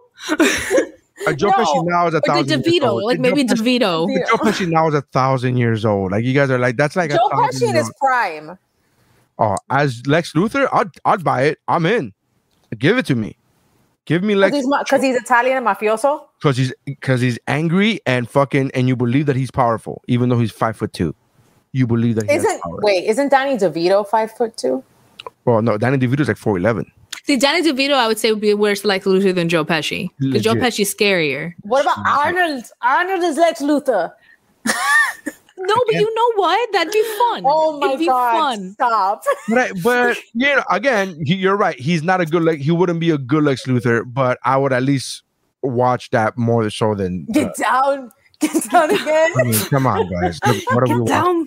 Uh, 1.26 1.32
Joe 1.32 1.48
No. 1.48 1.52
Pesci 1.54 1.84
now 1.84 2.06
is 2.06 2.14
a 2.14 2.16
like 2.18 2.24
thousand. 2.26 2.62
the 2.64 2.70
years 2.70 2.82
DeVito, 2.82 2.88
old. 2.88 3.02
like 3.04 3.18
maybe 3.20 3.44
Pesci- 3.44 3.78
DeVito. 3.80 4.06
Yeah. 4.10 4.24
Joe 4.28 4.36
Pesci 4.36 4.68
now 4.68 4.88
is 4.88 4.94
a 4.94 5.02
thousand 5.02 5.56
years 5.56 5.84
old. 5.84 6.12
Like 6.12 6.24
you 6.24 6.32
guys 6.32 6.48
are 6.50 6.58
like, 6.58 6.76
that's 6.76 6.96
like 6.96 7.10
Joe 7.10 7.16
a 7.26 7.36
thousand 7.36 7.68
Pesci 7.68 7.70
in 7.70 7.76
his 7.76 7.92
prime. 8.00 8.58
Oh, 9.38 9.56
as 9.70 10.06
Lex 10.06 10.32
Luthor, 10.32 10.68
I'd 10.72 10.88
I'd 11.04 11.22
buy 11.24 11.42
it. 11.42 11.58
I'm 11.68 11.86
in. 11.86 12.12
Give 12.78 12.98
it 12.98 13.06
to 13.06 13.14
me. 13.14 13.36
Give 14.08 14.22
me 14.24 14.34
Lex 14.34 14.56
Because 14.56 14.64
he's, 14.64 14.88
'cause 14.90 15.02
he's 15.02 15.16
Italian 15.16 15.58
and 15.58 15.66
mafioso. 15.66 16.22
because 16.40 16.56
he's 16.56 16.72
because 16.86 17.20
he's 17.20 17.38
angry 17.46 18.00
and 18.06 18.28
fucking 18.28 18.70
and 18.74 18.88
you 18.88 18.96
believe 18.96 19.26
that 19.26 19.36
he's 19.36 19.50
powerful, 19.50 20.02
even 20.08 20.30
though 20.30 20.38
he's 20.38 20.50
five 20.50 20.76
foot 20.78 20.92
two. 20.94 21.14
You 21.72 21.86
believe 21.86 22.14
that 22.16 22.24
he 22.24 22.32
has 22.32 22.42
Isn't 22.44 22.62
power. 22.62 22.80
wait? 22.82 23.04
Isn't 23.04 23.28
Danny 23.28 23.58
DeVito 23.58 24.06
five 24.08 24.32
foot 24.32 24.56
two? 24.56 24.82
Well, 25.44 25.60
no, 25.60 25.76
Danny 25.76 25.98
DeVito's 25.98 26.28
like 26.28 26.38
four 26.38 26.56
eleven. 26.56 26.90
See, 27.24 27.36
Danny 27.36 27.60
DeVito, 27.70 27.92
I 27.92 28.06
would 28.08 28.18
say 28.18 28.32
would 28.32 28.40
be 28.40 28.54
worse 28.54 28.82
like 28.86 29.04
Luthor 29.04 29.34
than 29.34 29.50
Joe 29.50 29.62
Pesci. 29.66 30.08
Because 30.18 30.40
Joe 30.42 30.52
Legit. 30.52 30.64
Pesci's 30.64 30.94
scarier. 30.94 31.52
What 31.60 31.82
about 31.84 31.98
Arnold? 32.06 32.64
Arnold 32.80 33.22
is 33.22 33.36
Lex 33.36 33.60
Luthor. 33.60 34.12
No, 35.68 35.74
but 35.86 35.94
you 35.94 36.14
know 36.14 36.32
what? 36.42 36.72
That'd 36.72 36.92
be 36.92 37.02
fun. 37.02 37.42
Oh 37.46 37.78
my 37.78 37.88
It'd 37.88 37.98
be 38.00 38.06
god! 38.06 38.32
fun. 38.32 38.72
Stop. 38.72 39.22
But 39.48 39.72
but 39.82 40.16
you 40.34 40.56
know, 40.56 40.64
again, 40.70 41.16
he, 41.24 41.34
you're 41.34 41.56
right. 41.56 41.78
He's 41.78 42.02
not 42.02 42.20
a 42.20 42.26
good 42.26 42.42
like 42.42 42.58
he 42.60 42.70
wouldn't 42.70 43.00
be 43.00 43.10
a 43.10 43.18
good 43.18 43.44
Lex 43.44 43.66
Luthor, 43.66 44.02
but 44.06 44.38
I 44.44 44.56
would 44.56 44.72
at 44.72 44.82
least 44.82 45.22
watch 45.62 46.10
that 46.10 46.36
more 46.38 46.68
so 46.70 46.94
than. 46.94 47.26
uh, 47.28 47.32
Get 47.32 47.54
down. 47.56 48.10
Get 48.40 48.70
down 48.70 48.90
again. 48.90 49.32
I 49.36 49.42
mean, 49.42 49.58
come 49.64 49.86
on, 49.86 50.08
guys. 50.08 50.38
Look, 50.46 50.56
what 50.72 50.88
are 50.88 50.98
we 50.98 51.04
Get 51.06 51.24
watching? 51.24 51.44
down. 51.44 51.46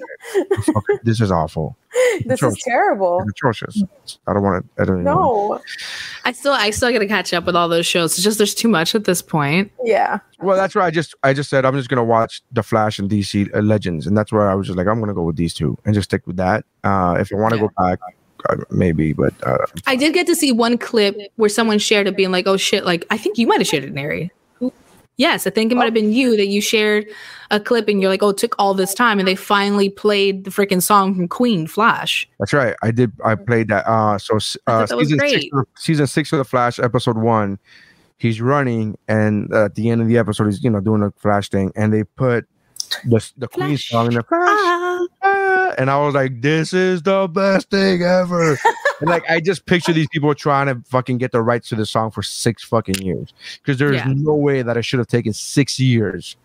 Okay, 0.76 1.00
this 1.04 1.22
is 1.22 1.32
awful. 1.32 1.78
this 2.26 2.44
is 2.44 2.58
terrible. 2.64 3.20
It's 3.22 3.32
atrocious. 3.32 3.84
I 4.28 4.34
don't 4.34 4.44
want 4.44 4.66
to. 4.76 4.82
I 4.82 4.86
don't 4.86 4.96
even 4.98 5.06
know. 5.06 5.54
No. 5.54 5.62
I 6.26 6.34
still, 6.34 6.52
I 6.52 6.70
still 6.72 6.92
got 6.92 7.00
to 7.00 7.08
catch 7.08 7.34
up 7.34 7.46
with 7.46 7.56
all 7.56 7.70
those 7.70 7.86
shows. 7.86 8.14
It's 8.16 8.24
just 8.24 8.38
there's 8.38 8.54
too 8.54 8.68
much 8.68 8.94
at 8.94 9.06
this 9.06 9.22
point. 9.22 9.72
Yeah. 9.84 10.20
Well, 10.40 10.58
that's 10.58 10.76
why 10.76 10.86
I 10.86 10.92
just 10.92 11.16
I 11.24 11.34
just 11.34 11.50
said 11.50 11.66
I'm 11.66 11.76
just 11.78 11.88
gonna 11.90 12.04
watch 12.04 12.42
the 12.52 12.64
Flash 12.64 13.00
and 13.00 13.10
DC 13.10 13.54
uh, 13.56 13.60
Legends, 13.60 14.06
and 14.06 14.18
that's 14.18 14.32
where 14.34 14.50
I 14.50 14.56
was 14.56 14.68
just 14.68 14.78
like 14.78 14.88
I'm 14.88 15.00
gonna 15.00 15.14
go 15.14 15.24
with 15.24 15.38
these 15.38 15.54
two 15.54 15.78
and 15.86 15.94
just 15.94 16.10
stick 16.10 16.28
with 16.28 16.38
that. 16.38 16.66
Uh, 16.84 17.16
if 17.20 17.32
I 17.32 17.36
want 17.38 17.54
to 17.54 17.60
go 17.60 17.70
back, 17.78 18.00
uh, 18.50 18.58
maybe, 18.70 19.14
but 19.14 19.34
uh, 19.46 19.66
I 19.88 19.96
did 19.96 20.14
get 20.14 20.28
to 20.28 20.36
see 20.36 20.52
one 20.52 20.78
clip 20.78 21.16
where 21.38 21.50
someone 21.50 21.80
shared 21.80 22.08
it, 22.08 22.18
being 22.18 22.32
like, 22.32 22.48
"Oh 22.48 22.58
shit!" 22.58 22.86
Like 22.86 23.06
I 23.10 23.18
think 23.18 23.38
you 23.38 23.48
might 23.48 23.60
have 23.60 23.68
shared 23.68 23.84
it, 23.86 23.94
Nary. 23.94 24.32
Yes, 25.22 25.46
I 25.46 25.52
think 25.52 25.72
it 25.72 25.76
might 25.76 25.86
have 25.86 25.94
been 25.94 26.12
you 26.12 26.36
that 26.36 26.48
you 26.48 26.62
shared 26.62 27.06
a 27.52 27.60
clip, 27.60 27.88
and 27.88 28.02
you're 28.02 28.10
like, 28.10 28.24
"Oh, 28.24 28.30
it 28.30 28.38
took 28.38 28.56
all 28.58 28.74
this 28.74 28.96
time," 28.96 29.20
and 29.20 29.28
they 29.28 29.36
finally 29.36 29.88
played 29.88 30.46
the 30.46 30.50
freaking 30.50 30.82
song 30.82 31.14
from 31.14 31.28
Queen, 31.28 31.68
Flash. 31.68 32.28
that's 32.40 32.54
right. 32.54 32.76
I 32.82 32.90
did. 32.90 33.12
I 33.24 33.36
played 33.36 33.68
that. 33.68 33.88
Uh, 33.88 34.18
so 34.18 34.40
uh, 34.66 34.88
season 34.88 35.20
six, 35.20 35.46
of, 35.54 35.68
season 35.78 36.08
six 36.08 36.34
of 36.34 36.40
the 36.40 36.44
Flash, 36.44 36.80
episode 36.80 37.18
one. 37.20 37.60
He's 38.18 38.42
running, 38.42 38.98
and 39.08 39.54
at 39.54 39.76
the 39.76 39.92
end 39.92 40.02
of 40.02 40.08
the 40.08 40.18
episode, 40.18 40.46
he's 40.46 40.64
you 40.64 40.72
know 40.72 40.80
doing 40.80 41.04
a 41.04 41.12
Flash 41.12 41.50
thing, 41.50 41.72
and 41.76 41.94
they 41.94 42.04
put 42.04 42.48
the 43.06 43.32
the 43.38 43.48
Queen 43.48 43.78
song 43.78 44.08
in 44.08 44.16
the 44.16 44.24
Flash. 44.24 44.42
Ah. 44.42 45.08
ah, 45.22 45.74
and 45.78 45.92
I 45.92 46.04
was 46.04 46.16
like, 46.16 46.42
"This 46.42 46.74
is 46.74 47.04
the 47.04 47.28
best 47.28 47.70
thing 47.70 48.02
ever." 48.02 48.58
and 49.02 49.10
like, 49.10 49.24
I 49.30 49.40
just 49.40 49.66
picture 49.66 49.92
these 49.92 50.08
people 50.12 50.34
trying 50.36 50.68
to 50.68 50.82
fucking 50.90 51.18
get 51.18 51.32
the 51.32 51.42
rights 51.42 51.70
to 51.70 51.76
the 51.76 51.86
song 51.86 52.12
for 52.12 52.24
six 52.24 52.64
fucking 52.64 52.96
years 52.96 53.34
because 53.62 53.78
there's 53.78 53.98
Yeah. 53.98 54.14
no 54.16 54.34
way 54.36 54.62
that 54.62 54.78
it 54.78 54.84
should 54.84 55.00
have 55.00 55.08
taken 55.08 55.34
six 55.34 55.80
years 55.80 56.36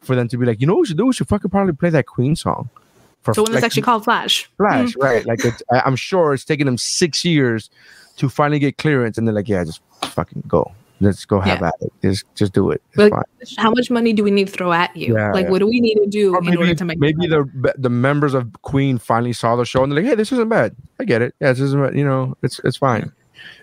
for 0.00 0.14
them 0.14 0.28
to 0.28 0.38
be 0.38 0.46
like, 0.46 0.60
you 0.60 0.66
know, 0.66 0.74
what 0.74 0.80
we 0.80 0.86
should 0.86 0.96
do? 0.98 1.06
We 1.06 1.12
should 1.12 1.28
fucking 1.28 1.50
probably 1.50 1.72
play 1.72 1.90
that 1.90 2.06
Queen 2.06 2.36
song. 2.36 2.70
For 3.22 3.34
So 3.34 3.42
when 3.42 3.52
it's 3.52 3.54
like, 3.56 3.64
actually 3.64 3.82
called 3.82 4.04
Flash. 4.04 4.50
Flash, 4.58 4.90
mm-hmm. 4.90 5.02
right? 5.02 5.26
Like, 5.26 5.44
it's, 5.44 5.62
I'm 5.70 5.96
sure 5.96 6.34
it's 6.34 6.44
taken 6.44 6.66
them 6.66 6.78
six 6.78 7.24
years 7.24 7.70
to 8.18 8.28
finally 8.28 8.58
get 8.58 8.78
clearance, 8.78 9.18
and 9.18 9.26
they're 9.26 9.34
like, 9.34 9.48
"Yeah, 9.48 9.64
just 9.64 9.80
fucking 10.02 10.44
go." 10.46 10.70
Let's 11.00 11.24
go 11.24 11.40
have 11.40 11.60
Yeah. 11.60 11.68
at 11.68 11.74
it. 11.80 11.92
Just, 12.02 12.24
just 12.36 12.52
do 12.52 12.70
it. 12.70 12.80
It's 12.90 12.98
Like, 12.98 13.12
fine. 13.12 13.24
how 13.58 13.70
much 13.70 13.90
money 13.90 14.12
do 14.12 14.22
we 14.22 14.30
need 14.30 14.46
to 14.46 14.52
throw 14.52 14.72
at 14.72 14.96
you? 14.96 15.14
Yeah, 15.16 15.32
like, 15.32 15.44
yeah. 15.46 15.50
what 15.50 15.58
do 15.58 15.66
we 15.66 15.80
need 15.80 15.96
to 15.96 16.06
do 16.06 16.34
Or 16.34 16.38
in 16.38 16.48
order 16.50 16.60
maybe 16.60 16.74
to 16.76 16.84
make 16.84 16.98
maybe 16.98 17.26
the 17.26 17.74
the 17.76 17.90
members 17.90 18.32
of 18.32 18.50
Queen 18.62 18.98
finally 18.98 19.32
saw 19.32 19.56
the 19.56 19.64
show 19.64 19.82
and 19.82 19.90
they're 19.92 20.00
like, 20.02 20.08
"Hey, 20.08 20.14
this 20.14 20.30
isn't 20.32 20.48
bad. 20.48 20.74
I 21.00 21.04
get 21.04 21.20
it. 21.20 21.34
Yeah, 21.40 21.48
this 21.52 21.60
isn't 21.60 21.82
bad. 21.82 21.96
You 21.96 22.04
know, 22.04 22.36
it's 22.42 22.60
it's 22.64 22.76
fine." 22.76 23.10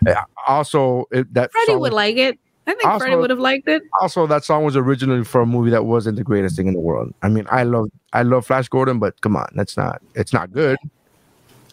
Yeah, 0.05 0.23
Also, 0.47 1.07
it, 1.11 1.33
that 1.33 1.51
Freddie 1.51 1.67
song 1.71 1.79
would 1.79 1.91
was- 1.91 1.95
like 1.95 2.17
it. 2.17 2.37
I 2.67 2.73
think 2.73 2.85
Also- 2.85 2.99
Freddie 3.05 3.15
would 3.15 3.29
have 3.31 3.39
liked 3.39 3.67
it. 3.67 3.81
also 4.01 4.27
that 4.27 4.43
song 4.43 4.63
was 4.63 4.75
originally 4.77 5.23
for 5.23 5.41
a 5.41 5.45
movie 5.45 5.71
that 5.71 5.85
wasn't 5.85 6.17
the 6.17 6.23
greatest 6.23 6.55
thing 6.57 6.67
in 6.67 6.73
the 6.73 6.79
world. 6.79 7.11
I 7.23 7.29
mean, 7.29 7.47
I 7.49 7.63
love 7.63 7.89
I 8.13 8.21
love 8.23 8.45
Flash 8.45 8.67
Gordon, 8.67 8.99
but 8.99 9.19
come 9.21 9.35
on, 9.35 9.47
that's 9.55 9.77
not 9.77 10.01
it's 10.15 10.33
not 10.33 10.51
good. 10.53 10.77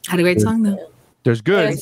Had 0.07 0.21
a 0.21 0.23
great 0.23 0.41
song 0.41 0.63
though. 0.63 0.79
There's 1.25 1.43
good. 1.43 1.79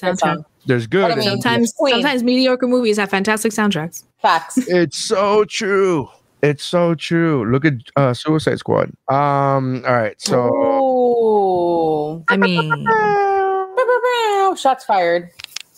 It's 0.68 0.84
a 0.84 0.88
good 0.88 1.02
soundtrack. 1.02 1.10
song. 1.10 1.10
There's 1.10 1.10
good. 1.10 1.10
I 1.10 1.14
mean, 1.14 1.18
then- 1.18 1.24
Sometimes, 1.42 1.72
Queen. 1.76 1.94
sometimes 1.94 2.22
mediocre 2.22 2.66
movies 2.66 2.96
have 2.98 3.10
fantastic 3.10 3.52
soundtracks. 3.52 4.04
Facts. 4.20 4.58
It's 4.68 4.98
so 4.98 5.44
true. 5.44 6.08
It's 6.42 6.62
so 6.64 6.94
true. 6.94 7.50
Look 7.50 7.64
at 7.64 7.74
uh, 7.96 8.12
Suicide 8.14 8.58
Squad. 8.58 8.90
Um. 9.08 9.82
All 9.86 9.94
right. 9.94 10.20
So 10.20 10.46
Ooh. 10.54 12.24
I 12.28 12.36
mean, 12.36 12.86
Shots 14.56 14.84
fired. 14.84 15.30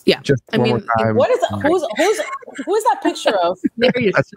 yeah. 0.05 0.19
just 0.21 0.43
I 0.53 0.57
one 0.57 0.63
mean, 0.63 0.77
more 0.77 0.85
time. 0.99 1.15
What 1.15 1.29
is 1.31 1.39
who's 1.63 1.83
who's 1.97 2.19
who's 2.65 2.83
that 2.83 2.99
picture 3.01 3.35
of? 3.37 3.57
There 3.77 3.91
you 3.97 4.11
That's, 4.13 4.31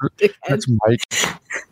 that's 0.48 0.66
Mike. 0.86 1.00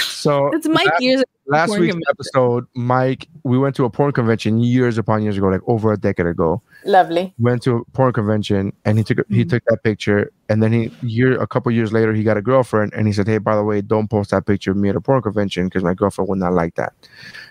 So 0.00 0.48
It's 0.52 0.66
Mike 0.68 0.86
la- 0.86 0.98
years. 1.00 1.24
last 1.46 1.68
porn 1.68 1.80
week's 1.80 1.92
convention. 1.94 2.10
episode, 2.10 2.66
Mike, 2.74 3.28
we 3.44 3.58
went 3.58 3.74
to 3.76 3.84
a 3.84 3.90
porn 3.90 4.12
convention 4.12 4.58
years 4.60 4.98
upon 4.98 5.22
years 5.22 5.36
ago, 5.38 5.48
like 5.48 5.60
over 5.66 5.92
a 5.92 5.96
decade 5.96 6.26
ago. 6.26 6.62
Lovely. 6.84 7.34
Went 7.38 7.62
to 7.62 7.76
a 7.76 7.84
porn 7.92 8.12
convention 8.12 8.72
and 8.84 8.98
he 8.98 9.04
took 9.04 9.18
he 9.28 9.44
Mhm. 9.44 9.50
took 9.50 9.64
that 9.66 9.82
picture 9.82 10.30
and 10.48 10.62
then 10.62 10.72
he 10.72 10.90
year 11.02 11.40
a 11.40 11.46
couple 11.46 11.70
years 11.72 11.92
later 11.92 12.12
he 12.12 12.22
got 12.22 12.36
a 12.36 12.42
girlfriend 12.42 12.92
and 12.94 13.06
he 13.06 13.12
said, 13.12 13.26
Hey, 13.26 13.38
by 13.38 13.54
the 13.56 13.64
way, 13.64 13.80
don't 13.80 14.08
post 14.08 14.30
that 14.30 14.46
picture 14.46 14.70
of 14.72 14.76
me 14.76 14.88
at 14.88 14.96
a 14.96 15.00
porn 15.00 15.22
convention 15.22 15.64
because 15.66 15.82
my 15.84 15.94
girlfriend 15.94 16.28
would 16.28 16.38
not 16.38 16.52
like 16.52 16.74
that. 16.76 16.92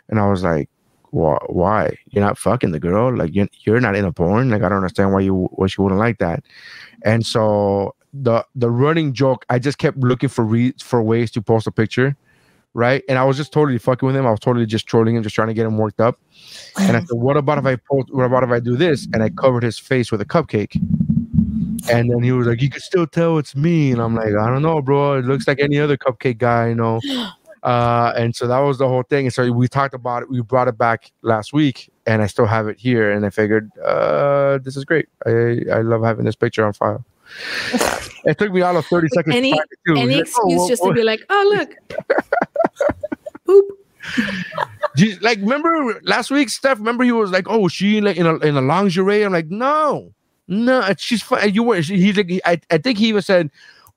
And 0.10 0.20
I 0.20 0.28
was 0.30 0.44
like, 0.44 0.70
why, 1.12 1.38
why? 1.48 1.98
You're 2.10 2.24
not 2.26 2.38
fucking 2.38 2.72
the 2.72 2.80
girl. 2.80 3.16
Like 3.16 3.34
you're, 3.34 3.48
you're 3.66 3.80
not 3.80 3.96
in 3.96 4.04
a 4.04 4.12
porn. 4.12 4.50
Like 4.50 4.64
I 4.64 4.70
don't 4.70 4.78
understand 4.80 5.14
why 5.14 5.22
you 5.22 5.48
why 5.52 5.68
she 5.68 5.80
wouldn't 5.82 6.00
like 6.00 6.18
that. 6.20 6.44
And 7.04 7.26
so 7.26 7.96
the 8.14 8.46
the 8.56 8.70
running 8.70 9.14
joke, 9.14 9.46
I 9.50 9.60
just 9.60 9.78
kept 9.78 9.98
looking 9.98 10.30
for 10.30 10.44
re- 10.46 10.74
for 10.82 11.02
ways 11.02 11.32
to 11.32 11.42
post 11.42 11.68
a 11.68 11.72
picture, 11.72 12.16
right? 12.76 13.04
And 13.10 13.18
I 13.18 13.24
was 13.24 13.38
just 13.38 13.52
totally 13.52 13.80
fucking 13.80 14.06
with 14.06 14.16
him. 14.16 14.28
I 14.28 14.32
was 14.32 14.42
totally 14.42 14.68
just 14.68 14.86
trolling 14.86 15.16
him, 15.16 15.24
just 15.24 15.34
trying 15.34 15.48
to 15.48 15.54
get 15.56 15.66
him 15.66 15.78
worked 15.78 16.00
up. 16.00 16.20
And 16.80 16.96
I 16.96 17.00
said, 17.00 17.18
"What 17.18 17.38
about 17.38 17.58
if 17.58 17.66
I? 17.66 17.78
What 17.90 18.26
about 18.26 18.44
if 18.44 18.52
I 18.52 18.60
do 18.60 18.76
this?" 18.76 19.08
And 19.14 19.24
I 19.24 19.30
covered 19.30 19.64
his 19.64 19.80
face 19.80 20.12
with 20.12 20.22
a 20.22 20.26
cupcake. 20.26 20.76
And 21.90 22.12
then 22.12 22.22
he 22.22 22.32
was 22.32 22.46
like, 22.46 22.62
"You 22.62 22.70
can 22.70 22.82
still 22.82 23.08
tell 23.08 23.38
it's 23.38 23.56
me." 23.56 23.92
And 23.92 24.02
I'm 24.02 24.14
like, 24.14 24.28
"I 24.36 24.50
don't 24.50 24.62
know, 24.62 24.82
bro. 24.82 25.18
It 25.18 25.26
looks 25.26 25.48
like 25.48 25.60
any 25.60 25.80
other 25.80 25.98
cupcake 25.98 26.38
guy, 26.38 26.70
you 26.70 26.76
know." 26.76 27.00
Uh, 27.64 28.14
and 28.16 28.36
so 28.36 28.46
that 28.46 28.60
was 28.60 28.78
the 28.78 28.88
whole 28.88 29.02
thing. 29.02 29.26
And 29.26 29.34
so 29.34 29.52
we 29.52 29.68
talked 29.68 29.96
about 29.96 30.22
it. 30.22 30.30
We 30.30 30.40
brought 30.42 30.68
it 30.68 30.78
back 30.78 31.12
last 31.24 31.52
week, 31.52 31.92
and 32.06 32.22
I 32.22 32.28
still 32.28 32.46
have 32.46 32.68
it 32.68 32.78
here. 32.78 33.12
And 33.12 33.26
I 33.26 33.32
figured, 33.32 33.72
uh, 33.84 34.60
this 34.60 34.78
is 34.78 34.86
great. 34.86 35.08
I 35.26 35.62
I 35.74 35.82
love 35.82 36.04
having 36.04 36.26
this 36.26 36.36
picture 36.36 36.64
on 36.64 36.74
file. 36.74 37.04
it 38.26 38.38
took 38.38 38.52
me 38.52 38.62
all 38.62 38.78
of 38.78 38.86
thirty 38.86 39.08
seconds. 39.10 39.36
Any 39.36 39.52
to 39.52 39.58
find 39.58 39.98
it, 39.98 40.02
any 40.02 40.16
Like, 40.18 40.18
oh, 40.18 40.22
excuse 40.22 40.60
well, 40.60 40.68
just 40.68 40.82
well, 40.84 40.92
to 40.92 40.96
be 40.96 41.04
like, 41.04 41.22
oh 41.30 41.56
look, 41.58 41.76
boop. 43.48 43.62
Geez, 44.96 45.22
like 45.22 45.40
remember 45.40 46.00
last 46.04 46.32
week, 46.32 46.50
Steph? 46.50 46.78
Remember 46.80 47.04
he 47.04 47.12
was 47.12 47.32
like, 47.32 47.48
"Oh, 47.50 47.68
she 47.68 48.00
like 48.02 48.18
in 48.18 48.26
a 48.26 48.36
in 48.38 48.56
a 48.56 48.62
lingerie." 48.62 49.24
I'm 49.24 49.34
like, 49.34 49.48
"No, 49.50 50.14
no, 50.48 50.94
she's 50.98 51.22
fine." 51.22 51.54
You 51.54 51.64
were. 51.64 51.82
she- 51.82 51.98
He's 52.00 52.16
like, 52.16 52.32
I, 52.46 52.60
I 52.72 52.78
think 52.78 52.98
he 53.00 53.08
even 53.08 53.22
said, 53.22 53.50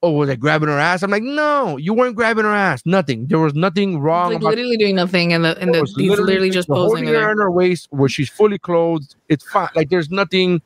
"Oh, 0.03 0.13
was 0.13 0.29
I 0.31 0.35
grabbing 0.35 0.69
her 0.71 0.79
ass?" 0.79 1.03
I'm 1.03 1.11
like, 1.11 1.23
"No, 1.23 1.77
you 1.77 1.95
weren't 1.95 2.17
grabbing 2.17 2.45
her 2.45 2.55
ass. 2.55 2.83
Nothing. 2.85 3.27
There 3.27 3.39
was 3.39 3.55
nothing 3.55 4.01
wrong." 4.01 4.31
Like 4.33 4.41
about 4.41 4.51
literally 4.51 4.77
doing 4.77 4.97
nothing, 4.97 5.33
and 5.33 5.45
the 5.45 5.57
and 5.59 5.73
the 5.73 5.79
oh, 5.79 5.83
was 5.83 5.95
he's 5.95 6.11
literally 6.11 6.51
just 6.51 6.69
posing. 6.69 6.83
holding 6.83 7.05
her 7.07 7.13
there. 7.13 7.31
on 7.31 7.39
her 7.39 7.51
waist 7.51 7.87
where 7.91 8.09
she's 8.09 8.29
fully 8.31 8.59
clothed. 8.59 9.15
It's 9.29 9.47
fine. 9.49 9.69
Like 9.77 9.91
there's 9.91 10.11
nothing. 10.11 10.63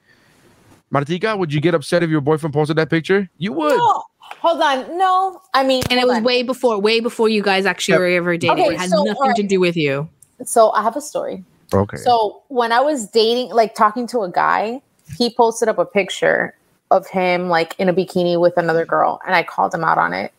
Martica, 0.95 1.39
would 1.39 1.53
you 1.53 1.61
get 1.61 1.75
upset 1.75 2.03
if 2.03 2.11
your 2.11 2.21
boyfriend 2.21 2.53
posted 2.53 2.77
that 2.77 2.91
picture? 2.91 3.29
You 3.39 3.53
would. 3.55 3.77
No, 3.77 4.05
hold 4.41 4.61
on. 4.61 4.99
No, 4.99 5.41
I 5.55 5.65
mean, 5.65 5.83
And 5.91 5.99
it 5.99 6.07
was 6.07 6.19
on. 6.19 6.25
way 6.25 6.43
before, 6.43 6.79
way 6.79 7.01
before 7.01 7.29
you 7.29 7.43
guys 7.43 7.67
actually 7.67 7.93
Yep. 7.93 8.01
were 8.01 8.07
ever 8.07 8.37
dating. 8.37 8.65
Okay, 8.65 8.75
it 8.75 8.79
had 8.79 8.91
so, 8.91 8.99
nothing 9.03 9.17
alright. 9.17 9.37
to 9.37 9.43
um, 9.43 9.49
do 9.49 9.61
with 9.61 9.77
you. 9.77 10.09
So 10.45 10.71
I 10.73 10.83
have 10.83 10.97
a 10.97 11.01
story. 11.01 11.45
Okay. 11.73 11.97
So 11.97 12.43
when 12.49 12.73
I 12.73 12.81
was 12.81 13.09
dating, 13.09 13.51
like 13.51 13.75
talking 13.75 14.07
to 14.09 14.21
a 14.21 14.31
guy, 14.31 14.81
he 15.17 15.31
posted 15.35 15.69
up 15.69 15.79
a 15.79 15.85
picture 15.85 16.55
of 16.91 17.07
him 17.07 17.49
like 17.49 17.75
in 17.79 17.89
a 17.89 17.95
bikini 17.95 18.41
with 18.41 18.57
another 18.57 18.85
girl, 18.85 19.21
and 19.27 19.35
I 19.35 19.43
called 19.43 19.75
him 19.75 19.85
out 19.85 19.99
on 19.99 20.13
it. 20.13 20.33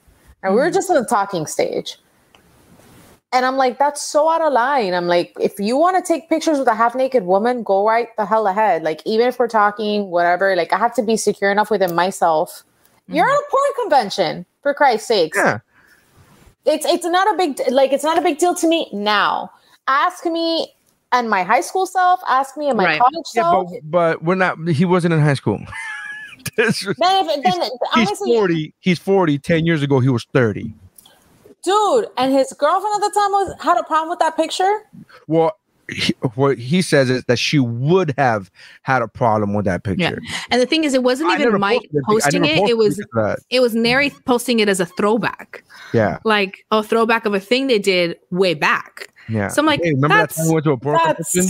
And 0.44 0.54
we 0.54 0.60
were 0.60 0.68
hmm. 0.68 0.74
just 0.74 0.90
in 0.90 0.96
the 0.96 1.06
talking 1.06 1.48
stage. 1.48 1.98
And 3.32 3.48
I'm 3.48 3.58
like, 3.58 3.80
that's 3.80 4.00
so 4.00 4.30
out 4.30 4.42
of 4.42 4.54
line. 4.54 4.94
I'm 4.94 5.08
like, 5.08 5.36
if 5.40 5.60
you 5.60 5.76
want 5.76 5.98
to 5.98 6.08
take 6.08 6.30
pictures 6.30 6.60
with 6.60 6.68
a 6.68 6.76
half 6.76 6.94
naked 6.94 7.24
woman, 7.24 7.64
go 7.64 7.84
right 7.84 8.16
the 8.16 8.28
hell 8.28 8.46
ahead. 8.46 8.84
Like, 8.84 9.02
even 9.06 9.28
if 9.28 9.40
we're 9.40 9.48
talking, 9.48 10.12
whatever, 10.12 10.56
like, 10.56 10.72
I 10.72 10.78
have 10.78 10.94
to 10.96 11.02
be 11.02 11.18
secure 11.18 11.52
enough 11.52 11.72
within 11.72 11.96
myself. 11.96 12.64
You're 13.08 13.26
at 13.26 13.32
a 13.32 13.36
mm-hmm. 13.36 13.52
porn 13.52 13.90
convention, 13.90 14.46
for 14.62 14.74
Christ's 14.74 15.08
sakes. 15.08 15.38
yeah. 15.38 15.60
It's 16.66 16.86
it's 16.86 17.06
not 17.06 17.34
a 17.34 17.38
big 17.38 17.60
like 17.72 17.92
it's 17.92 18.04
not 18.06 18.18
a 18.18 18.22
big 18.22 18.38
deal 18.38 18.56
to 18.56 18.68
me 18.68 18.90
now. 18.94 19.52
Ask 19.88 20.26
me 20.26 20.74
and 21.12 21.30
my 21.30 21.44
high 21.44 21.60
school 21.62 21.86
self. 21.86 22.22
Ask 22.28 22.56
me 22.58 22.70
and 22.70 22.78
my 22.78 22.86
Right. 22.86 23.00
college 23.02 23.26
Yeah, 23.36 23.42
self. 23.44 23.70
but, 23.72 23.92
but 23.92 24.24
we're 24.24 24.36
not. 24.36 24.58
He 24.70 24.86
wasn't 24.86 25.14
in 25.14 25.20
high 25.20 25.34
school. 25.36 25.60
Then, 26.58 26.68
if, 26.70 27.44
then 27.44 27.62
he's 27.62 27.72
honestly, 27.96 28.32
40. 28.32 28.74
He's 28.80 29.00
40. 29.00 29.40
10 29.40 29.66
years 29.66 29.82
ago, 29.82 30.00
he 30.00 30.10
was 30.10 30.26
30. 30.34 30.74
dude, 31.64 32.06
and 32.18 32.32
his 32.34 32.54
girlfriend 32.54 32.96
at 32.96 33.02
the 33.02 33.20
time 33.20 33.32
was 33.32 33.56
had 33.60 33.78
a 33.78 33.84
problem 33.84 34.10
with 34.10 34.20
that 34.20 34.36
picture. 34.36 34.82
Well, 35.28 35.58
he, 35.94 36.14
what 36.36 36.58
he 36.58 36.82
says 36.82 37.10
is 37.10 37.24
that 37.26 37.38
she 37.40 37.60
would 37.60 38.14
have 38.18 38.52
had 38.84 39.02
a 39.02 39.08
problem 39.08 39.54
with 39.54 39.66
that 39.66 39.84
picture. 39.84 40.02
Yeah. 40.02 40.10
picture. 40.12 40.34
And 40.52 40.62
the 40.62 40.66
thing 40.66 40.84
is, 40.84 40.94
it 40.94 41.04
wasn't 41.04 41.30
I 41.32 41.36
even 41.42 41.60
Mike 41.60 41.82
posted 41.82 42.42
posting 42.42 42.46
it. 42.46 42.70
It 42.70 42.78
was 42.78 42.98
because 42.98 43.46
it 43.50 43.60
was 43.62 43.76
Neri 43.76 44.10
posting 44.26 44.60
it 44.60 44.70
as 44.70 44.80
a 44.80 44.86
throwback, 44.86 45.64
Yeah, 45.94 46.20
like 46.24 46.66
a 46.72 46.84
throwback 46.84 47.26
of 47.26 47.34
a 47.34 47.40
thing 47.40 47.68
they 47.68 47.80
did 47.80 48.18
way 48.32 48.54
back. 48.54 49.08
yeah. 49.30 49.48
So 49.48 49.62
I'm 49.62 49.66
like, 49.66 49.82
hey, 49.84 49.94
remember 49.94 50.10
that 50.10 50.30
time 50.32 50.46
that's- 50.46 50.48
we 50.48 50.54
went 50.54 50.64
to 50.66 50.72
a 50.72 50.78
porn 50.78 51.00
convention? 51.00 51.46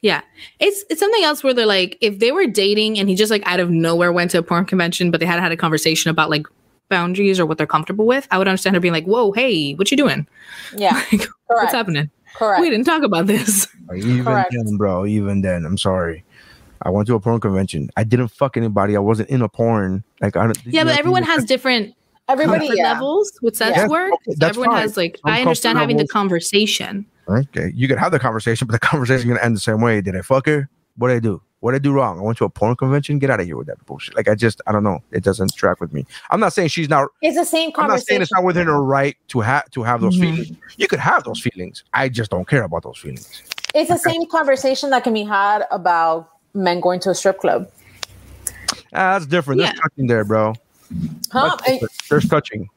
Yeah, 0.00 0.20
it's 0.60 0.84
it's 0.90 1.00
something 1.00 1.24
else 1.24 1.42
where 1.42 1.52
they're 1.52 1.66
like, 1.66 1.98
if 2.00 2.20
they 2.20 2.30
were 2.30 2.46
dating 2.46 3.00
and 3.00 3.08
he 3.08 3.16
just 3.16 3.32
like 3.32 3.42
out 3.46 3.58
of 3.58 3.68
nowhere 3.70 4.12
went 4.12 4.30
to 4.30 4.38
a 4.38 4.42
porn 4.44 4.64
convention, 4.64 5.10
but 5.10 5.18
they 5.18 5.26
had 5.26 5.40
had 5.40 5.50
a 5.50 5.56
conversation 5.56 6.08
about 6.10 6.30
like 6.30 6.46
boundaries 6.88 7.40
or 7.40 7.44
what 7.46 7.58
they're 7.58 7.66
comfortable 7.66 8.06
with, 8.06 8.28
I 8.30 8.38
would 8.38 8.46
understand 8.46 8.76
her 8.76 8.80
being 8.80 8.94
like, 8.94 9.06
"Whoa, 9.06 9.32
hey, 9.32 9.72
what 9.74 9.90
you 9.90 9.96
doing? 9.96 10.26
yeah, 10.76 11.02
Like. 11.12 11.26
What's 11.48 11.72
happening? 11.72 12.10
Correct. 12.38 12.60
We 12.60 12.70
didn't 12.70 12.86
talk 12.86 13.02
about 13.02 13.26
this." 13.26 13.66
Even 13.94 14.24
Correct. 14.24 14.52
then, 14.52 14.76
bro. 14.76 15.04
Even 15.06 15.40
then, 15.42 15.64
I'm 15.64 15.78
sorry. 15.78 16.24
I 16.82 16.90
went 16.90 17.08
to 17.08 17.14
a 17.14 17.20
porn 17.20 17.40
convention. 17.40 17.90
I 17.96 18.04
didn't 18.04 18.28
fuck 18.28 18.56
anybody. 18.56 18.94
I 18.96 19.00
wasn't 19.00 19.30
in 19.30 19.42
a 19.42 19.48
porn. 19.48 20.04
Like 20.20 20.36
I 20.36 20.44
don't. 20.44 20.58
Yeah, 20.66 20.84
but 20.84 20.96
everyone 20.98 21.24
has 21.24 21.44
different 21.44 21.94
Everybody, 22.28 22.68
yeah. 22.74 22.92
levels 22.92 23.32
with 23.40 23.56
sex 23.56 23.74
Yeah, 23.76 23.88
work. 23.88 24.12
okay, 24.12 24.32
So 24.38 24.46
everyone 24.46 24.70
fine. 24.70 24.82
has 24.82 24.96
like, 24.98 25.16
Some 25.24 25.32
I 25.32 25.40
understand 25.40 25.78
having 25.78 25.96
the 25.96 26.06
conversation. 26.06 27.06
Okay, 27.26 27.72
you 27.74 27.88
can 27.88 27.96
have 27.96 28.12
the 28.12 28.18
conversation, 28.18 28.66
but 28.66 28.72
the 28.72 28.78
conversation 28.86 29.28
gonna 29.28 29.40
end 29.42 29.56
the 29.56 29.60
same 29.60 29.80
way. 29.80 30.00
Did 30.02 30.14
I 30.14 30.20
fuck 30.20 30.46
her? 30.46 30.68
What 30.96 31.08
did 31.08 31.16
I 31.16 31.20
do? 31.20 31.40
What 31.60 31.72
did 31.72 31.82
I 31.82 31.82
do 31.82 31.92
wrong? 31.92 32.18
I 32.18 32.22
went 32.22 32.38
to 32.38 32.44
a 32.44 32.48
porn 32.50 32.76
convention. 32.76 33.18
Get 33.18 33.30
out 33.30 33.40
of 33.40 33.46
here 33.46 33.56
with 33.56 33.66
that 33.66 33.84
bullshit. 33.84 34.14
Like 34.14 34.28
I 34.28 34.34
just, 34.34 34.60
I 34.66 34.72
don't 34.72 34.84
know. 34.84 35.00
It 35.10 35.24
doesn't 35.24 35.54
track 35.54 35.80
with 35.80 35.92
me. 35.92 36.06
I'm 36.30 36.38
not 36.38 36.52
saying 36.52 36.68
she's 36.68 36.88
not. 36.88 37.08
It's 37.20 37.36
the 37.36 37.44
same 37.44 37.72
conversation. 37.72 37.82
I'm 37.84 37.96
not 37.96 38.06
saying 38.06 38.22
it's 38.22 38.32
not 38.32 38.44
within 38.44 38.66
her 38.68 38.82
right 38.82 39.16
to 39.28 39.40
have 39.40 39.68
to 39.70 39.82
have 39.82 40.00
those 40.00 40.16
Mhm. 40.16 40.20
feelings. 40.20 40.52
You 40.76 40.86
could 40.86 41.00
have 41.00 41.24
those 41.24 41.40
feelings. 41.40 41.82
I 41.92 42.08
just 42.08 42.30
don't 42.30 42.46
care 42.46 42.62
about 42.62 42.84
those 42.84 42.98
feelings. 42.98 43.42
It's 43.74 43.90
the 43.90 43.98
same 43.98 44.26
conversation 44.30 44.90
that 44.90 45.02
can 45.04 45.12
be 45.14 45.24
had 45.24 45.66
about 45.70 46.30
men 46.54 46.80
going 46.80 47.00
to 47.00 47.10
a 47.10 47.14
strip 47.14 47.38
club. 47.40 47.68
Ah, 48.92 49.18
that's 49.18 49.26
different. 49.26 49.58
There's 49.60 49.74
Yeah. 49.74 49.80
touching 49.80 50.06
there, 50.06 50.24
bro. 50.24 50.54
Huh? 51.32 51.56
There's 52.08 52.28
touching. 52.28 52.68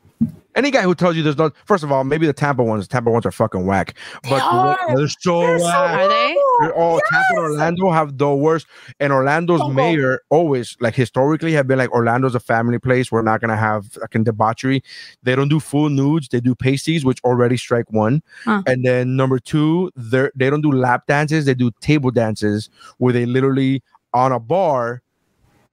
Any 0.55 0.71
guy 0.71 0.81
who 0.81 0.93
tells 0.93 1.15
you 1.15 1.23
there's 1.23 1.37
no, 1.37 1.51
first 1.65 1.83
of 1.83 1.91
all, 1.91 2.03
maybe 2.03 2.27
the 2.27 2.33
Tampa 2.33 2.63
ones, 2.63 2.87
Tampa 2.87 3.09
ones 3.09 3.25
are 3.25 3.31
fucking 3.31 3.65
whack, 3.65 3.95
but 4.29 4.41
are. 4.41 4.77
they're 4.95 5.07
so 5.07 5.39
They're 5.41 5.59
so 5.59 5.65
whack. 5.65 5.99
Are 5.99 6.07
they? 6.07 6.37
They're 6.59 6.75
all 6.75 6.99
Tampa 7.09 7.25
and 7.29 7.37
Orlando 7.39 7.89
have 7.91 8.17
the 8.17 8.33
worst, 8.33 8.67
and 8.99 9.13
Orlando's 9.13 9.59
Don't 9.59 9.69
go. 9.69 9.75
mayor 9.75 10.21
always, 10.29 10.75
like 10.79 10.93
historically, 10.93 11.53
have 11.53 11.67
been 11.67 11.77
like 11.77 11.91
Orlando's 11.91 12.35
a 12.35 12.39
family 12.39 12.79
place. 12.79 13.11
We're 13.11 13.21
not 13.21 13.39
gonna 13.41 13.55
have 13.57 13.85
fucking 13.93 14.25
debauchery. 14.25 14.83
They 15.23 15.35
don't 15.35 15.49
do 15.49 15.59
full 15.59 15.89
nudes. 15.89 16.27
They 16.27 16.41
do 16.41 16.53
pasties, 16.53 17.05
which 17.05 17.23
already 17.23 17.57
strike 17.57 17.89
one. 17.91 18.21
Huh. 18.43 18.63
And 18.67 18.85
then 18.85 19.15
number 19.15 19.39
two, 19.39 19.91
they 19.95 20.29
they 20.35 20.49
don't 20.49 20.61
do 20.61 20.71
lap 20.71 21.07
dances. 21.07 21.45
They 21.45 21.53
do 21.53 21.71
table 21.79 22.11
dances 22.11 22.69
where 22.97 23.13
they 23.13 23.25
literally 23.25 23.83
on 24.13 24.31
a 24.31 24.39
bar. 24.39 25.01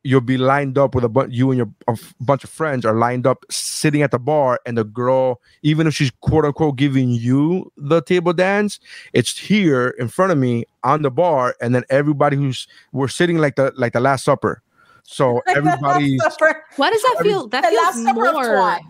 You'll 0.08 0.22
be 0.22 0.38
lined 0.38 0.78
up 0.78 0.94
with 0.94 1.04
a 1.04 1.08
bunch. 1.10 1.34
You 1.34 1.50
and 1.50 1.58
your 1.58 1.68
a 1.86 1.92
f- 1.92 2.14
bunch 2.18 2.42
of 2.42 2.48
friends 2.48 2.86
are 2.86 2.94
lined 2.94 3.26
up, 3.26 3.44
sitting 3.50 4.00
at 4.00 4.10
the 4.10 4.18
bar, 4.18 4.58
and 4.64 4.78
the 4.78 4.84
girl, 4.84 5.42
even 5.62 5.86
if 5.86 5.92
she's 5.94 6.10
quote 6.22 6.46
unquote 6.46 6.76
giving 6.76 7.10
you 7.10 7.70
the 7.76 8.00
table 8.00 8.32
dance, 8.32 8.80
it's 9.12 9.36
here 9.36 9.88
in 9.98 10.08
front 10.08 10.32
of 10.32 10.38
me 10.38 10.64
on 10.82 11.02
the 11.02 11.10
bar, 11.10 11.56
and 11.60 11.74
then 11.74 11.84
everybody 11.90 12.38
who's 12.38 12.66
we're 12.92 13.08
sitting 13.08 13.36
like 13.36 13.56
the 13.56 13.70
like 13.76 13.92
the 13.92 14.00
Last 14.00 14.24
Supper. 14.24 14.62
So 15.02 15.42
everybody's 15.48 16.22
Why 16.76 16.90
does 16.90 17.02
that 17.02 17.18
feel? 17.22 17.46
That 17.48 17.64
The 17.64 17.68
feels 17.68 18.04
Last 18.04 18.14
more 18.14 18.80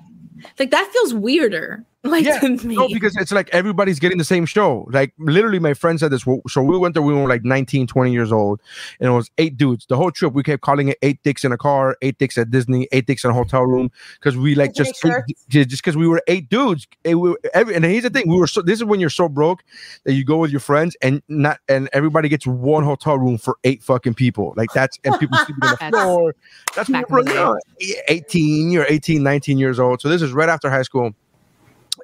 like 0.58 0.70
that 0.70 0.88
feels 0.92 1.14
weirder. 1.14 1.84
Like 2.08 2.24
Yeah, 2.24 2.38
to 2.40 2.66
me. 2.66 2.76
no, 2.76 2.88
because 2.88 3.16
it's 3.16 3.32
like 3.32 3.48
everybody's 3.52 3.98
getting 3.98 4.18
the 4.18 4.24
same 4.24 4.46
show. 4.46 4.88
Like 4.90 5.12
literally, 5.18 5.58
my 5.58 5.74
friend 5.74 5.98
said 5.98 6.10
this. 6.10 6.24
So 6.48 6.62
we 6.62 6.76
went 6.78 6.94
there. 6.94 7.02
We 7.02 7.14
were 7.14 7.28
like 7.28 7.44
19, 7.44 7.86
20 7.86 8.12
years 8.12 8.32
old, 8.32 8.60
and 9.00 9.08
it 9.08 9.12
was 9.12 9.30
eight 9.38 9.56
dudes. 9.56 9.86
The 9.86 9.96
whole 9.96 10.10
trip, 10.10 10.32
we 10.32 10.42
kept 10.42 10.62
calling 10.62 10.88
it 10.88 10.98
eight 11.02 11.22
dicks 11.22 11.44
in 11.44 11.52
a 11.52 11.58
car, 11.58 11.96
eight 12.02 12.18
dicks 12.18 12.38
at 12.38 12.50
Disney, 12.50 12.88
eight 12.92 13.06
dicks 13.06 13.24
in 13.24 13.30
a 13.30 13.34
hotel 13.34 13.64
room, 13.64 13.90
because 14.14 14.36
we 14.36 14.54
like 14.54 14.74
just 14.74 15.04
make 15.04 15.14
just 15.48 15.82
because 15.82 15.96
we 15.96 16.08
were 16.08 16.22
eight 16.26 16.48
dudes. 16.48 16.86
And, 17.04 17.20
we, 17.20 17.36
every, 17.54 17.74
and 17.74 17.84
here's 17.84 18.04
the 18.04 18.10
thing: 18.10 18.28
we 18.28 18.36
were 18.36 18.46
so. 18.46 18.62
This 18.62 18.78
is 18.78 18.84
when 18.84 19.00
you're 19.00 19.10
so 19.10 19.28
broke 19.28 19.62
that 20.04 20.14
you 20.14 20.24
go 20.24 20.38
with 20.38 20.50
your 20.50 20.60
friends 20.60 20.96
and 21.02 21.22
not 21.28 21.60
and 21.68 21.88
everybody 21.92 22.28
gets 22.28 22.46
one 22.46 22.84
hotel 22.84 23.18
room 23.18 23.38
for 23.38 23.56
eight 23.64 23.82
fucking 23.82 24.14
people. 24.14 24.54
Like 24.56 24.70
that's 24.72 24.98
and 25.04 25.18
people 25.18 25.38
sleeping 25.38 25.62
on 25.62 25.70
the 25.70 25.76
That's 25.80 25.96
floor. 25.96 26.34
That's 26.74 26.88
when 26.88 27.04
you're 27.08 27.18
in 27.20 27.24
the 27.26 27.34
young, 27.34 27.60
18, 28.08 28.70
you're 28.70 28.86
18, 28.88 29.22
19 29.22 29.58
years 29.58 29.78
old. 29.78 30.00
So 30.00 30.08
this 30.08 30.22
is 30.22 30.32
right 30.32 30.48
after 30.48 30.70
high 30.70 30.82
school 30.82 31.12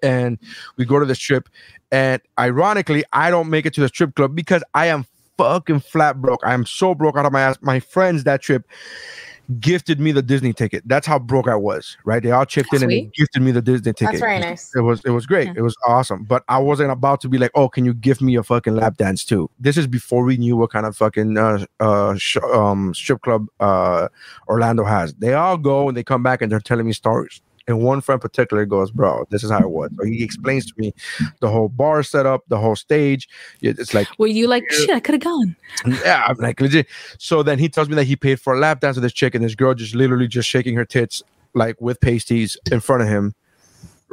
and 0.04 0.38
we 0.76 0.84
go 0.84 1.00
to 1.00 1.06
this 1.06 1.18
trip. 1.18 1.48
And 1.90 2.20
ironically, 2.38 3.04
I 3.12 3.30
don't 3.30 3.50
make 3.50 3.66
it 3.66 3.74
to 3.74 3.80
the 3.80 3.88
strip 3.88 4.14
club 4.14 4.34
because 4.34 4.62
I 4.74 4.86
am 4.86 5.06
fucking 5.36 5.80
flat 5.80 6.20
broke. 6.20 6.40
I 6.44 6.54
am 6.54 6.66
so 6.66 6.94
broke 6.94 7.16
out 7.16 7.26
of 7.26 7.32
my 7.32 7.40
ass. 7.40 7.58
My 7.60 7.80
friends 7.80 8.24
that 8.24 8.42
trip 8.42 8.66
gifted 9.60 10.00
me 10.00 10.12
the 10.12 10.22
Disney 10.22 10.52
ticket. 10.52 10.82
That's 10.86 11.06
how 11.06 11.18
broke 11.18 11.48
I 11.48 11.54
was. 11.54 11.96
Right? 12.04 12.22
They 12.22 12.30
all 12.30 12.46
chipped 12.46 12.72
in 12.72 12.82
and 12.82 12.90
they 12.90 13.10
gifted 13.14 13.42
me 13.42 13.52
the 13.52 13.62
Disney 13.62 13.92
ticket. 13.92 14.12
That's 14.12 14.20
very 14.20 14.38
nice. 14.38 14.74
It 14.74 14.80
was 14.80 15.02
it 15.04 15.10
was 15.10 15.26
great. 15.26 15.48
Yeah. 15.48 15.54
It 15.56 15.60
was 15.62 15.76
awesome. 15.86 16.24
But 16.24 16.44
I 16.48 16.58
wasn't 16.58 16.90
about 16.90 17.20
to 17.22 17.28
be 17.28 17.38
like, 17.38 17.50
oh, 17.54 17.68
can 17.68 17.84
you 17.84 17.94
give 17.94 18.20
me 18.20 18.36
a 18.36 18.42
fucking 18.42 18.74
lap 18.74 18.96
dance 18.96 19.24
too? 19.24 19.50
This 19.60 19.76
is 19.76 19.86
before 19.86 20.24
we 20.24 20.36
knew 20.36 20.56
what 20.56 20.70
kind 20.70 20.86
of 20.86 20.96
fucking 20.96 21.36
uh, 21.36 21.66
uh 21.80 22.14
sh- 22.16 22.38
um 22.52 22.94
strip 22.94 23.20
club 23.22 23.46
uh 23.60 24.08
Orlando 24.48 24.84
has. 24.84 25.14
They 25.14 25.34
all 25.34 25.58
go 25.58 25.88
and 25.88 25.96
they 25.96 26.04
come 26.04 26.22
back 26.22 26.42
and 26.42 26.50
they're 26.50 26.60
telling 26.60 26.86
me 26.86 26.92
stories. 26.92 27.40
And 27.66 27.80
one 27.80 28.00
friend 28.00 28.20
particular 28.20 28.66
goes, 28.66 28.90
bro, 28.90 29.26
this 29.30 29.42
is 29.42 29.50
how 29.50 29.60
it 29.60 29.70
was. 29.70 29.90
So 29.96 30.04
he 30.04 30.22
explains 30.22 30.66
to 30.66 30.74
me 30.76 30.92
the 31.40 31.48
whole 31.48 31.68
bar 31.68 32.02
setup, 32.02 32.42
the 32.48 32.58
whole 32.58 32.76
stage. 32.76 33.28
It's 33.62 33.94
like 33.94 34.06
Were 34.18 34.26
you 34.26 34.46
like 34.46 34.64
shit? 34.70 34.90
I 34.90 35.00
could 35.00 35.14
have 35.14 35.22
gone. 35.22 35.56
yeah, 35.86 36.24
I'm 36.26 36.36
like 36.38 36.60
legit. 36.60 36.86
So 37.18 37.42
then 37.42 37.58
he 37.58 37.68
tells 37.68 37.88
me 37.88 37.94
that 37.96 38.04
he 38.04 38.16
paid 38.16 38.40
for 38.40 38.54
a 38.54 38.58
lap 38.58 38.80
dance 38.80 38.96
with 38.96 39.02
this 39.02 39.12
chick, 39.12 39.34
and 39.34 39.44
this 39.44 39.54
girl 39.54 39.74
just 39.74 39.94
literally 39.94 40.28
just 40.28 40.48
shaking 40.48 40.74
her 40.76 40.84
tits 40.84 41.22
like 41.54 41.80
with 41.80 42.00
pasties 42.00 42.56
in 42.70 42.80
front 42.80 43.02
of 43.02 43.08
him, 43.08 43.34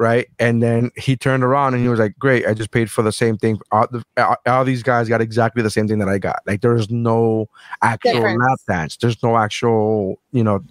right? 0.01 0.27
And 0.39 0.63
then 0.63 0.89
he 0.97 1.15
turned 1.15 1.43
around 1.43 1.75
and 1.75 1.83
he 1.83 1.87
was 1.87 1.99
like, 1.99 2.17
"Great, 2.17 2.47
I 2.47 2.55
just 2.55 2.71
paid 2.71 2.89
for 2.89 3.03
the 3.03 3.11
same 3.11 3.37
thing. 3.37 3.59
All, 3.71 3.87
the, 3.91 4.03
all, 4.47 4.65
these 4.65 4.81
guys 4.81 5.07
got 5.07 5.21
exactly 5.21 5.61
the 5.61 5.69
same 5.69 5.87
thing 5.87 5.99
that 5.99 6.09
I 6.09 6.17
got. 6.17 6.39
Like 6.47 6.61
there's 6.61 6.89
no 6.89 7.47
actual 7.83 8.13
Difference. 8.13 8.43
lap 8.49 8.59
dance. 8.67 8.97
There's 8.97 9.21
no 9.21 9.37
actual, 9.37 10.19
you 10.31 10.43
know. 10.43 10.63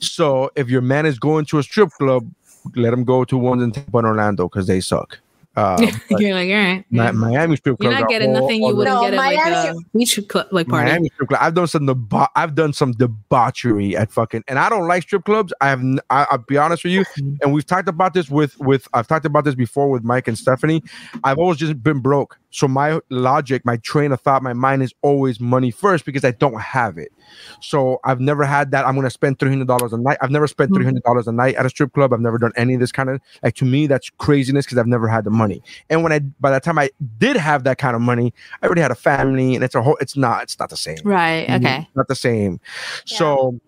So 0.00 0.50
if 0.56 0.68
your 0.68 0.82
man 0.82 1.06
is 1.06 1.20
going 1.20 1.46
to 1.46 1.58
a 1.60 1.62
strip 1.62 1.90
club, 1.90 2.28
let 2.74 2.92
him 2.92 3.04
go 3.04 3.24
to 3.24 3.38
ones 3.38 3.62
in 3.62 3.70
Tampa 3.70 3.98
and 3.98 4.06
Orlando 4.08 4.48
because 4.48 4.66
they 4.66 4.80
suck. 4.80 5.20
Uh, 5.56 5.76
You're 6.10 6.34
like, 6.34 6.48
all 6.48 6.54
right. 6.56 6.84
Mi- 6.90 6.98
yeah. 6.98 7.12
Miami 7.12 7.54
strip 7.56 7.78
club. 7.78 7.92
You're 7.92 8.00
not 8.00 8.08
getting 8.08 8.32
nothing 8.32 8.60
you 8.62 8.74
wouldn't 8.74 8.92
No, 8.92 9.02
get 9.02 9.14
at 9.14 9.16
like 9.16 9.36
Miami- 9.36 9.78
a 9.78 9.96
beach 9.98 10.20
club 10.28 10.48
like 10.50 10.66
party. 10.66 10.90
Miami 10.90 11.08
strip 11.10 11.28
club. 11.28 11.40
I've 11.40 11.54
done 11.54 11.68
some 11.68 11.86
deba- 11.86 12.28
I've 12.34 12.56
done 12.56 12.72
some 12.72 12.90
debauchery 12.92 13.96
at 13.96 14.10
fucking, 14.10 14.42
and 14.48 14.58
I 14.58 14.68
don't 14.68 14.88
like 14.88 15.04
strip 15.04 15.24
clubs. 15.24 15.52
I 15.60 15.68
have. 15.68 15.78
n- 15.78 16.00
I, 16.10 16.26
will 16.32 16.38
be 16.38 16.56
honest 16.56 16.82
with 16.82 16.92
you, 16.92 17.04
and 17.40 17.52
we've 17.52 17.64
talked 17.64 17.88
about 17.88 18.14
this 18.14 18.28
with 18.28 18.58
with. 18.58 18.88
I've 18.94 19.06
talked 19.06 19.26
about 19.26 19.44
this 19.44 19.54
before 19.54 19.88
with 19.90 20.02
Mike 20.02 20.26
and 20.26 20.36
Stephanie. 20.36 20.82
I've 21.22 21.38
always 21.38 21.58
just 21.58 21.80
been 21.84 22.00
broke, 22.00 22.36
so 22.50 22.66
my 22.66 22.98
logic, 23.10 23.64
my 23.64 23.76
train 23.76 24.10
of 24.10 24.20
thought, 24.20 24.42
my 24.42 24.54
mind 24.54 24.82
is 24.82 24.92
always 25.02 25.38
money 25.38 25.70
first 25.70 26.04
because 26.04 26.24
I 26.24 26.32
don't 26.32 26.60
have 26.60 26.98
it. 26.98 27.12
So 27.60 28.00
I've 28.04 28.18
never 28.20 28.44
had 28.44 28.72
that. 28.72 28.84
I'm 28.86 28.96
gonna 28.96 29.08
spend 29.08 29.38
three 29.38 29.50
hundred 29.50 29.68
dollars 29.68 29.92
a 29.92 29.98
night. 29.98 30.18
I've 30.20 30.30
never 30.32 30.48
spent 30.48 30.74
three 30.74 30.84
hundred 30.84 31.04
dollars 31.04 31.28
a 31.28 31.32
night 31.32 31.54
at 31.54 31.64
a 31.64 31.70
strip 31.70 31.92
club. 31.92 32.12
I've 32.12 32.20
never 32.20 32.38
done 32.38 32.52
any 32.56 32.74
of 32.74 32.80
this 32.80 32.90
kind 32.90 33.08
of 33.08 33.20
like 33.44 33.54
to 33.56 33.64
me 33.64 33.86
that's 33.86 34.10
craziness 34.18 34.66
because 34.66 34.78
I've 34.78 34.88
never 34.88 35.06
had 35.06 35.22
the 35.22 35.30
money. 35.30 35.43
And 35.90 36.02
when 36.02 36.12
I 36.12 36.18
by 36.18 36.50
the 36.50 36.60
time 36.60 36.78
I 36.78 36.90
did 37.18 37.36
have 37.36 37.64
that 37.64 37.78
kind 37.78 37.96
of 37.96 38.02
money, 38.02 38.32
I 38.62 38.66
already 38.66 38.82
had 38.82 38.90
a 38.90 38.96
family, 38.96 39.54
and 39.54 39.64
it's 39.64 39.74
a 39.74 39.82
whole. 39.82 39.96
It's 40.00 40.16
not. 40.16 40.42
It's 40.44 40.58
not 40.58 40.70
the 40.70 40.76
same. 40.76 40.98
Right. 41.04 41.48
Okay. 41.48 41.88
Not 41.94 42.08
the 42.08 42.14
same. 42.14 42.60
So, 43.04 43.60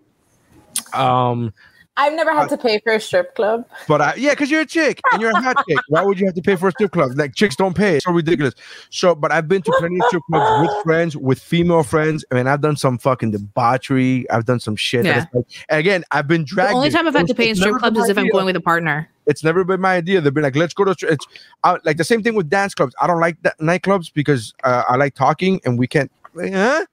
um, 0.93 1.53
I've 1.99 2.13
never 2.13 2.31
had 2.31 2.47
to 2.49 2.57
pay 2.57 2.79
for 2.79 2.93
a 2.93 2.99
strip 2.99 3.33
club. 3.33 3.65
but 3.87 4.01
I, 4.01 4.13
yeah, 4.15 4.29
because 4.29 4.51
you're 4.51 4.61
a 4.61 4.65
chick 4.67 5.01
and 5.11 5.21
you're 5.21 5.31
a 5.31 5.41
hot 5.41 5.65
chick. 5.67 5.79
Why 5.89 6.03
would 6.03 6.19
you 6.19 6.27
have 6.27 6.35
to 6.35 6.43
pay 6.43 6.55
for 6.55 6.67
a 6.67 6.71
strip 6.71 6.91
club? 6.91 7.11
Like 7.15 7.33
chicks 7.33 7.55
don't 7.55 7.75
pay. 7.75 7.95
It's 7.95 8.05
so 8.05 8.11
ridiculous. 8.11 8.53
So, 8.91 9.15
but 9.15 9.31
I've 9.31 9.47
been 9.47 9.63
to 9.63 9.73
plenty 9.79 9.99
of 9.99 10.05
strip 10.07 10.23
clubs 10.29 10.67
with 10.67 10.83
friends, 10.83 11.17
with 11.17 11.39
female 11.39 11.81
friends. 11.81 12.23
I 12.31 12.35
mean, 12.35 12.45
I've 12.45 12.61
done 12.61 12.75
some 12.75 12.99
fucking 12.99 13.31
debauchery. 13.31 14.29
I've 14.29 14.45
done 14.45 14.59
some 14.59 14.75
shit. 14.75 15.05
Yeah. 15.05 15.19
is 15.19 15.25
like, 15.33 15.45
again, 15.69 16.03
I've 16.11 16.27
been 16.27 16.43
dragged. 16.43 16.69
The 16.69 16.73
dragged. 16.73 16.75
only 16.75 16.89
time 16.91 17.07
I've 17.07 17.15
had 17.15 17.27
to 17.27 17.35
pay 17.35 17.49
in 17.49 17.55
strip 17.55 17.77
clubs 17.77 17.97
is 17.97 18.09
if 18.09 18.17
I'm 18.17 18.29
going 18.29 18.45
with 18.45 18.55
a 18.55 18.61
partner. 18.61 19.09
It's 19.27 19.43
never 19.43 19.63
been 19.63 19.81
my 19.81 19.95
idea. 19.95 20.21
They've 20.21 20.33
been 20.33 20.43
like, 20.43 20.55
let's 20.55 20.73
go 20.73 20.85
to 20.85 20.95
it's 21.07 21.27
uh, 21.63 21.77
like 21.83 21.97
the 21.97 22.03
same 22.03 22.23
thing 22.23 22.33
with 22.33 22.49
dance 22.49 22.73
clubs. 22.73 22.95
I 23.01 23.07
don't 23.07 23.19
like 23.19 23.41
that 23.43 23.57
nightclubs 23.59 24.11
because 24.11 24.53
uh, 24.63 24.83
I 24.87 24.95
like 24.95 25.13
talking 25.13 25.59
and 25.65 25.77
we 25.77 25.87
can't. 25.87 26.11
Like, 26.33 26.53
huh? 26.53 26.85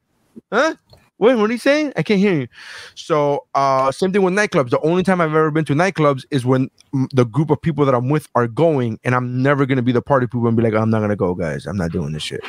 Huh? 0.52 0.74
Wait, 1.18 1.36
what 1.36 1.48
are 1.48 1.52
you 1.52 1.58
saying? 1.60 1.92
I 1.96 2.02
can't 2.02 2.18
hear 2.18 2.34
you. 2.34 2.48
So, 2.96 3.46
uh, 3.54 3.92
same 3.92 4.12
thing 4.12 4.22
with 4.22 4.34
nightclubs. 4.34 4.70
The 4.70 4.80
only 4.80 5.04
time 5.04 5.20
I've 5.20 5.30
ever 5.30 5.52
been 5.52 5.64
to 5.66 5.72
nightclubs 5.72 6.24
is 6.32 6.44
when 6.44 6.68
the 7.12 7.24
group 7.24 7.50
of 7.50 7.62
people 7.62 7.84
that 7.84 7.94
I'm 7.94 8.08
with 8.08 8.28
are 8.34 8.48
going, 8.48 8.98
and 9.04 9.14
I'm 9.14 9.40
never 9.40 9.64
gonna 9.64 9.82
be 9.82 9.92
the 9.92 10.02
party 10.02 10.26
people 10.26 10.48
and 10.48 10.56
be 10.56 10.64
like, 10.64 10.74
I'm 10.74 10.90
not 10.90 11.00
gonna 11.00 11.14
go, 11.14 11.34
guys. 11.34 11.66
I'm 11.66 11.76
not 11.76 11.92
doing 11.92 12.12
this 12.12 12.24
shit. 12.24 12.40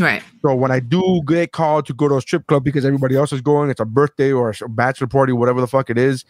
Right. 0.00 0.22
So 0.40 0.54
when 0.54 0.70
I 0.70 0.80
do 0.80 1.20
get 1.26 1.52
called 1.52 1.84
to 1.86 1.92
go 1.92 2.08
to 2.08 2.16
a 2.16 2.20
strip 2.22 2.46
club 2.46 2.64
because 2.64 2.86
everybody 2.86 3.14
else 3.14 3.30
is 3.32 3.42
going, 3.42 3.68
it's 3.68 3.80
a 3.80 3.84
birthday 3.84 4.32
or 4.32 4.54
a 4.58 4.68
bachelor 4.70 5.06
party, 5.06 5.34
whatever 5.34 5.60
the 5.60 5.66
fuck 5.66 5.90
it 5.90 5.98
is. 5.98 6.24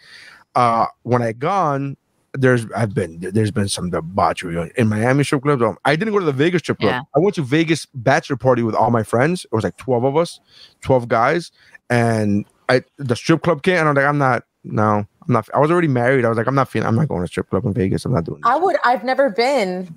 Uh, 0.55 0.85
when 1.03 1.21
I 1.21 1.31
gone, 1.31 1.95
there's 2.33 2.65
I've 2.71 2.93
been 2.93 3.19
there's 3.19 3.51
been 3.51 3.67
some 3.67 3.89
debauchery 3.89 4.71
in 4.77 4.87
Miami 4.89 5.23
strip 5.23 5.41
clubs. 5.41 5.61
Um, 5.63 5.77
I 5.85 5.95
didn't 5.95 6.13
go 6.13 6.19
to 6.19 6.25
the 6.25 6.31
Vegas 6.31 6.59
strip 6.59 6.79
club. 6.79 6.91
Yeah. 6.91 7.01
I 7.15 7.19
went 7.19 7.35
to 7.35 7.41
Vegas 7.41 7.85
bachelor 7.93 8.37
party 8.37 8.61
with 8.63 8.75
all 8.75 8.91
my 8.91 9.03
friends. 9.03 9.45
It 9.45 9.55
was 9.55 9.63
like 9.63 9.77
twelve 9.77 10.03
of 10.03 10.15
us, 10.15 10.39
twelve 10.81 11.07
guys, 11.07 11.51
and 11.89 12.45
I 12.69 12.83
the 12.97 13.15
strip 13.15 13.41
club 13.43 13.63
came, 13.63 13.77
and 13.77 13.89
I'm 13.89 13.95
like, 13.95 14.05
I'm 14.05 14.17
not. 14.17 14.43
No, 14.63 14.83
I'm 14.83 15.07
not. 15.27 15.49
I 15.55 15.59
was 15.59 15.71
already 15.71 15.87
married. 15.87 16.25
I 16.25 16.29
was 16.29 16.37
like, 16.37 16.45
I'm 16.47 16.55
not 16.55 16.69
feeling. 16.69 16.87
I'm 16.87 16.95
not 16.95 17.07
going 17.07 17.21
to 17.21 17.27
strip 17.27 17.49
club 17.49 17.65
in 17.65 17.73
Vegas. 17.73 18.05
I'm 18.05 18.13
not 18.13 18.25
doing. 18.25 18.41
This. 18.41 18.49
I 18.51 18.57
would. 18.57 18.75
I've 18.83 19.03
never 19.03 19.29
been. 19.29 19.87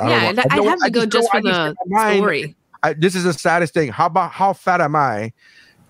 I 0.00 0.08
Yeah, 0.08 0.20
know. 0.20 0.28
I'd, 0.28 0.38
I 0.38 0.42
don't- 0.56 0.66
I'd 0.66 0.70
have 0.70 0.78
to 0.80 0.90
go 0.90 1.00
don't- 1.00 1.10
just 1.10 1.28
I 1.34 1.38
for 1.38 1.42
the 1.42 1.66
in 1.66 1.74
my 1.90 2.04
mind, 2.04 2.18
story. 2.20 2.56
I, 2.82 2.92
this 2.94 3.14
is 3.16 3.24
the 3.24 3.32
saddest 3.32 3.74
thing. 3.74 3.90
How 3.90 4.06
about 4.06 4.30
how 4.30 4.52
fat 4.52 4.80
am 4.80 4.94
I? 4.96 5.32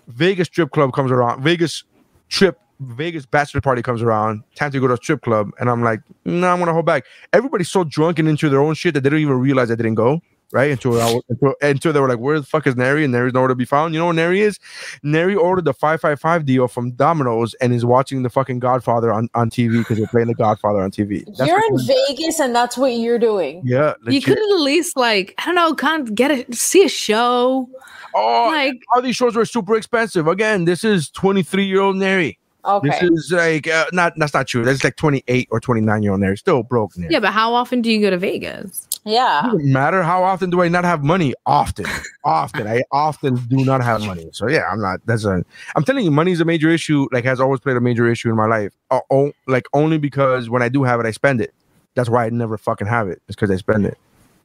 Vegas 0.08 0.48
strip 0.48 0.70
club 0.70 0.92
comes 0.94 1.12
around. 1.12 1.42
Vegas 1.42 1.84
trip. 2.28 2.58
Vegas 2.80 3.26
bachelor 3.26 3.60
party 3.60 3.82
comes 3.82 4.02
around. 4.02 4.42
Time 4.54 4.70
to 4.72 4.80
go 4.80 4.86
to 4.88 4.94
a 4.94 4.96
strip 4.96 5.22
club, 5.22 5.50
and 5.60 5.68
I'm 5.70 5.82
like, 5.82 6.00
no, 6.24 6.48
I'm 6.48 6.58
gonna 6.58 6.72
hold 6.72 6.86
back. 6.86 7.04
Everybody's 7.32 7.68
so 7.70 7.84
drunk 7.84 8.18
and 8.18 8.28
into 8.28 8.48
their 8.48 8.60
own 8.60 8.74
shit 8.74 8.94
that 8.94 9.02
they 9.02 9.10
don't 9.10 9.20
even 9.20 9.38
realize 9.38 9.70
I 9.70 9.74
didn't 9.74 9.96
go. 9.96 10.20
Right 10.52 10.72
until, 10.72 11.00
I, 11.00 11.20
until 11.28 11.54
until 11.62 11.92
they 11.92 12.00
were 12.00 12.08
like, 12.08 12.18
"Where 12.18 12.40
the 12.40 12.44
fuck 12.44 12.66
is 12.66 12.74
Neri?" 12.74 13.04
And 13.04 13.12
Neri's 13.12 13.32
nowhere 13.32 13.46
to 13.50 13.54
be 13.54 13.64
found. 13.64 13.94
You 13.94 14.00
know 14.00 14.06
where 14.06 14.14
Neri 14.14 14.40
is? 14.40 14.58
Neri 15.04 15.36
ordered 15.36 15.64
the 15.64 15.72
five 15.72 16.00
five 16.00 16.18
five 16.18 16.44
deal 16.44 16.66
from 16.66 16.90
Domino's 16.90 17.54
and 17.60 17.72
is 17.72 17.84
watching 17.84 18.24
the 18.24 18.30
fucking 18.30 18.58
Godfather 18.58 19.12
on, 19.12 19.28
on 19.34 19.48
TV 19.48 19.78
because 19.78 19.98
they're 19.98 20.08
playing 20.08 20.26
the 20.26 20.34
Godfather 20.34 20.80
on 20.80 20.90
TV. 20.90 21.24
That's 21.36 21.48
You're 21.48 21.60
what- 21.70 21.80
in 21.82 21.86
Vegas, 22.08 22.40
and 22.40 22.52
that's 22.52 22.76
what 22.76 22.88
you're 22.94 23.20
doing. 23.20 23.62
yeah. 23.64 23.92
You 24.00 24.14
legit. 24.14 24.24
could 24.24 24.38
at 24.38 24.60
least 24.60 24.96
like 24.96 25.34
I 25.38 25.44
don't 25.46 25.54
know, 25.54 25.72
kind 25.76 26.02
of 26.08 26.16
get 26.16 26.32
it, 26.32 26.52
see 26.52 26.82
a 26.82 26.88
show. 26.88 27.70
Oh, 28.12 28.46
Like 28.48 28.82
all 28.92 29.02
these 29.02 29.14
shows 29.14 29.36
were 29.36 29.44
super 29.44 29.76
expensive. 29.76 30.26
Again, 30.26 30.64
this 30.64 30.82
is 30.82 31.10
23 31.10 31.64
year 31.64 31.80
old 31.80 31.94
Neri. 31.94 32.39
Okay. 32.64 32.88
This 32.88 33.10
is 33.10 33.32
like 33.32 33.66
uh, 33.66 33.86
not 33.92 34.14
that's 34.16 34.34
not 34.34 34.46
true. 34.46 34.64
That's 34.64 34.84
like 34.84 34.96
28 34.96 35.48
or 35.50 35.60
29 35.60 36.02
year 36.02 36.12
old 36.12 36.22
there. 36.22 36.36
Still 36.36 36.62
broke 36.62 36.96
Neri. 36.96 37.12
yeah, 37.12 37.20
but 37.20 37.32
how 37.32 37.54
often 37.54 37.82
do 37.82 37.90
you 37.90 38.00
go 38.00 38.10
to 38.10 38.18
Vegas? 38.18 38.86
yeah. 39.04 39.42
Doesn't 39.44 39.72
matter 39.72 40.02
how 40.02 40.22
often 40.22 40.50
do 40.50 40.60
I 40.60 40.68
not 40.68 40.84
have 40.84 41.02
money? 41.02 41.32
Often, 41.46 41.86
often. 42.24 42.66
I 42.66 42.82
often 42.92 43.36
do 43.36 43.64
not 43.64 43.82
have 43.82 44.02
money. 44.02 44.28
So 44.32 44.48
yeah, 44.48 44.68
I'm 44.70 44.80
not. 44.80 45.00
That's 45.06 45.24
a. 45.24 45.44
I'm 45.74 45.84
telling 45.84 46.04
you, 46.04 46.10
money 46.10 46.32
is 46.32 46.40
a 46.40 46.44
major 46.44 46.70
issue. 46.70 47.08
Like 47.12 47.24
has 47.24 47.40
always 47.40 47.60
played 47.60 47.76
a 47.76 47.80
major 47.80 48.06
issue 48.08 48.28
in 48.28 48.36
my 48.36 48.46
life. 48.46 48.72
Uh, 48.90 49.00
oh, 49.10 49.32
like 49.46 49.66
only 49.72 49.98
because 49.98 50.50
when 50.50 50.62
I 50.62 50.68
do 50.68 50.82
have 50.82 51.00
it, 51.00 51.06
I 51.06 51.12
spend 51.12 51.40
it. 51.40 51.54
That's 51.94 52.08
why 52.08 52.26
I 52.26 52.30
never 52.30 52.58
fucking 52.58 52.86
have 52.86 53.08
it. 53.08 53.22
It's 53.26 53.36
because 53.36 53.50
I 53.50 53.56
spend 53.56 53.86
it. 53.86 53.98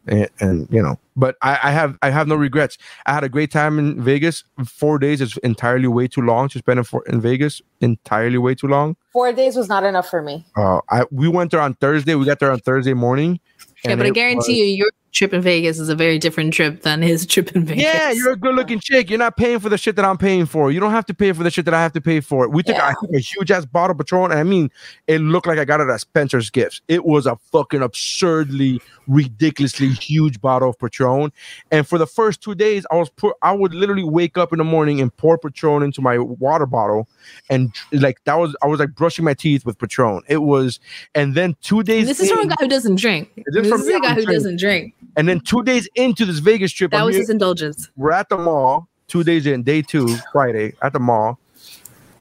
And, 0.07 0.29
and 0.39 0.67
you 0.71 0.81
know, 0.81 0.99
but 1.15 1.35
I, 1.41 1.59
I 1.63 1.71
have 1.71 1.97
I 2.01 2.09
have 2.09 2.27
no 2.27 2.35
regrets. 2.35 2.77
I 3.05 3.13
had 3.13 3.23
a 3.23 3.29
great 3.29 3.51
time 3.51 3.79
in 3.79 4.01
Vegas. 4.01 4.43
Four 4.65 4.99
days 4.99 5.21
is 5.21 5.37
entirely 5.37 5.87
way 5.87 6.07
too 6.07 6.21
long 6.21 6.49
to 6.49 6.59
spend 6.59 6.79
in, 6.79 6.83
for, 6.83 7.03
in 7.07 7.21
Vegas. 7.21 7.61
Entirely 7.81 8.37
way 8.37 8.55
too 8.55 8.67
long. 8.67 8.95
Four 9.13 9.33
days 9.33 9.55
was 9.55 9.67
not 9.67 9.83
enough 9.83 10.09
for 10.09 10.21
me. 10.21 10.45
Uh, 10.55 10.81
I 10.89 11.05
we 11.11 11.27
went 11.27 11.51
there 11.51 11.61
on 11.61 11.73
Thursday. 11.75 12.15
We 12.15 12.25
got 12.25 12.39
there 12.39 12.51
on 12.51 12.59
Thursday 12.59 12.93
morning. 12.93 13.39
Yeah, 13.83 13.95
but 13.95 14.05
I 14.05 14.09
it 14.09 14.13
guarantee 14.13 14.59
you, 14.59 14.65
your 14.65 14.91
trip 15.15 15.33
in 15.33 15.41
Vegas 15.41 15.79
is 15.79 15.89
a 15.89 15.95
very 15.95 16.19
different 16.19 16.53
trip 16.53 16.83
than 16.83 17.01
his 17.01 17.25
trip 17.33 17.51
in 17.55 17.65
Vegas. 17.65 17.83
Yeah, 17.83 18.11
you're 18.11 18.33
a 18.33 18.37
good 18.37 18.53
looking 18.53 18.79
chick. 18.79 19.09
You're 19.09 19.17
not 19.17 19.37
paying 19.37 19.59
for 19.59 19.69
the 19.69 19.77
shit 19.77 19.95
that 19.95 20.05
I'm 20.05 20.17
paying 20.17 20.45
for. 20.45 20.71
You 20.71 20.79
don't 20.79 20.91
have 20.91 21.05
to 21.07 21.13
pay 21.13 21.31
for 21.31 21.41
the 21.43 21.49
shit 21.49 21.65
that 21.65 21.73
I 21.73 21.81
have 21.81 21.93
to 21.93 22.01
pay 22.01 22.19
for. 22.19 22.47
We 22.49 22.61
took, 22.61 22.75
I 22.75 22.89
Yeah. 22.89 22.93
took 23.01 23.13
a 23.15 23.19
huge 23.19 23.49
ass 23.49 23.65
bottle 23.65 23.93
of 23.93 23.97
Patron, 23.97 24.31
and 24.31 24.39
I 24.39 24.43
mean, 24.43 24.69
it 25.07 25.19
looked 25.21 25.47
like 25.47 25.57
I 25.57 25.65
got 25.65 25.79
it 25.81 25.87
at 25.89 25.99
Spencer's 26.01 26.49
Gifts. 26.49 26.81
It 26.87 27.05
was 27.05 27.25
a 27.25 27.37
fucking 27.51 27.81
absurdly, 27.81 28.81
ridiculously 29.07 29.87
huge 29.89 30.41
bottle 30.41 30.69
of 30.69 30.77
Patron. 30.79 31.31
And 31.71 31.87
for 31.87 31.97
the 31.97 32.07
first 32.07 32.41
two 32.41 32.53
days, 32.53 32.85
I 32.91 32.95
was 32.95 33.09
put, 33.09 33.35
I 33.41 33.53
would 33.53 33.73
literally 33.73 34.03
wake 34.03 34.37
up 34.37 34.51
in 34.51 34.57
the 34.57 34.63
morning 34.63 34.99
and 35.01 35.15
pour 35.15 35.37
Patron 35.37 35.81
into 35.83 36.01
my 36.01 36.17
water 36.19 36.65
bottle, 36.65 37.07
and 37.49 37.73
like 37.93 38.21
that 38.25 38.35
was, 38.35 38.55
I 38.61 38.67
was 38.67 38.79
like 38.79 38.93
brushing 38.95 39.23
my 39.25 39.33
teeth 39.33 39.65
with 39.65 39.79
Patron. 39.79 40.21
It 40.27 40.39
was, 40.43 40.79
and 41.13 41.35
then 41.35 41.55
two 41.61 41.83
days. 41.83 42.05
this 42.07 42.19
is 42.19 42.29
from 42.29 42.39
a 42.41 42.47
guy 42.47 42.55
who 42.59 42.67
doesn't 42.67 42.95
drink. 42.99 43.29
Is 43.37 43.43
This 43.47 43.63
this 43.63 43.71
from 43.71 43.81
is 43.81 43.87
a 43.87 43.99
guy 44.01 44.09
who 44.09 44.15
drink. 44.25 44.29
doesn't 44.31 44.59
drink. 44.59 44.93
And 45.17 45.27
then 45.27 45.39
two 45.39 45.63
days 45.63 45.87
into 45.95 46.25
this 46.25 46.39
Vegas 46.39 46.71
trip, 46.71 46.91
That 46.91 46.99
I'm 47.01 47.05
was 47.05 47.15
here- 47.15 47.21
his 47.23 47.29
indulgence. 47.29 47.89
we're 47.95 48.11
at 48.11 48.29
the 48.29 48.37
mall 48.37 48.87
two 49.07 49.23
days 49.23 49.45
in 49.45 49.61
day 49.63 49.81
two 49.81 50.07
friday 50.31 50.73
at 50.81 50.91
the 50.93 50.99
mall. 50.99 51.39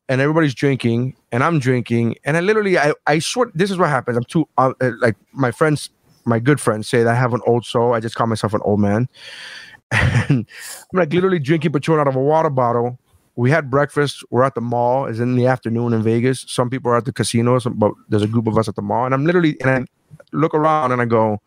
And 0.09 0.20
everybody's 0.20 0.55
drinking 0.55 1.16
and 1.32 1.43
i'm 1.43 1.59
drinking. 1.59 2.16
And 2.24 2.37
i 2.37 2.41
literally 2.41 2.78
i, 2.78 2.93
I 3.07 3.18
swear 3.20 3.51
this 3.55 3.70
is 3.70 3.78
what 3.78 3.89
happens. 3.89 4.16
I'm 4.18 4.24
too 4.24 4.47
uh, 4.59 4.72
uh, 4.80 4.91
like 5.01 5.16
my 5.32 5.51
friends 5.51 5.89
my 6.26 6.39
good 6.39 6.61
friends 6.61 6.89
say 6.89 7.03
that 7.03 7.11
i 7.11 7.14
have 7.14 7.32
an 7.35 7.41
old 7.47 7.64
soul. 7.64 7.95
I 7.95 8.01
just 8.01 8.14
call 8.16 8.26
myself 8.26 8.53
an 8.55 8.61
old 8.64 8.80
man. 8.80 9.09
And 9.93 10.47
i'm 10.93 10.99
like 10.99 11.12
literally 11.12 11.39
drinking 11.39 11.72
patron 11.72 12.01
out 12.01 12.09
of 12.09 12.16
a 12.16 12.20
water 12.20 12.51
bottle. 12.51 12.99
We 13.37 13.51
had 13.51 13.70
breakfast. 13.70 14.22
We're 14.30 14.45
at 14.45 14.55
the 14.55 14.61
mall. 14.61 15.07
It's 15.07 15.18
in 15.18 15.35
the 15.37 15.47
afternoon 15.47 15.93
in 15.93 16.03
vegas. 16.03 16.45
Some 16.47 16.70
people 16.70 16.91
are 16.93 16.97
at 16.97 17.05
the 17.07 17.12
casinos 17.12 17.64
but 17.64 17.93
there's 18.09 18.22
a 18.22 18.28
group 18.28 18.47
of 18.47 18.59
us 18.59 18.68
at 18.68 18.76
the 18.76 18.82
mall. 18.82 19.07
And 19.07 19.14
i'm 19.14 19.24
literally 19.24 19.57
and 19.62 19.70
i 19.70 19.85
look 20.32 20.55
around 20.55 20.93
and 20.93 21.01
i 21.01 21.07
go 21.07 21.41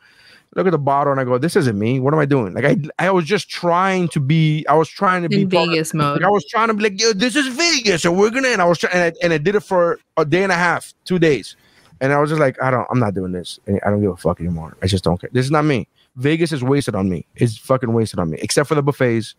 look 0.55 0.65
at 0.67 0.71
the 0.71 0.77
bottle 0.77 1.11
and 1.11 1.19
I 1.21 1.23
go, 1.23 1.37
this 1.37 1.55
isn't 1.55 1.77
me. 1.77 1.99
What 1.99 2.13
am 2.13 2.19
I 2.19 2.25
doing? 2.25 2.53
Like 2.53 2.65
I 2.65 2.77
I 2.99 3.11
was 3.11 3.25
just 3.25 3.49
trying 3.49 4.07
to 4.09 4.19
be, 4.19 4.65
I 4.67 4.73
was 4.75 4.89
trying 4.89 5.23
to 5.23 5.29
be 5.29 5.41
In 5.41 5.49
part 5.49 5.67
of- 5.67 5.73
Vegas 5.73 5.93
mode. 5.93 6.17
like 6.21 6.25
I 6.25 6.29
was 6.29 6.45
trying 6.45 6.67
to 6.69 6.73
be 6.73 6.83
like, 6.83 6.99
yo, 7.01 7.13
this 7.13 7.35
is 7.35 7.47
Vegas, 7.47 8.05
and 8.05 8.17
we're 8.17 8.29
gonna 8.31 8.47
and 8.49 8.61
I 8.61 8.65
was 8.65 8.77
trying 8.79 8.93
and 8.93 9.03
I, 9.03 9.13
and 9.23 9.33
I 9.33 9.37
did 9.37 9.55
it 9.55 9.61
for 9.61 9.99
a 10.17 10.25
day 10.25 10.43
and 10.43 10.51
a 10.51 10.55
half, 10.55 10.93
two 11.05 11.19
days. 11.19 11.55
And 11.99 12.13
I 12.13 12.19
was 12.19 12.29
just 12.29 12.39
like, 12.39 12.61
I 12.61 12.69
don't, 12.69 12.85
I'm 12.91 12.99
not 12.99 13.15
doing 13.15 13.31
this. 13.31 13.59
And 13.65 13.79
I 13.83 13.89
don't 13.89 14.01
give 14.01 14.11
a 14.11 14.17
fuck 14.17 14.39
anymore. 14.39 14.77
I 14.83 14.87
just 14.87 15.03
don't 15.03 15.19
care. 15.19 15.31
This 15.33 15.45
is 15.45 15.51
not 15.51 15.65
me. 15.65 15.87
Vegas 16.15 16.51
is 16.51 16.61
wasted 16.63 16.93
on 16.93 17.09
me. 17.09 17.25
It's 17.35 17.57
fucking 17.57 17.91
wasted 17.91 18.19
on 18.19 18.29
me. 18.29 18.37
Except 18.39 18.67
for 18.69 18.75
the 18.75 18.83
buffets. 18.83 19.33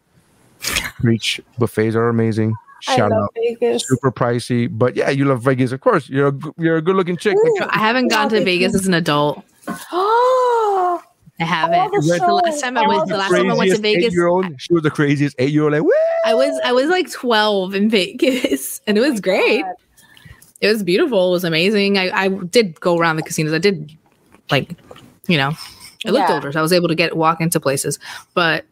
Preach. 1.01 1.41
Buffets 1.59 1.95
are 1.95 2.09
amazing. 2.09 2.55
Shout 2.81 2.99
I 3.13 3.15
love 3.15 3.23
out. 3.25 3.35
Vegas. 3.37 3.87
Super 3.87 4.11
pricey. 4.11 4.69
But 4.71 4.97
yeah, 4.97 5.09
you 5.11 5.25
love 5.25 5.43
Vegas. 5.43 5.71
Of 5.71 5.81
course. 5.83 6.09
You're 6.09 6.29
a, 6.29 6.33
g- 6.33 6.51
you're 6.59 6.77
a 6.79 6.83
good 6.83 6.97
looking 6.97 7.17
chick. 7.17 7.37
Like, 7.61 7.71
I 7.75 7.79
haven't 7.79 8.09
gone 8.09 8.29
to 8.31 8.43
Vegas 8.45 8.75
as 8.75 8.89
an 8.89 8.95
adult. 8.95 9.45
Oh, 9.93 11.01
I 11.41 11.45
haven't. 11.45 11.93
the 11.93 12.01
The 12.01 12.07
last 12.33 12.61
time 12.61 12.77
I 12.77 12.83
shows, 12.83 12.89
went, 12.97 13.09
the 13.09 13.17
last 13.17 13.31
time 13.31 13.51
I 13.51 13.55
went 13.55 13.71
to 13.73 13.79
Vegas, 13.81 14.07
eight-year-old. 14.07 14.61
She 14.61 14.73
was 14.75 14.83
the 14.83 14.91
craziest 14.91 15.37
eight 15.39 15.53
year 15.53 15.63
old. 15.65 15.73
Like, 15.73 15.83
Woo! 15.83 15.91
I 16.25 16.35
was 16.35 16.61
I 16.65 16.73
was 16.73 16.89
like 16.89 17.11
12 17.11 17.75
in 17.75 17.89
Vegas, 17.91 18.81
and 18.87 18.99
it 18.99 19.01
was 19.01 19.21
great. 19.21 19.65
It 20.61 20.67
was 20.67 20.83
beautiful. 20.83 21.29
It 21.29 21.33
was 21.33 21.45
amazing. 21.45 21.97
I, 21.99 22.11
I 22.11 22.29
did 22.29 22.81
go 22.81 22.99
around 22.99 23.17
the 23.17 23.23
casinos. 23.23 23.53
I 23.53 23.59
did 23.59 23.97
like, 24.51 24.75
you 25.29 25.37
know, 25.37 25.53
I 26.05 26.11
looked 26.11 26.29
Yeah. 26.29 26.35
older, 26.35 26.51
so 26.51 26.59
I 26.59 26.63
was 26.63 26.73
able 26.73 26.89
to 26.89 26.97
get 26.97 27.17
walk 27.17 27.41
into 27.41 27.61
places. 27.61 27.99
But 28.35 28.65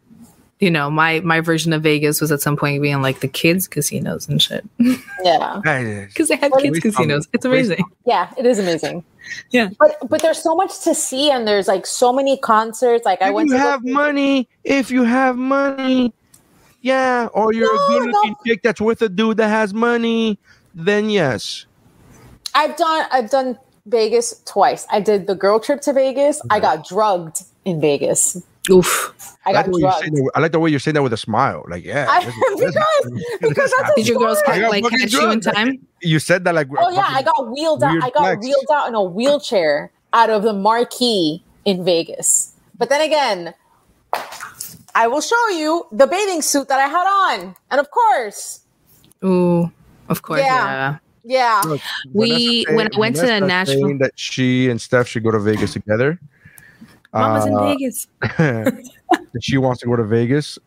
you 0.59 0.71
know, 0.71 0.91
my 0.91 1.21
my 1.21 1.41
version 1.41 1.73
of 1.73 1.83
Vegas 1.83 2.21
was 2.21 2.33
at 2.33 2.41
some 2.41 2.57
point 2.57 2.83
being 2.83 3.03
like 3.03 3.21
the 3.21 3.29
kids 3.29 3.69
casinos 3.69 4.27
and 4.29 4.41
shit 4.43 4.65
yeah. 5.23 5.61
because 6.09 6.29
they 6.29 6.37
had 6.37 6.51
kids 6.61 6.81
casinos. 6.81 7.29
It's 7.33 7.45
amazing. 7.45 7.85
Yeah, 8.07 8.33
it 8.37 8.47
is 8.47 8.59
amazing. 8.59 9.05
Yeah. 9.51 9.71
But 9.79 9.97
but 10.09 10.23
there's 10.23 10.43
so 10.43 10.55
much 10.55 10.81
to 10.81 10.95
see 10.95 11.31
and 11.31 11.47
there's 11.47 11.69
like 11.69 11.87
so 11.87 12.13
many 12.13 12.37
concerts. 12.39 13.05
Like 13.05 13.23
I 13.23 13.29
if 13.29 13.35
went 13.35 13.49
you 13.49 13.55
go 13.55 13.59
have 13.59 13.85
money, 13.85 14.49
if 14.65 14.91
you 14.91 15.05
have 15.05 15.37
money, 15.37 16.13
yeah, 16.83 17.29
or 17.33 17.53
you're 17.53 17.67
No, 17.67 17.75
a 17.75 17.89
good 17.89 18.13
looking 18.13 18.31
no. 18.33 18.37
chick 18.47 18.63
that's 18.63 18.81
with 18.81 19.03
a 19.03 19.09
dude 19.09 19.39
that 19.39 19.49
has 19.49 19.75
money, 19.75 20.39
then 20.75 21.11
yes. 21.11 21.67
I've 22.55 22.77
done 22.77 23.07
I've 23.11 23.31
done 23.31 23.59
Vegas 23.87 24.43
twice. 24.45 24.87
I 24.91 25.01
did 25.01 25.27
the 25.27 25.35
girl 25.35 25.61
trip 25.61 25.81
to 25.83 25.93
Vegas. 25.93 26.41
I 26.51 26.61
got 26.61 26.87
drugged 26.87 27.43
in 27.65 27.81
Vegas. 27.81 28.43
Oof. 28.71 29.15
I 29.45 29.53
like 29.53 29.55
got 29.55 29.65
the 29.67 29.71
way 29.73 29.81
you're 29.81 29.91
drugged. 29.91 30.01
saying 30.03 30.15
that, 30.15 30.31
I 30.35 30.41
like 30.41 30.53
the 30.53 30.59
way 30.61 30.71
you're 30.71 30.81
saying 30.81 30.95
that 30.95 31.03
with 31.03 31.13
a 31.13 31.17
smile. 31.17 31.65
Like, 31.69 31.85
yeah. 31.85 32.07
I, 32.09 32.25
this 32.25 32.35
is- 32.35 32.75
this 32.75 32.75
because 32.75 33.49
because 33.49 33.73
that's 33.79 33.95
Did 33.95 34.09
your 34.09 34.19
girls 34.19 34.39
story. 34.41 34.61
Like 34.63 34.83
fucking 34.83 34.99
catch 34.99 35.13
you 35.13 35.31
in 35.31 35.41
time? 35.41 35.87
you 36.03 36.19
said 36.19 36.45
that 36.45 36.55
like. 36.55 36.69
Oh 36.77 36.91
yeah, 36.91 37.07
I 37.09 37.23
got 37.23 37.51
wheeled 37.51 37.83
out. 37.83 37.97
I 38.03 38.11
got 38.11 38.21
flex. 38.23 38.45
wheeled 38.45 38.67
out 38.73 38.89
in 38.89 38.95
a 38.95 39.03
wheelchair 39.03 39.91
out 40.13 40.31
of 40.31 40.43
the 40.43 40.53
marquee 40.53 41.43
in 41.65 41.85
Vegas. 41.85 42.53
But 42.79 42.89
then 42.89 43.01
again, 43.01 43.55
I 44.95 45.07
will 45.07 45.21
show 45.21 45.49
you 45.51 45.87
the 45.93 46.07
bathing 46.07 46.43
suit 46.43 46.69
that 46.69 46.81
I 46.81 46.89
had 46.89 47.07
on, 47.45 47.55
and 47.71 47.81
of 47.81 47.91
course, 47.91 48.61
Ooh, 49.25 49.71
of 50.09 50.23
course. 50.23 50.41
Yeah. 50.41 50.97
Yeah. 51.25 51.63
yeah. 51.63 51.63
Look, 51.71 51.81
We- 52.13 52.65
Vanessa 52.65 52.77
when 52.77 52.89
I 52.95 52.99
went 52.99 53.17
to 53.17 53.23
Vanessa's 53.23 53.49
Nashville- 53.49 53.99
that 53.99 54.13
she 54.17 54.71
and 54.71 54.81
Steph 54.81 55.09
should 55.09 55.23
go 55.25 55.31
to 55.31 55.39
Vegas 55.39 55.73
together. 55.75 56.19
Mama's 57.19 57.47
in 57.47 57.55
Uh, 57.55 57.63
Vegas. 57.63 58.07
she 59.41 59.59
wants 59.59 59.81
to 59.81 59.87
go 59.87 59.97
to 59.97 60.05
Vegas. 60.05 60.59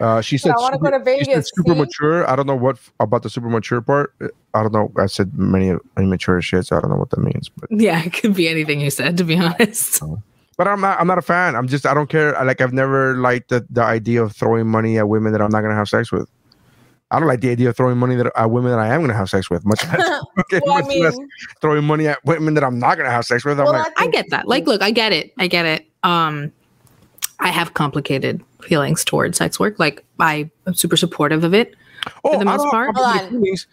Uh, 0.00 0.20
she 0.20 0.38
said, 0.38 0.52
I 0.56 0.60
wanna 0.60 0.78
go 0.78 0.90
to 0.90 0.98
she 1.18 1.24
said 1.24 1.26
Vegas, 1.34 1.50
super 1.54 1.74
see? 1.74 1.80
mature. 1.80 2.30
I 2.30 2.36
don't 2.36 2.46
know 2.46 2.54
what 2.54 2.76
f- 2.76 2.92
about 3.00 3.24
the 3.24 3.30
super 3.30 3.48
mature 3.48 3.80
part. 3.80 4.14
I 4.54 4.62
don't 4.62 4.72
know. 4.72 4.92
I 4.96 5.06
said 5.06 5.36
many 5.36 5.76
immature 5.96 6.40
shit, 6.40 6.66
so 6.66 6.76
I 6.76 6.80
don't 6.80 6.90
know 6.90 6.96
what 6.96 7.10
that 7.10 7.20
means. 7.20 7.48
But 7.48 7.68
Yeah, 7.72 8.02
it 8.04 8.12
could 8.12 8.34
be 8.34 8.48
anything 8.48 8.80
you 8.80 8.90
said, 8.90 9.16
to 9.16 9.24
be 9.24 9.36
honest. 9.36 10.00
but 10.56 10.68
I'm 10.68 10.80
not. 10.80 11.00
I'm 11.00 11.08
not 11.08 11.18
a 11.18 11.22
fan. 11.22 11.56
I'm 11.56 11.66
just. 11.66 11.84
I 11.84 11.94
don't 11.94 12.08
care. 12.08 12.36
I, 12.38 12.44
like 12.44 12.60
I've 12.60 12.72
never 12.72 13.16
liked 13.16 13.48
the 13.48 13.66
the 13.70 13.82
idea 13.82 14.22
of 14.22 14.36
throwing 14.36 14.68
money 14.68 14.98
at 14.98 15.08
women 15.08 15.32
that 15.32 15.40
I'm 15.42 15.50
not 15.50 15.62
gonna 15.62 15.74
have 15.74 15.88
sex 15.88 16.12
with. 16.12 16.28
I 17.10 17.18
don't 17.18 17.26
like 17.28 17.40
the 17.40 17.50
idea 17.50 17.70
of 17.70 17.76
throwing 17.76 17.96
money 17.96 18.14
that 18.16 18.30
at 18.36 18.50
women 18.50 18.70
that 18.70 18.78
I 18.78 18.94
am 18.94 19.00
gonna 19.00 19.14
have 19.14 19.30
sex 19.30 19.50
with. 19.50 19.64
Much 19.64 19.82
less, 19.88 20.20
okay, 20.40 20.60
Well, 20.64 20.76
I 20.76 20.82
much 20.82 20.96
less 20.96 21.18
throwing 21.60 21.84
money 21.84 22.06
at 22.06 22.22
women 22.24 22.54
that 22.54 22.62
I'm 22.62 22.78
not 22.78 22.98
gonna 22.98 23.10
have 23.10 23.24
sex 23.24 23.44
with. 23.44 23.58
I'm 23.58 23.64
Well, 23.64 23.74
like, 23.74 23.92
I 23.96 24.04
I 24.04 24.10
get 24.10 24.26
that. 24.30 24.46
Like, 24.46 24.66
look, 24.66 24.82
I 24.82 24.90
get 24.92 25.12
it. 25.12 25.32
I 25.38 25.46
get 25.48 25.64
it. 25.66 25.87
Um, 26.02 26.52
I 27.40 27.48
have 27.48 27.74
complicated 27.74 28.42
feelings 28.62 29.04
towards 29.04 29.38
sex 29.38 29.58
work. 29.60 29.78
Like, 29.78 30.04
I 30.18 30.50
am 30.66 30.74
super 30.74 30.96
supportive 30.96 31.44
of 31.44 31.54
it. 31.54 31.74
oh, 32.24 32.32
the 32.38 32.48
I 32.48 32.56
most 32.56 32.70
part- 32.70 32.94
complicated 32.94 33.30
Hold 33.30 33.42
feelings. 33.42 33.66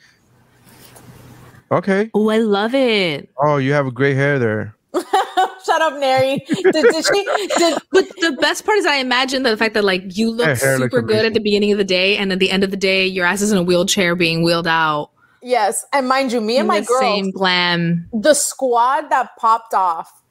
Okay. 1.71 2.11
Oh, 2.13 2.29
I 2.29 2.37
love 2.37 2.75
it. 2.75 3.29
Oh, 3.41 3.57
you 3.57 3.73
have 3.73 3.87
a 3.87 3.91
gray 3.91 4.13
hair 4.13 4.37
there. 4.39 4.75
Shut 4.93 5.81
up, 5.81 5.97
Neri. 5.99 6.45
Did, 6.47 6.73
did 6.73 7.05
she? 7.05 7.25
Did, 7.57 7.77
But 7.91 8.05
the 8.21 8.37
best 8.39 8.65
part 8.65 8.77
is, 8.77 8.85
I 8.85 8.97
imagine 8.97 9.43
the 9.43 9.57
fact 9.57 9.73
that 9.73 9.83
like 9.83 10.15
you 10.15 10.29
look 10.31 10.45
Her 10.47 10.55
hair 10.55 10.77
looks 10.77 10.93
super 10.93 11.01
good 11.01 11.11
amazing. 11.15 11.27
at 11.27 11.33
the 11.33 11.39
beginning 11.39 11.71
of 11.71 11.77
the 11.79 11.83
day, 11.83 12.17
and 12.17 12.31
at 12.31 12.39
the 12.39 12.51
end 12.51 12.63
of 12.63 12.69
the 12.71 12.77
day, 12.77 13.07
your 13.07 13.25
ass 13.25 13.41
is 13.41 13.51
in 13.51 13.57
a 13.57 13.63
wheelchair 13.63 14.15
being 14.15 14.43
wheeled 14.43 14.67
out. 14.67 15.09
yes, 15.41 15.83
and 15.91 16.07
mind 16.07 16.31
you, 16.31 16.39
me 16.39 16.57
and 16.57 16.61
in 16.61 16.67
my 16.67 16.79
the 16.81 16.85
girls, 16.85 16.99
same 17.01 17.31
glam. 17.31 18.07
the 18.13 18.35
squad 18.35 19.09
that 19.09 19.31
popped 19.39 19.73
off, 19.73 20.21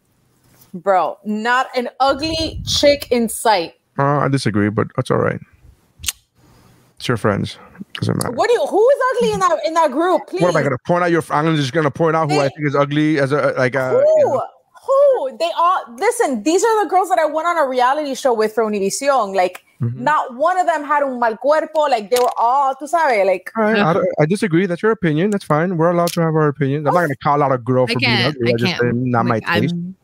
bro. 0.74 1.18
Not 1.24 1.68
an 1.76 1.88
ugly 2.00 2.62
chick 2.66 3.08
in 3.10 3.28
sight. 3.28 3.74
Uh, 3.98 4.18
I 4.18 4.28
disagree, 4.28 4.68
but 4.70 4.88
that's 4.96 5.10
all 5.10 5.18
right. 5.18 5.40
It's 6.96 7.08
your 7.08 7.16
friends. 7.16 7.58
Doesn't 7.94 8.16
matter. 8.22 8.30
What 8.32 8.48
do 8.48 8.54
you? 8.54 8.66
Who 8.66 8.88
is 8.90 8.96
ugly 9.16 9.32
in 9.32 9.40
that 9.40 9.58
in 9.66 9.74
that 9.74 9.90
group? 9.90 10.26
Please. 10.28 10.42
What 10.42 10.50
am 10.50 10.56
I 10.56 10.62
gonna 10.62 10.76
point 10.86 11.04
out 11.04 11.10
your? 11.10 11.22
I'm 11.30 11.54
just 11.56 11.72
gonna 11.72 11.90
point 11.90 12.16
out 12.16 12.30
who 12.30 12.38
I 12.40 12.48
think 12.48 12.66
is 12.66 12.74
ugly 12.76 13.18
as 13.18 13.32
a 13.32 13.52
like 13.56 13.74
a. 13.74 13.90
Who? 13.90 13.98
you 13.98 14.24
know. 14.26 14.42
Who? 14.86 15.36
They 15.38 15.50
all 15.56 15.82
listen. 15.96 16.42
These 16.42 16.62
are 16.62 16.84
the 16.84 16.90
girls 16.90 17.08
that 17.08 17.18
I 17.18 17.24
went 17.24 17.48
on 17.48 17.56
a 17.58 17.66
reality 17.66 18.14
show 18.14 18.32
with 18.34 18.52
for 18.54 18.64
Univision. 18.64 19.34
Like, 19.34 19.64
Mm-hmm. 19.82 20.04
not 20.04 20.34
one 20.36 20.56
of 20.58 20.66
them 20.66 20.84
had 20.84 21.02
un 21.02 21.18
mal 21.18 21.36
cuerpo. 21.36 21.80
Like, 21.80 22.08
they 22.08 22.16
were 22.18 22.30
all, 22.38 22.74
tú 22.76 22.88
sabes, 22.88 23.26
like. 23.26 23.50
All 23.56 23.64
right, 23.64 23.76
I, 23.76 24.00
I 24.20 24.24
disagree. 24.24 24.64
That's 24.66 24.80
your 24.82 24.92
opinion. 24.92 25.30
That's 25.30 25.44
fine. 25.44 25.76
We're 25.76 25.90
allowed 25.90 26.12
to 26.12 26.20
have 26.22 26.34
our 26.36 26.46
opinions. 26.48 26.86
I'm 26.86 26.94
not 26.94 27.00
gonna 27.00 27.16
call 27.16 27.42
out 27.42 27.52
a 27.52 27.58
girl 27.58 27.84
I 27.88 27.92
for 27.92 27.98
being 27.98 28.22
ugly. 28.22 28.50
I 28.50 28.54
I 28.54 28.56
just 28.56 28.64
can't. 28.64 28.80
say 28.82 28.90
not 28.94 29.26
Like, 29.26 29.44
my 29.44 29.60
taste. 29.60 29.74
I'm- 29.74 29.96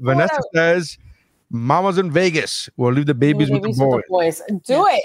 Vanessa 0.00 0.34
Whatever. 0.34 0.42
says, 0.54 0.98
"Mama's 1.50 1.98
in 1.98 2.10
Vegas. 2.10 2.68
We'll 2.76 2.92
leave 2.92 3.06
the 3.06 3.14
babies 3.14 3.50
with 3.50 3.62
the 3.62 3.68
Babies 3.68 3.78
boys." 3.78 4.02
boys. 4.08 4.42
Do 4.64 4.86
it. 4.88 5.04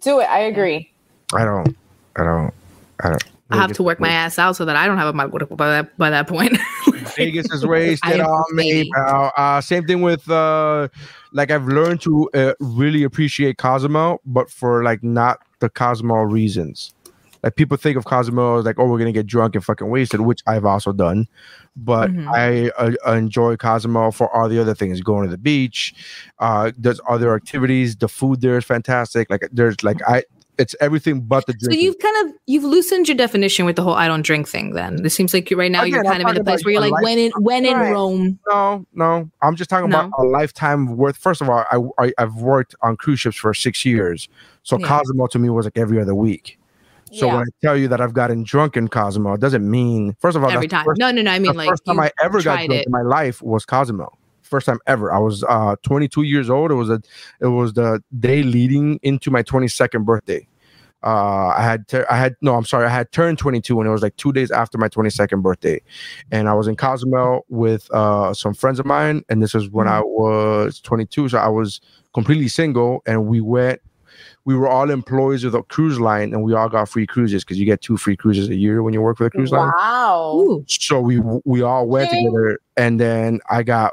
Do 0.00 0.20
it. 0.20 0.28
I 0.28 0.40
agree. 0.40 0.92
I 1.34 1.44
don't. 1.44 1.76
I 2.16 2.24
don't. 2.24 2.54
I 3.00 3.08
don't. 3.10 3.24
I 3.48 3.56
have 3.58 3.72
to 3.74 3.82
work 3.84 4.00
my 4.00 4.08
ass 4.08 4.40
out 4.40 4.56
so 4.56 4.64
that 4.64 4.74
I 4.74 4.86
don't 4.88 4.98
have 4.98 5.06
a 5.06 5.12
mal 5.12 5.28
cuerpo 5.28 5.54
by 5.54 5.68
that 5.68 5.96
by 5.98 6.10
that 6.10 6.26
point. 6.26 6.58
Vegas 7.16 7.46
is 7.52 7.64
wasted 7.64 8.10
I 8.12 8.14
am 8.14 8.26
on 8.26 8.56
me, 8.56 8.90
fascinated. 8.90 8.92
pal. 8.92 9.32
Uh, 9.36 9.60
same 9.60 9.86
thing 9.86 10.02
with 10.02 10.28
uh, 10.28 10.88
like 11.32 11.52
I've 11.52 11.66
learned 11.68 12.00
to 12.02 12.28
uh, 12.34 12.54
really 12.58 13.04
appreciate 13.04 13.56
Cosmo, 13.58 14.20
but 14.26 14.50
for 14.50 14.82
like 14.82 15.04
not 15.04 15.38
the 15.60 15.68
Cosmo 15.68 16.22
reasons. 16.22 16.92
Like 17.44 17.54
people 17.54 17.76
think 17.76 17.96
of 17.96 18.04
Cosmo 18.04 18.58
as 18.58 18.64
like, 18.64 18.80
oh, 18.80 18.86
we're 18.86 18.98
gonna 18.98 19.12
get 19.12 19.26
drunk 19.28 19.54
and 19.54 19.64
fucking 19.64 19.88
wasted, 19.88 20.22
which 20.22 20.42
I've 20.48 20.64
also 20.64 20.92
done. 20.92 21.28
But 21.76 22.10
Mhm. 22.10 22.26
I 22.34 22.70
uh, 22.82 23.12
enjoy 23.12 23.56
Cosmo 23.56 24.10
for 24.10 24.34
all 24.34 24.48
the 24.48 24.58
other 24.58 24.74
things, 24.74 25.00
going 25.02 25.24
to 25.24 25.30
the 25.30 25.36
beach. 25.38 25.94
Uh, 26.38 26.72
there's 26.78 27.00
other 27.08 27.34
activities. 27.34 27.96
The 27.96 28.08
food 28.08 28.40
there 28.40 28.56
is 28.56 28.64
fantastic. 28.64 29.28
Like 29.28 29.46
there's 29.52 29.82
like 29.84 29.98
I, 30.08 30.24
it's 30.58 30.74
everything 30.80 31.20
but 31.20 31.44
the 31.44 31.52
drink. 31.52 31.74
So 31.74 31.78
you've 31.78 31.98
kind 31.98 32.26
of 32.26 32.34
you've 32.46 32.64
loosened 32.64 33.08
your 33.08 33.16
definition 33.16 33.66
with 33.66 33.76
the 33.76 33.82
whole 33.82 33.92
"I 33.92 34.08
don't 34.08 34.22
drink" 34.22 34.48
thing. 34.48 34.72
Then 34.72 35.04
it 35.04 35.10
seems 35.10 35.34
like 35.34 35.50
you 35.50 35.58
right 35.58 35.70
now 35.70 35.84
you're 35.84 36.00
Again, 36.00 36.12
I'm 36.12 36.22
kind 36.22 36.30
of 36.30 36.36
in 36.36 36.40
a 36.40 36.44
place 36.44 36.64
where 36.64 36.72
you're 36.72 36.82
your 36.82 36.92
like, 36.92 37.02
when 37.04 37.18
in 37.18 37.30
when 37.38 37.66
in 37.66 37.76
Rome. 37.76 38.38
No, 38.48 38.86
no. 38.94 39.30
I'm 39.42 39.54
just 39.54 39.68
talking 39.68 39.90
about 39.90 40.12
a 40.18 40.22
lifetime 40.22 40.96
worth. 40.96 41.18
First 41.18 41.42
of 41.42 41.50
all, 41.50 41.62
I, 41.70 42.04
I 42.06 42.12
I've 42.16 42.36
worked 42.36 42.74
on 42.80 42.96
cruise 42.96 43.20
ships 43.20 43.36
for 43.36 43.52
six 43.52 43.84
years, 43.84 44.30
so 44.62 44.78
Yeah. 44.78 44.86
Cosmo 44.88 45.26
to 45.26 45.38
me 45.38 45.50
was 45.50 45.66
like 45.66 45.76
every 45.76 46.00
other 46.00 46.14
week. 46.14 46.58
So 47.12 47.28
when 47.28 47.36
I 47.36 47.44
tell 47.62 47.76
you 47.76 47.88
that 47.88 48.00
I've 48.00 48.14
gotten 48.14 48.42
drunk 48.42 48.76
in 48.76 48.88
Cosmo, 48.88 49.34
it 49.34 49.40
doesn't 49.40 49.68
mean 49.68 50.16
first 50.20 50.36
of 50.36 50.42
all 50.42 50.50
Every 50.50 50.68
time. 50.68 50.84
First, 50.84 50.98
No, 50.98 51.10
no, 51.10 51.22
no. 51.22 51.30
I 51.30 51.38
mean 51.38 51.54
like 51.54 51.68
first 51.68 51.84
time 51.84 52.00
I 52.00 52.10
ever 52.22 52.42
got 52.42 52.56
drunk 52.56 52.72
it. 52.72 52.86
in 52.86 52.92
my 52.92 53.02
life 53.02 53.40
was 53.42 53.64
Cosmo. 53.64 54.10
First 54.42 54.66
time 54.66 54.78
ever. 54.86 55.12
I 55.12 55.18
was 55.18 55.44
uh 55.48 55.76
22 55.82 56.22
years 56.22 56.50
old. 56.50 56.70
It 56.70 56.74
was 56.74 56.90
a 56.90 57.00
it 57.40 57.46
was 57.46 57.74
the 57.74 58.02
day 58.18 58.42
leading 58.42 58.98
into 59.02 59.30
my 59.30 59.42
22nd 59.42 60.04
birthday. 60.04 60.46
Uh, 61.02 61.52
I 61.56 61.62
had 61.62 61.86
tur- 61.86 62.06
I 62.10 62.16
had 62.16 62.34
no, 62.40 62.54
I'm 62.56 62.64
sorry, 62.64 62.86
I 62.86 62.90
had 62.90 63.12
turned 63.12 63.38
22 63.38 63.78
and 63.78 63.88
it 63.88 63.92
was 63.92 64.02
like 64.02 64.16
two 64.16 64.32
days 64.32 64.50
after 64.50 64.76
my 64.76 64.88
22nd 64.88 65.40
birthday, 65.42 65.80
and 66.32 66.48
I 66.48 66.54
was 66.54 66.66
in 66.66 66.74
Cozumel 66.74 67.44
with 67.48 67.88
uh 67.92 68.34
some 68.34 68.54
friends 68.54 68.80
of 68.80 68.86
mine, 68.86 69.22
and 69.28 69.40
this 69.40 69.54
is 69.54 69.68
when 69.70 69.86
I 69.86 70.00
was 70.00 70.80
22, 70.80 71.28
so 71.28 71.38
I 71.38 71.48
was 71.48 71.80
completely 72.14 72.48
single, 72.48 73.02
and 73.06 73.26
we 73.26 73.40
went. 73.40 73.80
We 74.44 74.56
were 74.56 74.68
all 74.68 74.90
employees 74.90 75.44
of 75.44 75.52
the 75.52 75.62
cruise 75.62 75.98
line, 75.98 76.32
and 76.32 76.42
we 76.42 76.54
all 76.54 76.68
got 76.68 76.88
free 76.88 77.06
cruises 77.06 77.44
because 77.44 77.58
you 77.58 77.66
get 77.66 77.80
two 77.80 77.96
free 77.96 78.16
cruises 78.16 78.48
a 78.48 78.54
year 78.54 78.82
when 78.82 78.94
you 78.94 79.02
work 79.02 79.18
for 79.18 79.24
the 79.24 79.30
cruise 79.30 79.52
line 79.52 79.72
Wow. 79.76 80.64
So 80.68 81.00
we 81.00 81.20
we 81.44 81.62
all 81.62 81.86
went 81.86 82.10
Ding. 82.10 82.24
together 82.24 82.58
and 82.76 83.00
then 83.00 83.40
i 83.50 83.62
got 83.62 83.92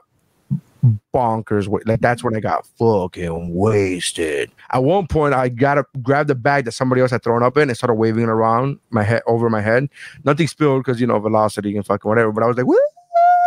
bonkers 1.14 1.68
like 1.86 2.02
that's 2.02 2.24
when 2.24 2.36
i 2.36 2.42
got 2.42 2.66
fucking 2.78 3.54
wasted 3.54 4.52
at 4.72 4.84
one 4.84 5.08
point 5.08 5.34
i 5.34 5.48
got 5.48 5.76
to 5.76 5.86
grab 6.02 6.28
the 6.28 6.36
bag 6.36 6.66
that 6.66 6.74
somebody 6.74 7.02
else 7.02 7.12
had 7.12 7.24
thrown 7.24 7.42
up 7.42 7.56
in 7.56 7.70
and 7.70 7.78
started 7.78 7.94
waving 7.94 8.24
it 8.24 8.30
around 8.30 8.78
my 8.90 9.04
head 9.04 9.22
over 9.26 9.50
my 9.50 9.62
head 9.62 9.88
nothing 10.26 10.48
spilled 10.48 10.84
because 10.84 11.00
you 11.00 11.08
know 11.08 11.18
velocity 11.20 11.76
and 11.78 11.86
fucking 11.86 12.10
whatever 12.10 12.34
but 12.34 12.44
i 12.44 12.48
was 12.48 12.58
like 12.58 12.66
Woo! 12.66 12.78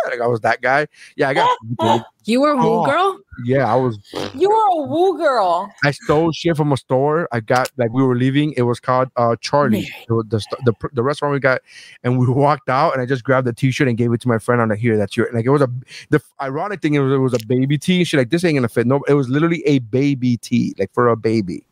like 0.06 0.20
i 0.20 0.26
was 0.26 0.40
that 0.40 0.62
guy 0.62 0.86
yeah 1.16 1.28
i 1.28 1.34
got 1.34 1.58
You 2.26 2.40
were 2.40 2.50
a 2.50 2.56
woo 2.56 2.80
Oh. 2.82 2.84
girl. 2.86 3.18
yeah 3.44 3.70
i 3.72 3.76
was 3.76 3.98
You 4.34 4.48
were 4.48 4.82
a 4.82 4.86
woo 4.86 5.16
girl. 5.18 5.70
I 5.84 5.90
stole 5.92 6.32
shit 6.32 6.56
from 6.56 6.72
a 6.72 6.76
store. 6.76 7.28
I 7.32 7.40
got 7.40 7.70
like 7.78 7.92
we 7.92 8.02
were 8.02 8.16
leaving. 8.16 8.52
It 8.56 8.62
was 8.62 8.80
called 8.80 9.08
uh 9.16 9.36
Charlie, 9.40 9.88
the, 10.08 10.24
the 10.28 10.40
the 10.64 10.72
the 10.92 11.02
restaurant 11.02 11.32
we 11.34 11.40
got, 11.40 11.60
and 12.02 12.18
we 12.18 12.26
walked 12.46 12.68
out. 12.68 12.92
And 12.94 13.00
I 13.02 13.06
just 13.06 13.24
grabbed 13.24 13.46
the 13.46 13.52
T-shirt 13.52 13.88
and 13.88 13.96
gave 13.96 14.12
it 14.12 14.20
to 14.22 14.28
my 14.28 14.38
friend 14.38 14.60
on 14.60 14.68
the 14.68 14.76
here. 14.76 14.96
That's 14.96 15.16
your 15.16 15.30
like 15.32 15.44
it 15.46 15.50
was 15.50 15.62
a 15.62 15.70
the 16.10 16.20
ironic 16.40 16.80
thing. 16.82 16.94
It 16.94 17.00
was 17.00 17.12
it 17.12 17.18
was 17.18 17.34
a 17.34 17.46
baby 17.46 17.78
tee. 17.78 18.04
She 18.04 18.16
like 18.16 18.30
this 18.30 18.42
ain't 18.44 18.56
gonna 18.56 18.68
fit. 18.68 18.86
No, 18.86 19.02
it 19.08 19.14
was 19.14 19.28
literally 19.28 19.62
a 19.66 19.78
baby 19.80 20.36
tee, 20.38 20.74
like 20.78 20.92
for 20.92 21.08
a 21.08 21.16
baby. 21.16 21.64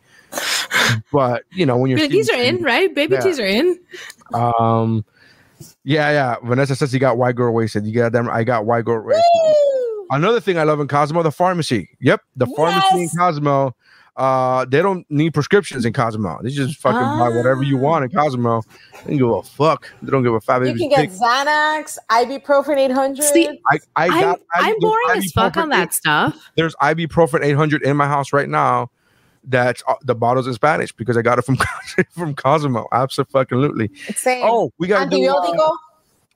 but 1.12 1.43
you 1.52 1.64
know 1.66 1.76
when 1.76 1.90
you're 1.90 2.09
these 2.09 2.28
are 2.31 2.40
in, 2.40 2.62
right? 2.62 2.94
Baby 2.94 3.14
Yeah. 3.14 3.20
tees 3.20 3.40
are 3.40 3.47
in. 3.47 3.78
um 4.35 5.05
yeah 5.85 6.10
yeah 6.10 6.36
Vanessa 6.43 6.74
says 6.74 6.93
you 6.93 7.01
got 7.01 7.16
white 7.16 7.36
girl 7.36 7.52
wasted. 7.55 7.86
You 7.86 7.94
got 7.94 8.12
them. 8.12 8.28
I 8.28 8.44
got 8.44 8.66
white 8.66 8.85
girl 8.85 9.02
wasted. 9.05 9.22
Woo! 10.15 10.16
Another 10.16 10.41
thing 10.41 10.59
I 10.59 10.62
love 10.65 10.81
in 10.81 10.89
Cosmo, 10.89 11.23
the 11.23 11.32
pharmacy. 11.32 11.91
Yep, 12.01 12.23
the 12.36 12.47
pharmacy 12.47 13.03
in 13.03 13.09
Cosmo. 13.19 13.74
Uh, 14.16 14.65
they 14.66 14.81
don't 14.81 15.05
need 15.11 15.35
prescriptions 15.35 15.85
in 15.85 15.93
Cosmo. 15.93 16.39
They 16.41 16.51
just 16.51 16.78
fucking 16.78 17.01
buy 17.19 17.31
whatever 17.31 17.65
you 17.65 17.77
want 17.77 18.05
in 18.05 18.11
Cosmo. 18.11 18.62
They 19.05 19.16
don't 19.16 19.19
give 19.19 19.28
a 19.28 19.43
fuck. 19.43 19.91
They 20.03 20.11
don't 20.11 20.23
give 20.23 20.32
a 20.35 20.41
fat 20.41 20.65
You 20.65 20.74
can 20.74 20.89
get 20.89 21.11
Xanax, 21.11 21.99
ibuprofen 22.11 22.77
800. 22.78 23.24
See, 23.24 23.49
I, 23.49 23.78
I 23.97 24.07
I'm. 24.07 24.24
I, 24.24 24.36
I'm 24.55 24.66
there's 24.66 24.81
boring 24.81 25.05
as 25.16 25.32
fuck 25.32 25.57
on 25.57 25.69
that 25.70 25.93
stuff. 25.93 26.51
There's 26.57 26.77
ibuprofen 26.77 27.45
800 27.45 27.82
in 27.82 27.97
my 27.97 28.07
house 28.07 28.32
right 28.32 28.49
now. 28.49 28.91
That's 29.43 29.82
uh, 29.89 29.95
the 30.03 30.15
bottles 30.15 30.47
in 30.47 30.55
Spanish 30.55 30.93
because 30.93 31.16
I 31.16 31.23
got 31.23 31.39
it 31.39 31.43
from 31.43 31.59
from 32.11 32.35
Cosmo. 32.35 32.86
Absolutely. 32.93 33.91
Same. 34.15 34.45
Oh, 34.47 34.73
we 34.78 34.86
got 34.86 35.11
to 35.11 35.16
do. 35.16 35.28
uh, 35.28 35.70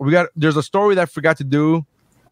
we 0.00 0.10
got 0.10 0.28
there's 0.36 0.56
a 0.56 0.62
story 0.62 0.96
that 0.96 1.02
I 1.02 1.06
forgot 1.06 1.36
to 1.38 1.44
do, 1.44 1.86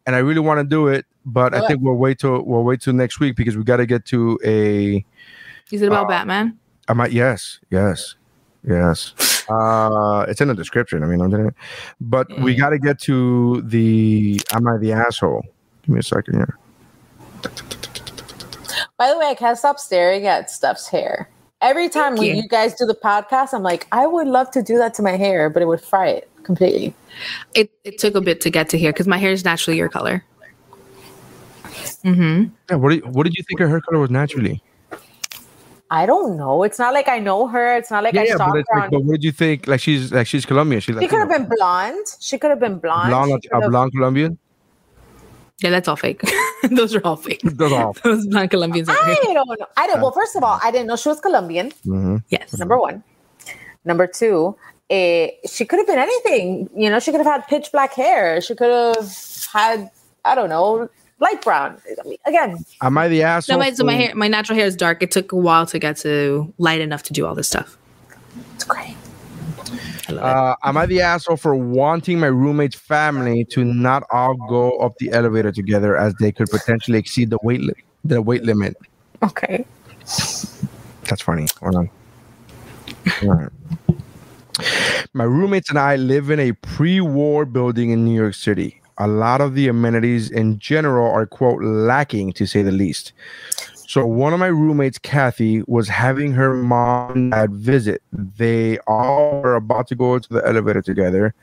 and 0.07 0.15
I 0.15 0.21
really 0.21 0.41
want 0.41 0.61
to 0.61 0.65
do 0.65 0.89
it, 0.89 1.05
but 1.25 1.55
I 1.55 1.61
Do 1.61 1.67
think 1.67 1.81
we'll 1.83 1.95
wait 1.95 2.19
till 2.19 2.43
we'll 2.43 2.63
wait 2.63 2.81
till 2.81 2.93
next 2.95 3.21
week 3.21 3.37
because 3.37 3.57
we 3.57 3.65
got 3.65 3.79
to 3.79 3.87
get 3.87 4.05
to 4.07 4.39
a. 4.45 5.05
Is 5.71 5.83
it 5.83 5.87
about 5.87 6.07
Uh, 6.07 6.09
Batman? 6.09 6.59
I 6.89 6.93
might 6.93 7.13
yes, 7.13 7.59
yes, 7.71 8.15
yes. 8.67 9.45
Uh, 9.49 10.25
it's 10.29 10.41
in 10.41 10.49
the 10.49 10.55
description. 10.55 11.03
I 11.03 11.07
mean, 11.07 11.21
I'm 11.21 11.31
doing 11.31 11.47
it, 11.47 11.55
but 12.01 12.27
we 12.41 12.55
got 12.55 12.71
to 12.71 12.79
get 12.79 13.01
to 13.01 13.63
the. 13.63 14.41
Am 14.53 14.67
I 14.69 14.77
the 14.79 14.93
asshole? 14.93 15.43
Give 15.83 15.95
me 15.95 16.01
a 16.01 16.03
second 16.03 16.35
here. 16.35 16.59
By 18.99 19.11
the 19.11 19.19
way, 19.19 19.27
I 19.27 19.35
can't 19.35 19.59
stop 19.59 19.79
staring 19.79 20.27
at 20.27 20.51
Steph's 20.51 20.89
hair. 20.89 21.29
Every 21.61 21.89
time 21.89 22.17
when 22.17 22.27
you. 22.29 22.43
you 22.43 22.49
guys 22.49 22.75
do 22.75 22.87
the 22.87 22.95
podcast, 22.95 23.53
I'm 23.53 23.63
like, 23.63 23.87
I 23.91 24.07
would 24.07 24.27
love 24.29 24.51
to 24.53 24.63
do 24.63 24.79
that 24.79 24.95
to 24.95 25.03
my 25.03 25.17
hair, 25.17 25.51
but 25.51 25.63
it 25.63 25.67
would 25.67 25.81
fry 25.81 26.09
it 26.09 26.31
completely. 26.47 26.95
It 27.55 27.71
it 27.85 27.99
took 27.99 28.15
a 28.15 28.21
bit 28.21 28.41
to 28.43 28.51
get 28.51 28.69
to 28.71 28.79
here 28.79 28.93
because 28.93 29.07
my 29.07 29.19
hair 29.19 29.33
is 29.33 29.45
naturally 29.45 29.77
your 29.77 29.89
color. 29.91 30.25
Mm-hmm. 32.05 32.55
Yeah, 32.71 32.77
what, 32.77 32.91
do 32.91 32.97
you, 32.97 33.03
what 33.03 33.25
did 33.25 33.35
you 33.35 33.43
think 33.43 33.59
her 33.61 33.69
hair 33.69 33.81
color 33.81 33.99
was 33.99 34.11
naturally? 34.11 34.63
I 35.91 36.07
don't 36.07 36.37
know. 36.37 36.63
It's 36.63 36.79
not 36.79 36.95
like 36.95 37.09
I 37.09 37.19
know 37.19 37.47
her. 37.49 37.77
It's 37.77 37.91
not 37.91 38.03
like 38.05 38.15
yeah, 38.15 38.23
I 38.23 38.25
yeah, 38.25 38.37
saw 38.37 38.47
but, 38.47 38.53
her 38.55 38.59
it's 38.61 38.69
like, 38.75 38.91
but 38.91 39.05
what 39.05 39.13
did 39.15 39.25
you 39.25 39.33
think? 39.33 39.67
Like 39.67 39.81
she's 39.81 40.13
like 40.13 40.27
she's 40.27 40.47
Colombian. 40.47 40.81
She's 40.81 40.95
She 40.95 41.01
like 41.01 41.11
could 41.11 41.19
have 41.19 41.29
been 41.29 41.49
blonde. 41.49 42.07
She 42.21 42.39
could 42.39 42.51
have 42.51 42.61
been 42.61 42.79
blonde. 42.79 43.11
blonde, 43.11 43.43
She 43.43 43.49
a 43.53 43.69
blonde 43.69 43.93
Colombian. 43.93 44.39
Yeah, 45.63 45.71
that's 45.71 45.89
all 45.89 45.97
fake. 45.97 46.21
Those 46.71 46.95
are 46.95 47.01
all 47.05 47.17
fake. 47.17 47.41
Those 47.43 47.73
are 47.73 47.87
all 47.87 47.93
Those 48.05 48.27
blonde 48.27 48.51
Colombians. 48.51 48.89
I 48.89 48.95
fake. 48.95 49.23
don't 49.23 49.35
know. 49.35 49.67
I 49.77 49.87
don't. 49.87 50.01
Well, 50.01 50.13
first 50.13 50.37
of 50.37 50.43
all, 50.43 50.59
I 50.63 50.71
didn't 50.71 50.87
know 50.89 50.97
she 50.97 51.09
was 51.09 51.21
Colombian. 51.21 51.71
Mhm. 51.87 52.23
Yes. 52.29 52.59
Number 52.59 52.79
one. 52.79 53.03
Number 53.85 54.07
two, 54.09 54.57
eh, 54.91 55.31
she 55.49 55.65
could 55.65 55.79
have 55.79 55.87
been 55.87 55.99
anything. 55.99 56.69
You 56.75 56.91
know, 56.91 56.99
she 57.01 57.11
could 57.11 57.21
have 57.21 57.27
had 57.27 57.47
pitch 57.47 57.71
black 57.73 57.93
hair. 57.95 58.41
She 58.41 58.55
could 58.55 58.71
have 58.71 59.13
had, 59.53 59.91
I 60.25 60.35
don't 60.35 60.49
know, 60.49 60.89
light 61.21 61.43
brown. 61.43 61.81
I 62.05 62.09
mean, 62.09 62.19
again, 62.27 62.65
Am 62.83 62.99
I 62.99 63.09
the 63.09 63.23
asshole? 63.23 63.59
No, 63.59 63.65
my, 63.65 63.73
so 63.73 63.85
my 63.85 63.95
hair, 63.95 64.15
my 64.15 64.29
natural 64.29 64.57
hair 64.59 64.67
is 64.67 64.77
dark. 64.77 65.03
It 65.03 65.11
took 65.11 65.33
a 65.33 65.37
while 65.37 65.67
to 65.67 65.79
get 65.79 65.97
to 65.99 66.53
light 66.59 66.81
enough 66.81 67.03
to 67.05 67.13
do 67.13 67.27
all 67.27 67.35
this 67.35 67.49
stuff. 67.49 67.77
it's 68.55 68.65
great. 68.65 68.97
I 70.09 70.13
uh, 70.13 70.55
am 70.63 70.77
I 70.77 70.87
the 70.87 71.01
asshole 71.01 71.37
for 71.37 71.57
wanting 71.57 72.21
my 72.21 72.29
roommate's 72.29 72.77
family 72.77 73.45
to 73.47 73.65
not 73.65 74.05
all 74.13 74.35
go 74.35 74.79
up 74.79 74.97
the 74.99 75.11
elevator 75.11 75.51
together 75.51 75.97
as 75.97 76.15
they 76.21 76.31
could 76.31 76.49
potentially 76.49 76.97
exceed 76.97 77.31
the 77.31 77.39
weight 77.43 77.61
li- 77.61 77.75
the 78.05 78.23
weight 78.23 78.45
limit? 78.45 78.77
Okay. 79.25 79.67
That's 80.05 81.23
funny. 81.23 81.49
Hold 81.61 81.75
on. 81.75 81.91
All 83.23 83.29
right. 83.35 83.49
My 85.13 85.25
roommates 85.25 85.71
and 85.71 85.79
I 85.79 85.97
live 85.97 86.31
in 86.31 86.41
a 86.41 86.53
pre-war 86.53 87.45
building 87.45 87.91
in 87.91 88.05
New 88.05 88.15
York 88.15 88.35
City. 88.35 88.81
A 88.99 89.07
lot 89.07 89.41
of 89.41 89.55
the 89.55 89.69
amenities 89.69 90.31
in 90.31 90.59
general 90.59 91.11
are 91.11 91.27
quote 91.27 91.63
lacking 91.63 92.33
to 92.35 92.47
say 92.47 92.63
the 92.63 92.73
least. 92.73 93.13
So 93.89 94.05
one 94.05 94.33
of 94.33 94.41
my 94.41 94.47
roommates, 94.47 94.99
Kathy, 94.99 95.63
was 95.67 95.89
having 95.89 96.33
her 96.33 96.55
mom 96.55 97.13
and 97.13 97.33
dad 97.33 97.53
visit. 97.53 98.03
They 98.13 98.79
all 98.87 99.41
were 99.41 99.55
about 99.55 99.87
to 99.89 99.95
go 99.95 100.15
into 100.15 100.33
the 100.33 100.47
elevator 100.47 100.83
together. 100.83 101.35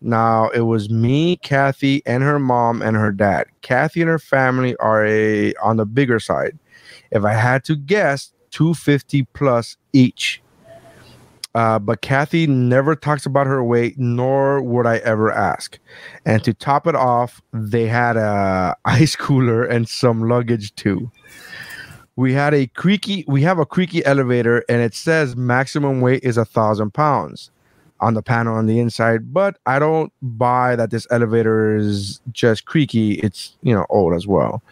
Now 0.00 0.48
it 0.50 0.62
was 0.62 0.88
me, 0.88 1.36
Kathy, 1.36 2.02
and 2.06 2.22
her 2.22 2.38
mom 2.38 2.80
and 2.80 2.96
her 2.96 3.12
dad. 3.12 3.46
Kathy 3.60 4.00
and 4.00 4.08
her 4.08 4.18
family 4.18 4.74
are 4.76 5.04
a 5.04 5.52
on 5.54 5.76
the 5.76 5.84
bigger 5.84 6.18
side. 6.18 6.58
If 7.10 7.24
I 7.24 7.34
had 7.34 7.64
to 7.64 7.76
guess, 7.76 8.32
250 8.50 9.24
plus 9.34 9.76
each. 9.92 10.42
Uh, 11.54 11.78
but 11.78 12.00
Kathy 12.00 12.46
never 12.46 12.94
talks 12.94 13.26
about 13.26 13.46
her 13.46 13.62
weight, 13.64 13.98
nor 13.98 14.62
would 14.62 14.86
I 14.86 14.98
ever 14.98 15.32
ask. 15.32 15.78
And 16.24 16.44
to 16.44 16.54
top 16.54 16.86
it 16.86 16.94
off, 16.94 17.42
they 17.52 17.86
had 17.86 18.16
a 18.16 18.76
ice 18.84 19.16
cooler 19.16 19.64
and 19.64 19.88
some 19.88 20.28
luggage 20.28 20.74
too. 20.76 21.10
We 22.16 22.32
had 22.34 22.54
a 22.54 22.66
creaky, 22.66 23.24
we 23.26 23.42
have 23.42 23.58
a 23.58 23.66
creaky 23.66 24.04
elevator, 24.04 24.64
and 24.68 24.82
it 24.82 24.94
says 24.94 25.36
maximum 25.36 26.00
weight 26.00 26.22
is 26.22 26.36
a 26.36 26.44
thousand 26.44 26.92
pounds 26.92 27.50
on 28.00 28.14
the 28.14 28.22
panel 28.22 28.56
on 28.56 28.66
the 28.66 28.78
inside. 28.78 29.32
But 29.32 29.58
I 29.66 29.78
don't 29.78 30.12
buy 30.22 30.76
that 30.76 30.90
this 30.90 31.06
elevator 31.10 31.76
is 31.76 32.20
just 32.32 32.64
creaky. 32.64 33.14
It's 33.14 33.56
you 33.62 33.74
know 33.74 33.86
old 33.90 34.14
as 34.14 34.26
well 34.26 34.62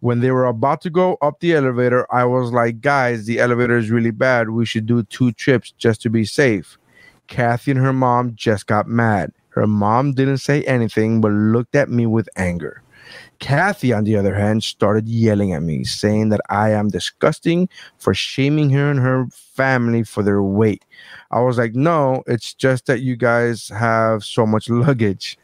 when 0.00 0.20
they 0.20 0.30
were 0.30 0.46
about 0.46 0.80
to 0.82 0.90
go 0.90 1.16
up 1.20 1.40
the 1.40 1.54
elevator, 1.54 2.06
I 2.12 2.24
was 2.24 2.52
like, 2.52 2.80
guys, 2.80 3.26
the 3.26 3.40
elevator 3.40 3.76
is 3.76 3.90
really 3.90 4.10
bad. 4.10 4.50
We 4.50 4.64
should 4.64 4.86
do 4.86 5.02
two 5.04 5.32
trips 5.32 5.72
just 5.72 6.02
to 6.02 6.10
be 6.10 6.24
safe. 6.24 6.78
Kathy 7.26 7.72
and 7.72 7.80
her 7.80 7.92
mom 7.92 8.34
just 8.34 8.66
got 8.66 8.86
mad. 8.86 9.32
Her 9.50 9.66
mom 9.66 10.12
didn't 10.12 10.38
say 10.38 10.62
anything, 10.64 11.20
but 11.20 11.32
looked 11.32 11.74
at 11.74 11.88
me 11.90 12.06
with 12.06 12.28
anger. 12.36 12.82
Kathy, 13.38 13.92
on 13.92 14.04
the 14.04 14.16
other 14.16 14.34
hand, 14.34 14.64
started 14.64 15.08
yelling 15.08 15.52
at 15.52 15.62
me, 15.62 15.84
saying 15.84 16.30
that 16.30 16.40
I 16.48 16.70
am 16.70 16.88
disgusting 16.88 17.68
for 17.98 18.14
shaming 18.14 18.70
her 18.70 18.90
and 18.90 19.00
her 19.00 19.26
family 19.30 20.02
for 20.02 20.22
their 20.22 20.42
weight. 20.42 20.84
I 21.30 21.40
was 21.40 21.58
like, 21.58 21.74
no, 21.74 22.22
it's 22.26 22.52
just 22.54 22.86
that 22.86 23.00
you 23.00 23.16
guys 23.16 23.68
have 23.68 24.24
so 24.24 24.46
much 24.46 24.68
luggage 24.68 25.38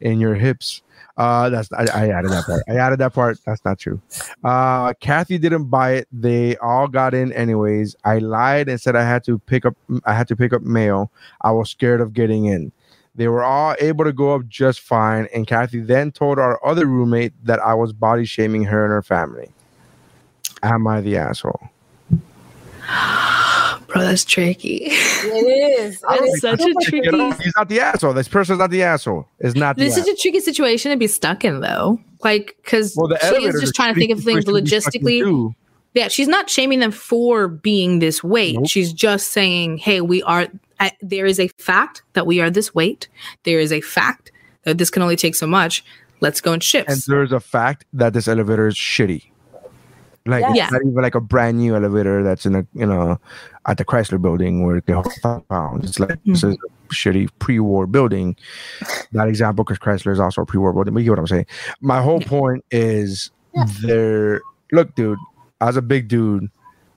in 0.00 0.20
your 0.20 0.34
hips. 0.34 0.82
Uh, 1.16 1.48
that's 1.48 1.72
I, 1.72 1.86
I 1.94 2.08
added 2.10 2.30
that 2.30 2.44
part. 2.44 2.62
I 2.68 2.76
added 2.76 2.98
that 2.98 3.14
part. 3.14 3.38
That's 3.46 3.64
not 3.64 3.78
true. 3.78 4.00
Uh, 4.44 4.92
Kathy 5.00 5.38
didn't 5.38 5.64
buy 5.64 5.92
it. 5.92 6.08
They 6.12 6.56
all 6.58 6.88
got 6.88 7.14
in 7.14 7.32
anyways. 7.32 7.96
I 8.04 8.18
lied 8.18 8.68
and 8.68 8.78
said 8.78 8.96
I 8.96 9.02
had 9.02 9.24
to 9.24 9.38
pick 9.38 9.64
up. 9.64 9.74
I 10.04 10.12
had 10.12 10.28
to 10.28 10.36
pick 10.36 10.52
up 10.52 10.60
mail. 10.60 11.10
I 11.40 11.52
was 11.52 11.70
scared 11.70 12.02
of 12.02 12.12
getting 12.12 12.44
in. 12.46 12.70
They 13.16 13.28
were 13.28 13.42
all 13.42 13.74
able 13.80 14.04
to 14.04 14.12
go 14.12 14.34
up 14.34 14.46
just 14.46 14.80
fine. 14.80 15.26
And 15.34 15.46
Kathy 15.46 15.80
then 15.80 16.12
told 16.12 16.38
our 16.38 16.64
other 16.64 16.86
roommate 16.86 17.32
that 17.44 17.58
I 17.60 17.72
was 17.74 17.92
body 17.92 18.24
shaming 18.26 18.64
her 18.64 18.84
and 18.84 18.92
her 18.92 19.02
family. 19.02 19.50
Am 20.62 20.86
I 20.86 21.00
the 21.00 21.16
asshole? 21.16 21.60
Bro, 23.88 24.02
that's 24.02 24.24
tricky. 24.24 24.88
It 24.90 25.80
is. 25.80 26.04
It 26.10 26.22
is 26.24 26.40
such 26.40 26.60
a 26.60 26.74
tricky- 26.82 27.42
he's 27.42 27.52
not 27.56 27.68
the 27.68 27.80
asshole. 27.80 28.12
This 28.12 28.28
person's 28.28 28.58
not 28.58 28.70
the 28.70 28.82
asshole. 28.82 29.26
Is 29.38 29.54
not 29.54 29.76
the 29.76 29.84
This 29.84 29.94
is 29.94 30.00
asshole. 30.00 30.14
a 30.14 30.16
tricky 30.16 30.40
situation 30.40 30.90
to 30.90 30.96
be 30.96 31.06
stuck 31.06 31.44
in, 31.44 31.60
though. 31.60 31.98
Like, 32.22 32.56
because 32.62 32.94
Well, 32.96 33.08
the 33.08 33.18
she 33.20 33.44
is 33.44 33.60
just 33.60 33.74
trying 33.74 33.94
to 33.94 34.00
think 34.00 34.10
of 34.12 34.22
things 34.22 34.44
logistically. 34.44 35.54
Yeah, 35.94 36.08
she's 36.08 36.28
not 36.28 36.50
shaming 36.50 36.80
them 36.80 36.90
for 36.90 37.48
being 37.48 38.00
this 38.00 38.22
weight. 38.22 38.56
Nope. 38.56 38.68
She's 38.68 38.92
just 38.92 39.28
saying, 39.28 39.78
"Hey, 39.78 40.02
we 40.02 40.22
are. 40.24 40.46
I, 40.80 40.92
there 41.00 41.26
is 41.26 41.40
a 41.40 41.48
fact 41.58 42.02
that 42.12 42.26
we 42.26 42.40
are 42.40 42.50
this 42.50 42.74
weight. 42.74 43.08
There 43.44 43.60
is 43.60 43.72
a 43.72 43.80
fact 43.80 44.32
that 44.64 44.78
this 44.78 44.90
can 44.90 45.02
only 45.02 45.16
take 45.16 45.34
so 45.34 45.46
much. 45.46 45.84
Let's 46.20 46.40
go 46.40 46.52
in 46.52 46.60
And 46.74 47.02
there's 47.06 47.32
a 47.32 47.40
fact 47.40 47.84
that 47.92 48.12
this 48.12 48.26
elevator 48.26 48.66
is 48.66 48.74
shitty. 48.74 49.30
Like 50.24 50.40
Yes. 50.40 50.50
it's 50.50 50.58
Yeah. 50.58 50.68
not 50.70 50.82
even 50.82 51.02
like 51.02 51.14
a 51.14 51.20
brand 51.20 51.58
new 51.58 51.76
elevator 51.76 52.22
that's 52.22 52.46
in 52.46 52.56
a 52.56 52.66
you 52.74 52.86
know 52.86 53.18
at 53.66 53.78
the 53.78 53.84
Chrysler 53.84 54.20
building 54.20 54.64
where 54.64 54.80
they 54.80 54.92
hold 54.92 55.12
five 55.22 55.46
pounds. 55.48 55.88
It's 55.88 56.00
like 56.00 56.18
this 56.24 56.38
is 56.38 56.44
a 56.44 56.46
mm-hmm. 56.48 56.88
shitty 56.88 57.30
pre-war 57.38 57.86
building. 57.86 58.36
That 59.12 59.28
example 59.28 59.64
because 59.64 59.78
Chrysler 59.78 60.12
is 60.12 60.20
also 60.20 60.42
a 60.42 60.46
pre-war 60.46 60.72
building. 60.72 60.94
But 60.94 61.00
you 61.00 61.04
get 61.04 61.10
what 61.10 61.18
I'm 61.20 61.26
saying. 61.26 61.46
My 61.80 62.02
whole 62.02 62.20
point 62.20 62.64
is 62.70 63.30
there. 63.82 64.40
Look, 64.72 64.94
dude, 64.96 65.18
as 65.60 65.76
a 65.76 65.82
big 65.82 66.08
dude, 66.08 66.50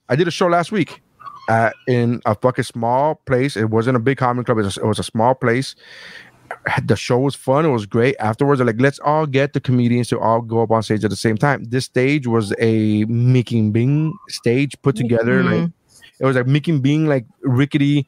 I 0.08 0.16
did 0.16 0.28
a 0.28 0.32
show 0.32 0.48
last 0.48 0.72
week 0.72 1.02
at, 1.50 1.76
in 1.88 2.22
a 2.26 2.36
fucking 2.36 2.64
small 2.64 3.16
place. 3.26 3.58
It 3.58 3.70
wasn't 3.70 3.98
a 3.98 4.00
big 4.00 4.18
comedy 4.18 4.46
club. 4.46 4.60
It 4.60 4.64
was, 4.64 4.78
it 4.78 4.86
was 4.86 5.00
a 5.00 5.04
small 5.04 5.36
place 5.36 5.76
the 6.84 6.96
show 6.96 7.20
was 7.20 7.36
fun. 7.36 7.66
It 7.66 7.70
was 7.70 7.86
great. 7.86 8.16
Afterwards, 8.20 8.62
like, 8.62 8.80
let's 8.80 9.00
all 9.00 9.26
get 9.26 9.54
the 9.54 9.60
comedians 9.60 10.08
to 10.10 10.20
all 10.20 10.42
go 10.42 10.62
up 10.62 10.72
on 10.72 10.84
stage 10.84 11.04
at 11.04 11.10
the 11.10 11.16
same 11.16 11.38
time. 11.38 11.64
This 11.66 11.86
stage 11.86 12.28
was 12.28 12.54
a 12.60 13.06
Mickey 13.06 13.70
Bing 13.70 14.14
stage 14.30 14.76
put 14.82 14.96
mm-hmm. 14.96 15.08
together. 15.08 15.44
Like 15.44 15.70
it 16.20 16.26
was 16.26 16.36
like 16.36 16.48
Mickey 16.48 16.78
Bing, 16.78 17.08
like 17.08 17.26
rickety. 17.42 18.08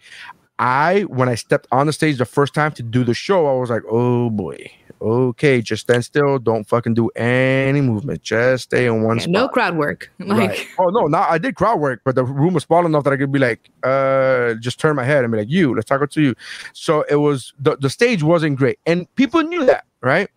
I 0.59 1.01
when 1.01 1.27
I 1.27 1.35
stepped 1.35 1.67
on 1.71 1.87
the 1.87 1.93
stage 1.93 2.17
the 2.17 2.25
first 2.25 2.53
time 2.53 2.71
to 2.73 2.83
do 2.83 3.03
the 3.03 3.13
show, 3.13 3.47
I 3.47 3.59
was 3.59 3.69
like, 3.69 3.83
oh 3.89 4.29
boy, 4.29 4.71
okay, 5.01 5.61
just 5.61 5.81
stand 5.83 6.05
still. 6.05 6.37
Don't 6.39 6.63
fucking 6.67 6.93
do 6.93 7.09
any 7.15 7.81
movement. 7.81 8.21
Just 8.21 8.65
stay 8.65 8.85
in 8.85 9.03
one 9.03 9.17
Yeah, 9.17 9.23
spot. 9.23 9.31
no 9.31 9.47
crowd 9.47 9.75
work. 9.77 10.11
Like, 10.19 10.49
Right. 10.49 10.67
Oh 10.79 10.89
no, 10.89 11.07
no, 11.07 11.17
I 11.17 11.37
did 11.37 11.55
crowd 11.55 11.79
work, 11.79 12.01
but 12.05 12.15
the 12.15 12.23
room 12.23 12.53
was 12.53 12.63
small 12.63 12.85
enough 12.85 13.03
that 13.05 13.13
I 13.13 13.17
could 13.17 13.31
be 13.31 13.39
like, 13.39 13.69
uh, 13.83 14.53
just 14.55 14.79
turn 14.79 14.95
my 14.95 15.03
head 15.03 15.23
and 15.23 15.31
be 15.31 15.39
like, 15.39 15.49
you, 15.49 15.73
let's 15.75 15.87
talk 15.87 16.07
to 16.09 16.21
you. 16.21 16.35
So 16.73 17.01
it 17.09 17.15
was 17.17 17.53
the, 17.59 17.75
the 17.77 17.89
stage 17.89 18.23
wasn't 18.23 18.57
great, 18.57 18.79
and 18.85 19.13
people 19.15 19.41
knew 19.41 19.65
that, 19.65 19.85
right? 20.01 20.29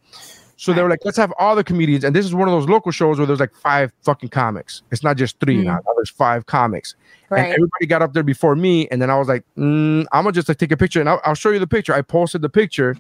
So 0.56 0.72
they 0.72 0.82
were 0.82 0.88
like, 0.88 1.00
let's 1.04 1.16
have 1.16 1.32
all 1.38 1.56
the 1.56 1.64
comedians, 1.64 2.04
and 2.04 2.14
this 2.14 2.24
is 2.24 2.34
one 2.34 2.48
of 2.48 2.52
those 2.52 2.68
local 2.68 2.92
shows 2.92 3.18
where 3.18 3.26
there's 3.26 3.40
like 3.40 3.54
five 3.54 3.92
fucking 4.02 4.28
comics. 4.30 4.82
It's 4.92 5.02
not 5.02 5.16
just 5.16 5.38
3 5.40 5.58
now. 5.64 5.74
Now 5.74 5.92
there's 5.96 6.10
five 6.10 6.46
comics, 6.46 6.94
and 7.30 7.38
everybody 7.48 7.86
got 7.86 8.02
up 8.02 8.12
there 8.14 8.22
before 8.22 8.54
me, 8.56 8.88
and 8.88 9.02
then 9.02 9.10
I 9.10 9.18
was 9.18 9.28
like, 9.28 9.44
mm, 9.58 10.06
I'm 10.12 10.22
gonna 10.24 10.32
just 10.32 10.48
like 10.48 10.58
take 10.58 10.72
a 10.72 10.76
picture, 10.76 11.00
and 11.00 11.08
I'll, 11.08 11.20
I'll 11.24 11.34
show 11.34 11.50
you 11.50 11.58
the 11.58 11.66
picture. 11.66 11.92
I 11.92 12.02
posted 12.02 12.40
the 12.40 12.48
picture, 12.48 12.96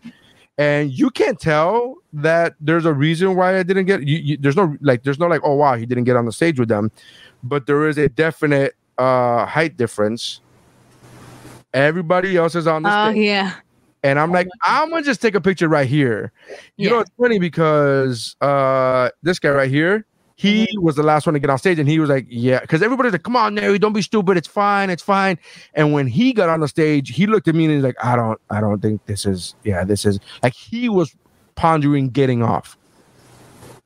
and 0.58 0.92
you 0.92 1.10
can't 1.10 1.38
tell 1.38 1.96
that 2.12 2.54
there's 2.60 2.84
a 2.84 2.92
reason 2.92 3.34
why 3.34 3.58
I 3.58 3.62
didn't 3.62 3.86
get. 3.86 4.02
You, 4.06 4.18
you, 4.18 4.36
there's 4.36 4.56
no 4.56 4.76
like, 4.80 5.02
there's 5.02 5.18
no 5.18 5.26
like, 5.26 5.40
oh 5.44 5.54
wow, 5.54 5.74
he 5.76 5.86
didn't 5.86 6.04
get 6.04 6.16
on 6.16 6.24
the 6.26 6.32
stage 6.32 6.58
with 6.58 6.68
them, 6.68 6.90
but 7.42 7.66
there 7.66 7.88
is 7.88 7.98
a 7.98 8.08
definite 8.08 8.74
uh 8.98 9.46
height 9.46 9.76
difference. 9.76 10.40
Everybody 11.72 12.36
else 12.36 12.54
is 12.54 12.68
on 12.68 12.84
the 12.84 12.88
oh 12.96 13.10
stage. 13.10 13.24
yeah, 13.24 13.54
And 14.04 14.18
I'm 14.20 14.30
like, 14.30 14.46
I'm 14.62 14.90
gonna 14.90 15.02
just 15.02 15.20
take 15.20 15.34
a 15.34 15.40
picture 15.40 15.68
right 15.68 15.88
here. 15.88 16.30
You 16.76 16.88
know, 16.90 17.00
it's 17.00 17.10
funny 17.20 17.40
because 17.40 18.36
uh 18.40 19.10
this 19.22 19.40
guy 19.40 19.50
right 19.50 19.70
here, 19.70 20.06
he 20.36 20.64
mm-hmm. 20.64 20.84
was 20.84 20.96
the 20.96 21.02
last 21.02 21.26
one 21.26 21.34
to 21.34 21.40
get 21.40 21.50
on 21.50 21.58
stage, 21.58 21.78
and 21.78 21.88
he 21.88 21.98
was 21.98 22.10
like, 22.10 22.26
Yeah, 22.28 22.60
because 22.60 22.82
everybody's 22.82 23.12
like, 23.12 23.22
Come 23.22 23.36
on, 23.36 23.54
Neri, 23.54 23.78
don't 23.78 23.92
be 23.92 24.02
stupid, 24.02 24.36
it's 24.36 24.48
fine, 24.48 24.90
it's 24.90 25.02
fine. 25.02 25.38
And 25.74 25.92
when 25.92 26.06
he 26.06 26.32
got 26.32 26.48
on 26.48 26.60
the 26.60 26.68
stage, 26.68 27.10
he 27.10 27.26
looked 27.26 27.48
at 27.48 27.54
me 27.54 27.64
and 27.66 27.74
he's 27.74 27.82
like, 27.82 27.96
I 28.02 28.16
don't, 28.16 28.40
I 28.50 28.60
don't 28.60 28.80
think 28.80 29.04
this 29.06 29.26
is, 29.26 29.54
yeah, 29.64 29.84
this 29.84 30.04
is 30.04 30.18
like 30.42 30.54
he 30.54 30.88
was 30.88 31.14
pondering 31.54 32.10
getting 32.10 32.42
off. 32.42 32.76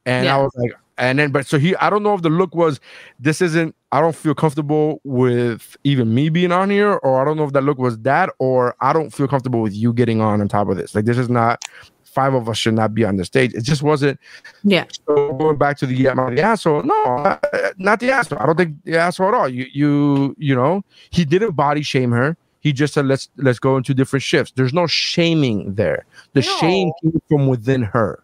And 0.06 0.24
Yeah. 0.24 0.36
I 0.36 0.42
was 0.42 0.52
like, 0.56 0.72
and 0.98 1.18
then 1.18 1.30
but 1.30 1.46
so 1.46 1.58
he 1.58 1.76
I 1.76 1.90
don't 1.90 2.02
know 2.02 2.14
if 2.14 2.22
the 2.22 2.30
look 2.30 2.54
was 2.54 2.80
this 3.20 3.40
isn't 3.40 3.74
I 3.92 4.00
don't 4.00 4.16
feel 4.16 4.34
comfortable 4.34 5.00
with 5.04 5.76
even 5.84 6.14
me 6.14 6.28
being 6.28 6.52
on 6.52 6.68
here, 6.68 6.94
or 6.94 7.22
I 7.22 7.24
don't 7.24 7.36
know 7.38 7.44
if 7.44 7.52
that 7.52 7.62
look 7.62 7.78
was 7.78 7.98
that, 8.00 8.30
or 8.38 8.74
I 8.80 8.92
don't 8.92 9.10
feel 9.14 9.28
comfortable 9.28 9.62
with 9.62 9.74
you 9.74 9.94
getting 9.94 10.20
on 10.20 10.40
on 10.40 10.48
top 10.48 10.68
of 10.68 10.76
this. 10.76 10.94
Like 10.94 11.06
this 11.06 11.16
is 11.16 11.30
not 11.30 11.64
five 12.08 12.34
of 12.34 12.48
us 12.48 12.58
should 12.58 12.74
not 12.74 12.94
be 12.94 13.04
on 13.04 13.16
the 13.16 13.24
stage. 13.24 13.52
It 13.54 13.62
just 13.62 13.82
wasn't. 13.82 14.18
Yeah. 14.64 14.84
So 15.06 15.32
going 15.34 15.56
back 15.58 15.78
to 15.78 15.86
the 15.86 16.08
am 16.08 16.18
I 16.20 16.34
the 16.34 16.42
asshole? 16.42 16.82
No, 16.82 16.94
uh, 17.04 17.38
not 17.78 18.00
the 18.00 18.10
asshole. 18.10 18.38
I 18.40 18.46
don't 18.46 18.56
think 18.56 18.76
the 18.84 18.96
asshole 18.96 19.28
at 19.28 19.34
all. 19.34 19.48
You 19.48 19.66
you 19.72 20.34
you 20.38 20.54
know 20.54 20.82
he 21.10 21.24
didn't 21.24 21.52
body 21.52 21.82
shame 21.82 22.10
her. 22.12 22.36
He 22.60 22.72
just 22.72 22.94
said 22.94 23.06
let's 23.06 23.28
let's 23.36 23.58
go 23.58 23.76
into 23.76 23.94
different 23.94 24.22
shifts. 24.22 24.52
There's 24.56 24.74
no 24.74 24.86
shaming 24.86 25.74
there. 25.74 26.04
The 26.32 26.40
No. 26.40 26.56
shame 26.58 26.90
came 27.02 27.20
from 27.28 27.46
within 27.46 27.82
her. 27.82 28.22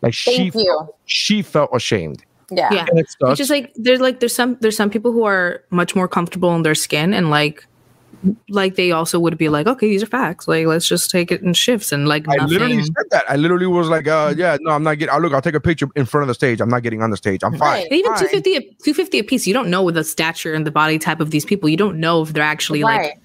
Like 0.00 0.14
she 0.14 0.50
Thank 0.50 0.54
you. 0.54 0.88
she 1.06 1.42
felt 1.42 1.70
ashamed. 1.74 2.24
Yeah. 2.50 2.72
Yeah. 2.72 2.86
And 2.88 2.98
it 2.98 3.06
sucks. 3.10 3.32
It's 3.32 3.38
just 3.38 3.50
like 3.50 3.72
there's 3.76 4.00
like 4.00 4.20
there's 4.20 4.34
some 4.34 4.56
there's 4.60 4.76
some 4.76 4.90
people 4.90 5.12
who 5.12 5.24
are 5.24 5.62
much 5.70 5.94
more 5.96 6.08
comfortable 6.08 6.54
in 6.54 6.62
their 6.62 6.74
skin 6.74 7.12
and 7.14 7.30
like 7.30 7.66
like 8.48 8.74
they 8.76 8.92
also 8.92 9.18
would 9.20 9.36
be 9.38 9.48
like, 9.48 9.66
okay, 9.66 9.88
these 9.88 10.02
are 10.02 10.06
facts. 10.06 10.46
Like 10.48 10.66
let's 10.66 10.86
just 10.88 11.10
take 11.10 11.30
it 11.32 11.42
in 11.42 11.54
shifts 11.54 11.92
and 11.92 12.08
like 12.08 12.26
I 12.28 12.44
literally 12.44 12.82
said 12.82 12.94
that. 13.10 13.24
I 13.28 13.36
literally 13.36 13.66
was 13.66 13.88
like, 13.88 14.06
uh, 14.08 14.34
yeah, 14.36 14.56
no, 14.60 14.72
I'm 14.72 14.82
not 14.82 14.98
getting. 14.98 15.14
I'll 15.14 15.20
look, 15.20 15.32
I'll 15.32 15.42
take 15.42 15.54
a 15.54 15.60
picture 15.60 15.88
in 15.96 16.04
front 16.06 16.22
of 16.22 16.28
the 16.28 16.34
stage. 16.34 16.60
I'm 16.60 16.68
not 16.68 16.82
getting 16.82 17.02
on 17.02 17.10
the 17.10 17.16
stage. 17.16 17.42
I'm 17.42 17.56
fine. 17.56 17.82
Right. 17.82 17.92
Even 17.92 18.12
Fine. 18.12 18.28
250 18.30 18.56
a, 18.56 18.60
250 18.60 19.18
a 19.18 19.24
piece, 19.24 19.46
you 19.46 19.54
don't 19.54 19.68
know 19.70 19.82
with 19.82 19.94
the 19.96 20.04
stature 20.04 20.54
and 20.54 20.66
the 20.66 20.70
body 20.70 20.98
type 20.98 21.20
of 21.20 21.30
these 21.30 21.44
people. 21.44 21.68
You 21.68 21.76
don't 21.76 21.98
know 22.00 22.22
if 22.22 22.32
they're 22.32 22.42
actually 22.42 22.82
Right. 22.82 23.10
like 23.10 23.20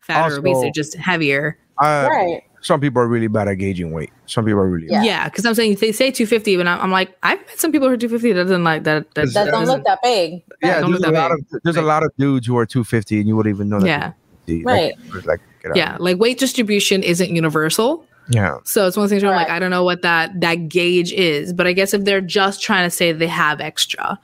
fat 0.00 0.30
or 0.30 0.36
obese. 0.38 0.54
Also- 0.54 0.62
They're 0.62 0.72
just 0.72 0.94
heavier. 0.96 1.58
Uh, 1.78 2.08
right. 2.10 2.42
Some 2.64 2.80
people 2.80 3.02
are 3.02 3.08
really 3.08 3.26
bad 3.26 3.48
at 3.48 3.54
gauging 3.54 3.90
weight. 3.90 4.10
Some 4.26 4.44
people 4.44 4.60
are 4.60 4.68
really. 4.68 4.86
Yeah. 4.88 5.02
Yeah, 5.02 5.24
because 5.28 5.44
I'm 5.44 5.54
saying 5.56 5.78
they 5.80 5.90
say 5.90 6.12
250, 6.12 6.58
but 6.58 6.68
I'm, 6.68 6.80
I'm 6.80 6.90
like, 6.92 7.16
I've 7.24 7.40
met 7.40 7.58
some 7.58 7.72
people 7.72 7.88
who 7.88 7.94
are 7.94 7.96
250 7.96 8.32
that 8.34 8.44
doesn't 8.44 8.62
like 8.62 8.84
that. 8.84 9.12
That, 9.14 9.32
That 9.34 9.46
don't 9.46 9.62
doesn't- 9.62 9.76
look 9.78 9.84
that 9.84 9.98
big. 10.00 10.44
Yeah, 10.62 10.80
Don't 10.80 10.92
there's 10.92 11.02
a 11.02 11.06
that 11.10 11.12
lot 11.12 11.32
of 11.32 11.38
big. 11.50 11.60
there's 11.64 11.76
a 11.76 11.82
lot 11.82 12.04
of 12.04 12.12
dudes 12.18 12.46
who 12.46 12.56
are 12.56 12.64
250 12.64 13.18
and 13.18 13.26
you 13.26 13.34
wouldn't 13.34 13.52
even 13.56 13.68
know 13.68 13.80
that. 13.80 13.86
Yeah, 13.88 13.98
they're 13.98 14.14
250. 14.46 14.64
Right. 14.64 14.94
Like, 15.14 15.26
like 15.26 15.40
get 15.62 15.76
yeah. 15.76 15.96
Like 16.00 16.18
weight 16.18 16.38
distribution 16.38 17.02
isn't 17.02 17.30
universal. 17.34 18.04
Yeah. 18.28 18.58
So 18.64 18.86
it's 18.86 18.96
one 18.96 19.04
of 19.04 19.10
those 19.10 19.14
things 19.14 19.22
where 19.24 19.32
I'm 19.32 19.36
like, 19.36 19.50
I 19.50 19.58
don't 19.58 19.70
know 19.70 19.84
what 19.84 20.02
that 20.02 20.40
that 20.40 20.68
gauge 20.68 21.12
is, 21.12 21.52
but 21.52 21.66
I 21.66 21.72
guess 21.72 21.92
if 21.92 22.04
they're 22.04 22.20
just 22.20 22.62
trying 22.62 22.86
to 22.86 22.90
say 22.90 23.12
they 23.12 23.26
have 23.26 23.60
extra, 23.60 24.18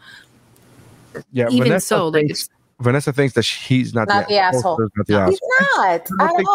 Yeah. 1.33 1.49
even 1.51 1.65
Vanessa 1.69 1.87
so, 1.87 2.09
like 2.09 2.27
thinks, 2.27 2.41
it's, 2.43 2.51
Vanessa 2.81 3.13
thinks 3.13 3.35
that 3.35 3.45
he's 3.45 3.93
not, 3.95 4.09
Not 4.09 4.29
the 4.29 4.39
asshole. 4.39 4.79
Not 4.79 5.07
the 5.07 5.27
He's 5.27 5.41
asshole. 5.41 5.49
not 5.77 5.89
at 5.89 6.07
don't 6.07 6.19
think 6.37 6.39
he's 6.39 6.47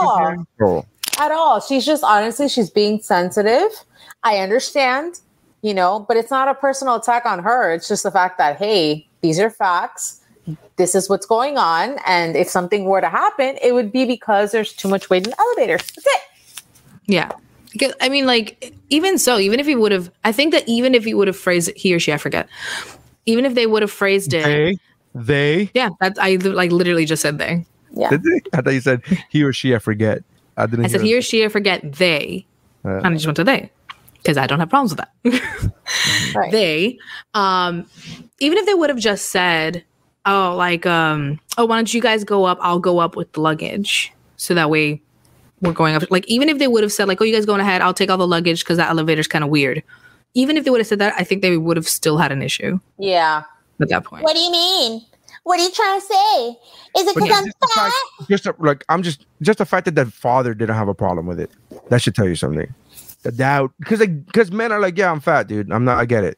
the 0.58 0.66
all. 0.66 0.88
At 1.20 1.32
all. 1.32 1.60
She's 1.60 1.86
just 1.86 2.04
honestly, 2.04 2.48
she's 2.48 2.70
being 2.70 3.02
sensitive. 3.02 3.70
I 4.24 4.38
understand, 4.38 5.20
you 5.62 5.74
know, 5.74 6.06
but 6.08 6.16
it's 6.18 6.32
not 6.32 6.48
a 6.48 6.54
personal 6.54 6.96
attack 6.96 7.26
on 7.26 7.40
her. 7.40 7.74
It's 7.74 7.88
just 7.90 8.04
the 8.04 8.12
fact 8.12 8.38
that, 8.38 8.58
hey, 8.58 9.06
these 9.22 9.38
are 9.40 9.50
facts. 9.50 10.22
This 10.76 10.96
is 10.96 11.10
what's 11.10 11.26
going 11.26 11.58
on. 11.58 11.98
And 12.06 12.36
if 12.36 12.50
something 12.50 12.86
were 12.86 13.02
to 13.02 13.10
happen, 13.10 13.58
it 13.62 13.74
would 13.74 13.92
be 13.92 14.06
because 14.06 14.52
there's 14.52 14.74
too 14.74 14.88
much 14.88 15.10
weight 15.10 15.26
in 15.26 15.32
the 15.32 15.40
elevator. 15.40 15.78
That's 15.78 15.98
it. 16.06 16.22
yeah. 17.06 17.32
Because, 17.72 17.94
I 18.02 18.10
mean, 18.10 18.26
like 18.28 18.74
even 18.90 19.18
so, 19.18 19.40
even 19.40 19.60
if 19.60 19.66
he 19.66 19.76
would 19.76 19.92
have, 19.92 20.12
I 20.24 20.32
think 20.32 20.54
that 20.54 20.64
even 20.68 20.94
if 20.94 21.06
he 21.06 21.14
would 21.14 21.28
have 21.28 21.38
phrased 21.38 21.70
it, 21.70 21.78
he 21.78 21.94
or 21.94 22.00
she, 22.00 22.14
I 22.14 22.18
forget, 22.18 22.48
even 23.26 23.46
if 23.46 23.56
they 23.56 23.66
would 23.66 23.82
have 23.82 23.90
phrased 23.92 24.34
it, 24.34 24.44
They, 24.44 24.78
they, 25.16 25.72
yeah, 25.74 25.90
that's 26.00 26.20
I 26.20 26.36
like 26.36 26.72
literally 26.72 27.06
just 27.06 27.22
said 27.24 27.40
they. 27.40 27.66
Yeah. 27.96 28.10
did 28.10 28.22
they? 28.24 28.42
I 28.54 28.62
thought 28.62 28.74
you 28.74 28.82
said 28.82 29.02
he 29.30 29.44
or 29.44 29.54
she. 29.54 29.74
I 29.74 29.80
forget. 29.80 30.24
I 30.58 30.66
didn't. 30.68 30.86
I 30.86 30.88
said 30.88 31.02
he 31.02 31.16
or 31.18 31.22
she, 31.24 31.44
I 31.46 31.48
forget 31.50 31.82
they, 31.94 32.46
Uh. 32.86 32.98
and 32.98 33.08
I 33.08 33.14
just 33.14 33.26
went 33.26 33.38
to 33.38 33.44
they 33.44 33.72
because 34.18 34.38
I 34.38 34.46
don't 34.46 34.60
have 34.60 34.70
problems 34.70 34.96
with 34.96 35.00
that. 35.00 35.74
Right. 36.36 36.52
they 36.52 36.98
um 37.36 37.86
even 38.40 38.58
if 38.58 38.66
they 38.66 38.74
would 38.74 38.90
have 38.90 38.98
just 39.00 39.30
said 39.30 39.84
oh 40.26 40.56
like 40.56 40.86
um 40.86 41.40
oh 41.58 41.66
why 41.66 41.76
don't 41.76 41.94
you 41.94 42.02
guys 42.02 42.24
go 42.24 42.46
up 42.46 42.58
i'll 42.62 42.80
go 42.80 43.00
up 43.00 43.16
with 43.16 43.32
the 43.34 43.42
luggage 43.42 44.12
so 44.38 44.54
that 44.54 44.70
way 44.70 45.02
we're 45.62 45.74
going 45.74 45.96
up 45.96 46.04
like 46.10 46.26
even 46.28 46.50
if 46.50 46.60
they 46.60 46.68
would 46.68 46.84
have 46.84 46.92
said 46.92 47.08
like 47.08 47.22
oh 47.22 47.24
you 47.24 47.34
guys 47.34 47.46
going 47.46 47.62
ahead 47.62 47.82
i'll 47.82 47.94
take 47.94 48.10
all 48.10 48.18
the 48.18 48.28
luggage 48.28 48.64
because 48.64 48.78
that 48.78 48.90
elevator's 48.90 49.28
kind 49.28 49.44
of 49.44 49.50
weird 49.50 49.84
even 50.34 50.58
if 50.58 50.64
they 50.64 50.70
would 50.70 50.80
have 50.80 50.88
said 50.88 51.00
that 51.00 51.14
i 51.18 51.24
think 51.24 51.42
they 51.42 51.58
would 51.58 51.78
have 51.78 51.88
still 51.88 52.18
had 52.18 52.32
an 52.32 52.42
issue 52.42 52.80
yeah. 52.98 53.44
at 53.82 53.90
that 53.90 54.04
point 54.04 54.24
What 54.24 54.36
do 54.36 54.40
you 54.40 54.52
mean? 54.52 55.02
What 55.44 55.60
are 55.60 55.64
you 55.64 55.72
trying 55.72 56.00
to 56.00 56.06
say? 56.06 56.50
Is 56.98 57.08
it 57.08 57.16
because 57.16 57.30
yeah, 57.30 57.36
I'm 57.36 57.46
just 57.46 57.58
fat? 57.76 57.92
fact, 57.92 58.30
just 58.30 58.46
a, 58.46 58.56
like 58.60 58.86
I'm 58.88 59.04
just 59.04 59.26
just 59.42 59.60
the 59.60 59.66
fact 59.66 59.86
that 59.86 59.96
that 59.96 60.12
father 60.14 60.54
didn't 60.54 60.76
have 60.76 60.88
a 60.88 60.94
problem 60.94 61.26
with 61.26 61.40
it. 61.40 61.52
That 61.90 62.02
should 62.02 62.16
tell 62.16 62.28
you 62.28 62.36
something. 62.36 62.74
The 63.24 63.32
doubt, 63.32 63.72
because 63.80 64.00
like 64.00 64.26
because 64.26 64.52
men 64.52 64.72
are 64.72 64.80
like, 64.80 64.98
yeah, 64.98 65.12
I'm 65.12 65.20
fat, 65.20 65.48
dude. 65.48 65.72
I'm 65.72 65.84
not. 65.84 65.98
I 65.98 66.06
get 66.06 66.24
it. 66.24 66.38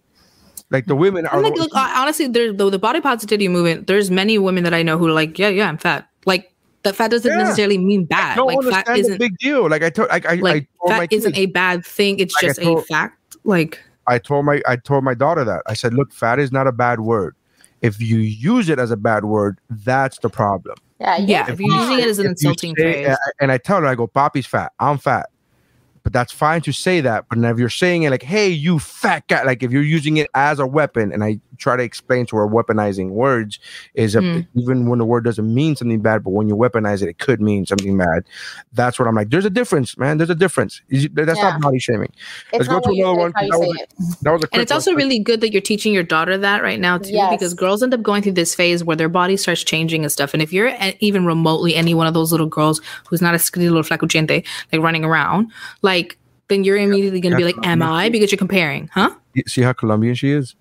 Like 0.72 0.86
the 0.88 0.96
women 0.96 1.26
are. 1.28 1.42
Like, 1.42 1.56
look, 1.56 1.70
honestly, 1.76 2.28
there's 2.28 2.56
the, 2.56 2.70
the 2.70 2.80
body 2.80 3.00
positivity 3.02 3.48
movement. 3.48 3.88
There's 3.88 4.10
many 4.10 4.38
women 4.38 4.64
that 4.64 4.74
I 4.74 4.82
know 4.84 4.98
who 4.98 5.08
are 5.08 5.12
like, 5.14 5.38
yeah, 5.38 5.50
yeah, 5.50 5.70
I'm 5.70 5.78
fat. 5.78 6.08
Like 6.26 6.52
that 6.84 6.96
fat 6.96 7.12
doesn't 7.12 7.30
Yeah. 7.32 7.38
necessarily 7.44 7.78
mean 7.78 8.02
I 8.12 8.16
bad. 8.16 8.36
don't 8.36 8.48
Like 8.48 8.58
fat 8.58 8.88
understand 8.88 8.96
the 8.96 9.00
isn't 9.02 9.14
a 9.16 9.20
big 9.20 9.38
deal. 9.38 9.70
Like 9.70 9.84
I 9.84 9.90
told, 9.92 10.10
like 10.10 10.26
I, 10.26 10.34
I 10.34 10.36
like 10.38 10.70
told 10.82 10.92
my 10.92 11.00
fat 11.02 11.14
isn't 11.14 11.34
kids- 11.34 11.44
a 11.44 11.52
bad 11.52 11.86
thing. 11.86 12.20
It's 12.20 12.34
Like 12.36 12.44
I 12.44 12.48
just 12.48 12.60
a 12.62 12.82
fact. 12.82 13.38
Like 13.44 13.80
I 14.08 14.18
told 14.20 14.46
my 14.46 14.62
I 14.68 14.76
told 14.76 15.04
my 15.04 15.14
daughter 15.14 15.44
that 15.44 15.62
I 15.68 15.74
said, 15.74 15.94
look, 15.94 16.12
fat 16.12 16.40
is 16.40 16.52
not 16.52 16.68
a 16.68 16.72
bad 16.72 17.00
word. 17.02 17.36
If 17.82 18.02
you 18.02 18.18
use 18.18 18.68
it 18.70 18.80
as 18.80 18.90
a 18.90 18.98
bad 18.98 19.26
word, 19.26 19.60
that's 19.70 20.18
the 20.20 20.30
problem. 20.30 20.78
Yeah. 21.00 21.18
yeah, 21.18 21.52
if 21.52 21.60
you're 21.60 21.76
using 21.76 22.00
it 22.00 22.06
as 22.08 22.20
an 22.20 22.28
insulting 22.28 22.74
say- 22.78 23.04
phrase. 23.04 23.18
and 23.40 23.52
I 23.52 23.58
tell 23.60 23.82
her, 23.82 23.86
I 23.86 23.96
go, 23.96 24.08
Poppy's 24.08 24.46
fat. 24.48 24.72
I'm 24.80 24.98
fat. 24.98 25.30
But 26.06 26.14
that's 26.14 26.32
fine 26.32 26.62
to 26.62 26.72
say 26.72 27.02
that. 27.02 27.26
But 27.30 27.40
if 27.40 27.58
you're 27.58 27.68
saying 27.68 28.04
it 28.04 28.12
like, 28.12 28.22
hey, 28.22 28.48
you 28.48 28.78
fat 28.78 29.28
guy, 29.28 29.42
like 29.42 29.64
if 29.64 29.72
you're 29.72 29.82
using 29.82 30.18
it 30.18 30.30
as 30.36 30.60
a 30.60 30.68
weapon, 30.68 31.12
and 31.12 31.24
I 31.24 31.40
try 31.58 31.76
to 31.76 31.82
explain 31.82 32.28
to 32.28 32.36
her 32.38 32.48
weaponizing 32.48 33.10
words 33.10 33.58
is 33.96 34.14
a, 34.16 34.22
Hmm. 34.22 34.40
even 34.54 34.88
when 34.88 35.00
the 35.00 35.06
word 35.06 35.24
doesn't 35.24 35.52
mean 35.52 35.76
something 35.76 36.02
bad, 36.02 36.24
but 36.24 36.30
when 36.30 36.48
you 36.48 36.56
weaponize 36.56 37.02
it, 37.02 37.10
it 37.10 37.18
could 37.18 37.42
mean 37.42 37.66
something 37.66 37.98
bad. 37.98 38.24
That's 38.74 39.00
what 39.00 39.08
I'm 39.08 39.16
like. 39.16 39.32
There's 39.32 39.46
a 39.46 39.50
difference, 39.50 39.98
man. 39.98 40.18
There's 40.20 40.30
a 40.30 40.36
difference. 40.36 40.80
That's 40.92 41.10
Yeah. 41.40 41.50
not 41.50 41.62
body 41.62 41.80
shaming. 41.80 42.12
It's 42.54 42.68
Let's 42.68 42.68
go 42.68 42.80
to 42.82 42.90
another 43.02 43.18
one. 43.18 43.34
it's 43.36 43.40
how 43.40 43.46
you 43.46 43.52
That 43.52 43.60
was, 43.60 43.76
it. 43.78 43.90
a, 44.20 44.24
that 44.26 44.32
was 44.34 44.44
a 44.44 44.48
And 44.54 44.62
it's 44.62 44.72
one. 44.72 44.76
also 44.78 44.94
really 44.94 45.18
good 45.18 45.42
that 45.42 45.52
you're 45.54 45.62
teaching 45.62 45.92
your 45.92 46.04
daughter 46.04 46.38
that 46.38 46.62
right 46.62 46.80
now 46.80 47.00
too, 47.00 47.14
Yes. 47.14 47.32
because 47.32 47.56
girls 47.56 47.82
end 47.82 47.96
up 47.96 48.04
going 48.04 48.22
through 48.22 48.34
this 48.34 48.54
phase 48.54 48.84
where 48.84 48.96
their 48.96 49.10
body 49.10 49.38
starts 49.38 49.64
changing 49.64 50.04
and 50.04 50.12
stuff. 50.12 50.36
And 50.36 50.44
if 50.44 50.54
you're 50.54 50.72
even 51.00 51.26
remotely 51.26 51.74
any 51.76 51.96
one 51.96 52.06
of 52.06 52.14
those 52.14 52.32
little 52.32 52.46
girls 52.48 52.80
who's 53.10 53.24
not 53.24 53.34
a 53.34 53.40
skinny 53.40 53.70
little 53.70 53.82
flacuchente, 53.82 54.46
like 54.72 54.82
running 54.84 55.04
around, 55.04 55.52
like 55.82 55.95
then 56.48 56.64
you're 56.64 56.78
immediately 56.78 57.20
going 57.22 57.32
to 57.32 57.38
be 57.38 57.44
like, 57.44 57.56
"Am 57.64 57.82
I?" 57.82 58.10
Because 58.10 58.32
you're 58.32 58.38
comparing, 58.38 58.90
huh? 58.94 59.12
You 59.34 59.44
see 59.48 59.62
how 59.62 59.74
Colombian 59.74 60.16
she 60.16 60.32
is? 60.32 60.56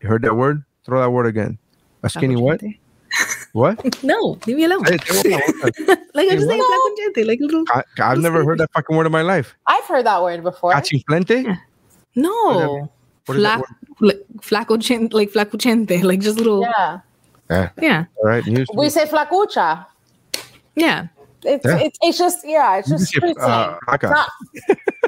You 0.00 0.08
heard 0.08 0.22
that 0.22 0.36
word? 0.36 0.62
Throw 0.84 1.00
that 1.00 1.10
word 1.10 1.26
again. 1.26 1.58
A 2.02 2.10
skinny 2.10 2.36
what? 2.36 2.60
What? 3.52 3.80
No, 4.02 4.38
leave 4.46 4.56
me 4.56 4.64
alone. 4.64 4.84
Hey, 4.84 4.98
say 5.06 5.30
one 5.30 5.40
more 5.60 5.70
time. 5.70 5.98
Like 6.14 6.30
I'm 6.30 6.36
just 6.36 6.48
saying 6.48 6.58
what? 6.58 6.98
flacuchente, 6.98 7.26
like 7.26 7.40
a 7.40 7.44
little. 7.44 7.64
I, 7.68 7.82
I've 8.00 8.18
never 8.18 8.44
heard 8.44 8.58
that 8.58 8.70
fucking 8.72 8.96
word 8.96 9.06
in 9.06 9.12
my 9.12 9.22
life. 9.22 9.54
I've 9.66 9.84
heard 9.84 10.04
that 10.06 10.22
word 10.22 10.42
before. 10.42 10.72
Cachiflente? 10.72 11.58
No, 12.16 12.90
What 13.26 13.36
is 13.36 13.42
that 13.42 13.60
Flac, 13.60 13.66
like 14.00 14.20
flacuchente, 14.40 15.12
like 15.14 15.32
flacuchente, 15.32 16.02
like 16.02 16.20
just 16.20 16.38
little. 16.38 16.62
Yeah, 16.62 17.00
Yeah. 17.50 17.70
Yeah. 17.80 18.04
All 18.16 18.28
right. 18.28 18.44
News. 18.46 18.68
We 18.74 18.86
me. 18.86 18.90
say 18.90 19.06
flacucha. 19.06 19.86
yeah. 20.74 21.06
It's, 21.44 21.64
Yeah. 21.64 21.78
it's, 21.78 21.98
it's 22.02 22.18
just, 22.18 22.38
yeah, 22.46 22.78
it's 22.78 22.88
just 22.88 23.12
just 23.12 23.26
say, 23.26 23.34
uh, 23.40 23.76
flaca. 23.86 24.26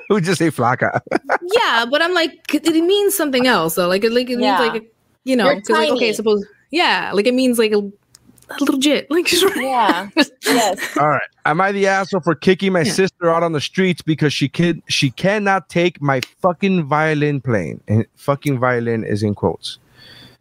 Who 0.09 0.21
just 0.21 0.39
say 0.39 0.51
flaca? 0.51 1.01
yeah, 1.55 1.85
but 1.91 2.03
I'm 2.03 2.15
like, 2.15 2.55
it 2.55 2.67
it 2.67 2.85
means 2.85 3.17
something 3.17 3.47
else. 3.47 3.75
though. 3.75 3.89
like, 3.89 4.05
it, 4.05 4.13
like 4.13 4.31
it 4.31 4.39
Yeah. 4.39 4.59
means 4.61 4.73
like, 4.75 4.93
you 5.25 5.37
know, 5.37 5.47
You're 5.51 5.61
'cause, 5.61 5.71
like, 5.71 5.91
okay, 5.91 6.07
tiny. 6.07 6.13
suppose, 6.13 6.45
yeah, 6.71 7.11
like 7.15 7.27
it 7.27 7.35
means 7.35 7.59
like 7.59 7.73
a, 7.73 7.79
a 7.79 8.57
little 8.61 8.79
jit, 8.79 9.11
like 9.11 9.27
just 9.27 9.45
Yeah. 9.57 10.09
yes. 10.45 10.97
All 10.99 11.09
right. 11.09 11.29
Am 11.47 11.61
I 11.61 11.73
the 11.73 11.87
asshole 11.89 12.21
for 12.21 12.35
kicking 12.35 12.73
my 12.73 12.83
sister 12.85 13.31
out 13.31 13.43
on 13.43 13.53
the 13.53 13.61
streets 13.61 14.03
because 14.03 14.33
she 14.33 14.49
can 14.49 14.83
she 14.89 15.11
cannot 15.11 15.69
take 15.69 16.01
my 16.01 16.21
fucking 16.43 16.85
violin 16.87 17.41
playing? 17.41 17.81
And 17.89 18.07
fucking 18.17 18.59
violin 18.61 19.03
is 19.05 19.23
in 19.23 19.35
quotes. 19.35 19.79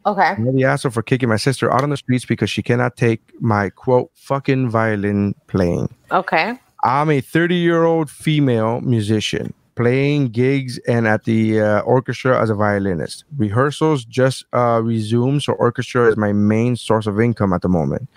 Okay. 0.05 0.35
The 0.37 0.63
asshole 0.65 0.91
for 0.91 1.01
kicking 1.01 1.29
my 1.29 1.37
sister 1.37 1.73
out 1.73 1.83
on 1.83 1.89
the 1.89 1.97
streets 1.97 2.25
because 2.25 2.49
she 2.49 2.61
cannot 2.61 2.95
take 2.95 3.21
my 3.41 3.69
quote 3.69 4.11
fucking 4.13 4.69
violin 4.69 5.33
playing? 5.47 5.93
Okay. 6.11 6.59
I'm 6.83 7.09
a 7.09 7.21
30 7.21 7.55
year 7.55 7.83
old 7.83 8.09
female 8.09 8.81
musician. 8.81 9.53
playing 9.75 10.29
gigs 10.29 10.77
and 10.87 11.05
at 11.05 11.25
the 11.25 11.59
uh, 11.59 11.81
orchestra 11.81 12.41
as 12.41 12.49
a 12.49 12.55
violinist. 12.55 13.25
Rehearsals 13.37 14.05
just 14.05 14.45
uh, 14.53 14.81
resumed, 14.81 15.43
so 15.43 15.53
orchestra 15.53 16.07
is 16.07 16.17
my 16.17 16.31
main 16.31 16.75
source 16.75 17.07
of 17.07 17.19
income 17.19 17.53
at 17.53 17.61
the 17.61 17.67
moment. 17.67 18.09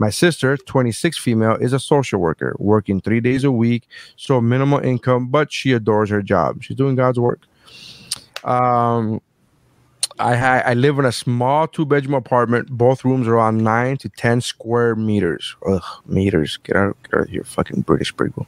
My 0.00 0.10
sister, 0.10 0.56
26 0.56 1.16
female, 1.18 1.54
is 1.54 1.72
a 1.72 1.78
social 1.78 2.20
worker, 2.20 2.56
working 2.58 3.00
three 3.00 3.20
days 3.20 3.44
a 3.44 3.52
week, 3.52 3.86
so 4.16 4.40
minimal 4.40 4.80
income, 4.80 5.28
but 5.28 5.52
she 5.52 5.72
adores 5.72 6.10
her 6.10 6.22
job. 6.22 6.62
She's 6.62 6.76
doing 6.76 6.96
God's 6.96 7.20
work. 7.20 7.42
Um, 8.42 9.20
I 10.18 10.36
ha- 10.36 10.62
I 10.64 10.74
live 10.74 10.98
in 10.98 11.04
a 11.04 11.12
small 11.12 11.66
two 11.66 11.84
bedroom 11.84 12.14
apartment. 12.14 12.70
Both 12.70 13.04
rooms 13.04 13.26
are 13.26 13.38
on 13.38 13.58
nine 13.58 13.96
to 13.98 14.08
ten 14.08 14.40
square 14.40 14.94
meters. 14.94 15.56
Ugh, 15.66 15.82
meters. 16.06 16.56
Get 16.58 16.76
out, 16.76 16.96
get 17.02 17.14
out 17.14 17.24
of 17.24 17.30
here, 17.30 17.42
fucking 17.42 17.80
British 17.82 18.16
people. 18.16 18.46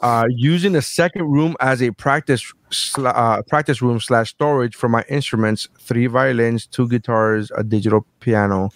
Uh, 0.00 0.26
using 0.30 0.72
the 0.72 0.82
second 0.82 1.24
room 1.30 1.56
as 1.60 1.82
a 1.82 1.90
practice 1.90 2.52
sla- 2.70 3.12
uh, 3.16 3.42
practice 3.42 3.82
room 3.82 3.98
slash 3.98 4.30
storage 4.30 4.76
for 4.76 4.88
my 4.88 5.04
instruments: 5.08 5.68
three 5.80 6.06
violins, 6.06 6.66
two 6.66 6.88
guitars, 6.88 7.50
a 7.56 7.64
digital 7.64 8.06
piano, 8.20 8.70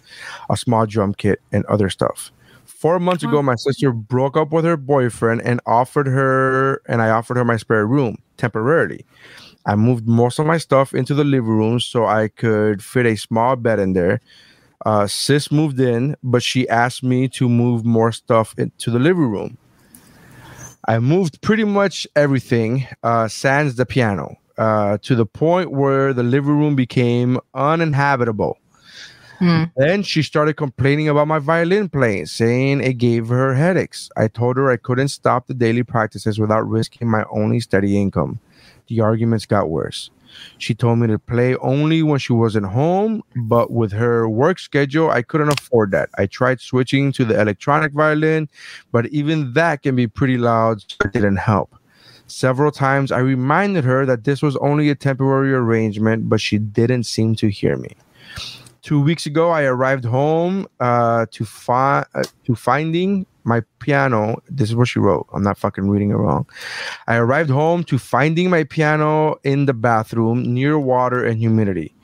a 0.50 0.56
small 0.56 0.84
drum 0.84 1.14
kit, 1.14 1.40
and 1.52 1.64
other 1.66 1.88
stuff. 1.88 2.32
Four 2.64 2.98
months 2.98 3.24
ago, 3.24 3.42
my 3.42 3.54
sister 3.54 3.90
broke 3.92 4.36
up 4.36 4.52
with 4.52 4.64
her 4.64 4.76
boyfriend 4.76 5.42
and 5.42 5.60
offered 5.64 6.06
her, 6.06 6.82
and 6.86 7.00
I 7.00 7.10
offered 7.10 7.36
her 7.36 7.44
my 7.44 7.56
spare 7.56 7.86
room 7.86 8.18
temporarily. 8.36 9.04
I 9.66 9.74
moved 9.74 10.06
most 10.06 10.38
of 10.38 10.46
my 10.46 10.58
stuff 10.58 10.94
into 10.94 11.14
the 11.14 11.24
living 11.24 11.50
room 11.50 11.80
so 11.80 12.06
I 12.06 12.28
could 12.28 12.82
fit 12.82 13.06
a 13.06 13.16
small 13.16 13.56
bed 13.56 13.80
in 13.80 13.92
there. 13.94 14.20
Uh, 14.84 15.06
sis 15.08 15.50
moved 15.50 15.80
in, 15.80 16.16
but 16.22 16.42
she 16.42 16.68
asked 16.68 17.02
me 17.02 17.28
to 17.30 17.48
move 17.48 17.84
more 17.84 18.12
stuff 18.12 18.54
into 18.58 18.90
the 18.90 19.00
living 19.00 19.30
room. 19.30 19.58
I 20.88 21.00
moved 21.00 21.42
pretty 21.42 21.64
much 21.64 22.06
everything, 22.14 22.86
uh, 23.02 23.26
sans 23.26 23.74
the 23.74 23.86
piano, 23.86 24.36
uh, 24.56 24.98
to 25.02 25.16
the 25.16 25.26
point 25.26 25.72
where 25.72 26.12
the 26.12 26.22
living 26.22 26.56
room 26.56 26.76
became 26.76 27.40
uninhabitable. 27.54 28.58
Then 29.76 30.02
she 30.04 30.22
started 30.22 30.54
complaining 30.54 31.08
about 31.08 31.28
my 31.28 31.38
violin 31.40 31.88
playing, 31.88 32.26
saying 32.26 32.80
it 32.80 32.94
gave 32.94 33.28
her 33.28 33.54
headaches. 33.54 34.08
I 34.16 34.28
told 34.28 34.56
her 34.56 34.70
I 34.70 34.76
couldn't 34.76 35.08
stop 35.08 35.46
the 35.48 35.54
daily 35.54 35.82
practices 35.82 36.38
without 36.38 36.68
risking 36.68 37.08
my 37.10 37.24
only 37.30 37.60
steady 37.60 38.00
income. 38.00 38.40
The 38.88 39.00
arguments 39.00 39.46
got 39.46 39.70
worse. 39.70 40.10
She 40.58 40.74
told 40.74 40.98
me 40.98 41.06
to 41.08 41.18
play 41.18 41.56
only 41.56 42.02
when 42.02 42.18
she 42.18 42.32
wasn't 42.32 42.66
home, 42.66 43.22
but 43.36 43.70
with 43.70 43.92
her 43.92 44.28
work 44.28 44.58
schedule, 44.58 45.10
I 45.10 45.22
couldn't 45.22 45.48
afford 45.48 45.90
that. 45.92 46.10
I 46.18 46.26
tried 46.26 46.60
switching 46.60 47.12
to 47.12 47.24
the 47.24 47.40
electronic 47.40 47.92
violin, 47.92 48.48
but 48.92 49.06
even 49.06 49.52
that 49.54 49.82
can 49.82 49.96
be 49.96 50.06
pretty 50.06 50.36
loud, 50.36 50.80
so 50.80 50.96
it 51.04 51.12
didn't 51.12 51.36
help. 51.36 51.74
Several 52.26 52.72
times 52.72 53.12
I 53.12 53.20
reminded 53.20 53.84
her 53.84 54.04
that 54.06 54.24
this 54.24 54.42
was 54.42 54.56
only 54.56 54.90
a 54.90 54.94
temporary 54.94 55.52
arrangement, 55.52 56.28
but 56.28 56.40
she 56.40 56.58
didn't 56.58 57.04
seem 57.04 57.36
to 57.36 57.48
hear 57.48 57.76
me. 57.76 57.94
Two 58.82 59.00
weeks 59.00 59.26
ago, 59.26 59.50
I 59.50 59.62
arrived 59.62 60.04
home 60.04 60.66
uh, 60.80 61.26
to 61.32 61.44
find 61.44 62.06
uh, 62.14 62.22
to 62.44 62.54
finding 62.54 63.26
my 63.46 63.62
piano. 63.78 64.42
This 64.48 64.68
is 64.68 64.76
what 64.76 64.88
she 64.88 64.98
wrote. 64.98 65.26
I'm 65.32 65.42
not 65.42 65.56
fucking 65.56 65.88
reading 65.88 66.10
it 66.10 66.16
wrong. 66.16 66.46
I 67.06 67.16
arrived 67.16 67.50
home 67.50 67.84
to 67.84 67.98
finding 67.98 68.50
my 68.50 68.64
piano 68.64 69.36
in 69.44 69.66
the 69.66 69.74
bathroom 69.74 70.52
near 70.52 70.78
water 70.78 71.24
and 71.24 71.38
humidity. 71.38 71.94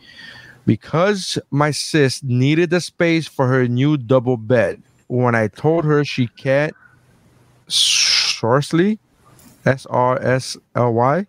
Because 0.64 1.39
my 1.51 1.73
sis 1.73 2.23
needed 2.23 2.70
the 2.70 2.81
space 2.81 3.27
for 3.27 3.48
her 3.48 3.66
new 3.66 3.97
double 3.97 4.36
bed. 4.36 4.81
When 5.09 5.35
I 5.35 5.48
told 5.48 5.85
her 5.85 6.05
she 6.05 6.28
can't 6.28 6.74
sourcely, 7.69 8.98
S 9.66 9.86
R 9.86 10.23
S 10.23 10.56
L 10.74 10.93
Y. 10.93 11.27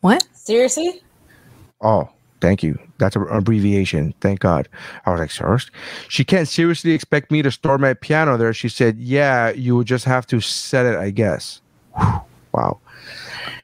What? 0.00 0.26
Seriously? 0.32 1.02
Oh, 1.80 2.08
thank 2.40 2.62
you. 2.62 2.78
That's 2.98 3.16
an 3.16 3.26
abbreviation. 3.30 4.14
Thank 4.20 4.40
God. 4.40 4.68
I 5.04 5.10
was 5.10 5.20
like, 5.20 5.30
first, 5.30 5.70
she 6.08 6.24
can't 6.24 6.48
seriously 6.48 6.92
expect 6.92 7.30
me 7.30 7.42
to 7.42 7.50
store 7.50 7.78
my 7.78 7.94
piano 7.94 8.36
there. 8.36 8.52
She 8.54 8.68
said, 8.68 8.98
yeah, 8.98 9.50
you 9.50 9.76
would 9.76 9.86
just 9.86 10.04
have 10.04 10.26
to 10.28 10.40
set 10.40 10.86
it, 10.86 10.96
I 10.96 11.10
guess. 11.10 11.60
Whew. 11.96 12.04
Wow. 12.52 12.80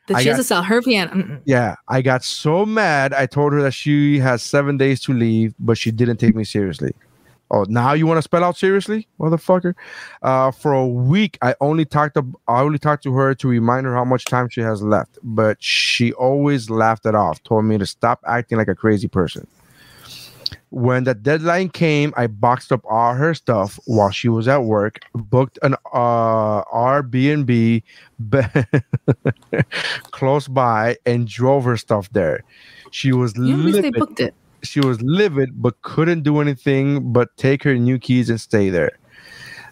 That 0.08 0.20
she 0.20 0.28
has 0.28 0.36
got- 0.36 0.42
to 0.42 0.44
sell 0.44 0.62
her 0.62 0.82
piano. 0.82 1.40
Yeah, 1.46 1.76
I 1.88 2.02
got 2.02 2.22
so 2.22 2.66
mad. 2.66 3.14
I 3.14 3.24
told 3.24 3.54
her 3.54 3.62
that 3.62 3.72
she 3.72 4.18
has 4.18 4.42
seven 4.42 4.76
days 4.76 5.00
to 5.04 5.14
leave, 5.14 5.54
but 5.58 5.78
she 5.78 5.90
didn't 5.90 6.18
take 6.18 6.34
me 6.36 6.44
seriously. 6.44 6.92
Oh, 7.52 7.66
now 7.68 7.92
you 7.92 8.06
want 8.06 8.16
to 8.16 8.22
spell 8.22 8.42
out 8.42 8.56
seriously, 8.56 9.06
motherfucker? 9.20 9.74
Uh, 10.22 10.50
for 10.50 10.72
a 10.72 10.86
week, 10.86 11.36
I 11.42 11.54
only 11.60 11.84
talked 11.84 12.14
to 12.14 12.24
I 12.48 12.62
only 12.62 12.78
talked 12.78 13.02
to 13.02 13.12
her 13.12 13.34
to 13.34 13.48
remind 13.48 13.84
her 13.84 13.94
how 13.94 14.06
much 14.06 14.24
time 14.24 14.48
she 14.48 14.62
has 14.62 14.82
left, 14.82 15.18
but 15.22 15.62
she 15.62 16.14
always 16.14 16.70
laughed 16.70 17.04
it 17.04 17.14
off. 17.14 17.42
Told 17.42 17.66
me 17.66 17.76
to 17.76 17.84
stop 17.84 18.20
acting 18.26 18.56
like 18.56 18.68
a 18.68 18.74
crazy 18.74 19.06
person. 19.06 19.46
When 20.70 21.04
the 21.04 21.14
deadline 21.14 21.68
came, 21.68 22.14
I 22.16 22.26
boxed 22.26 22.72
up 22.72 22.80
all 22.88 23.12
her 23.12 23.34
stuff 23.34 23.78
while 23.84 24.10
she 24.10 24.30
was 24.30 24.48
at 24.48 24.64
work, 24.64 25.00
booked 25.14 25.58
an 25.60 25.74
uh, 25.92 26.64
Airbnb 26.64 27.82
close 30.10 30.48
by, 30.48 30.96
and 31.04 31.28
drove 31.28 31.64
her 31.64 31.76
stuff 31.76 32.10
there. 32.12 32.42
She 32.90 33.12
was 33.12 33.36
You 33.36 33.70
they 33.72 33.90
booked 33.90 34.20
it. 34.20 34.34
She 34.62 34.80
was 34.80 35.01
livid, 35.02 35.60
but 35.60 35.80
couldn't 35.82 36.22
do 36.22 36.40
anything 36.40 37.12
but 37.12 37.36
take 37.36 37.62
her 37.64 37.74
new 37.74 37.98
keys 37.98 38.30
and 38.30 38.40
stay 38.40 38.70
there. 38.70 38.98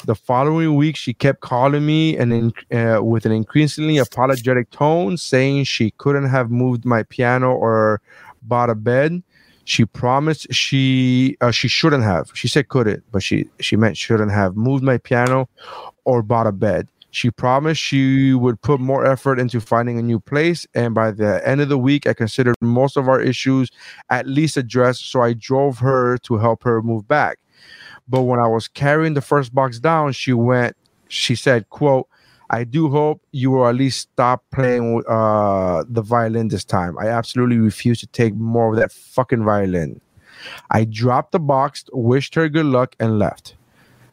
The 0.05 0.15
following 0.15 0.77
week, 0.77 0.97
she 0.97 1.12
kept 1.12 1.41
calling 1.41 1.85
me 1.85 2.17
and 2.17 2.55
uh, 2.73 3.01
with 3.03 3.27
an 3.27 3.33
increasingly 3.33 3.99
apologetic 3.99 4.71
tone, 4.71 5.17
saying 5.17 5.65
she 5.65 5.91
couldn't 5.99 6.29
have 6.29 6.51
moved 6.51 6.85
my 6.85 7.03
piano 7.03 7.53
or 7.53 8.01
bought 8.43 8.71
a 8.71 8.75
bed. 8.75 9.23
She 9.65 9.85
promised 9.85 10.53
she 10.53 11.37
uh, 11.41 11.51
she 11.51 11.69
shouldn't 11.69 12.03
have. 12.03 12.31
She 12.35 12.49
said 12.49 12.69
couldn't, 12.69 13.05
but 13.12 13.23
she 13.23 13.49
she 13.61 13.77
meant 13.77 13.97
shouldn't 13.97 14.33
have 14.33 14.57
moved 14.57 14.83
my 14.83 14.97
piano 14.99 15.49
or 16.05 16.23
bought 16.23 16.47
a 16.47 16.53
bed. 16.53 16.89
She 17.11 17.31
promised 17.31 17.81
she 17.81 18.35
would 18.35 18.61
put 18.62 18.81
more 18.81 19.05
effort 19.05 19.41
into 19.41 19.61
finding 19.61 19.99
a 19.99 20.03
new 20.03 20.20
place, 20.20 20.66
and 20.74 20.95
by 20.95 21.11
the 21.11 21.47
end 21.47 21.61
of 21.61 21.69
the 21.69 21.78
week, 21.78 22.07
I 22.07 22.15
considered 22.15 22.55
most 22.61 22.97
of 22.97 23.09
our 23.09 23.20
issues 23.20 23.70
at 24.11 24.27
least 24.27 24.57
addressed. 24.57 25.11
So 25.11 25.23
I 25.23 25.32
drove 25.32 25.78
her 25.78 26.19
to 26.19 26.37
help 26.37 26.62
her 26.62 26.82
move 26.82 27.09
back. 27.09 27.39
But 28.09 28.23
when 28.23 28.39
I 28.39 28.47
was 28.47 28.69
carrying 28.69 29.15
the 29.15 29.20
first 29.20 29.55
box 29.55 29.78
down, 29.81 30.12
she 30.12 30.32
went. 30.32 30.77
She 31.09 31.35
said, 31.35 31.69
"quote 31.70 32.07
I 32.49 32.65
do 32.65 32.89
hope 32.89 33.23
you 33.32 33.51
will 33.53 33.66
at 33.66 33.77
least 33.77 34.01
stop 34.12 34.45
playing 34.53 35.03
uh, 35.09 35.85
the 35.89 36.03
violin 36.03 36.49
this 36.49 36.65
time. 36.65 36.97
I 36.99 37.07
absolutely 37.07 37.59
refuse 37.59 38.01
to 38.01 38.07
take 38.09 38.35
more 38.35 38.70
of 38.70 38.77
that 38.77 38.93
fucking 38.93 39.45
violin." 39.45 40.01
I 40.70 40.85
dropped 40.85 41.32
the 41.32 41.41
box, 41.41 41.85
wished 41.93 42.35
her 42.37 42.49
good 42.49 42.66
luck, 42.66 42.97
and 42.99 43.19
left. 43.19 43.57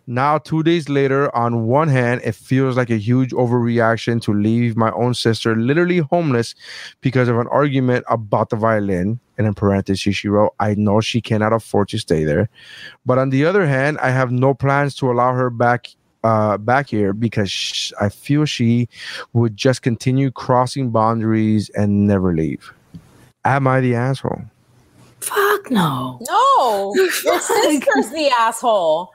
Now, 0.09 0.37
two 0.37 0.63
days 0.63 0.87
later, 0.87 1.33
on 1.35 1.67
one 1.67 1.89
hand, 1.89 2.21
it 2.23 2.33
feels 2.33 2.77
like 2.77 2.89
a 2.89 2.97
huge 2.97 3.31
overreaction 3.31 4.21
to 4.21 4.33
leave 4.33 4.77
my 4.77 4.89
own 4.91 5.13
sister 5.13 5.53
literally 5.55 5.97
homeless 5.97 6.55
because 7.01 7.27
of 7.27 7.37
an 7.37 7.47
argument 7.47 8.05
about 8.09 8.49
the 8.49 8.55
violin. 8.55 9.19
And 9.37 9.45
in 9.45 9.53
parentheses, 9.53 10.15
she 10.15 10.29
wrote, 10.29 10.53
I 10.61 10.75
know 10.75 11.01
she 11.01 11.19
cannot 11.19 11.51
afford 11.51 11.89
to 11.89 11.97
stay 11.99 12.23
there. 12.23 12.47
But 13.05 13.17
on 13.19 13.31
the 13.31 13.45
other 13.45 13.67
hand, 13.67 13.97
I 13.99 14.09
have 14.11 14.31
no 14.31 14.53
plans 14.53 14.95
to 14.95 15.11
allow 15.11 15.33
her 15.33 15.49
back 15.49 15.89
uh, 16.23 16.57
back 16.57 16.89
here 16.89 17.13
because 17.13 17.51
sh- 17.51 17.93
I 18.01 18.09
feel 18.09 18.45
she 18.45 18.89
would 19.33 19.55
just 19.55 19.81
continue 19.81 20.31
crossing 20.31 20.89
boundaries 20.89 21.69
and 21.69 22.07
never 22.07 22.33
leave. 22.33 22.73
Am 23.45 23.67
I 23.67 23.81
the 23.81 23.95
asshole? 23.95 24.41
Fuck 25.21 25.71
no. 25.71 26.19
No, 26.27 26.93
your 26.95 27.11
sister's 27.11 28.09
the 28.11 28.31
asshole. 28.37 29.11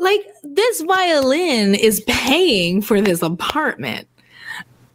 Like 0.00 0.26
this 0.42 0.80
violin 0.80 1.74
is 1.74 2.00
paying 2.08 2.80
for 2.82 3.00
this 3.00 3.22
apartment. 3.22 4.08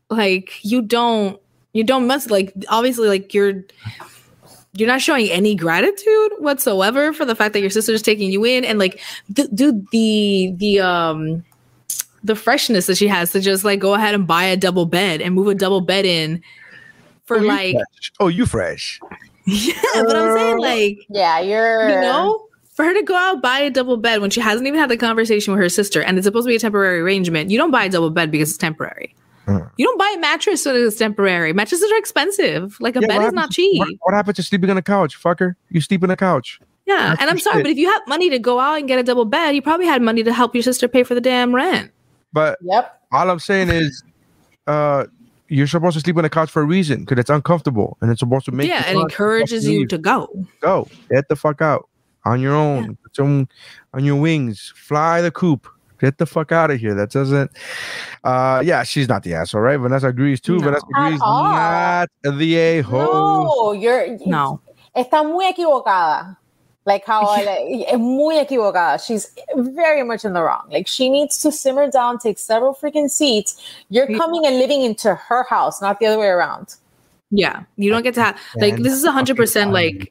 Like 0.09 0.51
you 0.65 0.81
don't 0.81 1.39
you 1.73 1.83
don't 1.83 2.07
must 2.07 2.29
like 2.31 2.53
obviously 2.69 3.07
like 3.07 3.33
you're 3.33 3.63
you're 4.73 4.87
not 4.87 5.01
showing 5.01 5.29
any 5.29 5.55
gratitude 5.55 6.31
whatsoever 6.39 7.13
for 7.13 7.23
the 7.23 7.35
fact 7.35 7.53
that 7.53 7.61
your 7.61 7.69
sister's 7.69 8.01
taking 8.01 8.31
you 8.31 8.43
in 8.45 8.65
and 8.65 8.77
like 8.79 8.99
th- 9.35 9.49
dude 9.53 9.85
the 9.91 10.51
the 10.57 10.79
um 10.79 11.43
the 12.23 12.35
freshness 12.35 12.87
that 12.87 12.97
she 12.97 13.07
has 13.07 13.31
to 13.31 13.39
just 13.39 13.63
like 13.63 13.79
go 13.79 13.93
ahead 13.93 14.15
and 14.15 14.25
buy 14.27 14.43
a 14.43 14.57
double 14.57 14.85
bed 14.85 15.21
and 15.21 15.33
move 15.35 15.47
a 15.47 15.55
double 15.55 15.81
bed 15.81 16.05
in 16.05 16.41
for 17.25 17.37
Oh, 17.37 17.41
like 17.41 17.73
fresh. 17.75 18.11
oh, 18.19 18.27
you 18.27 18.45
fresh. 18.45 18.99
yeah 19.45 19.73
but 19.93 20.15
i'm 20.15 20.35
saying 20.35 20.57
like 20.57 21.05
Yeah, 21.09 21.39
you're. 21.39 21.89
you 21.89 22.01
know, 22.01 22.44
for 22.75 22.85
her 22.85 22.93
to 22.93 23.01
go 23.03 23.15
out 23.15 23.41
buy 23.41 23.59
a 23.59 23.69
double 23.71 23.97
bed 23.97 24.21
when 24.21 24.29
she 24.29 24.39
hasn't 24.41 24.67
even 24.67 24.79
had 24.79 24.89
the 24.89 24.97
conversation 24.97 25.53
with 25.53 25.61
her 25.61 25.69
sister, 25.69 26.01
and 26.01 26.17
it's 26.17 26.25
supposed 26.25 26.45
to 26.45 26.49
be 26.49 26.55
a 26.55 26.59
temporary 26.59 26.99
arrangement. 27.01 27.49
You 27.49 27.57
don't 27.57 27.71
buy 27.71 27.85
a 27.85 27.89
double 27.89 28.09
bed 28.11 28.29
because 28.31 28.49
it's 28.49 28.57
temporary. 28.57 29.15
Mm. 29.47 29.69
You 29.77 29.85
don't 29.85 29.97
buy 29.99 30.13
a 30.15 30.19
mattress 30.19 30.63
so 30.63 30.73
it's 30.75 30.95
temporary. 30.97 31.53
Mattresses 31.53 31.91
are 31.91 31.97
expensive. 31.97 32.77
Like 32.79 32.95
a 32.95 33.01
Yeah, 33.01 33.07
bed 33.07 33.21
is 33.25 33.33
not 33.33 33.41
happened- 33.41 33.53
cheap. 33.53 33.79
What, 33.79 33.89
what 34.01 34.13
happened 34.13 34.35
to 34.37 34.43
sleeping 34.43 34.69
on 34.71 34.77
a 34.77 34.81
couch, 34.81 35.21
fucker? 35.21 35.55
You 35.69 35.81
sleep 35.81 36.03
on 36.03 36.09
a 36.09 36.15
couch. 36.17 36.59
yeah, 36.85 37.09
that's 37.09 37.21
and 37.21 37.29
I'm 37.29 37.39
sorry, 37.39 37.57
shit. 37.57 37.63
but 37.65 37.71
if 37.71 37.77
you 37.77 37.89
have 37.91 38.01
money 38.07 38.29
to 38.31 38.39
go 38.39 38.59
out 38.59 38.79
and 38.79 38.87
get 38.87 38.97
a 38.99 39.03
double 39.03 39.25
bed, 39.25 39.51
you 39.55 39.61
probably 39.61 39.85
had 39.85 40.01
money 40.01 40.23
to 40.23 40.33
help 40.33 40.55
your 40.55 40.63
sister 40.63 40.87
pay 40.87 41.03
for 41.03 41.13
the 41.15 41.21
damn 41.21 41.53
rent. 41.53 41.91
But 42.33 42.57
Yep. 42.63 43.01
all 43.11 43.29
I'm 43.29 43.39
saying 43.39 43.69
is, 43.69 44.03
uh, 44.67 45.05
you're 45.47 45.67
supposed 45.67 45.93
to 45.93 45.99
sleep 45.99 46.17
on 46.17 46.23
the 46.23 46.29
couch 46.29 46.49
for 46.49 46.63
a 46.63 46.65
reason 46.65 47.01
because 47.01 47.19
it's 47.19 47.29
uncomfortable 47.29 47.97
and 48.01 48.09
it's 48.09 48.19
supposed 48.19 48.45
to 48.45 48.51
make 48.51 48.67
yeah, 48.67 48.79
it 48.81 48.87
and 48.87 48.95
fun. 48.95 49.03
encourages 49.03 49.67
you 49.67 49.85
to 49.87 49.97
go. 49.99 50.27
go 50.59 50.87
get 51.11 51.29
the 51.29 51.35
fuck 51.35 51.61
out 51.61 51.87
on 52.25 52.41
your 52.41 52.53
own 52.55 52.95
Put 53.03 53.15
some 53.15 53.47
on 53.93 54.03
your 54.03 54.15
wings 54.17 54.73
fly 54.75 55.21
the 55.21 55.31
coop 55.31 55.67
get 56.01 56.17
the 56.17 56.25
fuck 56.25 56.51
out 56.51 56.71
of 56.71 56.79
here 56.79 56.93
that 56.93 57.09
doesn't 57.11 57.49
uh 58.25 58.61
yeah 58.65 58.83
she's 58.83 59.07
not 59.07 59.23
the 59.23 59.33
asshole 59.33 59.61
right 59.61 59.79
vanessa 59.79 60.07
agrees 60.09 60.41
too 60.41 60.57
No. 60.57 60.65
vanessa 60.65 60.85
At 60.95 61.05
agrees 61.05 61.19
all. 61.23 61.43
not 61.43 62.09
the 62.23 62.55
a-hole 62.57 63.45
No, 63.45 63.71
you're 63.73 64.17
No. 64.25 64.59
Está 64.95 65.23
muy 65.23 65.45
equivocada. 65.51 66.37
Like 66.85 67.03
how 67.05 67.25
I 67.25 67.43
like, 67.43 67.99
muy 67.99 68.35
equivocada. 68.37 69.03
She's 69.05 69.31
very 69.57 70.03
much 70.03 70.23
in 70.23 70.33
the 70.33 70.41
wrong. 70.43 70.67
Like 70.71 70.87
she 70.87 71.09
needs 71.09 71.37
to 71.39 71.51
simmer 71.51 71.89
down, 71.89 72.19
take 72.19 72.37
several 72.39 72.73
freaking 72.75 73.09
seats. 73.09 73.59
You're 73.89 74.07
coming 74.17 74.45
and 74.45 74.57
living 74.57 74.83
into 74.83 75.15
her 75.15 75.43
house, 75.49 75.81
not 75.81 75.99
the 75.99 76.05
other 76.05 76.19
way 76.19 76.27
around. 76.27 76.75
Yeah, 77.31 77.63
you 77.75 77.89
don't 77.89 78.03
get 78.03 78.13
to 78.15 78.21
have 78.23 78.39
like 78.57 78.77
this 78.77 78.93
is 78.93 79.03
hundred 79.05 79.35
percent 79.35 79.71
like 79.73 80.07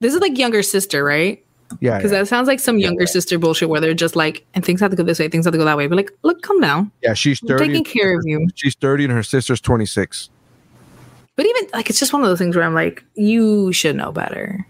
this 0.00 0.14
is 0.14 0.20
like 0.20 0.38
younger 0.38 0.62
sister, 0.62 1.02
right? 1.04 1.44
yeah, 1.80 1.98
Because 1.98 2.12
yeah. 2.12 2.20
that 2.20 2.26
sounds 2.26 2.48
like 2.48 2.60
some 2.60 2.78
younger 2.78 3.06
sister 3.06 3.38
bullshit 3.38 3.68
where 3.68 3.80
they're 3.80 3.94
just 3.94 4.16
like, 4.16 4.44
and 4.54 4.64
things 4.64 4.80
have 4.80 4.90
to 4.90 4.96
go 4.96 5.02
this 5.02 5.18
way, 5.18 5.28
things 5.28 5.44
have 5.44 5.52
to 5.52 5.58
go 5.58 5.64
that 5.64 5.76
way. 5.76 5.86
But 5.86 5.96
like, 5.96 6.10
look, 6.22 6.40
come 6.42 6.60
down. 6.60 6.90
yeah 7.02 7.14
she's 7.14 7.40
I'm 7.42 7.58
taking 7.58 7.84
care 7.84 8.16
of 8.16 8.22
you. 8.24 8.48
she's 8.54 8.74
30 8.76 9.04
and 9.04 9.12
her 9.12 9.22
sister's 9.22 9.60
26 9.60 10.30
But 11.36 11.46
even 11.46 11.68
like, 11.74 11.90
it's 11.90 11.98
just 11.98 12.12
one 12.12 12.22
of 12.22 12.28
those 12.28 12.38
things 12.38 12.56
where 12.56 12.64
I'm 12.64 12.74
like, 12.74 13.04
you 13.14 13.72
should 13.72 13.96
know 13.96 14.12
better. 14.12 14.66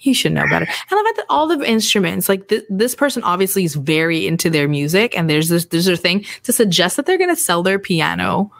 You 0.00 0.12
should 0.14 0.32
know 0.32 0.44
better. 0.50 0.66
And 0.66 0.98
I 0.98 1.02
bet 1.02 1.16
that 1.16 1.26
all 1.30 1.46
the 1.46 1.62
instruments, 1.68 2.28
like 2.28 2.48
th- 2.48 2.64
this 2.68 2.94
person 2.94 3.22
obviously 3.22 3.64
is 3.64 3.74
very 3.74 4.26
into 4.26 4.50
their 4.50 4.68
music, 4.68 5.16
and 5.16 5.30
there's 5.30 5.48
this 5.48 5.64
there's 5.66 5.86
a 5.88 5.96
thing 5.96 6.26
to 6.42 6.52
suggest 6.52 6.96
that 6.96 7.06
they're 7.06 7.16
gonna 7.16 7.34
sell 7.36 7.62
their 7.62 7.78
piano. 7.78 8.50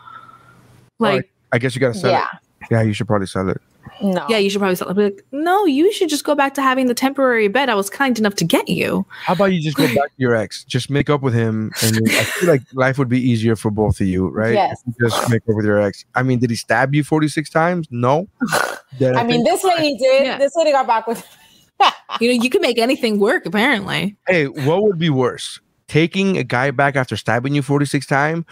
Like, 0.98 1.30
i 1.52 1.58
guess 1.58 1.74
you 1.74 1.80
gotta 1.80 1.92
sell 1.98 2.10
yeah. 2.12 2.28
it 2.62 2.68
yeah 2.70 2.80
you 2.82 2.92
should 2.94 3.06
probably 3.06 3.26
sell 3.26 3.48
it 3.50 3.60
No. 4.02 4.26
yeah, 4.28 4.38
you 4.38 4.50
should 4.50 4.58
probably 4.58 4.74
sell 4.76 4.88
it. 4.88 4.94
Be 4.94 5.04
like, 5.04 5.24
no, 5.32 5.64
you 5.66 5.92
should 5.92 6.08
just 6.08 6.24
go 6.24 6.34
back 6.34 6.54
to 6.54 6.62
having 6.62 6.86
the 6.86 6.94
temporary 6.94 7.48
bed 7.48 7.68
I 7.68 7.74
was 7.74 7.88
kind 7.88 8.18
enough 8.18 8.34
to 8.36 8.44
get 8.44 8.68
you. 8.68 9.06
how 9.08 9.34
about 9.34 9.46
you 9.52 9.60
just 9.62 9.76
go 9.76 9.86
back 9.86 10.08
to 10.08 10.16
your 10.18 10.34
ex 10.34 10.64
just 10.64 10.90
make 10.90 11.08
up 11.08 11.22
with 11.22 11.32
him 11.34 11.70
and 11.82 11.98
i 12.10 12.24
feel 12.24 12.48
like 12.48 12.62
life 12.74 12.98
would 12.98 13.08
be 13.08 13.20
easier 13.20 13.54
for 13.56 13.70
both 13.70 14.00
of 14.00 14.06
you 14.06 14.28
right 14.28 14.54
Yes. 14.54 14.82
You 14.86 14.94
just 15.08 15.30
make 15.30 15.42
up 15.48 15.54
with 15.56 15.64
your 15.64 15.80
ex 15.80 16.04
i 16.14 16.22
mean 16.22 16.38
did 16.40 16.50
he 16.50 16.56
stab 16.56 16.94
you 16.94 17.04
46 17.04 17.48
times 17.50 17.86
no 17.90 18.28
Then 18.98 19.16
I 19.16 19.24
mean, 19.24 19.42
this 19.42 19.64
lady 19.64 19.96
did. 19.96 20.24
Yeah. 20.24 20.38
This 20.38 20.54
lady 20.54 20.70
got 20.70 20.86
back 20.86 21.06
with. 21.08 21.26
You 22.20 22.28
know, 22.28 22.42
you 22.44 22.48
can 22.48 22.60
make 22.62 22.78
anything 22.78 23.18
work, 23.18 23.44
apparently. 23.44 24.16
hey, 24.28 24.46
what 24.46 24.84
would 24.84 24.98
be 24.98 25.10
worse? 25.10 25.58
Taking 25.88 26.38
a 26.38 26.44
guy 26.44 26.70
back 26.70 26.94
after 26.94 27.16
stabbing 27.16 27.54
you 27.56 27.62
46 27.62 28.06
times, 28.06 28.44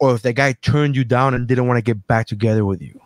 or 0.00 0.14
if 0.16 0.22
that 0.22 0.32
guy 0.34 0.54
turned 0.62 0.96
you 0.96 1.04
down 1.04 1.32
and 1.34 1.46
didn't 1.46 1.68
want 1.68 1.78
to 1.78 1.82
get 1.82 2.06
back 2.08 2.26
together 2.26 2.64
with 2.64 2.82
you? 2.82 3.00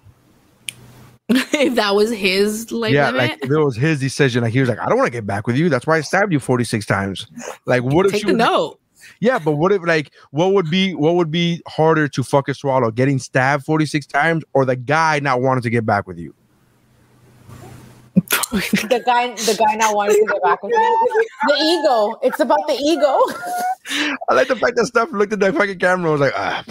if 1.52 1.74
that 1.74 1.94
was 1.94 2.10
his 2.10 2.72
like 2.72 2.92
yeah, 2.92 3.10
limit. 3.10 3.30
like 3.30 3.44
if 3.44 3.50
it 3.50 3.58
was 3.58 3.76
his 3.76 4.00
decision. 4.00 4.42
Like 4.42 4.52
he 4.52 4.60
was 4.60 4.68
like, 4.68 4.78
I 4.78 4.88
don't 4.88 4.96
want 4.96 5.08
to 5.08 5.12
get 5.12 5.26
back 5.26 5.46
with 5.46 5.56
you. 5.56 5.68
That's 5.68 5.86
why 5.86 5.98
I 5.98 6.00
stabbed 6.00 6.32
you 6.32 6.40
46 6.40 6.86
times. 6.86 7.26
Like, 7.66 7.82
what 7.82 8.06
if 8.06 8.12
Take 8.12 8.22
she 8.22 8.26
the 8.28 8.32
was- 8.32 8.38
note. 8.38 8.80
Yeah, 9.20 9.38
but 9.38 9.52
what 9.52 9.72
if 9.72 9.82
like 9.82 10.12
what 10.30 10.52
would 10.52 10.70
be 10.70 10.94
what 10.94 11.14
would 11.16 11.30
be 11.30 11.60
harder 11.66 12.08
to 12.08 12.22
fucking 12.22 12.54
swallow? 12.54 12.90
Getting 12.90 13.18
stabbed 13.18 13.64
46 13.64 14.06
times 14.06 14.44
or 14.52 14.64
the 14.64 14.76
guy 14.76 15.18
not 15.20 15.40
wanting 15.40 15.62
to 15.62 15.70
get 15.70 15.84
back 15.84 16.06
with 16.06 16.18
you? 16.18 16.34
the 18.50 19.02
guy, 19.04 19.28
the 19.34 19.56
guy 19.58 19.74
not 19.76 19.94
wanting 19.94 20.16
to 20.24 20.32
get 20.32 20.42
back 20.42 20.62
with 20.62 20.72
me. 20.72 20.76
The 21.48 21.54
ego. 21.62 22.18
It's 22.22 22.40
about 22.40 22.66
the 22.66 22.74
ego. 22.74 23.20
I 24.28 24.34
like 24.34 24.48
the 24.48 24.56
fact 24.56 24.76
that 24.76 24.86
stuff 24.86 25.10
looked 25.12 25.32
at 25.32 25.40
that 25.40 25.54
fucking 25.54 25.78
camera 25.78 26.10
and 26.12 26.20
was 26.20 26.20
like, 26.20 26.32
ah, 26.36 26.64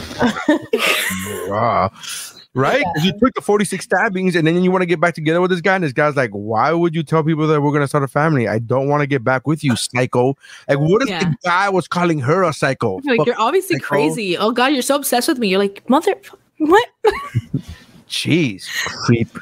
ah. 1.52 2.27
Right? 2.58 2.84
'Cause 2.96 3.06
You 3.06 3.12
took 3.20 3.34
the 3.36 3.42
46 3.42 3.84
stabbings 3.86 4.36
and 4.36 4.46
then 4.48 4.62
you 4.64 4.72
want 4.72 4.82
to 4.82 4.86
get 4.86 5.00
back 5.00 5.14
together 5.16 5.40
with 5.40 5.52
this 5.52 5.62
guy, 5.62 5.76
and 5.76 5.84
this 5.84 5.94
guy's 5.94 6.16
like, 6.16 6.32
Why 6.32 6.72
would 6.74 6.94
you 6.96 7.04
tell 7.04 7.24
people 7.24 7.48
that 7.48 7.62
we're 7.62 7.72
gonna 7.72 7.88
start 7.88 8.04
a 8.04 8.08
family? 8.08 8.48
I 8.48 8.60
don't 8.60 8.88
want 8.90 9.02
to 9.02 9.08
get 9.08 9.24
back 9.24 9.48
with 9.48 9.64
you, 9.64 9.76
psycho. 9.76 10.36
Like, 10.68 10.80
what 10.80 11.02
if 11.04 11.10
Yeah. 11.10 11.20
the 11.20 11.36
guy 11.46 11.70
was 11.70 11.88
calling 11.88 12.20
her 12.20 12.44
a 12.44 12.52
psycho? 12.54 12.96
Like 13.06 13.18
Fuck, 13.18 13.28
you're 13.28 13.40
obviously 13.40 13.76
psycho. 13.78 13.86
crazy. 13.88 14.38
Oh 14.38 14.52
god, 14.52 14.68
you're 14.74 14.82
so 14.82 14.96
obsessed 14.96 15.28
with 15.28 15.38
me. 15.38 15.48
You're 15.50 15.60
like, 15.60 15.88
mother 15.90 16.16
what? 16.58 16.88
Jeez, 18.10 18.68
creep. 19.06 19.30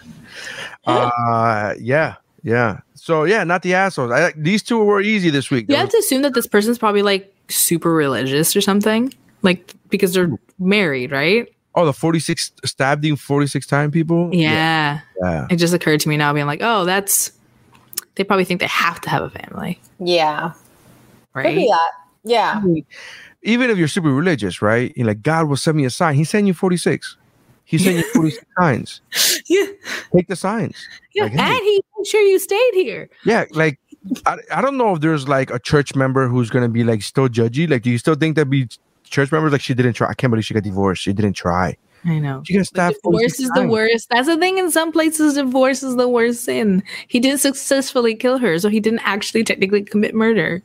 Uh, 0.87 1.73
yeah, 1.79 2.15
yeah. 2.43 2.79
So 2.93 3.23
yeah, 3.23 3.43
not 3.43 3.63
the 3.63 3.73
assholes. 3.73 4.11
I, 4.11 4.33
these 4.37 4.61
two 4.61 4.77
were 4.83 5.01
easy 5.01 5.31
this 5.31 5.49
week. 5.49 5.65
You 5.67 5.75
have 5.77 5.89
to 5.89 5.97
assume 5.97 6.21
that 6.21 6.35
this 6.35 6.45
person's 6.45 6.77
probably 6.77 7.01
like 7.01 7.33
super 7.49 7.91
religious 7.91 8.55
or 8.55 8.61
something. 8.61 9.11
Like 9.41 9.73
because 9.89 10.13
they're 10.13 10.29
married, 10.59 11.11
right? 11.11 11.51
Oh, 11.75 11.85
the 11.85 11.93
46 11.93 12.51
stabbed 12.63 13.03
you 13.05 13.15
46 13.15 13.67
time 13.67 13.91
people? 13.91 14.29
Yeah. 14.33 15.01
Yeah. 15.21 15.47
It 15.49 15.57
just 15.57 15.73
occurred 15.73 15.99
to 16.01 16.09
me 16.09 16.17
now 16.17 16.33
being 16.33 16.45
like, 16.45 16.61
oh, 16.61 16.85
that's 16.85 17.31
they 18.15 18.23
probably 18.23 18.45
think 18.45 18.61
they 18.61 18.67
have 18.67 19.01
to 19.01 19.09
have 19.09 19.23
a 19.23 19.29
family. 19.29 19.79
Yeah. 19.99 20.53
Could 21.33 21.43
be 21.43 21.49
Right. 21.49 21.67
that. 21.67 21.91
Yeah. 22.23 22.61
Even 23.43 23.69
if 23.69 23.77
you're 23.77 23.87
super 23.89 24.09
religious, 24.11 24.61
right? 24.61 24.93
You're 24.95 25.05
like, 25.07 25.21
God 25.21 25.47
will 25.49 25.57
send 25.57 25.75
me 25.77 25.85
a 25.85 25.89
sign. 25.89 26.15
He's 26.15 26.29
sending 26.29 26.47
you 26.47 26.53
46. 26.53 27.17
He's 27.65 27.83
sending 27.83 28.03
you 28.03 28.09
46 28.13 28.45
signs. 28.57 29.01
Yeah. 29.47 29.65
Take 30.15 30.27
the 30.27 30.35
signs. 30.35 30.77
Yeah. 31.13 31.23
Like, 31.23 31.33
hey. 31.33 31.39
and 31.41 31.63
he 31.63 31.83
made 31.97 32.07
sure 32.07 32.21
you 32.21 32.39
stayed 32.39 32.73
here. 32.73 33.09
Yeah, 33.25 33.45
like 33.51 33.79
I, 34.25 34.37
I 34.53 34.61
don't 34.61 34.77
know 34.77 34.95
if 34.95 35.01
there's 35.01 35.27
like 35.27 35.49
a 35.51 35.59
church 35.59 35.93
member 35.95 36.27
who's 36.27 36.49
gonna 36.49 36.69
be 36.69 36.83
like 36.83 37.01
still 37.01 37.27
judgy. 37.27 37.69
Like, 37.69 37.81
do 37.81 37.89
you 37.91 37.97
still 37.97 38.15
think 38.15 38.35
that 38.37 38.45
be 38.45 38.67
church 39.09 39.31
members 39.31 39.51
like 39.51 39.61
she 39.61 39.73
didn't 39.73 39.93
try? 39.93 40.09
I 40.09 40.13
can't 40.13 40.31
believe 40.31 40.45
she 40.45 40.53
got 40.53 40.63
divorced. 40.63 41.03
She 41.03 41.13
didn't 41.13 41.33
try. 41.33 41.77
I 42.05 42.19
know. 42.19 42.43
She 42.45 42.53
got 42.53 42.67
stabbed. 42.67 42.97
Divorce 43.03 43.39
is 43.39 43.49
the 43.55 43.67
worst. 43.67 44.09
That's 44.09 44.27
the 44.27 44.37
thing. 44.37 44.59
In 44.59 44.69
some 44.69 44.91
places, 44.91 45.33
divorce 45.33 45.81
is 45.81 45.95
the 45.95 46.07
worst 46.07 46.43
sin. 46.43 46.83
He 47.07 47.19
didn't 47.19 47.39
successfully 47.39 48.13
kill 48.15 48.37
her, 48.37 48.59
so 48.59 48.69
he 48.69 48.79
didn't 48.79 48.99
actually 48.99 49.43
technically 49.43 49.83
commit 49.83 50.13
murder. 50.13 50.61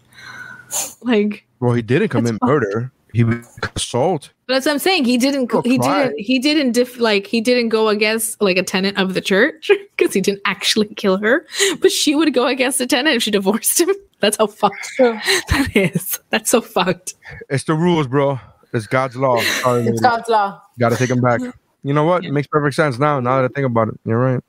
Like 1.02 1.46
Well, 1.60 1.72
he 1.72 1.82
didn't 1.82 2.08
commit 2.08 2.36
murder. 2.42 2.92
He 3.12 3.24
was 3.24 3.58
assault. 3.74 4.30
But 4.46 4.54
that's 4.54 4.66
what 4.66 4.72
I'm 4.72 4.78
saying. 4.78 5.04
He 5.04 5.18
didn't. 5.18 5.50
He 5.64 5.78
try. 5.78 6.04
didn't. 6.04 6.20
He 6.20 6.38
didn't. 6.38 6.72
Diff, 6.72 6.98
like 6.98 7.26
he 7.26 7.40
didn't 7.40 7.68
go 7.68 7.88
against 7.88 8.40
like 8.40 8.56
a 8.56 8.62
tenant 8.62 8.98
of 8.98 9.14
the 9.14 9.20
church 9.20 9.70
because 9.96 10.14
he 10.14 10.20
didn't 10.20 10.42
actually 10.44 10.94
kill 10.94 11.16
her. 11.18 11.46
But 11.80 11.92
she 11.92 12.14
would 12.14 12.32
go 12.34 12.46
against 12.46 12.78
the 12.78 12.86
tenant 12.86 13.16
if 13.16 13.22
she 13.22 13.30
divorced 13.30 13.80
him. 13.80 13.90
That's 14.20 14.36
how 14.36 14.48
fucked 14.48 14.90
that 14.98 15.68
is. 15.74 16.20
That's 16.28 16.50
so 16.50 16.60
fucked. 16.60 17.14
It's 17.48 17.64
the 17.64 17.74
rules, 17.74 18.06
bro. 18.06 18.38
It's 18.74 18.86
God's 18.86 19.16
law. 19.16 19.40
Sorry, 19.40 19.86
It's. 19.86 20.00
God's 20.00 20.28
law. 20.28 20.60
Gotta 20.78 20.96
take 20.96 21.10
him 21.10 21.22
back. 21.22 21.40
You 21.82 21.94
know 21.94 22.04
what? 22.04 22.24
It 22.24 22.32
makes 22.32 22.46
perfect 22.46 22.76
sense 22.76 22.98
now. 22.98 23.18
Now 23.20 23.40
that 23.40 23.50
I 23.50 23.54
think 23.54 23.66
about 23.66 23.88
it, 23.88 23.94
you're 24.04 24.18
right. 24.18 24.42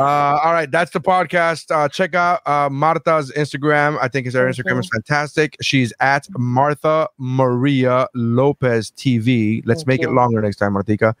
Uh, 0.00 0.40
all 0.42 0.52
right, 0.52 0.70
that's 0.70 0.90
the 0.92 1.00
podcast. 1.00 1.70
Uh, 1.70 1.88
check 1.88 2.14
out 2.14 2.40
uh, 2.46 2.68
Marta's 2.70 3.30
Instagram. 3.32 3.98
I 4.00 4.08
think 4.08 4.32
her 4.32 4.46
Instagram 4.46 4.80
is 4.80 4.88
fantastic. 4.88 5.56
She's 5.60 5.92
at 6.00 6.26
Martha 6.38 7.08
Maria 7.18 8.08
Lopez 8.14 8.90
TV. 8.92 9.62
Let's 9.66 9.80
Thank 9.80 9.88
make 9.88 10.02
it 10.02 10.10
longer 10.10 10.40
next 10.40 10.56
time, 10.56 10.74
Martica. 10.74 11.14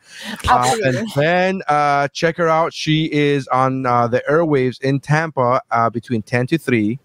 Uh, 0.48 0.76
and 0.84 1.08
then 1.14 1.62
uh, 1.68 2.08
check 2.08 2.36
her 2.38 2.48
out. 2.48 2.72
She 2.72 3.12
is 3.12 3.46
on 3.48 3.84
uh, 3.84 4.08
the 4.08 4.22
airwaves 4.28 4.80
in 4.80 5.00
Tampa 5.00 5.60
uh, 5.70 5.90
between 5.90 6.22
10 6.22 6.46
to 6.48 6.58
3. 6.58 6.98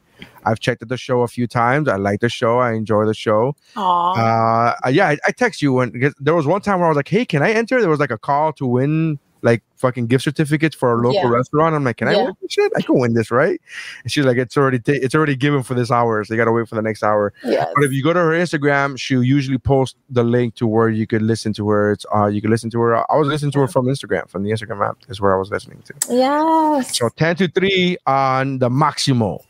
I've 0.46 0.60
checked 0.60 0.82
out 0.82 0.90
the 0.90 0.98
show 0.98 1.22
a 1.22 1.28
few 1.28 1.48
times. 1.48 1.90
I 1.90 1.98
like 1.98 2.22
the 2.22 2.30
show. 2.30 2.60
I 2.60 2.74
enjoy 2.74 3.06
the 3.06 3.14
show. 3.14 3.56
Aw. 3.76 4.76
Uh, 4.86 4.90
yeah, 4.90 5.10
I, 5.10 5.18
I 5.28 5.32
text 5.32 5.62
you 5.62 5.74
when 5.74 5.90
because 5.90 6.14
there 6.20 6.36
was 6.36 6.46
one 6.46 6.62
time 6.62 6.80
where 6.80 6.86
I 6.86 6.90
was 6.90 6.96
like, 6.96 7.08
"Hey, 7.08 7.26
can 7.26 7.42
I 7.42 7.52
enter?" 7.52 7.82
There 7.82 7.90
was 7.90 8.00
like 8.00 8.12
a 8.12 8.18
call 8.18 8.54
to 8.54 8.66
win 8.66 9.20
like 9.46 9.62
fucking 9.78 10.08
gift 10.08 10.24
certificates 10.26 10.76
for 10.76 10.92
a 10.92 10.96
local 10.98 11.14
Yeah. 11.30 11.38
restaurant. 11.38 11.76
I'm 11.76 11.84
like, 11.86 11.98
"Can 11.98 12.08
I 12.10 12.14
Yeah. 12.14 12.24
win 12.26 12.34
this 12.42 12.52
shit? 12.52 12.72
I 12.76 12.82
can 12.82 13.00
win 13.00 13.14
this, 13.14 13.30
right?" 13.32 13.62
And 14.04 14.12
she's 14.12 14.26
like, 14.26 14.38
"It's 14.38 14.58
already 14.58 14.80
ta- 14.80 15.00
it's 15.06 15.16
already 15.16 15.36
given 15.36 15.64
for 15.64 15.74
this 15.76 15.92
hour, 15.92 16.24
so 16.24 16.34
you 16.34 16.38
gotta 16.38 16.52
wait 16.52 16.68
for 16.68 16.76
the 16.76 16.82
next 16.82 17.04
hour." 17.04 17.32
yes. 17.44 17.68
But 17.76 17.84
if 17.86 17.92
you 17.94 18.04
go 18.04 18.12
to 18.12 18.20
her 18.20 18.32
Instagram, 18.32 19.00
she'll 19.00 19.24
usually 19.24 19.58
post 19.58 19.96
the 20.10 20.24
link 20.24 20.56
to 20.56 20.68
where 20.68 20.90
you 20.90 21.06
could 21.08 21.22
listen 21.22 21.54
to 21.54 21.70
her. 21.70 21.92
It's 21.92 22.06
uh, 22.16 22.26
you 22.26 22.42
can 22.42 22.52
listen 22.52 22.70
to 22.72 22.80
her. 22.82 22.96
I 23.12 23.16
was 23.18 23.28
listening 23.28 23.52
to 23.54 23.60
her 23.60 23.68
from 23.68 23.86
Instagram, 23.86 24.28
from 24.30 24.44
the 24.44 24.52
Instagram 24.52 24.86
app, 24.90 24.98
is 25.10 25.22
where 25.22 25.34
I 25.34 25.38
was 25.38 25.50
listening 25.52 25.82
to. 25.86 25.94
Yes. 26.10 26.98
So 26.98 27.10
ten 27.16 27.36
to 27.38 27.48
three 27.48 27.98
on 28.08 28.60
the 28.60 28.70
Maximo. 28.70 29.42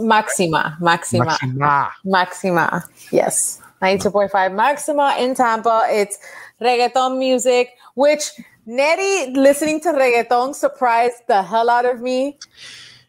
Maxima. 0.00 0.76
Maxima. 0.80 1.24
Maxima. 1.26 1.92
Maxima. 2.04 2.84
Yes. 3.10 3.60
92.5 3.82 4.54
Maxima 4.54 5.16
in 5.18 5.34
Tampa. 5.34 5.82
It's 5.90 6.16
reggaeton 6.60 7.18
music, 7.18 7.70
which 7.94 8.30
Nettie 8.66 9.32
listening 9.32 9.80
to 9.80 9.88
reggaeton 9.92 10.54
surprised 10.54 11.22
the 11.26 11.42
hell 11.42 11.68
out 11.68 11.84
of 11.84 12.00
me. 12.00 12.38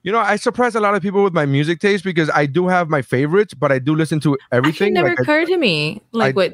You 0.01 0.11
know, 0.11 0.19
I 0.19 0.35
surprise 0.35 0.75
a 0.75 0.79
lot 0.81 0.95
of 0.95 1.01
people 1.01 1.23
with 1.23 1.33
my 1.33 1.45
music 1.45 1.79
taste 1.79 2.03
because 2.03 2.29
I 2.29 2.45
do 2.45 2.67
have 2.67 2.89
my 2.89 3.01
favorites, 3.01 3.53
but 3.53 3.71
I 3.71 3.79
do 3.79 3.95
listen 3.95 4.19
to 4.21 4.33
It 4.33 4.39
everything. 4.51 4.93
never 4.93 5.09
Like, 5.09 5.19
I- 5.19 5.21
occurred 5.23 5.47
to 5.47 5.57
me. 5.57 6.01
Like 6.11 6.33
I- 6.33 6.35
what? 6.35 6.53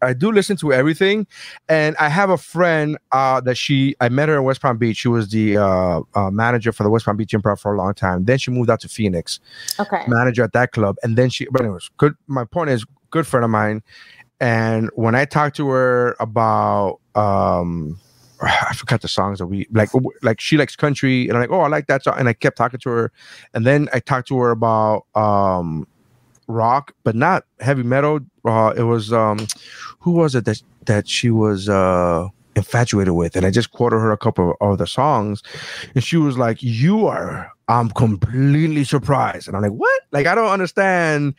I 0.00 0.12
do 0.12 0.30
listen 0.30 0.56
to 0.58 0.72
everything, 0.72 1.26
and 1.68 1.96
I 1.98 2.08
have 2.08 2.30
a 2.30 2.38
friend 2.38 2.96
uh, 3.10 3.40
that 3.40 3.56
she 3.56 3.96
I 4.00 4.08
met 4.08 4.28
her 4.28 4.36
in 4.36 4.44
West 4.44 4.62
Palm 4.62 4.78
Beach. 4.78 4.96
She 4.96 5.08
was 5.08 5.28
the 5.30 5.56
uh, 5.56 6.02
uh, 6.14 6.30
manager 6.30 6.70
for 6.70 6.84
the 6.84 6.88
West 6.88 7.04
Palm 7.04 7.16
Beach 7.16 7.32
Improv 7.32 7.58
for 7.58 7.74
a 7.74 7.76
long 7.76 7.94
time. 7.94 8.24
Then 8.24 8.38
she 8.38 8.52
moved 8.52 8.70
out 8.70 8.78
to 8.82 8.88
Phoenix, 8.88 9.40
Okay. 9.80 10.04
manager 10.06 10.44
at 10.44 10.52
that 10.52 10.70
club, 10.70 10.94
and 11.02 11.16
then 11.16 11.30
she. 11.30 11.48
But 11.50 11.62
anyways, 11.62 11.90
good. 11.96 12.14
My 12.28 12.44
point 12.44 12.70
is, 12.70 12.86
good 13.10 13.26
friend 13.26 13.42
of 13.42 13.50
mine, 13.50 13.82
and 14.38 14.88
when 14.94 15.16
I 15.16 15.24
talked 15.24 15.56
to 15.56 15.68
her 15.68 16.14
about 16.20 17.00
um 17.16 17.98
I 18.42 18.74
forgot 18.74 19.00
the 19.02 19.08
songs 19.08 19.38
that 19.38 19.46
we 19.46 19.66
like 19.70 19.90
like 20.22 20.40
she 20.40 20.56
likes 20.56 20.76
country 20.76 21.28
and 21.28 21.36
I'm 21.36 21.40
like, 21.40 21.50
oh 21.50 21.60
I 21.60 21.68
like 21.68 21.86
that 21.86 22.04
song. 22.04 22.14
And 22.18 22.28
I 22.28 22.32
kept 22.32 22.56
talking 22.56 22.80
to 22.80 22.90
her. 22.90 23.12
And 23.54 23.66
then 23.66 23.88
I 23.92 24.00
talked 24.00 24.28
to 24.28 24.38
her 24.38 24.50
about 24.50 25.06
um 25.14 25.86
rock, 26.46 26.94
but 27.04 27.14
not 27.14 27.44
heavy 27.60 27.82
metal. 27.82 28.20
Uh 28.44 28.72
it 28.76 28.84
was 28.84 29.12
um 29.12 29.46
who 30.00 30.12
was 30.12 30.34
it 30.34 30.44
that 30.44 30.62
that 30.86 31.08
she 31.08 31.30
was 31.30 31.68
uh 31.68 32.28
infatuated 32.56 33.14
with 33.14 33.36
and 33.36 33.46
i 33.46 33.50
just 33.50 33.70
quoted 33.70 33.96
her 33.96 34.10
a 34.10 34.16
couple 34.16 34.56
of 34.60 34.78
the 34.78 34.86
songs 34.86 35.42
and 35.94 36.02
she 36.02 36.16
was 36.16 36.36
like 36.36 36.60
you 36.60 37.06
are 37.06 37.52
i'm 37.68 37.88
completely 37.90 38.82
surprised 38.82 39.46
and 39.46 39.56
i'm 39.56 39.62
like 39.62 39.70
what 39.70 40.02
like 40.10 40.26
i 40.26 40.34
don't 40.34 40.50
understand 40.50 41.34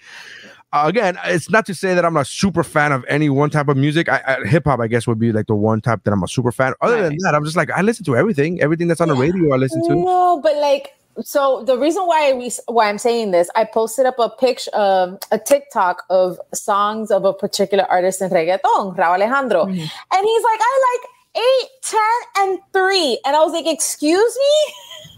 uh, 0.72 0.84
again 0.86 1.18
it's 1.26 1.50
not 1.50 1.66
to 1.66 1.74
say 1.74 1.94
that 1.94 2.06
i'm 2.06 2.18
a 2.18 2.26
super 2.26 2.64
fan 2.64 2.92
of 2.92 3.04
any 3.08 3.30
one 3.30 3.50
type 3.50 3.68
of 3.68 3.78
music. 3.78 4.08
I, 4.10 4.22
I, 4.26 4.48
hip-hop 4.48 4.80
i 4.80 4.88
guess 4.88 5.08
would 5.08 5.20
be 5.20 5.32
like 5.32 5.48
the 5.48 5.56
one 5.56 5.82
type 5.82 6.04
that 6.04 6.12
i'm 6.12 6.24
a 6.24 6.28
super 6.28 6.52
fan. 6.52 6.74
Other 6.82 7.02
than 7.02 7.18
that 7.24 7.36
i'm 7.36 7.44
just 7.44 7.58
like 7.58 7.72
i 7.72 7.82
listen 7.82 8.06
to 8.06 8.16
everything. 8.16 8.62
Everything 8.62 8.88
that's 8.88 9.02
on 9.02 9.08
the 9.08 9.16
radio 9.16 9.54
i 9.54 9.58
listen 9.58 9.82
to. 9.88 9.96
No, 9.96 10.40
but 10.42 10.56
like, 10.58 10.94
so 11.22 11.64
the 11.66 11.78
reason 11.78 12.04
why 12.04 12.34
we 12.34 12.52
why 12.68 12.88
I'm 12.88 12.98
saying 12.98 13.32
this, 13.32 13.50
I 13.56 13.66
posted 13.66 14.06
up 14.06 14.20
a 14.20 14.30
picture, 14.30 14.72
um, 14.74 15.18
a 15.32 15.40
TikTok 15.40 16.04
of 16.10 16.40
songs 16.54 17.12
of 17.12 17.26
a 17.26 17.34
particular 17.34 17.86
artist 17.90 18.22
in 18.22 18.30
reggaeton, 18.30 18.96
Rauw 18.96 19.16
Alejandro, 19.16 19.66
and 19.66 19.76
he's 19.76 20.44
like, 20.44 20.60
I 20.62 21.00
like 21.02 21.44
eight, 21.44 21.70
ten, 21.82 22.00
and 22.38 22.60
three, 22.74 23.20
and 23.26 23.36
I 23.36 23.40
was 23.44 23.54
like, 23.54 23.68
excuse 23.68 24.38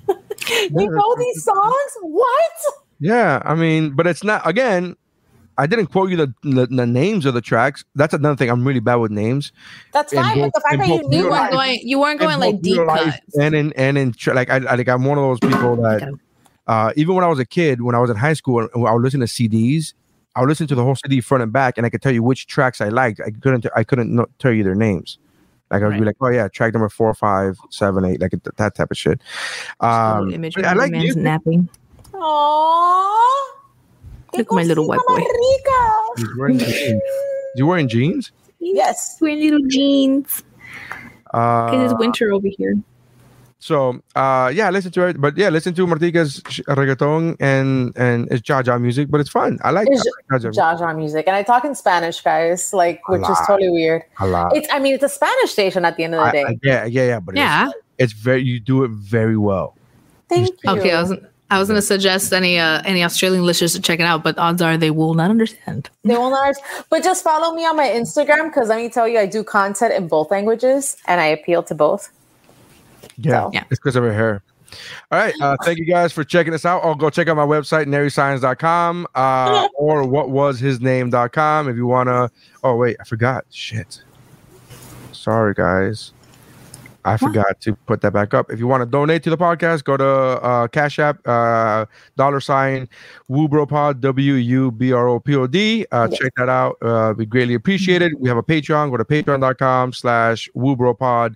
me, 0.07 0.15
you 0.79 0.89
know 0.89 1.15
these 1.17 1.43
songs? 1.43 1.91
What? 2.01 2.51
yeah 3.01 3.41
i 3.45 3.55
mean 3.55 3.89
but 3.89 4.05
it's 4.05 4.23
not 4.23 4.47
again 4.47 4.95
I 5.61 5.67
didn't 5.67 5.87
quote 5.87 6.09
you 6.09 6.17
the, 6.17 6.33
the, 6.41 6.65
the 6.65 6.85
names 6.87 7.25
of 7.27 7.33
the 7.35 7.41
tracks. 7.41 7.85
That's 7.93 8.13
another 8.15 8.35
thing. 8.35 8.49
I'm 8.49 8.67
really 8.67 8.79
bad 8.79 8.95
with 8.95 9.11
names. 9.11 9.51
That's 9.93 10.11
fine, 10.11 10.39
both- 10.39 10.51
but 10.53 10.63
the 10.63 10.67
fact 10.69 10.79
that 10.79 10.87
you 10.87 11.07
knew 11.09 11.17
You 11.25 11.29
weren't 11.29 11.51
going. 11.51 11.79
You 11.83 11.99
weren't 11.99 12.19
going 12.19 12.39
like 12.39 12.61
deep 12.61 12.77
cuts. 12.87 13.17
and 13.39 13.53
in 13.53 13.71
and 13.73 13.97
in 13.97 14.13
tr- 14.13 14.33
like 14.33 14.49
I, 14.49 14.55
I 14.55 14.75
like 14.75 14.89
I'm 14.89 15.05
one 15.05 15.17
of 15.19 15.23
those 15.23 15.39
people 15.39 15.75
that 15.77 16.11
uh 16.67 16.93
even 16.95 17.13
when 17.15 17.23
I 17.23 17.27
was 17.27 17.37
a 17.39 17.45
kid 17.45 17.81
when 17.81 17.93
I 17.95 17.99
was 17.99 18.09
in 18.09 18.15
high 18.17 18.33
school 18.33 18.59
and 18.73 18.87
I 18.87 18.91
would 18.93 19.03
listen 19.03 19.19
to 19.19 19.25
CDs 19.27 19.93
I 20.35 20.39
would 20.39 20.49
listen 20.49 20.65
to 20.67 20.75
the 20.75 20.83
whole 20.83 20.95
CD 20.95 21.21
front 21.21 21.43
and 21.43 21.51
back 21.53 21.77
and 21.77 21.85
I 21.85 21.89
could 21.91 22.01
tell 22.01 22.11
you 22.13 22.23
which 22.23 22.47
tracks 22.47 22.81
I 22.81 22.89
liked 22.89 23.19
I 23.19 23.29
couldn't 23.31 23.65
I 23.75 23.83
couldn't 23.83 24.15
no- 24.15 24.27
tell 24.39 24.51
you 24.53 24.63
their 24.63 24.75
names 24.75 25.17
like 25.69 25.83
I 25.83 25.87
would 25.87 25.97
be 25.99 26.05
like 26.05 26.15
oh 26.21 26.29
yeah 26.29 26.47
track 26.47 26.73
number 26.73 26.89
four 26.89 27.13
five 27.13 27.57
seven 27.69 28.03
eight 28.05 28.19
like 28.21 28.31
that 28.57 28.75
type 28.75 28.89
of 28.91 28.97
shit 28.97 29.21
um 29.79 30.31
image 30.33 30.55
but 30.55 30.65
of 30.65 30.71
I 30.71 30.73
a 30.73 30.75
like 30.75 30.91
man's 30.91 31.03
music. 31.03 31.21
napping. 31.23 31.69
Aww. 32.13 33.40
Look 34.33 34.47
at 34.47 34.51
my 34.51 34.63
little 34.63 34.87
white 34.87 34.99
boy. 35.07 35.17
He's 36.17 36.27
wearing 36.37 36.57
jeans. 36.59 37.01
You 37.55 37.67
wearing 37.67 37.87
jeans? 37.87 38.31
Yes. 38.59 39.17
Wearing 39.19 39.39
little 39.41 39.67
jeans. 39.67 40.43
Uh, 41.33 41.69
Cause 41.71 41.91
it's 41.91 41.99
winter 41.99 42.31
over 42.33 42.47
here. 42.47 42.75
So 43.59 44.01
uh 44.15 44.51
yeah, 44.53 44.69
listen 44.71 44.91
to 44.93 45.05
it. 45.07 45.21
But 45.21 45.37
yeah, 45.37 45.49
listen 45.49 45.73
to 45.75 45.85
Martica's 45.85 46.41
reggaeton 46.67 47.35
and 47.39 47.95
and 47.95 48.27
it's 48.31 48.41
Jaja 48.41 48.81
music, 48.81 49.09
but 49.11 49.19
it's 49.21 49.29
fun. 49.29 49.59
I 49.63 49.69
like 49.69 49.87
It's 49.91 50.01
I 50.31 50.33
like 50.33 50.41
Jaja 50.41 50.51
Jaja 50.51 50.97
music, 50.97 51.27
and 51.27 51.35
I 51.35 51.43
talk 51.43 51.63
in 51.63 51.75
Spanish, 51.75 52.21
guys, 52.21 52.73
like 52.73 53.07
which 53.07 53.21
is 53.21 53.37
totally 53.45 53.69
weird. 53.69 54.01
a 54.19 54.25
lot. 54.27 54.55
It's, 54.57 54.67
I 54.71 54.79
mean, 54.79 54.95
it's 54.95 55.03
a 55.03 55.09
Spanish 55.09 55.51
station 55.51 55.85
at 55.85 55.95
the 55.95 56.05
end 56.05 56.15
of 56.15 56.25
the 56.25 56.31
day. 56.31 56.43
I- 56.43 56.59
yeah, 56.63 56.85
yeah, 56.85 57.05
yeah. 57.05 57.19
But 57.19 57.35
Yeah. 57.35 57.67
it's, 57.67 57.75
it's 57.99 58.13
very 58.13 58.41
you 58.41 58.59
do 58.59 58.83
it 58.83 58.89
very 58.91 59.37
well. 59.37 59.75
Thank 60.27 60.47
you. 60.63 60.71
Okay, 60.71 60.91
I 60.93 61.01
was 61.03 61.13
I 61.51 61.59
was 61.59 61.67
gonna 61.67 61.81
suggest 61.81 62.33
any 62.33 62.57
uh 62.57 62.81
any 62.85 63.03
Australian 63.03 63.45
listeners 63.45 63.73
to 63.73 63.81
check 63.81 63.99
it 63.99 64.03
out, 64.03 64.23
but 64.23 64.37
odds 64.39 64.61
are 64.61 64.77
they 64.77 64.89
will 64.89 65.13
not 65.13 65.29
understand. 65.29 65.89
They 66.03 66.15
will 66.17 66.31
not, 66.31 66.55
but 66.89 67.03
just 67.03 67.23
follow 67.23 67.53
me 67.53 67.65
on 67.65 67.75
my 67.75 67.87
Instagram 67.89 68.45
because 68.49 68.69
let 68.69 68.77
me 68.77 68.89
tell 68.89 69.07
you, 69.07 69.19
I 69.19 69.25
do 69.25 69.43
content 69.43 69.93
in 69.93 70.07
both 70.07 70.31
languages, 70.31 70.97
and 71.07 71.21
I 71.21 71.25
appeal 71.27 71.61
to 71.63 71.75
both. 71.75 72.09
Yeah, 73.17 73.31
So- 73.43 73.49
Yeah. 73.53 73.63
it's 73.69 73.79
because 73.79 73.95
of 73.95 74.03
her 74.03 74.13
hair. 74.13 74.41
All 75.11 75.19
right. 75.19 75.33
Uh, 75.41 75.57
thank 75.65 75.77
you 75.79 75.85
guys 75.85 76.13
for 76.13 76.23
checking 76.23 76.53
us 76.53 76.63
out. 76.63 76.85
Or 76.85 76.95
go 76.95 77.09
check 77.09 77.27
out 77.27 77.35
my 77.35 77.45
website, 77.45 77.87
naryscience.com 77.87 79.05
uh, 79.13 79.67
or 79.75 80.03
whatwashisname.com 80.03 81.67
if 81.67 81.75
you 81.75 81.85
want 81.85 82.07
to. 82.07 82.31
Oh, 82.63 82.77
wait. 82.77 82.95
I 83.01 83.03
forgot. 83.03 83.43
Shit. 83.51 84.01
Sorry, 85.11 85.53
guys. 85.53 86.13
I 87.03 87.17
forgot 87.17 87.59
to 87.61 87.75
put 87.75 88.01
that 88.01 88.13
back 88.13 88.33
up. 88.33 88.51
If 88.51 88.59
you 88.59 88.67
want 88.67 88.81
to 88.81 88.85
donate 88.85 89.23
to 89.23 89.29
the 89.29 89.37
podcast, 89.37 89.83
go 89.83 89.97
to 89.97 90.05
uh, 90.05 90.67
Cash 90.67 90.99
App, 90.99 91.25
uh, 91.27 91.85
dollar 92.15 92.39
sign, 92.39 92.87
wubropod, 93.29 93.99
W 94.01 94.33
U 94.33 94.71
B 94.71 94.91
R 94.91 95.07
O 95.07 95.19
P 95.19 95.35
O 95.35 95.47
D. 95.47 95.85
Uh, 95.91 96.07
Check 96.07 96.33
that 96.37 96.49
out. 96.49 96.77
Uh, 96.81 97.13
we 97.17 97.25
greatly 97.25 97.55
appreciate 97.55 98.01
it. 98.01 98.19
We 98.19 98.29
have 98.29 98.37
a 98.37 98.43
Patreon. 98.43 98.91
Go 98.91 98.97
to 98.97 99.05
patreon.com 99.05 99.93
slash 99.93 100.49
wubropod. 100.55 101.35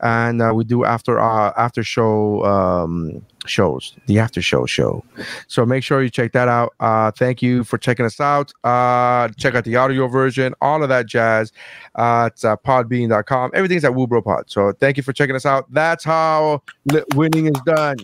And 0.00 0.40
uh, 0.42 0.52
we 0.54 0.64
do 0.64 0.84
after 0.84 1.20
uh, 1.20 1.52
after 1.56 1.82
show 1.82 2.44
um, 2.44 3.24
shows, 3.46 3.94
the 4.06 4.18
after 4.18 4.42
show 4.42 4.66
show. 4.66 5.04
So 5.48 5.64
make 5.66 5.82
sure 5.82 6.02
you 6.02 6.10
check 6.10 6.32
that 6.32 6.48
out. 6.48 6.74
Uh, 6.80 7.10
thank 7.10 7.42
you 7.42 7.64
for 7.64 7.78
checking 7.78 8.06
us 8.06 8.20
out. 8.20 8.52
Uh, 8.64 9.28
check 9.36 9.54
out 9.54 9.64
the 9.64 9.76
audio 9.76 10.08
version, 10.08 10.54
all 10.60 10.82
of 10.82 10.88
that 10.88 11.06
jazz. 11.06 11.52
Uh, 11.94 12.30
it's 12.32 12.44
uh, 12.44 12.56
podbean.com. 12.56 13.50
Everything's 13.54 13.84
at 13.84 13.92
wubropod. 13.92 14.44
So 14.46 14.72
thank 14.72 14.96
you 14.96 15.02
for 15.02 15.12
checking 15.12 15.36
us 15.36 15.46
out. 15.46 15.72
That's 15.72 16.04
how 16.04 16.62
winning 17.14 17.46
is 17.46 17.60
done. 17.66 17.96